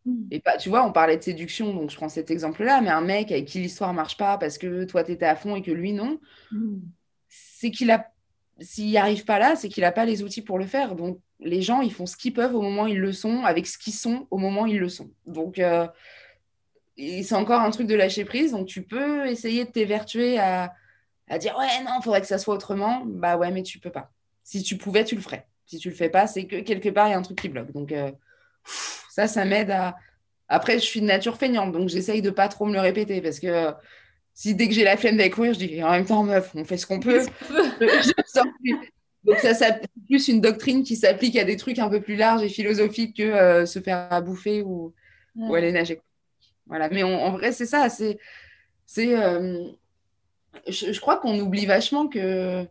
Mm. 0.05 0.27
Et 0.31 0.39
pas, 0.39 0.57
tu 0.57 0.69
vois, 0.69 0.85
on 0.85 0.91
parlait 0.91 1.17
de 1.17 1.23
séduction, 1.23 1.73
donc 1.73 1.89
je 1.89 1.95
prends 1.95 2.09
cet 2.09 2.31
exemple-là, 2.31 2.81
mais 2.81 2.89
un 2.89 3.01
mec 3.01 3.31
avec 3.31 3.45
qui 3.45 3.59
l'histoire 3.59 3.93
marche 3.93 4.17
pas 4.17 4.37
parce 4.37 4.57
que 4.57 4.85
toi, 4.85 5.03
tu 5.03 5.11
étais 5.11 5.25
à 5.25 5.35
fond 5.35 5.55
et 5.55 5.61
que 5.61 5.71
lui, 5.71 5.93
non, 5.93 6.19
mm. 6.51 6.79
c'est 7.27 7.71
qu'il 7.71 7.91
a 7.91 8.11
s'il 8.59 8.85
n'y 8.85 8.97
arrive 8.97 9.25
pas 9.25 9.39
là, 9.39 9.55
c'est 9.55 9.69
qu'il 9.69 9.81
n'a 9.81 9.91
pas 9.91 10.05
les 10.05 10.23
outils 10.23 10.41
pour 10.41 10.57
le 10.57 10.65
faire. 10.65 10.95
Donc, 10.95 11.19
les 11.39 11.61
gens, 11.61 11.81
ils 11.81 11.93
font 11.93 12.05
ce 12.05 12.15
qu'ils 12.15 12.33
peuvent 12.33 12.55
au 12.55 12.61
moment 12.61 12.83
où 12.83 12.87
ils 12.87 12.99
le 12.99 13.11
sont, 13.11 13.43
avec 13.43 13.67
ce 13.67 13.77
qu'ils 13.77 13.93
sont 13.93 14.27
au 14.31 14.37
moment 14.37 14.63
où 14.63 14.67
ils 14.67 14.79
le 14.79 14.89
sont. 14.89 15.09
Donc, 15.25 15.59
euh, 15.59 15.87
c'est 16.97 17.33
encore 17.33 17.61
un 17.61 17.71
truc 17.71 17.87
de 17.87 17.95
lâcher 17.95 18.25
prise. 18.25 18.51
Donc, 18.51 18.67
tu 18.67 18.83
peux 18.83 19.27
essayer 19.27 19.65
de 19.65 19.69
t'évertuer 19.69 20.39
à, 20.39 20.73
à 21.27 21.37
dire 21.37 21.55
Ouais, 21.57 21.83
non, 21.83 21.91
il 21.99 22.03
faudrait 22.03 22.21
que 22.21 22.27
ça 22.27 22.37
soit 22.37 22.55
autrement. 22.55 23.03
Bah 23.05 23.37
ouais, 23.37 23.51
mais 23.51 23.63
tu 23.63 23.79
peux 23.79 23.91
pas. 23.91 24.11
Si 24.43 24.63
tu 24.63 24.77
pouvais, 24.77 25.03
tu 25.03 25.15
le 25.15 25.21
ferais. 25.21 25.47
Si 25.65 25.79
tu 25.79 25.89
le 25.89 25.95
fais 25.95 26.09
pas, 26.09 26.27
c'est 26.27 26.45
que 26.45 26.61
quelque 26.61 26.89
part, 26.89 27.07
il 27.07 27.11
y 27.11 27.13
a 27.13 27.17
un 27.17 27.21
truc 27.21 27.39
qui 27.39 27.49
bloque. 27.49 27.71
Donc, 27.73 27.91
euh, 27.91 28.11
ça, 29.09 29.27
ça 29.27 29.45
m'aide 29.45 29.71
à. 29.71 29.95
Après, 30.47 30.75
je 30.75 30.85
suis 30.85 31.01
de 31.01 31.07
nature 31.07 31.37
feignante, 31.37 31.71
donc 31.71 31.89
j'essaye 31.89 32.21
de 32.21 32.29
pas 32.29 32.47
trop 32.47 32.65
me 32.65 32.73
le 32.73 32.79
répéter 32.79 33.19
parce 33.19 33.39
que 33.39 33.73
si 34.35 34.53
dès 34.53 34.67
que 34.67 34.75
j'ai 34.75 34.83
la 34.83 34.95
flemme 34.95 35.17
d'aller 35.17 35.31
courir, 35.31 35.53
je 35.53 35.59
dis 35.59 35.83
en 35.83 35.89
même 35.89 36.05
temps, 36.05 36.21
meuf, 36.21 36.51
on 36.53 36.63
fait 36.65 36.77
ce 36.77 36.85
qu'on 36.85 36.99
peut. 36.99 37.25
Donc, 39.25 39.37
ça, 39.39 39.53
c'est 39.53 39.81
plus 40.07 40.27
une 40.27 40.39
doctrine 40.39 40.83
qui 40.83 40.95
s'applique 40.95 41.35
à 41.35 41.43
des 41.43 41.57
trucs 41.57 41.79
un 41.79 41.89
peu 41.89 41.99
plus 41.99 42.15
larges 42.15 42.43
et 42.43 42.49
philosophiques 42.49 43.17
que 43.17 43.23
euh, 43.23 43.65
se 43.65 43.79
faire 43.79 44.07
à 44.11 44.21
bouffer 44.21 44.61
ou, 44.61 44.93
ou 45.35 45.55
aller 45.55 45.71
nager. 45.71 46.01
Voilà. 46.67 46.89
Mais 46.89 47.03
en 47.03 47.31
vrai, 47.31 47.51
c'est 47.51 47.65
ça. 47.65 47.89
C'est, 47.89 48.19
c'est, 48.85 49.17
euh, 49.17 49.67
je, 50.67 50.99
crois 50.99 51.17
qu'on 51.17 51.39
oublie 51.39 51.65
vachement 51.65 52.07
que 52.07 52.65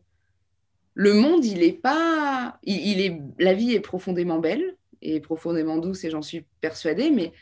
le 0.95 1.13
monde, 1.13 1.45
il 1.45 1.63
est 1.63 1.73
pas. 1.73 2.59
Il, 2.63 3.01
est, 3.01 3.21
la 3.39 3.55
vie 3.55 3.75
est 3.75 3.81
profondément 3.81 4.39
belle 4.39 4.77
et 5.03 5.21
profondément 5.21 5.79
douce 5.79 6.05
et 6.05 6.11
j'en 6.11 6.23
suis 6.23 6.45
persuadée, 6.61 7.11
mais 7.11 7.33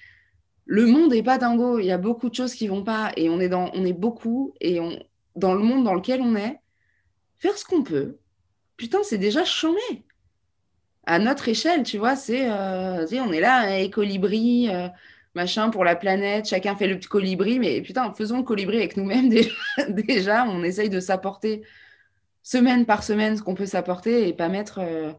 le 0.64 0.86
monde 0.86 1.12
n'est 1.12 1.22
pas 1.22 1.39
dingo. 1.39 1.78
Il 1.78 1.86
y 1.86 1.93
a 1.93 1.98
beaucoup 1.98 2.28
de 2.28 2.34
choses 2.34 2.55
qui 2.55 2.66
vont 2.66 2.82
pas 2.82 3.12
et 3.16 3.28
on 3.28 3.40
est, 3.40 3.48
dans, 3.48 3.70
on 3.74 3.84
est 3.84 3.93
beaucoup 3.93 4.55
et 4.60 4.80
on, 4.80 4.98
dans 5.36 5.55
le 5.55 5.62
monde 5.62 5.84
dans 5.84 5.94
lequel 5.94 6.20
on 6.22 6.34
est, 6.34 6.59
faire 7.39 7.56
ce 7.56 7.64
qu'on 7.64 7.82
peut, 7.82 8.18
putain, 8.77 8.99
c'est 9.03 9.19
déjà 9.19 9.44
chômé. 9.44 10.05
À 11.05 11.19
notre 11.19 11.49
échelle, 11.49 11.82
tu 11.82 11.99
vois, 11.99 12.16
c'est, 12.16 12.49
euh, 12.51 13.07
on 13.12 13.32
est 13.32 13.40
là, 13.40 13.78
et 13.78 13.90
colibri, 13.90 14.69
euh, 14.70 14.89
machin 15.35 15.70
pour 15.70 15.85
la 15.85 15.97
planète, 15.97 16.47
chacun 16.49 16.77
fait 16.77 16.86
le 16.86 16.97
petit 16.99 17.09
colibri, 17.09 17.59
mais 17.59 17.81
putain, 17.82 18.12
faisons 18.15 18.39
le 18.39 18.44
colibri 18.44 18.77
avec 18.77 18.97
nous-mêmes 18.97 19.28
déjà, 19.89 20.44
on 20.47 20.62
essaye 20.62 20.90
de 20.90 21.01
s'apporter 21.01 21.62
semaine 22.43 22.86
par 22.86 23.03
semaine 23.03 23.36
ce 23.36 23.43
qu'on 23.43 23.55
peut 23.55 23.66
s'apporter 23.66 24.28
et 24.28 24.32
pas 24.32 24.49
mettre 24.49 24.78
euh, 24.81 25.12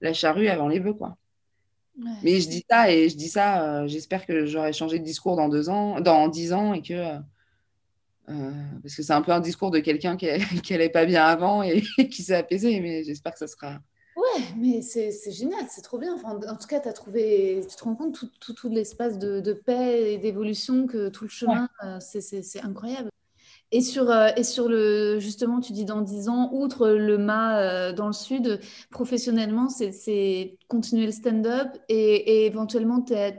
la 0.00 0.12
charrue 0.12 0.48
avant 0.48 0.68
les 0.68 0.80
bœufs, 0.80 0.94
quoi. 0.94 1.16
Mais 2.22 2.40
je 2.40 2.48
dis 2.48 2.64
ça 2.68 2.90
et 2.90 3.08
je 3.08 3.16
dis 3.16 3.30
ça, 3.30 3.86
j'espère 3.86 4.26
que 4.26 4.44
j'aurai 4.44 4.74
changé 4.74 4.98
de 4.98 5.04
discours 5.04 5.34
dans 5.34 5.48
deux 5.48 5.70
ans, 5.70 5.98
dans 6.02 6.28
dix 6.28 6.52
ans 6.52 6.74
et 6.74 6.82
que 6.82 7.18
euh, 8.28 8.50
parce 8.82 8.94
que 8.94 9.02
c'est 9.02 9.12
un 9.12 9.22
peu 9.22 9.32
un 9.32 9.40
discours 9.40 9.70
de 9.70 9.78
quelqu'un 9.78 10.16
qui 10.16 10.26
n'allait 10.26 10.88
pas 10.88 11.06
bien 11.06 11.24
avant 11.24 11.62
et, 11.62 11.82
qui 12.10 12.22
s'est 12.22 12.34
apaisé, 12.34 12.80
mais 12.80 13.04
j'espère 13.04 13.32
que 13.32 13.38
ça 13.38 13.46
sera. 13.46 13.80
Ouais, 14.16 14.44
mais 14.56 14.80
c'est 14.80 15.12
génial, 15.30 15.66
c'est 15.68 15.82
trop 15.82 15.98
bien. 15.98 16.14
Enfin, 16.14 16.40
en 16.48 16.56
tout 16.56 16.66
cas, 16.66 16.80
as 16.80 16.92
trouvé, 16.92 17.60
tu 17.68 17.76
te 17.76 17.84
rends 17.84 17.94
compte 17.94 18.14
tout, 18.14 18.30
tout, 18.40 18.54
tout 18.54 18.70
l'espace 18.70 19.18
de, 19.18 19.40
de, 19.40 19.52
paix 19.52 20.14
et 20.14 20.18
d'évolution 20.18 20.86
que 20.86 21.10
tout 21.10 21.24
le 21.24 21.30
chemin, 21.30 21.68
c'est 22.00 22.62
incroyable. 22.62 23.10
Et 23.72 23.80
sur, 23.80 24.10
euh, 24.10 24.28
et 24.36 24.44
sur 24.44 24.68
le, 24.68 25.18
justement, 25.18 25.60
tu 25.60 25.72
dis 25.72 25.84
dans 25.84 26.00
10 26.00 26.28
ans, 26.28 26.50
outre 26.52 26.88
le 26.88 27.18
mât 27.18 27.58
euh, 27.58 27.92
dans 27.92 28.06
le 28.06 28.12
sud, 28.12 28.60
professionnellement, 28.90 29.68
c'est 29.68 30.56
continuer 30.68 31.06
le 31.06 31.12
stand-up 31.12 31.68
et, 31.88 32.46
éventuellement, 32.46 33.00
tu 33.00 33.14
as, 33.14 33.32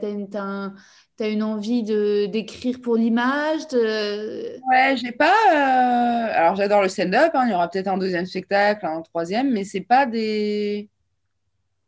as, 1.18 1.28
une 1.28 1.42
envie 1.42 1.82
d'écrire 1.82 2.80
pour 2.82 2.96
l'image 2.96 3.62
Ouais, 3.72 4.96
j'ai 4.96 5.12
pas. 5.12 5.32
Euh, 5.50 6.32
alors, 6.34 6.56
j'adore 6.56 6.82
le 6.82 6.88
stand-up, 6.88 7.30
hein, 7.32 7.44
il 7.46 7.52
y 7.52 7.54
aura 7.54 7.68
peut-être 7.68 7.88
un 7.88 7.98
deuxième 7.98 8.26
spectacle, 8.26 8.84
un 8.84 9.00
troisième, 9.00 9.50
mais 9.50 9.64
c'est 9.64 9.80
pas 9.80 10.04
des. 10.04 10.90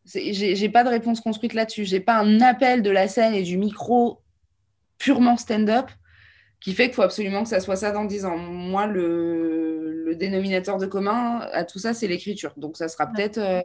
J'ai 0.06 0.68
pas 0.70 0.82
de 0.82 0.88
réponse 0.88 1.20
construite 1.20 1.52
là-dessus. 1.52 1.84
J'ai 1.84 2.00
pas 2.00 2.16
un 2.16 2.40
appel 2.40 2.82
de 2.82 2.90
la 2.90 3.06
scène 3.06 3.34
et 3.34 3.42
du 3.42 3.58
micro 3.58 4.22
purement 4.98 5.36
stand-up 5.36 5.90
qui 6.60 6.74
fait 6.74 6.86
qu'il 6.86 6.94
faut 6.94 7.02
absolument 7.02 7.42
que 7.42 7.48
ça 7.48 7.60
soit 7.60 7.76
ça 7.76 7.90
dans 7.90 8.04
10 8.04 8.24
ans. 8.26 8.36
Moi, 8.36 8.86
le, 8.86 10.04
le 10.04 10.14
dénominateur 10.14 10.78
de 10.78 10.86
commun 10.86 11.40
à 11.52 11.64
tout 11.64 11.78
ça, 11.78 11.94
c'est 11.94 12.06
l'écriture. 12.06 12.52
Donc, 12.56 12.76
ça 12.76 12.88
sera 12.88 13.06
peut-être 13.06 13.38
euh, 13.38 13.60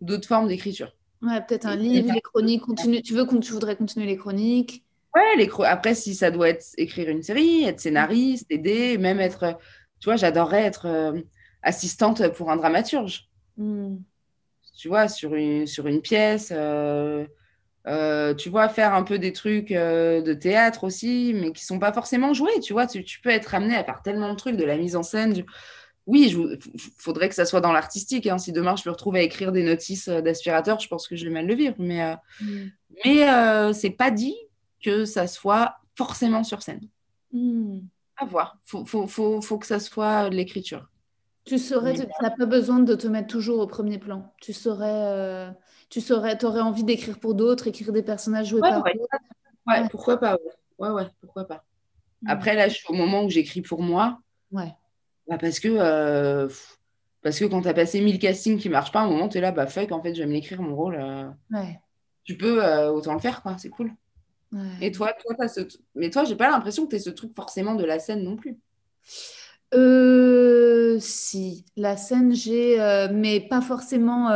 d'autres 0.00 0.28
formes 0.28 0.48
d'écriture. 0.48 0.94
Ouais, 1.20 1.40
peut-être 1.40 1.66
un 1.66 1.74
livre, 1.74 2.12
les 2.14 2.20
chroniques. 2.20 2.62
Continue... 2.62 3.02
Tu 3.02 3.14
veux 3.14 3.26
tu 3.40 3.52
voudrais 3.52 3.76
continuer 3.76 4.06
les 4.06 4.16
chroniques? 4.16 4.84
Ouais, 5.16 5.36
les 5.36 5.50
après, 5.64 5.94
si 5.94 6.14
ça 6.14 6.30
doit 6.30 6.50
être 6.50 6.64
écrire 6.76 7.08
une 7.08 7.22
série, 7.22 7.64
être 7.64 7.80
scénariste, 7.80 8.46
aider, 8.50 8.98
même 8.98 9.18
être. 9.18 9.58
Tu 9.98 10.04
vois, 10.04 10.16
j'adorerais 10.16 10.62
être 10.62 10.86
euh, 10.86 11.20
assistante 11.62 12.28
pour 12.34 12.52
un 12.52 12.56
dramaturge. 12.56 13.28
Hmm. 13.56 13.96
Tu 14.76 14.86
vois, 14.86 15.08
sur 15.08 15.34
une, 15.34 15.66
sur 15.66 15.88
une 15.88 16.00
pièce. 16.00 16.52
Euh, 16.54 17.26
euh, 17.88 18.34
tu 18.34 18.50
vois, 18.50 18.68
faire 18.68 18.94
un 18.94 19.02
peu 19.02 19.18
des 19.18 19.32
trucs 19.32 19.72
euh, 19.72 20.20
de 20.20 20.34
théâtre 20.34 20.84
aussi, 20.84 21.32
mais 21.34 21.52
qui 21.52 21.64
sont 21.64 21.78
pas 21.78 21.92
forcément 21.92 22.34
joués. 22.34 22.60
Tu 22.60 22.74
vois, 22.74 22.86
tu, 22.86 23.02
peux 23.22 23.30
être 23.30 23.54
amené 23.54 23.76
à 23.76 23.84
faire 23.84 24.02
tellement 24.02 24.30
de 24.30 24.36
trucs, 24.36 24.56
de 24.56 24.64
la 24.64 24.76
mise 24.76 24.94
en 24.94 25.02
scène. 25.02 25.42
Oui, 26.06 26.30
il 26.30 26.58
faudrait 26.98 27.28
que 27.28 27.34
ça 27.34 27.46
soit 27.46 27.62
dans 27.62 27.72
l'artistique. 27.72 28.26
Hein. 28.26 28.38
Si 28.38 28.52
demain 28.52 28.76
je 28.76 28.86
me 28.86 28.92
retrouve 28.92 29.16
à 29.16 29.22
écrire 29.22 29.52
des 29.52 29.62
notices 29.62 30.08
euh, 30.08 30.20
d'aspirateur, 30.20 30.80
je 30.80 30.88
pense 30.88 31.08
que 31.08 31.16
je 31.16 31.24
vais 31.24 31.30
mal 31.30 31.46
le 31.46 31.54
vivre. 31.54 31.76
Mais, 31.78 32.14
mm. 32.40 32.70
mais 33.04 33.72
c'est 33.72 33.90
pas 33.90 34.10
dit 34.10 34.36
que 34.82 35.06
ça 35.06 35.26
soit 35.26 35.76
forcément 35.96 36.44
sur 36.44 36.62
scène. 36.62 36.80
Mm. 37.32 37.78
À 38.18 38.26
voir. 38.26 38.58
Faut, 38.64 38.84
faut, 38.84 39.06
faut, 39.06 39.40
faut, 39.40 39.58
que 39.58 39.66
ça 39.66 39.80
soit 39.80 40.28
l'écriture. 40.28 40.90
Tu 41.44 41.58
saurais, 41.58 41.94
tu 41.94 42.02
n'as 42.20 42.30
pas 42.30 42.46
besoin 42.46 42.80
de 42.80 42.94
te 42.94 43.06
mettre 43.06 43.28
toujours 43.28 43.60
au 43.60 43.66
premier 43.66 43.98
plan. 43.98 44.34
Tu 44.42 44.52
saurais 44.52 45.48
tu 45.88 46.00
saurais, 46.00 46.44
aurais 46.44 46.60
envie 46.60 46.84
d'écrire 46.84 47.18
pour 47.18 47.34
d'autres, 47.34 47.66
écrire 47.66 47.92
des 47.92 48.02
personnages 48.02 48.48
joués 48.48 48.60
par 48.60 48.82
d'autres. 48.82 49.08
Ouais, 49.66 49.88
pourquoi 49.90 50.18
pas. 50.18 50.36
Ouais, 50.78 50.90
ouais, 50.90 51.06
pourquoi 51.20 51.44
pas. 51.44 51.64
Mm. 52.22 52.30
Après, 52.30 52.54
là, 52.54 52.68
je 52.68 52.74
suis 52.74 52.86
au 52.88 52.94
moment 52.94 53.24
où 53.24 53.30
j'écris 53.30 53.62
pour 53.62 53.82
moi. 53.82 54.20
Ouais. 54.50 54.74
Bah, 55.28 55.38
parce 55.38 55.60
que 55.60 55.68
euh, 55.68 56.48
parce 57.22 57.38
que 57.38 57.44
quand 57.44 57.62
tu 57.62 57.68
as 57.68 57.74
passé 57.74 58.00
1000 58.00 58.18
castings 58.18 58.58
qui 58.58 58.68
marchent 58.68 58.92
pas, 58.92 59.00
à 59.00 59.04
un 59.04 59.08
moment, 59.08 59.28
tu 59.28 59.38
es 59.38 59.40
là, 59.40 59.52
bah 59.52 59.66
fuck, 59.66 59.92
en 59.92 60.02
fait, 60.02 60.14
je 60.14 60.20
vais 60.20 60.26
me 60.26 60.32
l'écrire 60.32 60.62
mon 60.62 60.74
rôle. 60.74 60.96
Euh. 60.98 61.28
Ouais. 61.50 61.80
Tu 62.24 62.36
peux 62.36 62.64
euh, 62.64 62.90
autant 62.90 63.14
le 63.14 63.20
faire, 63.20 63.42
quoi, 63.42 63.56
c'est 63.58 63.70
cool. 63.70 63.92
Et 64.80 64.92
toi, 64.92 65.12
toi 65.22 65.34
as 65.40 65.48
ce... 65.48 65.60
Mais 65.94 66.08
toi, 66.08 66.24
j'ai 66.24 66.34
pas 66.34 66.48
l'impression 66.48 66.86
que 66.86 66.90
tu 66.90 66.96
es 66.96 67.00
ce 67.00 67.10
truc 67.10 67.36
forcément 67.36 67.74
de 67.74 67.84
la 67.84 67.98
scène 67.98 68.22
non 68.22 68.36
plus. 68.36 68.58
si, 71.00 71.66
la 71.76 71.96
scène, 71.98 72.34
j'ai, 72.34 72.78
mais 73.12 73.40
pas 73.40 73.60
forcément 73.60 74.30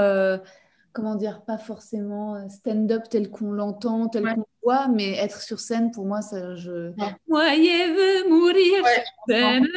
comment 0.93 1.14
dire, 1.14 1.43
pas 1.44 1.59
forcément 1.59 2.36
euh, 2.36 2.48
stand-up 2.48 3.05
tel 3.09 3.31
qu'on 3.31 3.52
l'entend, 3.52 4.09
tel 4.09 4.24
qu'on 4.35 4.47
voit, 4.62 4.89
mais 4.89 5.16
être 5.16 5.40
sur 5.40 5.60
scène, 5.60 5.90
pour 5.90 6.06
moi, 6.06 6.23
ça, 6.23 6.55
je... 6.55 6.93
Voyez-vous 7.28 8.28
mourir 8.28 8.85
sur 8.86 9.02
scène? 9.28 9.69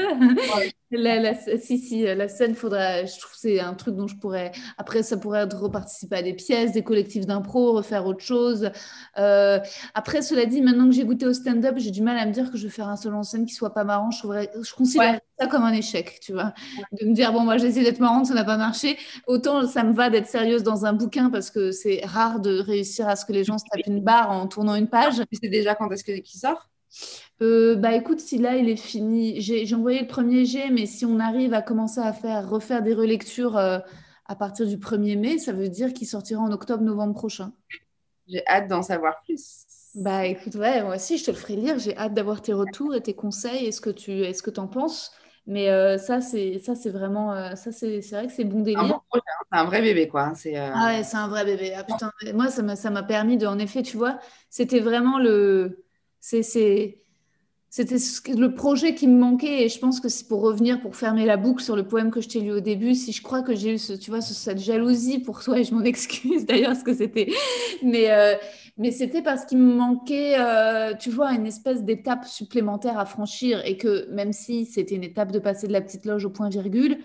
La, 0.97 1.33
Si, 1.59 1.77
si, 1.77 2.03
la 2.03 2.27
scène, 2.27 2.55
faudrait, 2.55 3.07
je 3.07 3.19
trouve 3.19 3.31
que 3.31 3.37
c'est 3.39 3.59
un 3.59 3.73
truc 3.73 3.95
dont 3.95 4.07
je 4.07 4.15
pourrais... 4.15 4.51
Après, 4.77 5.03
ça 5.03 5.17
pourrait 5.17 5.41
être 5.41 5.57
reparticiper 5.59 6.17
à 6.17 6.21
des 6.21 6.33
pièces, 6.33 6.71
des 6.71 6.83
collectifs 6.83 7.25
d'impro, 7.25 7.73
refaire 7.73 8.05
autre 8.05 8.23
chose. 8.23 8.71
Euh, 9.17 9.59
après, 9.93 10.21
cela 10.21 10.45
dit, 10.45 10.61
maintenant 10.61 10.85
que 10.85 10.95
j'ai 10.95 11.05
goûté 11.05 11.25
au 11.25 11.33
stand-up, 11.33 11.75
j'ai 11.77 11.91
du 11.91 12.01
mal 12.01 12.17
à 12.17 12.25
me 12.25 12.31
dire 12.31 12.51
que 12.51 12.57
je 12.57 12.63
vais 12.67 12.73
faire 12.73 12.89
un 12.89 12.95
seul 12.95 13.13
en 13.13 13.23
scène 13.23 13.45
qui 13.45 13.53
soit 13.53 13.73
pas 13.73 13.83
marrant. 13.83 14.11
Je, 14.11 14.19
trouverais, 14.19 14.51
je 14.61 14.73
considère 14.73 15.19
ça 15.39 15.47
comme 15.47 15.63
un 15.63 15.73
échec, 15.73 16.19
tu 16.21 16.33
vois. 16.33 16.53
De 16.99 17.05
me 17.05 17.13
dire, 17.13 17.31
bon, 17.33 17.41
moi, 17.41 17.57
j'ai 17.57 17.67
essayé 17.67 17.83
d'être 17.83 17.99
marrante, 17.99 18.27
ça 18.27 18.33
n'a 18.33 18.43
pas 18.43 18.57
marché. 18.57 18.97
Autant, 19.27 19.67
ça 19.67 19.83
me 19.83 19.93
va 19.93 20.09
d'être 20.09 20.27
sérieuse 20.27 20.63
dans 20.63 20.85
un 20.85 20.93
bouquin 20.93 21.29
parce 21.29 21.51
que 21.51 21.71
c'est 21.71 22.01
rare 22.05 22.39
de 22.39 22.59
réussir 22.59 23.07
à 23.07 23.15
ce 23.15 23.25
que 23.25 23.33
les 23.33 23.43
gens 23.43 23.57
se 23.57 23.65
tapent 23.69 23.87
une 23.87 24.01
barre 24.01 24.31
en 24.31 24.47
tournant 24.47 24.75
une 24.75 24.87
page. 24.87 25.15
Tu 25.31 25.37
sais 25.41 25.49
déjà 25.49 25.75
quand 25.75 25.89
est-ce 25.91 26.03
qu'il 26.03 26.25
sort? 26.25 26.69
Euh, 27.41 27.75
bah 27.75 27.93
écoute, 27.93 28.19
si 28.19 28.37
là 28.37 28.55
il 28.55 28.69
est 28.69 28.77
fini, 28.77 29.41
j'ai 29.41 29.75
envoyé 29.75 29.99
le 29.99 30.07
premier 30.07 30.45
G, 30.45 30.69
mais 30.71 30.85
si 30.85 31.05
on 31.05 31.19
arrive 31.19 31.53
à 31.53 31.61
commencer 31.61 31.99
à 31.99 32.13
faire 32.13 32.49
refaire 32.49 32.81
des 32.81 32.93
relectures 32.93 33.57
euh, 33.57 33.79
à 34.25 34.35
partir 34.35 34.65
du 34.65 34.77
1er 34.77 35.17
mai, 35.17 35.37
ça 35.37 35.51
veut 35.51 35.69
dire 35.69 35.93
qu'il 35.93 36.07
sortira 36.07 36.41
en 36.41 36.51
octobre-novembre 36.51 37.13
prochain. 37.13 37.51
J'ai 38.27 38.45
hâte 38.47 38.67
d'en 38.67 38.81
savoir 38.81 39.21
plus. 39.25 39.65
Bah 39.95 40.25
écoute, 40.25 40.55
ouais, 40.55 40.81
moi 40.81 40.95
aussi 40.95 41.17
je 41.17 41.25
te 41.25 41.31
le 41.31 41.37
ferai 41.37 41.55
lire. 41.55 41.77
J'ai 41.77 41.95
hâte 41.97 42.13
d'avoir 42.13 42.41
tes 42.41 42.53
retours 42.53 42.95
et 42.95 43.01
tes 43.01 43.13
conseils 43.13 43.65
et 43.65 43.71
ce 43.71 43.81
que 43.81 43.89
tu 43.89 44.11
est-ce 44.11 44.41
que 44.41 44.57
en 44.59 44.67
penses. 44.67 45.11
Mais 45.47 45.69
euh, 45.69 45.97
ça, 45.99 46.21
c'est 46.21 46.57
ça, 46.57 46.73
c'est 46.73 46.89
vraiment 46.89 47.55
ça, 47.55 47.71
c'est 47.71 47.99
vrai 48.11 48.25
que 48.25 48.33
c'est 48.33 48.45
bon 48.45 48.61
délire. 48.61 48.79
Hein. 48.79 49.01
C'est 49.13 49.59
un 49.59 49.65
vrai 49.65 49.81
bébé, 49.81 50.07
quoi. 50.07 50.33
C'est 50.35 50.55
Ah 50.57 50.87
ouais, 50.87 51.03
c'est 51.03 51.17
un 51.17 51.27
vrai 51.27 51.45
bébé. 51.45 51.73
Ah, 51.77 51.83
putain, 51.83 52.11
moi, 52.33 52.47
ça 52.49 52.89
m'a 52.89 53.03
permis 53.03 53.37
de, 53.37 53.45
en 53.45 53.59
effet, 53.59 53.83
tu 53.83 53.95
vois, 53.95 54.17
c'était 54.49 54.79
vraiment 54.79 55.19
le, 55.19 55.84
c'était 56.25 56.97
le 58.35 58.47
projet 58.55 58.95
qui 58.95 59.07
me 59.07 59.19
manquait 59.19 59.63
et 59.63 59.69
je 59.69 59.77
pense 59.77 59.99
que 59.99 60.09
c'est 60.09 60.27
pour 60.27 60.41
revenir, 60.41 60.81
pour 60.81 60.95
fermer 60.95 61.23
la 61.23 61.37
boucle 61.37 61.63
sur 61.63 61.75
le 61.75 61.87
poème 61.87 62.09
que 62.09 62.19
je 62.19 62.27
t'ai 62.27 62.39
lu 62.39 62.51
au 62.51 62.61
début, 62.61 62.95
si 62.95 63.11
je 63.11 63.21
crois 63.21 63.43
que 63.43 63.53
j'ai 63.53 63.75
eu 63.75 63.77
ce, 63.77 63.93
tu 63.93 64.09
vois, 64.09 64.21
cette 64.21 64.57
jalousie 64.57 65.19
pour 65.19 65.43
toi 65.43 65.59
et 65.59 65.63
je 65.63 65.75
m'en 65.75 65.81
excuse 65.83 66.47
d'ailleurs 66.47 66.75
ce 66.75 66.83
que 66.83 66.95
c'était, 66.95 67.31
mais, 67.83 68.11
euh, 68.11 68.33
mais 68.77 68.89
c'était 68.91 69.21
parce 69.21 69.45
qu'il 69.45 69.59
me 69.59 69.75
manquait, 69.75 70.35
euh, 70.39 70.95
tu 70.95 71.11
vois, 71.11 71.31
une 71.33 71.45
espèce 71.45 71.83
d'étape 71.83 72.25
supplémentaire 72.25 72.97
à 72.97 73.05
franchir 73.05 73.63
et 73.63 73.77
que 73.77 74.09
même 74.11 74.33
si 74.33 74.65
c'était 74.65 74.95
une 74.95 75.03
étape 75.03 75.31
de 75.31 75.37
passer 75.39 75.67
de 75.67 75.73
la 75.73 75.81
petite 75.81 76.05
loge 76.05 76.25
au 76.25 76.31
point 76.31 76.49
virgule, 76.49 76.97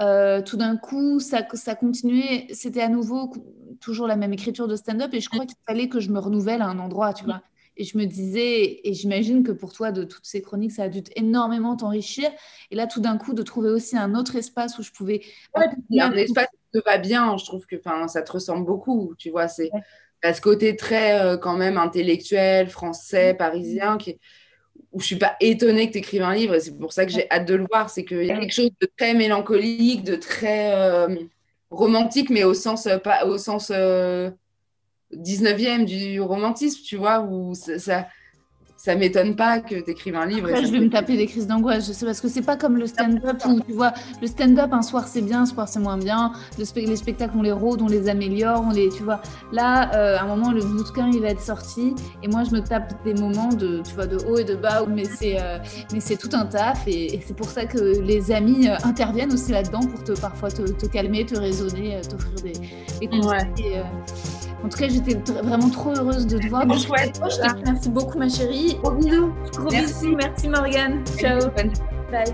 euh, 0.00 0.42
tout 0.42 0.56
d'un 0.56 0.76
coup, 0.76 1.20
ça, 1.20 1.46
ça 1.52 1.76
continuait, 1.76 2.48
c'était 2.52 2.82
à 2.82 2.88
nouveau 2.88 3.32
toujours 3.80 4.08
la 4.08 4.16
même 4.16 4.32
écriture 4.32 4.66
de 4.66 4.74
stand-up 4.74 5.14
et 5.14 5.20
je 5.20 5.28
crois 5.28 5.46
qu'il 5.46 5.56
fallait 5.64 5.88
que 5.88 6.00
je 6.00 6.10
me 6.10 6.18
renouvelle 6.18 6.62
à 6.62 6.66
un 6.66 6.80
endroit, 6.80 7.12
tu 7.12 7.24
vois. 7.24 7.42
Et 7.76 7.84
je 7.84 7.98
me 7.98 8.04
disais, 8.04 8.80
et 8.84 8.94
j'imagine 8.94 9.42
que 9.42 9.52
pour 9.52 9.72
toi, 9.72 9.90
de 9.90 10.04
toutes 10.04 10.26
ces 10.26 10.42
chroniques, 10.42 10.72
ça 10.72 10.84
a 10.84 10.88
dû 10.88 11.02
énormément 11.16 11.76
t'enrichir. 11.76 12.30
Et 12.70 12.76
là, 12.76 12.86
tout 12.86 13.00
d'un 13.00 13.18
coup, 13.18 13.34
de 13.34 13.42
trouver 13.42 13.70
aussi 13.70 13.96
un 13.96 14.14
autre 14.14 14.36
espace 14.36 14.78
où 14.78 14.82
je 14.82 14.92
pouvais. 14.92 15.22
a 15.54 16.06
un 16.06 16.12
espace 16.12 16.46
qui 16.46 16.78
te 16.78 16.84
va 16.84 16.98
bien. 16.98 17.36
Je 17.36 17.44
trouve 17.44 17.66
que 17.66 17.76
ça 18.06 18.22
te 18.22 18.32
ressemble 18.32 18.64
beaucoup. 18.64 19.14
Tu 19.18 19.30
vois, 19.30 19.48
c'est 19.48 19.70
à 20.22 20.32
ce 20.32 20.40
côté 20.40 20.76
très, 20.76 21.20
euh, 21.20 21.36
quand 21.36 21.56
même, 21.56 21.76
intellectuel, 21.76 22.68
français, 22.68 23.34
parisien, 23.34 23.98
qui 23.98 24.18
où 24.92 25.00
je 25.00 25.06
suis 25.06 25.16
pas 25.16 25.36
étonnée 25.40 25.88
que 25.88 25.92
tu 25.92 25.98
écrives 25.98 26.22
un 26.22 26.34
livre. 26.34 26.54
Et 26.54 26.60
c'est 26.60 26.78
pour 26.78 26.92
ça 26.92 27.04
que 27.04 27.12
j'ai 27.12 27.28
hâte 27.30 27.46
de 27.46 27.54
le 27.54 27.66
voir. 27.70 27.90
C'est 27.90 28.04
qu'il 28.04 28.24
y 28.24 28.30
a 28.30 28.38
quelque 28.38 28.54
chose 28.54 28.70
de 28.80 28.88
très 28.96 29.12
mélancolique, 29.12 30.04
de 30.04 30.14
très 30.14 30.72
euh, 30.74 31.16
romantique, 31.70 32.30
mais 32.30 32.44
au 32.44 32.54
sens, 32.54 32.86
euh, 32.86 32.98
pas, 32.98 33.26
au 33.26 33.36
sens 33.36 33.72
19e 35.22 35.84
du 35.84 36.20
romantisme, 36.20 36.80
tu 36.84 36.96
vois, 36.96 37.20
où 37.20 37.54
ça, 37.54 38.06
ça 38.84 38.94
m'étonne 38.96 39.34
pas 39.34 39.60
que 39.60 39.76
tu 39.76 39.90
écrives 39.92 40.14
un 40.14 40.26
livre. 40.26 40.48
Après, 40.48 40.66
je 40.66 40.70
vais 40.70 40.80
me 40.80 40.90
taper 40.90 41.16
des 41.16 41.24
crises 41.24 41.46
d'angoisse. 41.46 41.86
Je 41.86 41.94
sais 41.94 42.04
parce 42.04 42.20
que 42.20 42.28
c'est 42.28 42.42
pas 42.42 42.56
comme 42.56 42.76
le 42.76 42.86
stand-up 42.86 43.42
où 43.46 43.60
tu 43.60 43.72
vois, 43.72 43.94
le 44.20 44.26
stand-up 44.26 44.74
un 44.74 44.82
soir 44.82 45.08
c'est 45.08 45.22
bien, 45.22 45.40
un 45.40 45.46
soir 45.46 45.68
c'est 45.68 45.80
moins 45.80 45.96
bien. 45.96 46.32
les 46.58 46.96
spectacles 46.96 47.32
on 47.34 47.40
les 47.40 47.50
rôde, 47.50 47.80
on 47.80 47.86
les 47.86 48.10
améliore, 48.10 48.62
on 48.62 48.72
les, 48.72 48.90
tu 48.90 49.02
vois. 49.02 49.22
Là, 49.52 49.90
euh, 49.94 50.18
à 50.18 50.24
un 50.24 50.26
moment 50.26 50.52
le 50.52 50.62
bouquin 50.62 51.08
il 51.10 51.22
va 51.22 51.28
être 51.28 51.40
sorti 51.40 51.94
et 52.22 52.28
moi 52.28 52.44
je 52.44 52.50
me 52.50 52.60
tape 52.60 52.92
des 53.04 53.14
moments 53.14 53.48
de, 53.48 53.80
tu 53.88 53.94
vois, 53.94 54.06
de 54.06 54.18
haut 54.26 54.36
et 54.36 54.44
de 54.44 54.54
bas. 54.54 54.84
Mais 54.86 55.04
c'est, 55.04 55.40
euh, 55.40 55.56
c'est 55.98 56.18
tout 56.18 56.30
un 56.34 56.44
taf 56.44 56.86
et, 56.86 57.22
c'est 57.26 57.34
pour 57.34 57.48
ça 57.48 57.64
que 57.64 58.02
les 58.02 58.32
amis 58.32 58.68
euh, 58.68 58.76
interviennent 58.84 59.32
aussi 59.32 59.52
là-dedans 59.52 59.80
pour 59.80 60.04
te 60.04 60.12
parfois 60.12 60.50
te, 60.50 60.86
calmer, 60.88 61.24
te 61.24 61.38
raisonner, 61.38 62.02
t'offrir 62.02 62.34
des, 62.42 62.52
des 63.00 63.08
conseils. 63.08 63.82
En 64.64 64.68
tout 64.70 64.78
cas, 64.78 64.88
j'étais 64.88 65.14
vraiment 65.42 65.68
trop 65.68 65.94
heureuse 65.94 66.26
de 66.26 66.38
te 66.38 66.48
voir. 66.48 66.64
chouette. 66.78 67.20
Merci 67.66 67.90
beaucoup, 67.90 68.18
ma 68.18 68.30
chérie. 68.30 68.78
Gros 68.82 68.92
bisous. 68.92 69.32
Gros 69.52 69.68
bisous. 69.68 70.16
Merci, 70.16 70.48
Morgane. 70.48 71.04
Ciao. 71.18 71.50
Bye. 72.10 72.32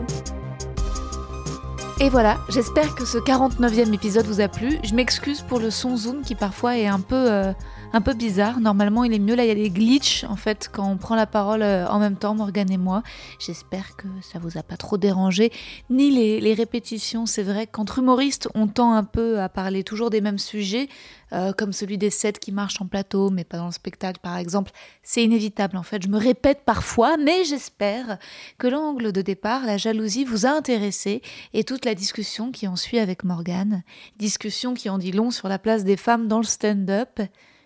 Et 2.00 2.08
voilà, 2.08 2.38
j'espère 2.48 2.94
que 2.94 3.04
ce 3.04 3.18
49e 3.18 3.92
épisode 3.92 4.26
vous 4.26 4.40
a 4.40 4.48
plu. 4.48 4.78
Je 4.84 4.94
m'excuse 4.94 5.42
pour 5.42 5.58
le 5.58 5.70
son 5.70 5.96
zoom 5.96 6.22
qui 6.22 6.34
parfois 6.36 6.78
est 6.78 6.86
un 6.86 7.00
peu... 7.00 7.30
Euh, 7.30 7.52
un 7.92 8.00
peu 8.00 8.14
bizarre. 8.14 8.60
Normalement, 8.60 9.04
il 9.04 9.12
est 9.12 9.18
mieux. 9.18 9.34
Là, 9.34 9.44
il 9.44 9.48
y 9.48 9.52
a 9.52 9.54
des 9.54 9.70
glitches 9.70 10.24
en 10.24 10.36
fait 10.36 10.70
quand 10.72 10.88
on 10.88 10.96
prend 10.96 11.14
la 11.14 11.26
parole 11.26 11.62
euh, 11.62 11.86
en 11.88 11.98
même 11.98 12.16
temps, 12.16 12.34
Morgane 12.34 12.70
et 12.70 12.78
moi. 12.78 13.02
J'espère 13.38 13.96
que 13.96 14.06
ça 14.22 14.38
vous 14.38 14.58
a 14.58 14.62
pas 14.62 14.76
trop 14.76 14.96
dérangé. 14.96 15.52
Ni 15.88 16.10
les, 16.10 16.54
répétitions. 16.54 17.26
C'est 17.26 17.42
vrai 17.42 17.66
qu'entre 17.66 18.00
humoristes, 18.00 18.48
on 18.54 18.66
tend 18.66 18.92
un 18.92 19.04
peu 19.04 19.40
à 19.40 19.48
parler 19.48 19.84
toujours 19.84 20.10
des 20.10 20.20
mêmes 20.20 20.38
sujets, 20.38 20.88
euh, 21.32 21.52
comme 21.52 21.72
celui 21.72 21.96
des 21.96 22.10
sets 22.10 22.32
qui 22.32 22.52
marchent 22.52 22.80
en 22.80 22.86
plateau, 22.86 23.30
mais 23.30 23.44
pas 23.44 23.56
dans 23.56 23.66
le 23.66 23.72
spectacle, 23.72 24.20
par 24.20 24.36
exemple. 24.36 24.72
C'est 25.02 25.22
inévitable 25.22 25.76
en 25.76 25.82
fait. 25.82 26.02
Je 26.02 26.08
me 26.08 26.18
répète 26.18 26.62
parfois, 26.64 27.16
mais 27.16 27.44
j'espère 27.44 28.18
que 28.58 28.66
l'angle 28.66 29.12
de 29.12 29.22
départ, 29.22 29.64
la 29.64 29.76
jalousie, 29.76 30.24
vous 30.24 30.44
a 30.44 30.50
intéressé 30.50 31.22
et 31.54 31.64
toute 31.64 31.84
la 31.84 31.94
discussion 31.94 32.50
qui 32.50 32.66
en 32.68 32.76
suit 32.76 32.98
avec 32.98 33.24
Morgane. 33.24 33.82
Discussion 34.18 34.74
qui 34.74 34.90
en 34.90 34.98
dit 34.98 35.12
long 35.12 35.30
sur 35.30 35.48
la 35.48 35.58
place 35.58 35.84
des 35.84 35.96
femmes 35.96 36.28
dans 36.28 36.38
le 36.38 36.44
stand-up. 36.44 37.20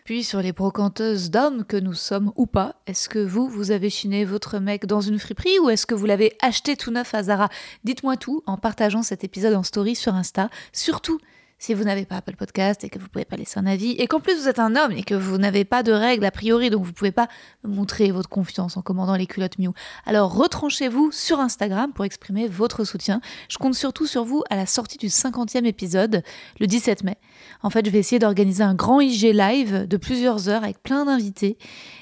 Puis 0.05 0.23
sur 0.23 0.43
les 0.43 0.53
brocanteuses 0.53 1.31
d'hommes 1.31 1.65
que 1.65 1.79
nous 1.79 1.95
sommes 1.95 2.31
ou 2.37 2.45
pas, 2.45 2.75
est-ce 2.87 3.09
que 3.09 3.19
vous, 3.19 3.49
vous 3.49 3.71
avez 3.71 3.89
chiné 3.89 4.27
votre 4.27 4.59
mec 4.59 4.85
dans 4.85 5.01
une 5.01 5.19
friperie 5.19 5.59
ou 5.61 5.71
est-ce 5.71 5.87
que 5.87 5.95
vous 5.95 6.05
l'avez 6.05 6.37
acheté 6.43 6.77
tout 6.77 6.91
neuf 6.91 7.15
à 7.15 7.23
Zara? 7.23 7.49
Dites-moi 7.85 8.19
tout 8.19 8.43
en 8.45 8.59
partageant 8.59 9.03
cet 9.03 9.25
épisode 9.25 9.55
en 9.55 9.63
story 9.63 9.95
sur 9.95 10.15
Insta. 10.15 10.51
Surtout, 10.75 11.21
si 11.59 11.73
vous 11.73 11.85
n'avez 11.85 12.05
pas 12.05 12.17
Apple 12.17 12.37
Podcast 12.37 12.85
et 12.85 12.91
que 12.91 12.99
vous 12.99 13.07
ne 13.07 13.09
pouvez 13.09 13.25
pas 13.25 13.37
laisser 13.37 13.59
un 13.59 13.65
avis, 13.65 13.93
et 13.93 14.07
qu'en 14.07 14.21
plus 14.21 14.39
vous 14.39 14.49
êtes 14.49 14.59
un 14.59 14.77
homme 14.77 14.93
et 14.93 15.05
que 15.05 15.15
vous 15.15 15.39
n'avez 15.39 15.65
pas 15.65 15.83
de 15.83 15.93
règles 15.93 16.27
a 16.27 16.31
priori, 16.31 16.69
donc 16.69 16.83
vous 16.83 16.91
ne 16.91 16.95
pouvez 16.95 17.11
pas 17.11 17.29
montrer 17.63 18.11
votre 18.11 18.29
confiance 18.29 18.77
en 18.77 18.83
commandant 18.83 19.17
les 19.17 19.27
culottes 19.27 19.59
Mew. 19.59 19.73
Alors 20.05 20.35
retranchez-vous 20.35 21.13
sur 21.13 21.41
Instagram 21.41 21.95
pour 21.95 22.05
exprimer 22.05 22.47
votre 22.47 22.85
soutien. 22.85 23.23
Je 23.49 23.57
compte 23.57 23.75
surtout 23.75 24.07
sur 24.07 24.25
vous 24.25 24.43
à 24.51 24.57
la 24.57 24.67
sortie 24.67 24.99
du 24.99 25.07
50e 25.07 25.65
épisode, 25.65 26.23
le 26.61 26.67
17 26.67 27.05
mai. 27.05 27.17
En 27.65 27.71
fait, 27.71 27.87
je 27.87 27.91
vais 27.91 27.99
essayer 27.99 28.19
d'organiser 28.19 28.63
un 28.63 28.75
grand 28.75 29.01
IG 29.01 29.33
live 29.33 29.89
de 29.89 29.97
plusieurs 29.97 30.51
heures 30.51 30.63
avec 30.63 30.83
plein 30.83 31.07
d'invités 31.07 31.57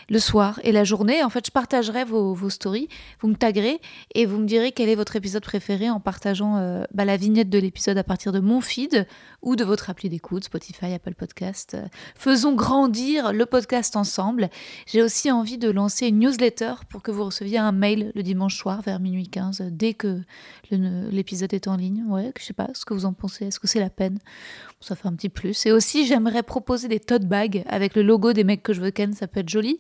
le 0.09 0.19
soir 0.19 0.61
et 0.63 0.73
la 0.73 0.85
journée. 0.85 1.23
En 1.23 1.31
fait, 1.31 1.47
je 1.47 1.51
partagerai 1.51 2.05
vos, 2.05 2.51
stories, 2.51 2.89
vous 3.21 3.29
me 3.29 3.35
taguerez 3.35 3.81
et 4.15 4.27
vous 4.27 4.39
me 4.39 4.47
direz 4.47 4.73
quel 4.73 4.89
est 4.89 4.95
votre 4.95 5.17
épisode 5.17 5.43
préféré 5.43 5.91
en 5.91 6.01
partageant 6.01 6.57
euh, 6.57 6.85
bah, 6.93 7.05
la 7.05 7.17
vignette 7.17 7.51
de 7.51 7.59
l'épisode 7.59 7.99
à 7.99 8.05
partir 8.05 8.33
de 8.33 8.41
mon 8.41 8.61
feed 8.61 9.07
ou 9.43 9.57
de 9.57 9.65
votre 9.65 9.91
appli 9.91 10.09
d'écoute, 10.09 10.45
Spotify, 10.45 10.93
Apple 10.93 11.15
Podcast. 11.15 11.77
Faisons 12.15 12.55
grandir 12.55 13.33
le 13.33 13.47
podcast 13.47 13.97
ensemble. 13.97 14.51
J'ai 14.87 15.03
aussi 15.03 15.31
envie 15.31 15.59
de 15.59 15.71
lancer 15.71 16.09
une 16.09 16.19
newsletter 16.21 16.75
pour 16.89 17.03
que 17.03 17.11
vous 17.11 17.25
receviez 17.25 17.59
un 17.59 17.73
mail 17.73 18.13
le 18.15 18.23
dimanche 18.23 18.57
soir 18.57 18.83
vers 18.83 19.01
minuit 19.01 19.29
15 19.29 19.63
dès 19.71 19.95
que 19.95 20.21
l'épisode 20.71 21.53
est 21.55 21.69
en 21.69 21.77
ligne. 21.77 22.05
Ouais, 22.09 22.33
je 22.39 22.45
sais 22.45 22.53
pas 22.53 22.69
ce 22.75 22.85
que 22.85 22.95
vous 22.95 23.05
en 23.05 23.13
pensez. 23.13 23.47
Est-ce 23.47 23.61
que 23.61 23.67
c'est 23.67 23.81
la 23.81 23.91
peine? 23.91 24.19
Ça 24.81 24.97
fait 24.97 25.07
un 25.07 25.15
petit 25.15 25.29
plus. 25.29 25.67
Et 25.67 25.73
aussi, 25.73 26.07
j'aimerais 26.07 26.43
proposer 26.43 26.89
des 26.89 27.01
tote 27.01 27.25
bags 27.25 27.63
avec 27.67 27.95
le 27.95 28.03
logo 28.03 28.33
des 28.33 28.45
mecs 28.45 28.63
que 28.63 28.73
je 28.73 28.81
veux 28.81 28.91
ken. 28.91 29.13
Ça 29.13 29.27
peut 29.27 29.41
être 29.41 29.49
joli. 29.49 29.79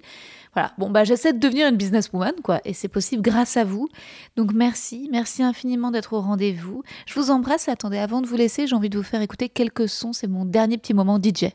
Voilà, 0.55 0.73
bon, 0.77 0.91
bah, 0.91 1.05
j'essaie 1.05 1.33
de 1.33 1.39
devenir 1.39 1.69
une 1.69 1.77
businesswoman, 1.77 2.35
quoi, 2.43 2.61
et 2.67 2.75
c'est 2.75 2.89
possible 2.89 3.23
grâce 3.23 3.57
à 3.57 3.65
vous. 3.65 3.89
Donc 4.37 4.53
merci, 4.53 5.09
merci 5.11 5.43
infiniment 5.43 5.91
d'être 5.91 6.13
au 6.13 6.21
rendez-vous. 6.21 6.83
Je 7.07 7.15
vous 7.15 7.31
embrasse. 7.31 7.69
Attendez, 7.69 7.99
avant 7.99 8.21
de 8.21 8.27
vous 8.27 8.37
laisser, 8.37 8.67
j'ai 8.67 8.77
envie 8.77 8.91
de 8.91 8.99
vous 8.99 9.05
faire 9.05 9.23
écouter 9.23 9.49
quelques 9.49 9.89
sons. 9.89 10.13
C'est 10.13 10.27
mon 10.27 10.45
dernier 10.45 10.77
petit 10.77 10.93
moment 10.93 11.19
DJ. 11.19 11.47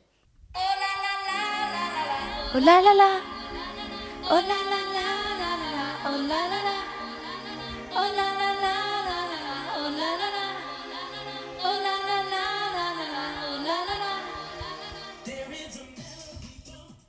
Oh 2.55 2.59
là 2.59 2.81
là 2.81 2.93
là 2.97 3.19
Oh 4.31 4.35
là 4.35 4.41
là 4.41 4.71
là 4.71 4.76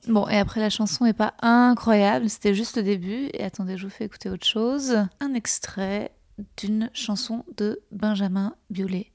Bon, 0.09 0.26
et 0.26 0.39
après 0.39 0.60
la 0.60 0.70
chanson 0.70 1.05
n'est 1.05 1.12
pas 1.12 1.35
incroyable, 1.43 2.30
c'était 2.30 2.55
juste 2.55 2.78
le 2.78 2.82
début. 2.82 3.28
Et 3.35 3.44
attendez, 3.44 3.76
je 3.76 3.85
vous 3.85 3.93
fais 3.93 4.06
écouter 4.06 4.30
autre 4.30 4.47
chose. 4.47 4.97
Un 5.20 5.35
extrait 5.35 6.12
d'une 6.56 6.89
chanson 6.94 7.44
de 7.59 7.82
Benjamin 7.93 8.55
Biolay, 8.70 9.12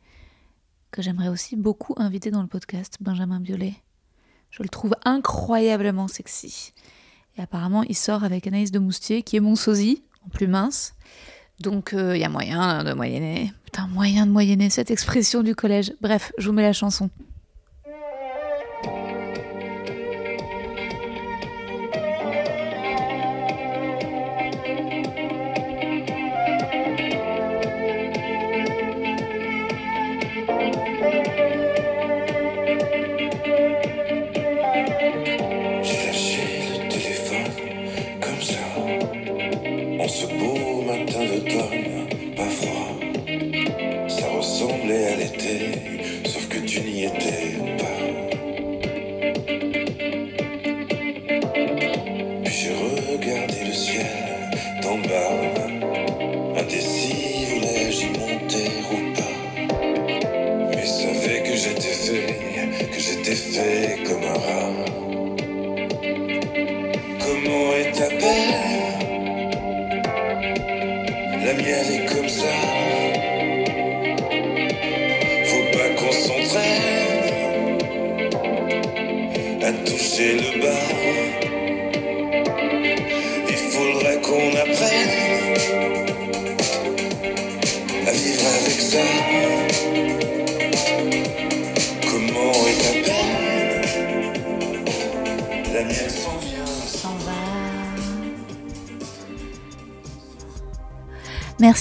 que 0.91 1.01
j'aimerais 1.01 1.29
aussi 1.29 1.55
beaucoup 1.55 1.95
inviter 1.97 2.29
dans 2.29 2.43
le 2.43 2.47
podcast, 2.47 2.97
Benjamin 3.01 3.39
Biolay. 3.39 3.73
Je 4.51 4.61
le 4.61 4.69
trouve 4.69 4.95
incroyablement 5.03 6.07
sexy. 6.07 6.73
Et 7.37 7.41
apparemment, 7.41 7.81
il 7.81 7.95
sort 7.95 8.23
avec 8.23 8.45
Anaïs 8.45 8.69
de 8.69 8.77
Moustier, 8.77 9.23
qui 9.23 9.35
est 9.35 9.39
mon 9.39 9.55
sosie, 9.55 10.03
en 10.23 10.29
plus 10.29 10.47
mince. 10.47 10.93
Donc, 11.59 11.93
euh, 11.93 12.15
il 12.15 12.19
y 12.19 12.23
a 12.23 12.29
moyen 12.29 12.83
de 12.83 12.93
moyenner. 12.93 13.51
Putain, 13.65 13.87
moyen 13.87 14.27
de 14.27 14.31
moyenner, 14.31 14.69
cette 14.69 14.91
expression 14.91 15.41
du 15.41 15.55
collège. 15.55 15.93
Bref, 16.01 16.31
je 16.37 16.45
vous 16.45 16.53
mets 16.53 16.61
la 16.61 16.73
chanson. 16.73 17.09